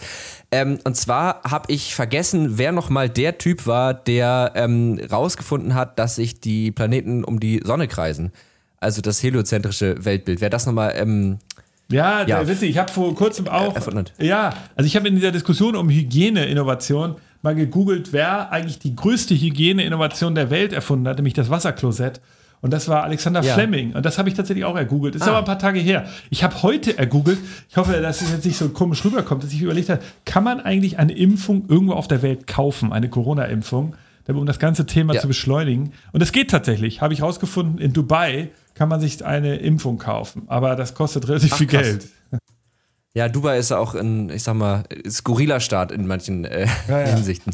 Ähm, 0.52 0.80
und 0.86 0.96
zwar 0.96 1.42
habe 1.44 1.70
ich 1.70 1.96
vergessen, 1.96 2.58
wer 2.58 2.72
nochmal 2.72 3.10
der 3.10 3.38
Typ 3.40 3.68
war, 3.68 3.94
der 3.94 4.54
ähm, 4.56 5.02
rausgefunden 5.12 5.76
hat, 5.76 6.00
dass 6.00 6.16
sich 6.16 6.40
die 6.40 6.72
Planeten 6.72 7.26
um 7.26 7.42
die 7.42 7.62
Sonne 7.66 7.90
kreisen. 7.90 8.32
Also 8.80 9.02
das 9.02 9.22
heliozentrische 9.22 10.06
Weltbild. 10.06 10.40
Wer 10.40 10.50
das 10.50 10.66
nochmal 10.66 10.94
ähm, 10.96 11.40
ja, 11.92 12.26
ja. 12.26 12.48
witzig. 12.48 12.70
Ich 12.70 12.78
habe 12.78 12.92
vor 12.92 13.14
kurzem 13.16 13.48
auch. 13.48 13.76
Erfunden. 13.76 14.06
Ja, 14.20 14.54
also 14.76 14.88
ich 14.88 14.96
habe 14.96 15.08
in 15.08 15.16
dieser 15.16 15.32
Diskussion 15.32 15.76
um 15.76 15.90
Hygiene-Innovation 15.90 17.16
mal 17.42 17.56
gegoogelt, 17.56 18.14
wer 18.14 18.52
eigentlich 18.52 18.80
die 18.80 18.96
größte 18.96 19.34
Hygiene-Innovation 19.34 20.36
der 20.36 20.50
Welt 20.50 20.74
erfunden 20.74 21.08
hat, 21.08 21.18
nämlich 21.18 21.34
das 21.34 21.50
Wasserklosett. 21.50 22.22
Und 22.62 22.74
das 22.74 22.90
war 22.90 23.04
Alexander 23.04 23.42
ja. 23.42 23.54
Fleming. 23.54 23.94
Und 23.94 24.06
das 24.06 24.18
habe 24.18 24.28
ich 24.28 24.36
tatsächlich 24.36 24.66
auch 24.66 24.76
ergoogelt. 24.76 25.16
Ist 25.16 25.22
ah. 25.24 25.30
aber 25.30 25.40
ein 25.40 25.46
paar 25.46 25.60
Tage 25.60 25.80
her. 25.80 26.08
Ich 26.30 26.44
habe 26.44 26.62
heute 26.62 26.98
ergoogelt. 26.98 27.40
Ich 27.70 27.78
hoffe, 27.78 27.94
dass 27.94 28.22
es 28.22 28.32
jetzt 28.32 28.46
nicht 28.46 28.58
so 28.58 28.70
komisch 28.70 29.04
rüberkommt, 29.06 29.44
dass 29.44 29.54
ich 29.54 29.62
überlegt 29.62 29.90
habe, 29.90 30.02
kann 30.26 30.44
man 30.44 30.60
eigentlich 30.60 31.00
eine 31.00 31.14
Impfung 31.14 31.66
irgendwo 31.70 31.94
auf 31.94 32.08
der 32.08 32.22
Welt 32.22 32.48
kaufen, 32.48 32.92
eine 32.92 33.10
Corona-Impfung, 33.10 33.96
um 34.28 34.46
das 34.46 34.60
ganze 34.60 34.86
Thema 34.86 35.14
ja. 35.14 35.22
zu 35.22 35.28
beschleunigen? 35.28 35.94
Und 36.12 36.22
es 36.22 36.32
geht 36.32 36.52
tatsächlich. 36.52 37.02
Habe 37.02 37.14
ich 37.14 37.22
rausgefunden, 37.22 37.80
in 37.80 37.94
Dubai 37.94 38.50
kann 38.80 38.88
man 38.88 39.02
sich 39.02 39.26
eine 39.26 39.58
Impfung 39.58 39.98
kaufen. 39.98 40.44
Aber 40.48 40.78
das 40.78 40.94
kostet 40.94 41.28
relativ 41.28 41.52
Ach, 41.52 41.58
viel 41.58 41.68
krass. 41.68 41.82
Geld. 41.82 42.08
Ja, 43.14 43.28
Dubai 43.28 43.58
ist 43.58 43.72
ja 43.72 43.78
auch 43.78 43.94
ein, 43.94 44.30
ich 44.30 44.44
sag 44.44 44.54
mal, 44.54 44.86
skurriler 45.06 45.60
Staat 45.60 45.92
in 45.92 46.08
manchen 46.08 46.46
äh, 46.46 46.66
ja, 46.88 47.02
ja. 47.02 47.08
Hinsichten. 47.08 47.54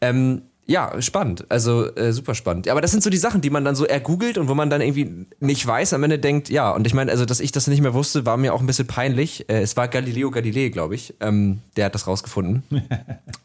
Ähm, 0.00 0.42
ja, 0.72 1.02
spannend. 1.02 1.44
Also 1.50 1.94
äh, 1.96 2.14
super 2.14 2.34
spannend. 2.34 2.66
Aber 2.66 2.80
das 2.80 2.90
sind 2.92 3.02
so 3.02 3.10
die 3.10 3.18
Sachen, 3.18 3.42
die 3.42 3.50
man 3.50 3.62
dann 3.62 3.76
so 3.76 3.84
ergoogelt 3.84 4.38
und 4.38 4.48
wo 4.48 4.54
man 4.54 4.70
dann 4.70 4.80
irgendwie 4.80 5.26
nicht 5.38 5.66
weiß, 5.66 5.92
am 5.92 6.02
Ende 6.02 6.18
denkt, 6.18 6.48
ja, 6.48 6.70
und 6.70 6.86
ich 6.86 6.94
meine, 6.94 7.10
also, 7.10 7.26
dass 7.26 7.40
ich 7.40 7.52
das 7.52 7.66
nicht 7.66 7.82
mehr 7.82 7.92
wusste, 7.92 8.24
war 8.24 8.38
mir 8.38 8.54
auch 8.54 8.60
ein 8.60 8.66
bisschen 8.66 8.86
peinlich. 8.86 9.50
Äh, 9.50 9.60
es 9.60 9.76
war 9.76 9.86
Galileo 9.86 10.30
Galilei, 10.30 10.70
glaube 10.70 10.94
ich. 10.94 11.12
Ähm, 11.20 11.60
der 11.76 11.84
hat 11.84 11.94
das 11.94 12.06
rausgefunden. 12.06 12.62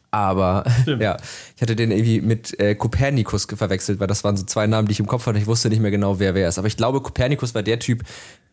Aber 0.10 0.64
Stimmt. 0.84 1.02
ja, 1.02 1.18
ich 1.58 1.62
hatte 1.62 1.76
den 1.76 1.92
irgendwie 1.92 2.22
mit 2.22 2.58
äh, 2.62 2.76
Kopernikus 2.76 3.46
verwechselt, 3.46 4.00
weil 4.00 4.08
das 4.08 4.24
waren 4.24 4.38
so 4.38 4.46
zwei 4.46 4.66
Namen, 4.66 4.88
die 4.88 4.94
ich 4.94 5.02
im 5.02 5.06
Kopf 5.06 5.26
hatte. 5.26 5.38
Ich 5.38 5.48
wusste 5.48 5.68
nicht 5.68 5.82
mehr 5.82 5.92
genau, 5.92 6.20
wer 6.20 6.34
wer 6.34 6.48
ist. 6.48 6.58
Aber 6.58 6.68
ich 6.68 6.78
glaube, 6.78 7.02
Kopernikus 7.02 7.54
war 7.54 7.62
der 7.62 7.78
Typ, 7.80 8.04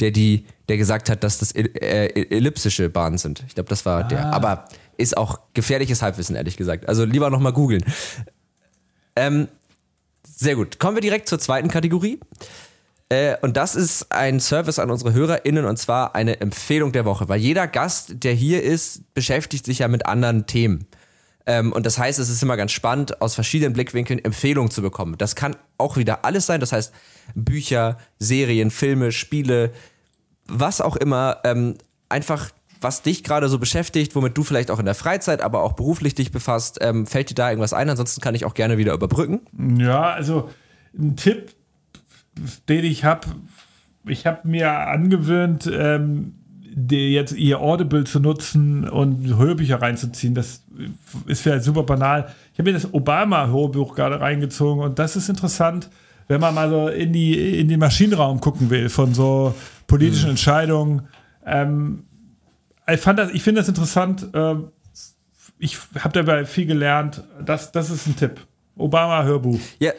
der 0.00 0.10
die, 0.10 0.46
der 0.68 0.78
gesagt 0.78 1.08
hat, 1.10 1.22
dass 1.22 1.38
das 1.38 1.52
äh, 1.52 2.08
ellipsische 2.28 2.88
Bahnen 2.88 3.18
sind. 3.18 3.44
Ich 3.46 3.54
glaube, 3.54 3.68
das 3.68 3.86
war 3.86 4.00
ah. 4.00 4.08
der. 4.08 4.32
Aber 4.34 4.64
ist 4.96 5.16
auch 5.16 5.40
gefährliches 5.54 6.02
Halbwissen, 6.02 6.36
ehrlich 6.36 6.56
gesagt. 6.56 6.88
Also 6.88 7.04
lieber 7.04 7.30
nochmal 7.30 7.52
googeln. 7.52 7.84
Ähm, 9.16 9.48
sehr 10.26 10.56
gut. 10.56 10.78
Kommen 10.78 10.96
wir 10.96 11.02
direkt 11.02 11.28
zur 11.28 11.38
zweiten 11.38 11.68
Kategorie. 11.68 12.20
Äh, 13.08 13.36
und 13.42 13.56
das 13.56 13.74
ist 13.74 14.10
ein 14.10 14.40
Service 14.40 14.78
an 14.78 14.90
unsere 14.90 15.12
HörerInnen 15.12 15.64
und 15.64 15.78
zwar 15.78 16.14
eine 16.14 16.40
Empfehlung 16.40 16.92
der 16.92 17.04
Woche, 17.04 17.28
weil 17.28 17.40
jeder 17.40 17.66
Gast, 17.66 18.24
der 18.24 18.32
hier 18.32 18.62
ist, 18.62 19.14
beschäftigt 19.14 19.66
sich 19.66 19.80
ja 19.80 19.88
mit 19.88 20.06
anderen 20.06 20.46
Themen. 20.46 20.86
Ähm, 21.46 21.72
und 21.72 21.84
das 21.84 21.98
heißt, 21.98 22.18
es 22.18 22.30
ist 22.30 22.42
immer 22.42 22.56
ganz 22.56 22.72
spannend, 22.72 23.20
aus 23.20 23.34
verschiedenen 23.34 23.74
Blickwinkeln 23.74 24.24
Empfehlungen 24.24 24.70
zu 24.70 24.80
bekommen. 24.80 25.16
Das 25.18 25.36
kann 25.36 25.56
auch 25.76 25.96
wieder 25.96 26.24
alles 26.24 26.46
sein, 26.46 26.60
das 26.60 26.72
heißt 26.72 26.92
Bücher, 27.34 27.98
Serien, 28.18 28.70
Filme, 28.70 29.12
Spiele, 29.12 29.72
was 30.46 30.80
auch 30.80 30.96
immer. 30.96 31.40
Ähm, 31.44 31.76
einfach 32.08 32.50
was 32.84 33.02
dich 33.02 33.24
gerade 33.24 33.48
so 33.48 33.58
beschäftigt, 33.58 34.14
womit 34.14 34.36
du 34.36 34.44
vielleicht 34.44 34.70
auch 34.70 34.78
in 34.78 34.84
der 34.84 34.94
Freizeit, 34.94 35.40
aber 35.40 35.62
auch 35.62 35.72
beruflich 35.72 36.14
dich 36.14 36.30
befasst. 36.30 36.78
Ähm, 36.80 37.06
fällt 37.06 37.30
dir 37.30 37.34
da 37.34 37.50
irgendwas 37.50 37.72
ein? 37.72 37.90
Ansonsten 37.90 38.20
kann 38.20 38.36
ich 38.36 38.44
auch 38.44 38.54
gerne 38.54 38.78
wieder 38.78 38.92
überbrücken. 38.92 39.40
Ja, 39.78 40.12
also 40.12 40.50
ein 40.96 41.16
Tipp, 41.16 41.52
den 42.68 42.84
ich 42.84 43.04
habe, 43.04 43.26
ich 44.06 44.26
habe 44.26 44.46
mir 44.46 44.70
angewöhnt, 44.70 45.68
ähm, 45.72 46.34
jetzt 46.90 47.32
ihr 47.32 47.60
Audible 47.60 48.04
zu 48.04 48.20
nutzen 48.20 48.88
und 48.88 49.36
Hörbücher 49.36 49.80
reinzuziehen. 49.80 50.34
Das 50.34 50.62
ist 51.26 51.40
vielleicht 51.40 51.64
super 51.64 51.84
banal. 51.84 52.28
Ich 52.52 52.58
habe 52.58 52.70
mir 52.70 52.74
das 52.74 52.92
Obama-Hörbuch 52.92 53.94
gerade 53.94 54.20
reingezogen 54.20 54.82
und 54.82 54.98
das 54.98 55.16
ist 55.16 55.28
interessant, 55.28 55.88
wenn 56.28 56.40
man 56.40 56.54
mal 56.54 56.70
so 56.70 56.88
in, 56.88 57.12
die, 57.12 57.60
in 57.60 57.68
den 57.68 57.80
Maschinenraum 57.80 58.40
gucken 58.40 58.70
will 58.70 58.88
von 58.88 59.14
so 59.14 59.54
politischen 59.86 60.26
mhm. 60.26 60.30
Entscheidungen. 60.30 61.02
Ähm, 61.46 62.04
ich, 62.88 63.00
fand 63.00 63.18
das, 63.18 63.30
ich 63.32 63.42
finde 63.42 63.60
das 63.60 63.68
interessant. 63.68 64.28
Ähm, 64.34 64.68
ich 65.58 65.78
habe 65.98 66.12
dabei 66.12 66.44
viel 66.44 66.66
gelernt. 66.66 67.24
Das, 67.44 67.72
das 67.72 67.90
ist 67.90 68.06
ein 68.06 68.16
Tipp. 68.16 68.40
Obama-Hörbuch. 68.76 69.60
Ja, 69.78 69.92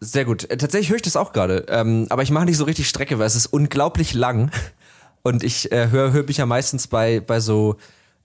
sehr 0.00 0.24
gut. 0.24 0.48
Äh, 0.50 0.56
tatsächlich 0.56 0.90
höre 0.90 0.96
ich 0.96 1.02
das 1.02 1.16
auch 1.16 1.32
gerade. 1.32 1.66
Ähm, 1.68 2.06
aber 2.10 2.22
ich 2.22 2.30
mache 2.30 2.44
nicht 2.44 2.56
so 2.56 2.64
richtig 2.64 2.88
Strecke, 2.88 3.18
weil 3.18 3.26
es 3.26 3.34
ist 3.34 3.46
unglaublich 3.46 4.14
lang. 4.14 4.50
Und 5.22 5.42
ich 5.42 5.72
äh, 5.72 5.88
höre 5.90 6.12
Hörbücher 6.12 6.44
meistens 6.44 6.86
bei, 6.86 7.20
bei 7.20 7.40
so 7.40 7.76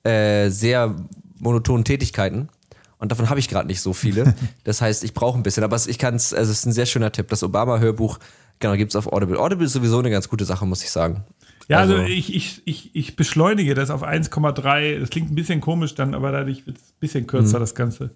äh, 0.03 0.49
sehr 0.49 0.95
monotonen 1.39 1.85
Tätigkeiten. 1.85 2.49
Und 2.97 3.11
davon 3.13 3.29
habe 3.29 3.39
ich 3.39 3.47
gerade 3.47 3.67
nicht 3.67 3.81
so 3.81 3.93
viele. 3.93 4.33
Das 4.65 4.81
heißt, 4.81 5.03
ich 5.03 5.13
brauche 5.13 5.39
ein 5.39 5.43
bisschen. 5.43 5.63
Aber 5.63 5.79
ich 5.87 5.97
kann 5.97 6.15
es, 6.15 6.33
also 6.33 6.51
es 6.51 6.59
ist 6.59 6.65
ein 6.65 6.73
sehr 6.73 6.85
schöner 6.85 7.11
Tipp. 7.11 7.29
Das 7.29 7.41
Obama-Hörbuch, 7.41 8.19
genau, 8.59 8.75
gibt 8.75 8.91
es 8.91 8.95
auf 8.97 9.11
Audible. 9.11 9.39
Audible 9.39 9.65
ist 9.65 9.73
sowieso 9.73 9.99
eine 9.99 10.09
ganz 10.09 10.27
gute 10.27 10.43
Sache, 10.43 10.65
muss 10.65 10.83
ich 10.83 10.91
sagen. 10.91 11.23
Ja, 11.69 11.77
also, 11.77 11.95
also 11.95 12.05
ich, 12.07 12.35
ich, 12.35 12.61
ich, 12.65 12.95
ich 12.95 13.15
beschleunige 13.15 13.75
das 13.75 13.91
auf 13.91 14.03
1,3. 14.03 14.99
Das 14.99 15.09
klingt 15.09 15.31
ein 15.31 15.35
bisschen 15.35 15.61
komisch 15.61 15.93
dann, 15.93 16.15
aber 16.15 16.31
dadurch 16.31 16.65
wird 16.65 16.77
es 16.77 16.83
ein 16.83 16.99
bisschen 16.99 17.27
kürzer, 17.27 17.57
mhm. 17.57 17.61
das 17.61 17.75
Ganze. 17.75 18.09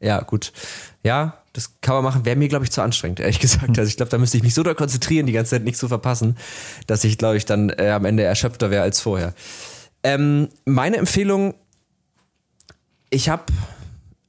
Ja, 0.00 0.20
gut. 0.20 0.52
Ja, 1.04 1.38
das 1.52 1.80
kann 1.80 1.94
man 1.94 2.04
machen. 2.04 2.24
Wäre 2.24 2.36
mir, 2.36 2.48
glaube 2.48 2.64
ich, 2.64 2.72
zu 2.72 2.82
anstrengend, 2.82 3.20
ehrlich 3.20 3.38
gesagt. 3.38 3.78
Also 3.78 3.88
ich 3.88 3.96
glaube, 3.96 4.10
da 4.10 4.18
müsste 4.18 4.36
ich 4.36 4.42
mich 4.42 4.52
so 4.52 4.64
doll 4.64 4.74
konzentrieren, 4.74 5.26
die 5.26 5.32
ganze 5.32 5.50
Zeit 5.50 5.64
nichts 5.64 5.78
zu 5.78 5.88
verpassen, 5.88 6.36
dass 6.88 7.04
ich, 7.04 7.18
glaube 7.18 7.36
ich, 7.36 7.44
dann 7.44 7.70
äh, 7.70 7.90
am 7.90 8.04
Ende 8.04 8.24
erschöpfter 8.24 8.70
wäre 8.70 8.82
als 8.82 9.00
vorher. 9.00 9.32
Ähm, 10.02 10.48
meine 10.64 10.96
Empfehlung, 10.96 11.54
ich 13.10 13.28
habe 13.28 13.44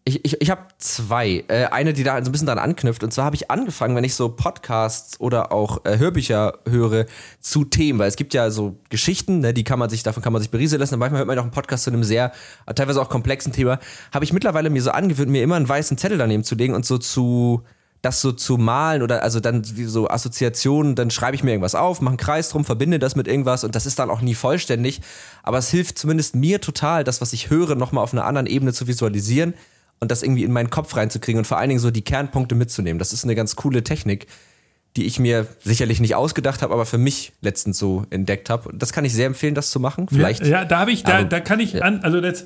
ich, 0.07 0.23
ich, 0.23 0.41
ich 0.41 0.49
habe 0.49 0.61
zwei. 0.77 1.43
Äh, 1.49 1.65
eine, 1.65 1.91
die 1.91 2.03
da 2.03 2.13
so 2.23 2.29
ein 2.29 2.31
bisschen 2.31 2.47
dran 2.47 2.59
anknüpft. 2.59 3.03
Und 3.03 3.11
zwar 3.11 3.25
habe 3.25 3.35
ich 3.35 3.51
angefangen, 3.51 3.95
wenn 3.95 4.05
ich 4.05 4.15
so 4.15 4.29
Podcasts 4.29 5.19
oder 5.19 5.51
auch 5.51 5.83
äh, 5.83 5.97
Hörbücher 5.97 6.59
höre 6.67 7.05
zu 7.41 7.65
Themen, 7.65 7.99
weil 7.99 8.07
es 8.07 8.15
gibt 8.15 8.33
ja 8.33 8.49
so 8.49 8.77
Geschichten, 8.89 9.39
ne, 9.39 9.53
die 9.53 9.65
kann 9.65 9.79
man 9.79 9.89
sich, 9.89 10.03
davon 10.03 10.23
kann 10.23 10.31
man 10.31 10.41
sich 10.41 10.49
berieseln 10.49 10.79
lassen. 10.79 10.93
Und 10.93 11.01
manchmal 11.01 11.19
hört 11.19 11.27
man 11.27 11.37
auch 11.37 11.43
einen 11.43 11.51
Podcast 11.51 11.83
zu 11.83 11.89
einem 11.89 12.05
sehr, 12.05 12.31
teilweise 12.73 13.01
auch 13.01 13.09
komplexen 13.09 13.51
Thema. 13.51 13.79
Habe 14.13 14.23
ich 14.23 14.31
mittlerweile 14.31 14.69
mir 14.69 14.81
so 14.81 14.91
angewöhnt, 14.91 15.29
mir 15.29 15.43
immer 15.43 15.55
einen 15.55 15.67
weißen 15.67 15.97
Zettel 15.97 16.17
daneben 16.17 16.45
zu 16.45 16.55
legen 16.55 16.73
und 16.73 16.85
so 16.85 16.97
zu 16.97 17.63
das 18.03 18.21
so 18.21 18.31
zu 18.31 18.57
malen 18.57 19.01
oder 19.01 19.23
also 19.23 19.39
dann 19.39 19.63
so 19.63 20.07
Assoziationen, 20.07 20.93
dann 20.93 21.09
schreibe 21.09 21.35
ich 21.35 21.43
mir 21.43 21.49
irgendwas 21.51 21.73
auf, 21.73 21.99
mache 21.99 22.11
einen 22.11 22.17
Kreis 22.17 22.49
drum, 22.49 22.63
verbinde 22.63 22.99
das 22.99 23.15
mit 23.15 23.27
irgendwas 23.27 23.63
und 23.63 23.73
das 23.75 23.87
ist 23.87 23.97
dann 23.97 24.11
auch 24.11 24.21
nie 24.21 24.35
vollständig, 24.35 25.01
aber 25.41 25.57
es 25.57 25.69
hilft 25.69 25.97
zumindest 25.97 26.35
mir 26.35 26.61
total, 26.61 27.03
das, 27.03 27.21
was 27.21 27.33
ich 27.33 27.49
höre, 27.49 27.73
nochmal 27.73 28.03
auf 28.03 28.13
einer 28.13 28.25
anderen 28.25 28.45
Ebene 28.45 28.71
zu 28.71 28.85
visualisieren 28.85 29.55
und 29.99 30.11
das 30.11 30.23
irgendwie 30.23 30.43
in 30.43 30.51
meinen 30.51 30.69
Kopf 30.69 30.95
reinzukriegen 30.95 31.39
und 31.39 31.45
vor 31.45 31.57
allen 31.57 31.69
Dingen 31.69 31.79
so 31.79 31.91
die 31.91 32.03
Kernpunkte 32.03 32.55
mitzunehmen. 32.55 32.99
Das 32.99 33.13
ist 33.13 33.23
eine 33.23 33.35
ganz 33.35 33.55
coole 33.55 33.83
Technik, 33.83 34.27
die 34.95 35.05
ich 35.05 35.19
mir 35.19 35.47
sicherlich 35.63 35.99
nicht 35.99 36.15
ausgedacht 36.15 36.61
habe, 36.61 36.73
aber 36.73 36.85
für 36.85 36.97
mich 36.97 37.33
letztens 37.41 37.77
so 37.77 38.05
entdeckt 38.09 38.49
habe. 38.49 38.71
Das 38.73 38.93
kann 38.93 39.05
ich 39.05 39.13
sehr 39.13 39.27
empfehlen, 39.27 39.55
das 39.55 39.69
zu 39.69 39.79
machen. 39.79 40.07
Vielleicht. 40.09 40.41
Ja, 40.41 40.47
ja 40.47 40.65
da 40.65 40.79
habe 40.79 40.91
ich, 40.91 41.03
da, 41.03 41.23
da 41.23 41.39
kann 41.39 41.59
ich 41.59 41.83
an, 41.83 42.01
also 42.03 42.21
das 42.21 42.45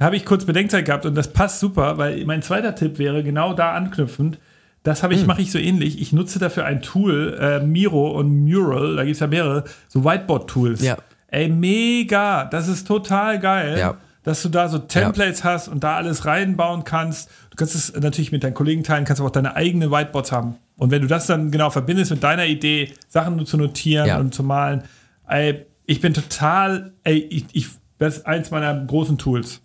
habe 0.00 0.16
ich 0.16 0.24
kurz 0.24 0.44
Bedenkzeit 0.44 0.84
gehabt 0.84 1.06
und 1.06 1.14
das 1.14 1.32
passt 1.32 1.60
super, 1.60 1.98
weil 1.98 2.24
mein 2.24 2.42
zweiter 2.42 2.74
Tipp 2.74 2.98
wäre 2.98 3.22
genau 3.22 3.52
da 3.52 3.72
anknüpfend. 3.72 4.38
Das 4.82 5.04
habe 5.04 5.14
ich, 5.14 5.20
hm. 5.20 5.28
mache 5.28 5.42
ich 5.42 5.52
so 5.52 5.58
ähnlich. 5.58 6.00
Ich 6.00 6.12
nutze 6.12 6.40
dafür 6.40 6.64
ein 6.64 6.82
Tool, 6.82 7.38
äh, 7.40 7.64
Miro 7.64 8.10
und 8.18 8.44
Mural, 8.44 8.96
da 8.96 9.04
gibt 9.04 9.14
es 9.14 9.20
ja 9.20 9.28
mehrere, 9.28 9.62
so 9.88 10.04
Whiteboard-Tools. 10.04 10.82
Ja. 10.82 10.96
Ey, 11.28 11.48
mega, 11.48 12.46
das 12.46 12.66
ist 12.66 12.86
total 12.86 13.38
geil. 13.38 13.78
Ja 13.78 13.96
dass 14.22 14.42
du 14.42 14.48
da 14.48 14.68
so 14.68 14.78
Templates 14.78 15.40
ja. 15.40 15.52
hast 15.52 15.68
und 15.68 15.82
da 15.82 15.96
alles 15.96 16.24
reinbauen 16.26 16.84
kannst. 16.84 17.28
Du 17.50 17.56
kannst 17.56 17.74
es 17.74 17.92
natürlich 17.94 18.32
mit 18.32 18.44
deinen 18.44 18.54
Kollegen 18.54 18.84
teilen, 18.84 19.04
kannst 19.04 19.20
aber 19.20 19.28
auch 19.28 19.32
deine 19.32 19.56
eigenen 19.56 19.90
Whiteboards 19.90 20.32
haben. 20.32 20.56
Und 20.76 20.90
wenn 20.90 21.02
du 21.02 21.08
das 21.08 21.26
dann 21.26 21.50
genau 21.50 21.70
verbindest 21.70 22.10
mit 22.10 22.22
deiner 22.22 22.46
Idee, 22.46 22.92
Sachen 23.08 23.44
zu 23.46 23.56
notieren 23.56 24.06
ja. 24.06 24.18
und 24.18 24.34
zu 24.34 24.42
malen, 24.42 24.84
ey, 25.28 25.66
ich 25.86 26.00
bin 26.00 26.14
total, 26.14 26.92
ey, 27.04 27.18
ich, 27.18 27.46
ich, 27.52 27.68
das 27.98 28.18
ist 28.18 28.26
eins 28.26 28.50
meiner 28.50 28.74
großen 28.86 29.18
Tools. 29.18 29.60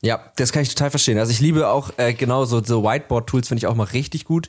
Ja, 0.00 0.20
das 0.36 0.52
kann 0.52 0.62
ich 0.62 0.68
total 0.68 0.90
verstehen. 0.90 1.18
Also 1.18 1.32
ich 1.32 1.40
liebe 1.40 1.68
auch 1.68 1.90
äh, 1.96 2.14
genau 2.14 2.44
so, 2.44 2.62
so 2.62 2.84
Whiteboard-Tools, 2.84 3.48
finde 3.48 3.58
ich 3.58 3.66
auch 3.66 3.74
mal 3.74 3.84
richtig 3.84 4.24
gut. 4.24 4.48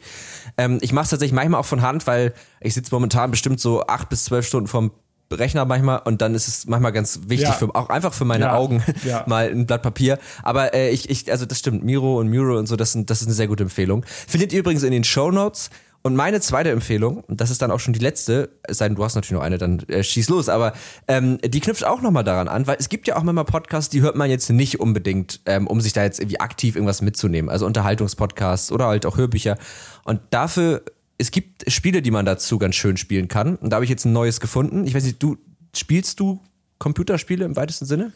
Ähm, 0.58 0.78
ich 0.82 0.94
mache 0.94 1.06
es 1.06 1.10
tatsächlich 1.10 1.34
manchmal 1.34 1.60
auch 1.60 1.66
von 1.66 1.82
Hand, 1.82 2.06
weil 2.06 2.34
ich 2.62 2.76
sitze 2.76 2.94
momentan 2.94 3.32
bestimmt 3.32 3.60
so 3.60 3.86
acht 3.88 4.10
bis 4.10 4.26
zwölf 4.26 4.46
Stunden 4.46 4.68
vom 4.68 4.92
Rechner 5.32 5.66
manchmal 5.66 6.02
und 6.06 6.22
dann 6.22 6.36
ist 6.36 6.48
es 6.48 6.68
manchmal 6.68 6.92
ganz 6.92 7.22
wichtig, 7.28 7.50
ja. 7.50 7.54
für, 7.54 7.74
auch 7.76 7.90
einfach 7.90 8.14
für 8.14 8.26
meine 8.26 8.46
ja. 8.46 8.56
Augen, 8.56 8.84
ja. 9.06 9.24
mal 9.28 9.50
ein 9.50 9.66
Blatt 9.66 9.84
Papier. 9.84 10.20
Aber 10.44 10.74
äh, 10.74 10.90
ich, 10.90 11.10
ich, 11.10 11.32
also 11.32 11.46
das 11.46 11.60
stimmt, 11.60 11.84
Miro 11.84 12.20
und 12.20 12.30
Muro 12.30 12.58
und 12.58 12.68
so, 12.68 12.76
das, 12.76 12.92
sind, 12.92 13.10
das 13.10 13.22
ist 13.22 13.28
eine 13.28 13.36
sehr 13.36 13.48
gute 13.48 13.64
Empfehlung. 13.64 14.06
Findet 14.28 14.54
ihr 14.54 14.60
übrigens 14.60 14.84
in 14.84 14.92
den 14.92 15.04
Show 15.04 15.32
Notes. 15.32 15.70
Und 16.02 16.16
meine 16.16 16.40
zweite 16.40 16.72
Empfehlung, 16.72 17.26
und 17.26 17.42
das 17.42 17.52
ist 17.52 17.62
dann 17.62 17.72
auch 17.72 17.80
schon 17.82 17.94
die 17.94 18.00
letzte, 18.00 18.50
es 18.64 18.78
sei 18.78 18.88
denn, 18.88 18.96
du 18.96 19.04
hast 19.04 19.16
natürlich 19.16 19.38
noch 19.38 19.46
eine, 19.46 19.58
dann 19.58 19.80
äh, 19.90 20.02
schieß 20.02 20.30
los, 20.30 20.48
aber 20.48 20.72
ähm, 21.10 21.40
die 21.44 21.60
knüpft 21.60 21.84
auch 21.84 22.02
nochmal 22.02 22.24
daran 22.24 22.48
an, 22.48 22.68
weil 22.68 22.78
es 22.80 22.88
gibt 22.88 23.06
ja 23.08 23.18
auch 23.18 23.24
manchmal 23.24 23.44
Podcasts, 23.44 23.90
die 23.90 24.00
hört 24.00 24.16
man 24.16 24.30
jetzt 24.30 24.50
nicht 24.50 24.80
unbedingt, 24.80 25.42
ähm, 25.46 25.68
um 25.68 25.82
sich 25.82 25.92
da 25.92 26.04
jetzt 26.04 26.22
irgendwie 26.22 26.40
aktiv 26.40 26.76
irgendwas 26.76 27.02
mitzunehmen. 27.02 27.50
Also 27.50 27.66
Unterhaltungspodcasts 27.66 28.72
oder 28.72 28.88
halt 28.88 29.06
auch 29.06 29.18
Hörbücher. 29.18 29.58
Und 30.06 30.22
dafür, 30.30 30.84
es 31.20 31.32
gibt 31.32 31.70
Spiele, 31.72 32.02
die 32.02 32.12
man 32.12 32.26
dazu 32.26 32.58
ganz 32.58 32.76
schön 32.76 32.98
spielen 32.98 33.28
kann. 33.28 33.58
Und 33.58 33.70
da 33.70 33.76
habe 33.76 33.84
ich 33.84 33.90
jetzt 33.92 34.06
ein 34.06 34.14
neues 34.14 34.40
gefunden. 34.40 34.88
Ich 34.88 34.96
weiß 34.96 35.04
nicht, 35.04 35.22
du 35.22 35.38
spielst 35.76 36.20
du 36.20 36.40
Computerspiele 36.80 37.46
im 37.46 37.56
weitesten 37.56 37.86
Sinne? 37.86 38.12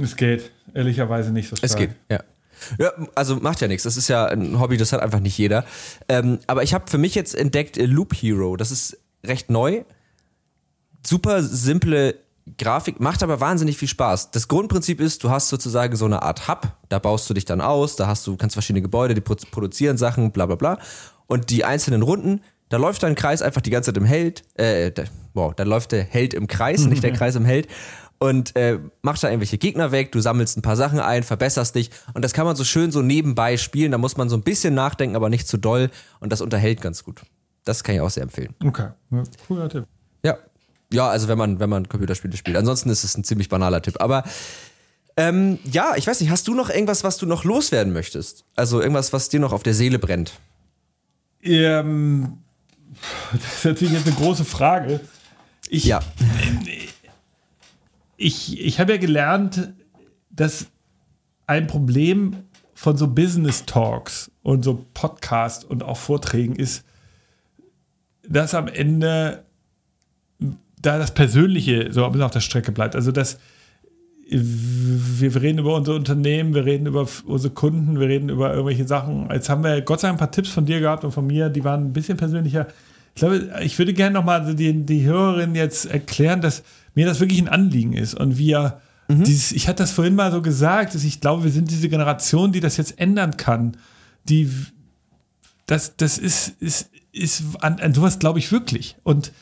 Es 0.00 0.14
geht, 0.14 0.52
ehrlicherweise 0.74 1.32
nicht 1.32 1.48
so 1.48 1.56
stark. 1.56 1.70
Es 1.70 1.76
geht, 1.76 1.90
ja. 2.08 2.20
Ja, 2.78 2.92
also 3.16 3.36
macht 3.36 3.60
ja 3.60 3.66
nichts. 3.66 3.82
Das 3.82 3.96
ist 3.96 4.06
ja 4.06 4.26
ein 4.26 4.60
Hobby, 4.60 4.76
das 4.76 4.92
hat 4.92 5.00
einfach 5.00 5.18
nicht 5.18 5.36
jeder. 5.36 5.64
Ähm, 6.08 6.38
aber 6.46 6.62
ich 6.62 6.74
habe 6.74 6.88
für 6.88 6.98
mich 6.98 7.16
jetzt 7.16 7.34
entdeckt 7.34 7.76
äh, 7.76 7.86
Loop 7.86 8.14
Hero. 8.14 8.56
Das 8.56 8.70
ist 8.70 8.98
recht 9.24 9.50
neu. 9.50 9.82
Super 11.04 11.42
simple 11.42 12.14
Grafik, 12.58 12.98
macht 13.00 13.22
aber 13.22 13.40
wahnsinnig 13.40 13.78
viel 13.78 13.88
Spaß. 13.88 14.32
Das 14.32 14.48
Grundprinzip 14.48 15.00
ist, 15.00 15.22
du 15.22 15.30
hast 15.30 15.48
sozusagen 15.48 15.96
so 15.96 16.04
eine 16.04 16.22
Art 16.22 16.48
Hub, 16.48 16.76
da 16.88 16.98
baust 16.98 17.30
du 17.30 17.34
dich 17.34 17.44
dann 17.44 17.60
aus, 17.60 17.94
da 17.94 18.08
hast 18.08 18.26
du, 18.26 18.36
kannst 18.36 18.54
verschiedene 18.54 18.82
Gebäude, 18.82 19.14
die 19.14 19.20
produzieren 19.20 19.96
Sachen, 19.96 20.32
bla 20.32 20.46
bla 20.46 20.56
bla. 20.56 20.78
Und 21.32 21.48
die 21.48 21.64
einzelnen 21.64 22.02
Runden, 22.02 22.42
da 22.68 22.76
läuft 22.76 23.02
dein 23.02 23.14
Kreis 23.14 23.40
einfach 23.40 23.62
die 23.62 23.70
ganze 23.70 23.88
Zeit 23.88 23.96
im 23.96 24.04
Held, 24.04 24.42
äh, 24.58 24.92
wow, 25.32 25.54
da 25.54 25.62
läuft 25.62 25.92
der 25.92 26.02
Held 26.04 26.34
im 26.34 26.46
Kreis, 26.46 26.84
nicht 26.84 27.02
der 27.02 27.12
Kreis 27.14 27.36
im 27.36 27.46
Held 27.46 27.68
und 28.18 28.54
äh, 28.54 28.78
machst 29.00 29.24
da 29.24 29.30
irgendwelche 29.30 29.56
Gegner 29.56 29.92
weg, 29.92 30.12
du 30.12 30.20
sammelst 30.20 30.58
ein 30.58 30.60
paar 30.62 30.76
Sachen 30.76 31.00
ein, 31.00 31.22
verbesserst 31.22 31.74
dich 31.74 31.88
und 32.12 32.22
das 32.22 32.34
kann 32.34 32.44
man 32.44 32.54
so 32.54 32.64
schön 32.64 32.92
so 32.92 33.00
nebenbei 33.00 33.56
spielen, 33.56 33.92
da 33.92 33.96
muss 33.96 34.18
man 34.18 34.28
so 34.28 34.36
ein 34.36 34.42
bisschen 34.42 34.74
nachdenken, 34.74 35.16
aber 35.16 35.30
nicht 35.30 35.48
zu 35.48 35.56
doll 35.56 35.88
und 36.20 36.30
das 36.32 36.42
unterhält 36.42 36.82
ganz 36.82 37.02
gut. 37.02 37.22
Das 37.64 37.82
kann 37.82 37.94
ich 37.94 38.02
auch 38.02 38.10
sehr 38.10 38.24
empfehlen. 38.24 38.54
Okay, 38.62 38.88
ja, 39.10 39.22
cooler 39.48 39.70
Tipp. 39.70 39.86
Ja. 40.22 40.36
Ja, 40.92 41.08
also 41.08 41.28
wenn 41.28 41.38
man, 41.38 41.60
wenn 41.60 41.70
man 41.70 41.88
Computerspiele 41.88 42.36
spielt. 42.36 42.58
Ansonsten 42.58 42.90
ist 42.90 43.04
es 43.04 43.16
ein 43.16 43.24
ziemlich 43.24 43.48
banaler 43.48 43.80
Tipp. 43.80 44.02
Aber 44.02 44.22
ähm, 45.16 45.58
ja, 45.64 45.94
ich 45.96 46.06
weiß 46.06 46.20
nicht, 46.20 46.28
hast 46.28 46.46
du 46.46 46.54
noch 46.54 46.68
irgendwas, 46.68 47.04
was 47.04 47.16
du 47.16 47.24
noch 47.24 47.44
loswerden 47.44 47.94
möchtest? 47.94 48.44
Also 48.54 48.82
irgendwas, 48.82 49.14
was 49.14 49.30
dir 49.30 49.40
noch 49.40 49.54
auf 49.54 49.62
der 49.62 49.72
Seele 49.72 49.98
brennt? 49.98 50.34
Ähm, 51.42 52.38
das 53.32 53.54
ist 53.56 53.64
natürlich 53.64 53.94
jetzt 53.94 54.06
eine 54.06 54.16
große 54.16 54.44
Frage. 54.44 55.00
Ich, 55.68 55.84
ja. 55.84 56.00
Ich, 58.16 58.60
ich 58.60 58.80
habe 58.80 58.92
ja 58.92 58.98
gelernt, 58.98 59.72
dass 60.30 60.66
ein 61.46 61.66
Problem 61.66 62.36
von 62.74 62.96
so 62.96 63.08
Business 63.08 63.64
Talks 63.64 64.30
und 64.42 64.64
so 64.64 64.86
Podcasts 64.94 65.64
und 65.64 65.82
auch 65.82 65.96
Vorträgen 65.96 66.56
ist, 66.56 66.84
dass 68.28 68.54
am 68.54 68.68
Ende 68.68 69.44
da 70.80 70.98
das 70.98 71.14
Persönliche 71.14 71.92
so 71.92 72.04
ein 72.04 72.12
bisschen 72.12 72.24
auf 72.24 72.32
der 72.32 72.40
Strecke 72.40 72.72
bleibt. 72.72 72.96
Also 72.96 73.12
dass 73.12 73.38
wir 74.28 75.42
reden 75.42 75.58
über 75.58 75.74
unser 75.74 75.94
Unternehmen, 75.94 76.54
wir 76.54 76.64
reden 76.64 76.86
über 76.86 77.06
unsere 77.26 77.52
Kunden, 77.52 78.00
wir 78.00 78.08
reden 78.08 78.28
über 78.28 78.52
irgendwelche 78.52 78.86
Sachen. 78.86 79.28
Jetzt 79.30 79.48
haben 79.48 79.64
wir 79.64 79.80
Gott 79.82 80.00
sei 80.00 80.08
Dank 80.08 80.16
ein 80.16 80.20
paar 80.20 80.30
Tipps 80.30 80.50
von 80.50 80.64
dir 80.64 80.80
gehabt 80.80 81.04
und 81.04 81.12
von 81.12 81.26
mir, 81.26 81.48
die 81.48 81.64
waren 81.64 81.86
ein 81.86 81.92
bisschen 81.92 82.16
persönlicher. 82.16 82.66
Ich 83.14 83.20
glaube, 83.20 83.50
ich 83.62 83.78
würde 83.78 83.92
gerne 83.92 84.14
nochmal 84.14 84.54
die, 84.54 84.72
die 84.84 85.04
Hörerin 85.04 85.54
jetzt 85.54 85.86
erklären, 85.86 86.40
dass 86.40 86.62
mir 86.94 87.06
das 87.06 87.20
wirklich 87.20 87.40
ein 87.40 87.48
Anliegen 87.48 87.92
ist 87.92 88.14
und 88.14 88.38
wir 88.38 88.80
mhm. 89.08 89.24
dieses, 89.24 89.52
ich 89.52 89.68
hatte 89.68 89.82
das 89.82 89.92
vorhin 89.92 90.14
mal 90.14 90.32
so 90.32 90.40
gesagt, 90.40 90.94
dass 90.94 91.04
ich 91.04 91.20
glaube, 91.20 91.44
wir 91.44 91.50
sind 91.50 91.70
diese 91.70 91.88
Generation, 91.88 92.52
die 92.52 92.60
das 92.60 92.76
jetzt 92.76 92.98
ändern 92.98 93.36
kann. 93.36 93.76
Die, 94.28 94.48
das, 95.66 95.96
das 95.96 96.16
ist, 96.16 96.54
ist, 96.60 96.90
ist 97.12 97.42
an, 97.60 97.80
an 97.80 97.92
sowas 97.92 98.18
glaube 98.18 98.38
ich 98.38 98.50
wirklich. 98.50 98.96
Und 99.02 99.32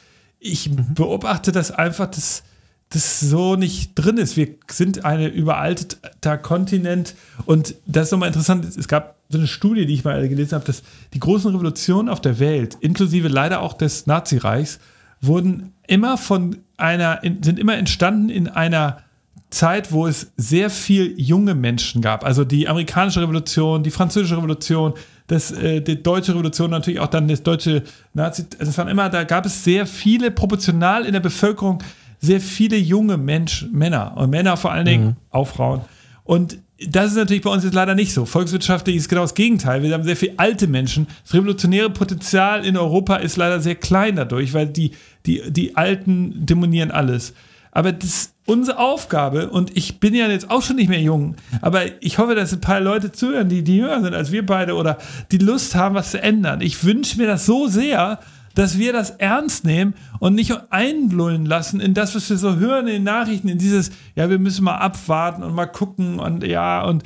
ich 0.41 0.71
mhm. 0.71 0.95
beobachte 0.95 1.53
das 1.53 1.71
einfach, 1.71 2.11
dass 2.11 2.43
das 2.91 3.21
so 3.21 3.55
nicht 3.55 3.95
drin 3.95 4.17
ist. 4.17 4.37
Wir 4.37 4.49
sind 4.71 5.05
ein 5.05 5.33
überalteter 5.33 6.37
Kontinent 6.39 7.15
und 7.47 7.77
das 7.87 8.07
ist 8.07 8.13
nochmal 8.13 8.29
interessant. 8.29 8.65
Es 8.65 8.89
gab 8.89 9.17
so 9.29 9.39
eine 9.39 9.47
Studie, 9.47 9.87
die 9.87 9.95
ich 9.95 10.05
mal 10.05 10.29
gelesen 10.29 10.55
habe, 10.55 10.65
dass 10.65 10.83
die 11.15 11.21
großen 11.21 11.53
Revolutionen 11.53 12.09
auf 12.09 12.21
der 12.21 12.41
Welt, 12.41 12.77
inklusive 12.81 13.29
leider 13.29 13.63
auch 13.63 13.75
des 13.75 14.07
Nazireichs, 14.07 14.81
wurden 15.21 15.73
immer 15.87 16.19
von 16.19 16.59
einer, 16.77 17.21
sind 17.23 17.59
immer 17.59 17.77
entstanden 17.77 18.29
in 18.29 18.49
einer 18.49 19.03
Zeit, 19.51 19.93
wo 19.93 20.07
es 20.07 20.33
sehr 20.37 20.71
viel 20.71 21.15
junge 21.21 21.55
Menschen 21.55 22.03
gab. 22.03 22.25
Also 22.25 22.45
die 22.45 22.69
amerikanische 22.69 23.21
Revolution, 23.21 23.83
die 23.83 23.91
französische 23.91 24.37
Revolution, 24.37 24.95
das, 25.27 25.53
äh, 25.53 25.81
die 25.81 26.03
deutsche 26.03 26.33
Revolution, 26.33 26.71
natürlich 26.71 27.01
auch 27.01 27.09
dann 27.09 27.29
das 27.29 27.43
deutsche 27.43 27.83
Nazi. 28.15 28.47
Also 28.59 28.71
es 28.71 28.79
waren 28.79 28.89
immer, 28.89 29.09
da 29.09 29.25
gab 29.25 29.47
es 29.47 29.63
sehr 29.63 29.87
viele, 29.87 30.31
proportional 30.31 31.05
in 31.05 31.13
der 31.13 31.21
Bevölkerung, 31.21 31.83
sehr 32.21 32.41
viele 32.41 32.77
junge 32.77 33.17
Menschen, 33.17 33.73
Männer 33.73 34.17
und 34.17 34.31
Männer 34.31 34.57
vor 34.57 34.73
allen 34.73 34.85
Dingen, 34.85 35.07
mhm. 35.07 35.17
auch 35.31 35.49
Frauen. 35.49 35.81
Und 36.23 36.59
das 36.89 37.11
ist 37.11 37.17
natürlich 37.17 37.43
bei 37.43 37.51
uns 37.51 37.65
jetzt 37.65 37.75
leider 37.75 37.95
nicht 37.95 38.13
so. 38.13 38.25
Volkswirtschaftlich 38.25 38.97
ist 38.97 39.09
genau 39.09 39.23
das 39.23 39.35
Gegenteil. 39.35 39.83
Wir 39.83 39.93
haben 39.93 40.05
sehr 40.05 40.17
viele 40.17 40.35
alte 40.39 40.67
Menschen. 40.67 41.07
Das 41.25 41.35
revolutionäre 41.35 41.91
Potenzial 41.91 42.65
in 42.65 42.77
Europa 42.77 43.17
ist 43.17 43.37
leider 43.37 43.61
sehr 43.61 43.75
klein 43.75 44.17
dadurch, 44.17 44.55
weil 44.55 44.67
die, 44.67 44.93
die, 45.27 45.43
die 45.51 45.77
Alten 45.77 46.47
demonieren 46.47 46.91
alles. 46.91 47.35
Aber 47.73 47.93
das 47.93 48.09
ist 48.09 48.35
unsere 48.47 48.79
Aufgabe, 48.79 49.51
und 49.51 49.77
ich 49.77 50.01
bin 50.01 50.15
ja 50.15 50.27
jetzt 50.29 50.51
auch 50.51 50.63
schon 50.63 50.77
nicht 50.77 50.89
mehr 50.89 51.01
jung, 51.01 51.37
aber 51.61 51.83
ich 52.03 52.19
hoffe, 52.19 52.35
dass 52.35 52.53
ein 52.53 52.61
paar 52.61 52.81
Leute 52.81 53.13
zuhören, 53.13 53.49
die, 53.49 53.63
die 53.63 53.77
jünger 53.77 54.03
sind 54.03 54.13
als 54.13 54.33
wir 54.33 54.45
beide 54.45 54.75
oder 54.75 54.99
die 55.31 55.39
Lust 55.39 55.77
haben, 55.77 55.95
was 55.95 56.11
zu 56.11 56.21
ändern. 56.21 56.61
Ich 56.61 56.83
wünsche 56.83 57.17
mir 57.17 57.29
das 57.29 57.47
so 57.47 57.69
sehr, 57.69 58.19
dass 58.55 58.79
wir 58.79 58.93
das 58.93 59.11
ernst 59.11 59.65
nehmen 59.65 59.95
und 60.19 60.35
nicht 60.35 60.53
einlullen 60.71 61.47
lassen 61.47 61.81
in 61.81 61.95
das, 61.95 62.15
was 62.15 62.29
wir 62.31 62.37
so 62.37 62.57
hören 62.57 62.87
in 62.87 62.95
den 62.95 63.05
Nachrichten, 63.05 63.49
in 63.49 63.59
dieses, 63.59 63.91
ja, 64.15 64.29
wir 64.29 64.39
müssen 64.39 64.65
mal 64.65 64.77
abwarten 64.77 65.43
und 65.43 65.55
mal 65.55 65.67
gucken 65.67 66.19
und 66.19 66.45
ja, 66.45 66.83
und 66.83 67.05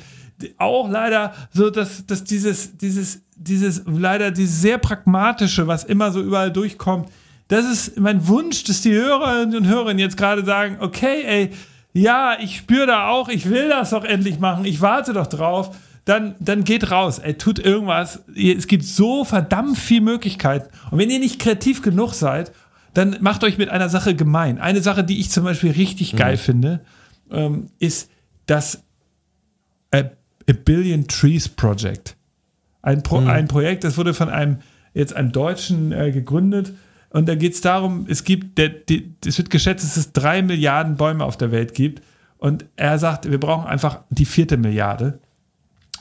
auch 0.57 0.89
leider 0.89 1.33
so, 1.51 1.69
dass, 1.69 2.05
dass 2.05 2.23
dieses, 2.23 2.77
dieses, 2.77 3.21
dieses, 3.35 3.83
leider 3.85 4.31
dieses 4.31 4.61
sehr 4.61 4.77
pragmatische, 4.77 5.67
was 5.67 5.83
immer 5.83 6.11
so 6.11 6.21
überall 6.21 6.51
durchkommt, 6.51 7.09
das 7.47 7.65
ist 7.65 7.99
mein 7.99 8.27
Wunsch, 8.27 8.63
dass 8.63 8.81
die 8.81 8.93
Hörerinnen 8.93 9.55
und 9.55 9.67
Hörer 9.67 9.93
jetzt 9.93 10.17
gerade 10.17 10.43
sagen, 10.43 10.77
okay, 10.79 11.23
ey, 11.25 11.49
ja, 11.93 12.37
ich 12.39 12.57
spüre 12.57 12.87
da 12.87 13.07
auch, 13.07 13.29
ich 13.29 13.49
will 13.49 13.69
das 13.69 13.91
doch 13.91 14.03
endlich 14.03 14.39
machen, 14.39 14.65
ich 14.65 14.81
warte 14.81 15.13
doch 15.13 15.27
drauf 15.27 15.75
dann, 16.05 16.35
dann 16.39 16.63
geht 16.63 16.91
raus, 16.91 17.19
ey, 17.19 17.33
tut 17.33 17.57
irgendwas. 17.57 18.23
Es 18.35 18.67
gibt 18.67 18.85
so 18.85 19.25
verdammt 19.25 19.77
viele 19.77 20.01
Möglichkeiten. 20.01 20.69
Und 20.91 20.99
wenn 20.99 21.09
ihr 21.09 21.19
nicht 21.19 21.39
kreativ 21.39 21.81
genug 21.81 22.13
seid, 22.13 22.51
dann 22.93 23.17
macht 23.21 23.43
euch 23.43 23.57
mit 23.57 23.69
einer 23.69 23.89
Sache 23.89 24.15
gemein. 24.15 24.59
Eine 24.59 24.81
Sache, 24.81 25.03
die 25.03 25.19
ich 25.19 25.31
zum 25.31 25.43
Beispiel 25.43 25.71
richtig 25.71 26.13
mhm. 26.13 26.17
geil 26.17 26.37
finde, 26.37 26.81
ähm, 27.31 27.69
ist 27.79 28.09
das 28.45 28.83
A, 29.91 29.97
A, 29.97 30.53
Billion 30.63 31.07
Trees 31.07 31.49
Project. 31.49 32.15
Ein, 32.83 33.01
Pro, 33.01 33.21
mhm. 33.21 33.27
ein 33.27 33.47
Projekt, 33.47 33.83
das 33.83 33.97
wurde 33.97 34.13
von 34.13 34.29
einem 34.29 34.59
jetzt 34.93 35.15
einem 35.15 35.31
Deutschen 35.31 35.91
äh, 35.91 36.11
gegründet. 36.11 36.73
Und 37.09 37.27
da 37.27 37.33
geht 37.33 37.53
es 37.53 37.61
darum, 37.61 38.05
es 38.07 38.23
gibt, 38.23 38.59
der, 38.59 38.69
die, 38.69 39.15
es 39.25 39.39
wird 39.39 39.49
geschätzt, 39.49 39.83
dass 39.83 39.97
es 39.97 40.13
drei 40.13 40.43
Milliarden 40.43 40.97
Bäume 40.97 41.25
auf 41.25 41.35
der 41.35 41.51
Welt 41.51 41.73
gibt. 41.73 42.03
Und 42.37 42.65
er 42.75 42.99
sagt, 42.99 43.29
wir 43.29 43.39
brauchen 43.39 43.65
einfach 43.65 44.01
die 44.09 44.25
vierte 44.25 44.57
Milliarde 44.57 45.19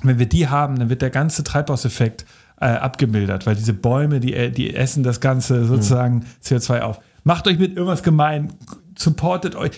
wenn 0.08 0.18
wir 0.18 0.26
die 0.26 0.48
haben, 0.48 0.78
dann 0.78 0.90
wird 0.90 1.02
der 1.02 1.10
ganze 1.10 1.44
Treibhauseffekt 1.44 2.24
äh, 2.60 2.66
abgemildert, 2.66 3.46
weil 3.46 3.56
diese 3.56 3.72
Bäume, 3.72 4.20
die, 4.20 4.34
äh, 4.34 4.50
die 4.50 4.74
essen 4.74 5.02
das 5.02 5.20
Ganze 5.20 5.64
sozusagen 5.64 6.16
mhm. 6.16 6.24
CO2 6.42 6.80
auf. 6.80 7.00
Macht 7.24 7.46
euch 7.48 7.58
mit 7.58 7.76
irgendwas 7.76 8.02
gemein, 8.02 8.52
supportet 8.96 9.56
euch, 9.56 9.72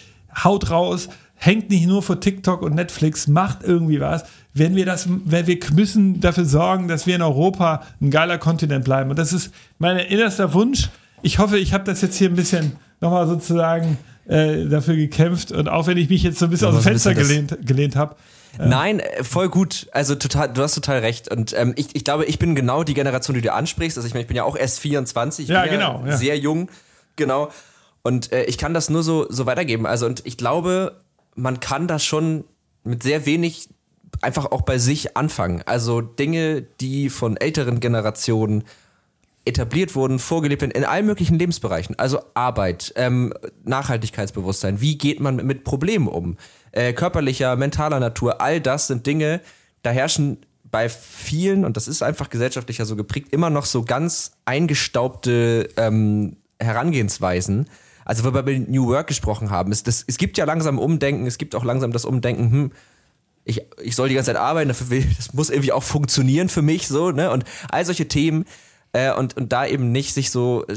haut 0.45 0.71
raus, 0.71 1.09
hängt 1.35 1.71
nicht 1.71 1.87
nur 1.87 2.03
vor 2.03 2.21
TikTok 2.21 2.63
und 2.63 2.75
Netflix, 2.75 3.29
macht 3.29 3.63
irgendwie 3.63 4.01
was. 4.01 4.25
Wenn 4.53 4.75
wir 4.75 4.87
das, 4.87 5.09
wenn 5.09 5.47
wir 5.47 5.59
müssen 5.75 6.21
dafür 6.21 6.45
sorgen, 6.45 6.89
dass 6.89 7.07
wir 7.07 7.15
in 7.15 7.23
Europa 7.23 7.83
ein 8.01 8.11
geiler 8.11 8.39
Kontinent 8.39 8.85
bleiben. 8.85 9.11
Und 9.11 9.19
das 9.19 9.33
ist 9.33 9.53
mein 9.79 9.99
innerster 9.99 10.55
Wunsch. 10.55 10.89
Ich 11.23 11.39
hoffe, 11.39 11.59
ich 11.59 11.73
habe 11.73 11.85
das 11.85 12.01
jetzt 12.01 12.17
hier 12.17 12.29
ein 12.29 12.37
bisschen 12.37 12.73
nochmal 13.01 13.27
sozusagen 13.27 13.99
äh, 14.27 14.65
dafür 14.67 14.97
gekämpft. 14.97 15.53
Und 15.53 15.69
auch 15.69 15.87
wenn 15.87 15.99
ich 15.99 16.09
mich 16.09 16.23
jetzt 16.23 16.39
so 16.39 16.47
ein 16.47 16.51
bisschen 16.51 16.69
aus 16.69 16.75
dem 16.75 16.83
Fenster 16.83 17.15
gelehnt, 17.15 17.59
gelehnt 17.65 17.97
habe. 17.97 18.17
Nein, 18.59 19.01
äh, 19.01 19.25
voll 19.25 19.49
gut. 19.49 19.89
Also 19.93 20.15
total, 20.15 20.53
du 20.53 20.63
hast 20.63 20.75
total 20.75 20.99
recht. 21.01 21.31
Und 21.31 21.53
ähm, 21.57 21.73
ich, 21.77 21.89
ich 21.95 22.05
glaube, 22.05 22.25
ich 22.25 22.39
bin 22.39 22.55
genau 22.55 22.85
die 22.85 22.95
Generation, 22.95 23.35
die 23.35 23.43
du 23.43 23.53
ansprichst. 23.53 23.97
Also 23.99 24.07
ich 24.07 24.15
meine, 24.15 24.23
ich 24.23 24.29
bin 24.29 24.37
ja 24.37 24.45
auch 24.45 24.57
erst 24.57 24.81
24, 24.81 25.49
ja, 25.49 25.67
genau, 25.67 26.03
ja. 26.07 26.17
sehr 26.17 26.39
jung, 26.39 26.71
genau. 27.17 27.51
Und 28.03 28.33
äh, 28.33 28.45
ich 28.45 28.59
kann 28.59 28.75
das 28.75 28.89
nur 28.91 29.03
so, 29.03 29.27
so 29.31 29.47
weitergeben. 29.47 29.87
Also 29.87 30.07
und 30.07 30.23
ich 30.25 30.37
glaube, 30.37 31.01
man 31.35 31.61
kann 31.61 31.89
das 31.89 32.05
schon 32.05 32.45
mit 32.85 33.03
sehr 33.03 33.27
wenig 33.27 33.69
einfach 34.23 34.47
auch 34.47 34.63
bei 34.63 34.79
sich 34.79 35.17
anfangen. 35.17 35.63
Also 35.67 36.01
Dinge, 36.01 36.63
die 36.63 37.11
von 37.11 37.37
älteren 37.37 37.81
Generationen 37.81 38.65
etabliert 39.47 39.95
wurden, 39.95 40.19
vorgelebt 40.19 40.63
werden, 40.63 40.73
in 40.73 40.85
allen 40.85 41.07
möglichen 41.07 41.39
Lebensbereichen. 41.39 41.99
Also 41.99 42.21
Arbeit, 42.35 42.93
ähm, 42.97 43.33
Nachhaltigkeitsbewusstsein, 43.65 44.81
wie 44.81 44.99
geht 44.99 45.21
man 45.21 45.37
mit, 45.37 45.65
Problemen 45.65 46.09
um? 46.09 46.37
Äh, 46.73 46.93
körperlicher, 46.93 47.57
mentaler 47.57 48.01
Natur, 48.01 48.41
all 48.41 48.61
das 48.61 48.89
sind 48.89 49.07
Dinge, 49.07 49.41
da 49.83 49.91
herrschen 49.91 50.39
bei 50.65 50.89
vielen, 50.89 51.65
und 51.65 51.77
das 51.77 51.89
ist 51.89 52.03
einfach 52.03 52.29
gesellschaftlicher 52.29 52.85
so 52.85 52.97
geprägt, 52.97 53.29
immer 53.33 53.51
noch 53.51 53.65
so 53.65 53.85
ganz 53.85 54.33
eingestaubte 54.45 55.69
ähm, 55.77 56.37
Herangehensweisen. 56.61 57.69
Also, 58.05 58.25
weil 58.25 58.35
wir 58.35 58.43
bei 58.43 58.59
New 58.59 58.89
Work 58.89 59.07
gesprochen 59.07 59.51
haben, 59.51 59.73
es, 59.73 59.83
das, 59.83 60.05
es 60.07 60.17
gibt 60.17 60.39
ja 60.39 60.45
langsam 60.45 60.79
Umdenken, 60.79 61.27
es 61.27 61.39
gibt 61.39 61.55
auch 61.55 61.65
langsam 61.65 61.93
das 61.93 62.05
Umdenken, 62.05 62.51
hm, 62.51 62.73
ich, 63.45 63.63
ich 63.81 63.95
soll 63.95 64.09
die 64.09 64.17
ganze 64.17 64.33
Zeit 64.33 64.41
arbeiten, 64.41 64.69
dafür 64.69 64.91
will, 64.91 65.07
das 65.17 65.33
muss 65.33 65.51
irgendwie 65.51 65.73
auch 65.73 65.83
funktionieren 65.83 66.49
für 66.49 66.63
mich, 66.63 66.89
so, 66.89 67.13
ne? 67.13 67.31
Und 67.31 67.45
all 67.71 67.85
solche 67.85 68.09
Themen, 68.09 68.45
äh, 68.97 69.13
und, 69.13 69.37
und 69.37 69.53
da 69.53 69.67
eben 69.67 69.93
nicht 69.93 70.15
sich 70.15 70.31
so 70.31 70.65
äh, 70.69 70.77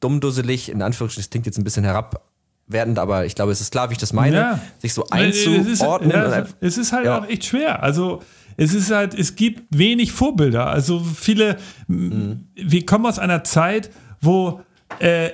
dummdusselig, 0.00 0.70
in 0.70 0.80
Anführungsstrichen, 0.80 1.24
das 1.24 1.30
klingt 1.30 1.46
jetzt 1.46 1.58
ein 1.58 1.64
bisschen 1.64 1.84
herabwertend, 1.84 2.98
aber 2.98 3.26
ich 3.26 3.34
glaube, 3.34 3.52
es 3.52 3.60
ist 3.60 3.70
klar, 3.70 3.90
wie 3.90 3.92
ich 3.92 3.98
das 3.98 4.14
meine, 4.14 4.36
ja. 4.36 4.60
sich 4.78 4.94
so 4.94 5.06
einzuordnen. 5.10 6.12
Es 6.12 6.26
ist, 6.26 6.32
ja, 6.32 6.46
es 6.60 6.78
ist 6.78 6.92
halt 6.92 7.06
ja. 7.06 7.18
auch 7.18 7.28
echt 7.28 7.44
schwer. 7.44 7.82
Also 7.82 8.22
es 8.56 8.72
ist 8.72 8.90
halt, 8.90 9.14
es 9.14 9.34
gibt 9.34 9.64
wenig 9.70 10.12
Vorbilder. 10.12 10.66
Also 10.66 11.00
viele, 11.00 11.58
mhm. 11.88 12.48
wir 12.54 12.86
kommen 12.86 13.04
aus 13.04 13.18
einer 13.18 13.44
Zeit, 13.44 13.90
wo 14.20 14.62
äh, 14.98 15.30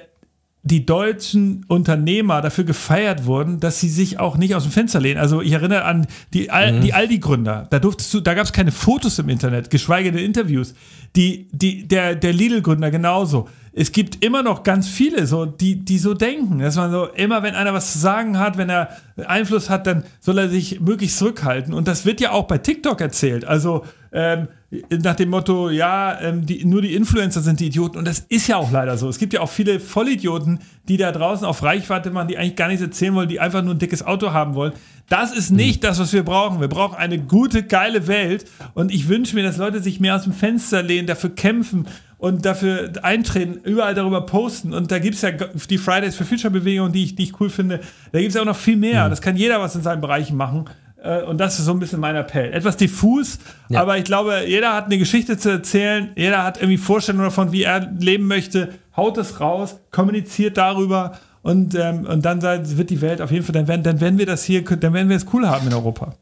die 0.69 0.87
deutschen 0.87 1.65
Unternehmer 1.67 2.41
dafür 2.43 2.65
gefeiert 2.65 3.25
wurden, 3.25 3.59
dass 3.59 3.81
sie 3.81 3.89
sich 3.89 4.21
auch 4.21 4.37
nicht 4.37 4.55
aus 4.55 4.63
dem 4.65 4.73
Fenster 4.73 5.01
lehnen. 5.01 5.19
Also 5.19 5.41
ich 5.41 5.53
erinnere 5.53 5.85
an 5.85 6.07
die, 6.33 6.51
Al 6.51 6.75
mhm. 6.75 6.81
die 6.83 6.95
Aldi-Gründer. 6.95 7.67
Da 7.71 7.79
durftest 7.79 8.13
du, 8.15 8.21
da 8.21 8.35
gab 8.35 8.45
es 8.45 8.53
keine 8.53 8.71
Fotos 8.71 9.19
im 9.19 9.29
Internet, 9.29 9.71
geschweige 9.71 10.13
denn 10.13 10.25
Interviews. 10.25 10.75
Die, 11.17 11.49
die, 11.53 11.89
der, 11.89 12.15
der 12.15 12.33
Lidl-Gründer 12.33 12.91
genauso. 12.91 13.49
Es 13.73 13.93
gibt 13.93 14.25
immer 14.25 14.43
noch 14.43 14.63
ganz 14.63 14.89
viele, 14.89 15.27
so, 15.27 15.47
die, 15.47 15.85
die 15.85 15.99
so 15.99 16.15
denken, 16.15 16.59
dass 16.59 16.77
man 16.77 16.91
so, 16.91 17.07
immer 17.07 17.43
wenn 17.43 17.55
einer 17.55 17.73
was 17.73 17.93
zu 17.93 17.99
sagen 17.99 18.39
hat, 18.39 18.59
wenn 18.59 18.69
er 18.69 18.91
Einfluss 19.27 19.71
hat, 19.71 19.87
dann 19.87 20.05
soll 20.21 20.39
er 20.39 20.49
sich 20.49 20.81
möglichst 20.81 21.19
zurückhalten. 21.19 21.73
Und 21.73 21.89
das 21.89 22.05
wird 22.05 22.21
ja 22.21 22.33
auch 22.33 22.45
bei 22.45 22.59
TikTok 22.59 23.01
erzählt. 23.01 23.45
Also, 23.45 23.85
ähm, 24.13 24.49
nach 24.91 25.17
dem 25.17 25.31
Motto, 25.31 25.71
ja, 25.71 26.21
ähm, 26.21 26.45
die, 26.45 26.65
nur 26.65 26.83
die 26.83 26.95
Influencer 26.95 27.41
sind 27.41 27.59
die 27.61 27.67
Idioten. 27.67 27.97
Und 27.97 28.07
das 28.07 28.21
ist 28.29 28.49
ja 28.49 28.57
auch 28.57 28.71
leider 28.71 28.99
so. 28.99 29.09
Es 29.09 29.19
gibt 29.19 29.33
ja 29.33 29.41
auch 29.41 29.49
viele 29.49 29.81
Vollidioten, 29.81 30.61
die 30.89 30.99
da 30.99 31.11
draußen 31.11 31.47
auf 31.47 31.63
Reichweite 31.63 32.11
machen, 32.11 32.29
die 32.29 32.37
eigentlich 32.37 32.57
gar 32.57 32.69
nichts 32.69 32.83
erzählen 32.83 33.15
wollen, 33.15 33.31
die 33.31 33.41
einfach 33.41 33.63
nur 33.63 33.75
ein 33.75 33.79
dickes 33.79 34.05
Auto 34.05 34.33
haben 34.33 34.55
wollen. 34.55 34.73
Das 35.09 35.33
ist 35.33 35.51
nicht 35.51 35.83
mhm. 35.83 35.87
das, 35.87 35.99
was 35.99 36.13
wir 36.13 36.23
brauchen. 36.23 36.61
Wir 36.61 36.69
brauchen 36.69 36.97
eine 36.97 37.19
gute, 37.19 37.63
geile 37.63 38.07
Welt. 38.09 38.45
Und 38.75 38.93
ich 38.93 39.09
wünsche 39.09 39.35
mir, 39.35 39.43
dass 39.43 39.57
Leute 39.57 39.81
sich 39.81 40.01
mehr 40.01 40.17
aus 40.17 40.25
dem 40.25 40.35
Fenster 40.35 40.83
lehnen, 40.83 41.07
dafür 41.07 41.31
kämpfen 41.31 41.87
und 42.19 42.45
dafür 42.45 42.93
eintreten, 43.03 43.61
überall 43.65 43.95
darüber 43.95 44.27
posten. 44.27 44.75
Und 44.75 44.91
da 44.91 44.99
gibt 44.99 45.15
es 45.15 45.23
ja 45.23 45.31
die 45.31 45.79
Fridays 45.79 46.15
for 46.15 46.27
Future 46.27 46.51
Bewegung, 46.51 46.93
die 46.93 47.05
ich, 47.05 47.15
die 47.15 47.23
ich 47.23 47.41
cool 47.41 47.49
finde. 47.49 47.81
Da 48.13 48.19
gibt 48.19 48.31
es 48.31 48.35
ja 48.35 48.43
auch 48.43 48.47
noch 48.47 48.57
viel 48.57 48.77
mehr. 48.77 49.07
Mhm. 49.07 49.11
Das 49.11 49.23
kann 49.23 49.37
jeder 49.37 49.61
was 49.63 49.75
in 49.77 49.83
seinen 49.83 50.03
Bereichen 50.03 50.37
machen. 50.37 50.67
Äh, 51.03 51.23
und 51.23 51.39
das 51.39 51.59
ist 51.59 51.65
so 51.67 51.73
ein 51.73 51.79
bisschen 51.79 52.01
mein 52.01 52.17
Appell. 52.17 52.53
Etwas 52.53 52.77
diffus, 52.77 53.39
ja. 53.69 53.81
aber 53.81 53.99
ich 53.99 54.05
glaube, 54.05 54.45
jeder 54.47 54.75
hat 54.75 54.87
eine 54.87 54.99
Geschichte 54.99 55.39
zu 55.39 55.51
erzählen, 55.51 56.11
jeder 56.17 56.45
hat 56.45 56.59
irgendwie 56.59 56.79
Vorstellungen 56.79 57.27
davon, 57.27 57.53
wie 57.53 57.63
er 57.63 57.81
leben 57.99 58.27
möchte. 58.27 58.75
Haut 58.97 59.17
es 59.19 59.41
raus, 59.41 59.77
kommuniziert 59.93 60.57
darüber 60.57 61.19
und, 61.43 61.75
ähm, 61.77 62.05
und 62.05 62.25
dann 62.25 62.43
wird 62.43 62.91
die 62.91 63.01
Welt 63.01 63.21
auf 63.21 63.31
jeden 63.31 63.45
Fall, 63.45 63.53
dann 63.53 63.69
werden, 63.69 63.83
dann 63.83 64.01
werden 64.01 64.19
wir 64.19 64.27
das 64.27 64.43
hier, 64.45 64.65
dann 64.65 64.93
werden 64.93 65.09
wir 65.09 65.17
es 65.17 65.27
cool 65.33 65.47
haben 65.47 65.69
in 65.69 65.75
Europa. 65.75 66.15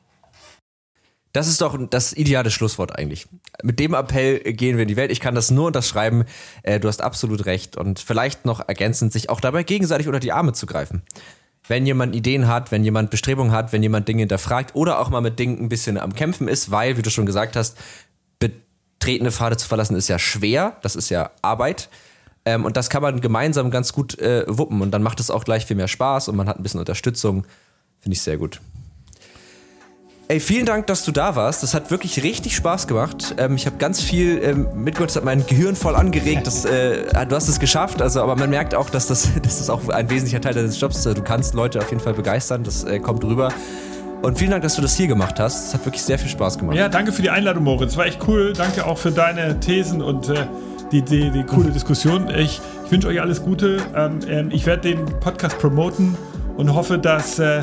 Das 1.33 1.49
ist 1.49 1.61
doch 1.61 1.79
das 1.91 2.15
ideale 2.15 2.51
Schlusswort 2.51 2.99
eigentlich. 2.99 3.27
Mit 3.63 3.79
dem 3.79 3.93
Appell 3.93 4.39
gehen 4.55 4.77
wir 4.77 4.83
in 4.83 4.89
die 4.89 4.97
Welt. 4.97 5.11
Ich 5.11 5.21
kann 5.21 5.35
das 5.35 5.51
nur 5.51 5.67
unterschreiben. 5.67 6.25
Äh, 6.63 6.81
du 6.81 6.89
hast 6.89 7.03
absolut 7.03 7.45
recht. 7.45 7.77
Und 7.77 7.99
vielleicht 7.99 8.47
noch 8.47 8.67
ergänzend, 8.67 9.13
sich 9.13 9.29
auch 9.29 9.43
dabei 9.43 9.63
gegenseitig 9.63 10.07
unter 10.07 10.21
die 10.21 10.33
Arme 10.33 10.55
zu 10.55 10.65
greifen 10.65 11.03
wenn 11.69 11.87
jemand 11.87 12.15
Ideen 12.15 12.47
hat, 12.47 12.71
wenn 12.71 12.85
jemand 12.85 13.11
Bestrebungen 13.11 13.53
hat, 13.53 13.73
wenn 13.73 13.83
jemand 13.83 14.09
Dinge 14.09 14.21
hinterfragt 14.21 14.75
oder 14.75 15.01
auch 15.01 15.11
mal 15.11 15.21
mit 15.21 15.39
Dingen 15.39 15.59
ein 15.61 15.69
bisschen 15.69 15.99
am 15.99 16.15
Kämpfen 16.15 16.49
ist, 16.49 16.71
weil, 16.71 16.97
wie 16.97 17.03
du 17.03 17.11
schon 17.11 17.27
gesagt 17.27 17.57
hast, 17.57 17.77
betretene 18.39 19.33
Pfade 19.33 19.57
zu 19.57 19.69
verlassen 19.69 19.97
ist 19.97 20.09
ja 20.09 20.19
schwer, 20.19 20.77
das 20.83 20.97
ist 20.97 21.11
ja 21.11 21.31
Arbeit. 21.43 21.89
Ähm, 22.45 22.65
und 22.65 22.77
das 22.77 22.91
kann 22.91 23.03
man 23.03 23.21
gemeinsam 23.21 23.71
ganz 23.71 23.93
gut 23.93 24.19
äh, 24.21 24.45
wuppen 24.47 24.81
und 24.81 24.93
dann 24.93 25.03
macht 25.03 25.19
es 25.21 25.31
auch 25.31 25.45
gleich 25.45 25.67
viel 25.67 25.77
mehr 25.77 25.89
Spaß 25.89 26.29
und 26.29 26.37
man 26.37 26.49
hat 26.49 26.59
ein 26.59 26.63
bisschen 26.63 26.81
Unterstützung. 26.81 27.45
Finde 27.99 28.15
ich 28.15 28.23
sehr 28.23 28.37
gut. 28.37 28.61
Ey, 30.29 30.41
vielen 30.41 30.67
Dank, 30.67 30.89
dass 30.89 31.05
du 31.05 31.13
da 31.13 31.37
warst. 31.37 31.63
Das 31.63 31.73
hat 31.73 31.93
wirklich 31.93 32.21
richtig 32.25 32.57
Spaß 32.57 32.89
gemacht. 32.89 33.37
Ähm, 33.39 33.55
ich 33.55 33.65
habe 33.65 33.77
ganz 33.77 34.01
viel 34.01 34.43
ähm, 34.43 34.67
mitgehört, 34.75 35.11
das 35.11 35.17
hat 35.17 35.25
mein 35.25 35.47
Gehirn 35.47 35.77
voll 35.77 35.95
angeregt. 35.95 36.49
Das, 36.49 36.65
äh, 36.65 37.05
du 37.27 37.37
hast 37.37 37.47
es 37.47 37.61
geschafft, 37.61 38.03
also, 38.03 38.23
aber 38.23 38.35
man 38.35 38.51
merkt 38.51 38.75
auch, 38.75 38.91
dass 38.91 39.07
das, 39.07 39.31
dass 39.41 39.59
das 39.59 39.71
auch 39.71 39.89
ein 39.89 40.11
wesentlicher 40.11 40.41
Teil 40.41 40.55
deines 40.55 40.81
Jobs 40.81 40.97
ist. 40.97 41.07
Also, 41.07 41.21
du 41.21 41.25
kannst 41.25 41.55
Leute 41.55 41.79
auf 41.79 41.91
jeden 41.91 42.03
Fall 42.03 42.15
begeistern, 42.15 42.65
das 42.65 42.83
äh, 42.83 42.99
kommt 42.99 43.23
rüber. 43.23 43.53
Und 44.23 44.37
vielen 44.37 44.51
Dank, 44.51 44.65
dass 44.65 44.75
du 44.75 44.83
das 44.83 44.97
hier 44.97 45.07
gemacht 45.07 45.39
hast. 45.39 45.69
Es 45.69 45.75
hat 45.75 45.87
wirklich 45.87 46.03
sehr 46.03 46.19
viel 46.19 46.31
Spaß 46.31 46.59
gemacht. 46.59 46.77
Ja, 46.77 46.89
danke 46.89 47.13
für 47.13 47.23
die 47.23 47.31
Einladung, 47.31 47.63
Moritz. 47.63 47.97
War 47.97 48.07
echt 48.07 48.27
cool. 48.27 48.53
Danke 48.53 48.85
auch 48.85 48.99
für 48.99 49.13
deine 49.13 49.61
Thesen 49.61 50.03
und 50.03 50.29
äh, 50.29 50.47
die, 50.91 51.03
die, 51.03 51.31
die 51.31 51.45
coole 51.45 51.71
Diskussion. 51.71 52.29
Ich, 52.31 52.61
ich 52.85 52.91
wünsche 52.91 53.07
euch 53.07 53.21
alles 53.21 53.43
Gute. 53.43 53.79
Ähm, 53.95 54.19
ähm 54.27 54.51
ich 54.51 54.67
werde 54.67 54.89
den 54.89 55.05
Podcast 55.21 55.57
promoten 55.59 56.17
und 56.57 56.75
hoffe, 56.75 56.99
dass, 56.99 57.39
äh, 57.39 57.63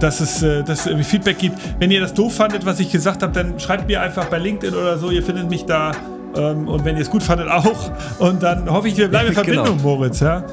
dass, 0.00 0.20
es, 0.20 0.42
äh, 0.42 0.62
dass 0.62 0.86
irgendwie 0.86 1.04
Feedback 1.04 1.38
gibt. 1.38 1.58
Wenn 1.78 1.90
ihr 1.90 2.00
das 2.00 2.14
doof 2.14 2.34
fandet, 2.34 2.66
was 2.66 2.80
ich 2.80 2.90
gesagt 2.90 3.22
habe, 3.22 3.32
dann 3.32 3.58
schreibt 3.58 3.88
mir 3.88 4.00
einfach 4.00 4.26
bei 4.26 4.38
LinkedIn 4.38 4.74
oder 4.74 4.98
so. 4.98 5.10
Ihr 5.10 5.22
findet 5.22 5.48
mich 5.48 5.64
da. 5.64 5.92
Ähm, 6.36 6.68
und 6.68 6.84
wenn 6.84 6.96
ihr 6.96 7.02
es 7.02 7.10
gut 7.10 7.22
fandet, 7.22 7.48
auch. 7.48 7.90
Und 8.18 8.42
dann 8.42 8.70
hoffe 8.70 8.88
ich, 8.88 8.96
wir 8.96 9.08
bleiben 9.08 9.28
in 9.28 9.34
Verbindung, 9.34 9.78
genau. 9.78 9.82
Moritz. 9.82 10.20
Ja, 10.20 10.44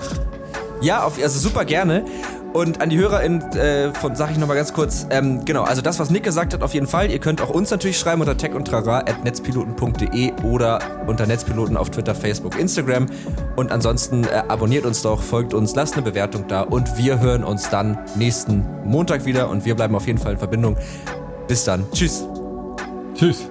ja 0.81 1.03
auf, 1.03 1.21
also 1.21 1.39
super 1.39 1.65
gerne. 1.65 2.05
Und 2.53 2.81
an 2.81 2.89
die 2.89 2.97
HörerInnen 2.97 3.41
äh, 3.53 3.93
von 3.93 4.15
sage 4.15 4.33
ich 4.33 4.37
nochmal 4.37 4.57
ganz 4.57 4.73
kurz, 4.73 5.07
ähm, 5.09 5.45
genau, 5.45 5.63
also 5.63 5.81
das, 5.81 5.99
was 5.99 6.09
Nick 6.09 6.23
gesagt 6.23 6.53
hat, 6.53 6.63
auf 6.63 6.73
jeden 6.73 6.87
Fall. 6.87 7.09
Ihr 7.09 7.19
könnt 7.19 7.41
auch 7.41 7.49
uns 7.49 7.71
natürlich 7.71 7.97
schreiben 7.97 8.21
unter 8.21 8.35
techundtrara.netzpiloten.de 8.37 10.33
oder 10.43 10.79
unter 11.07 11.25
Netzpiloten 11.25 11.77
auf 11.77 11.89
Twitter, 11.89 12.13
Facebook, 12.13 12.59
Instagram. 12.59 13.05
Und 13.55 13.71
ansonsten 13.71 14.25
äh, 14.25 14.43
abonniert 14.47 14.85
uns 14.85 15.01
doch, 15.01 15.21
folgt 15.21 15.53
uns, 15.53 15.75
lasst 15.75 15.93
eine 15.93 16.03
Bewertung 16.03 16.47
da 16.47 16.61
und 16.61 16.97
wir 16.97 17.19
hören 17.19 17.43
uns 17.43 17.69
dann 17.69 17.97
nächsten 18.15 18.65
Montag 18.83 19.25
wieder 19.25 19.49
und 19.49 19.63
wir 19.65 19.75
bleiben 19.75 19.95
auf 19.95 20.07
jeden 20.07 20.19
Fall 20.19 20.33
in 20.33 20.39
Verbindung. 20.39 20.75
Bis 21.47 21.63
dann. 21.63 21.85
Tschüss. 21.93 22.25
Tschüss. 23.15 23.49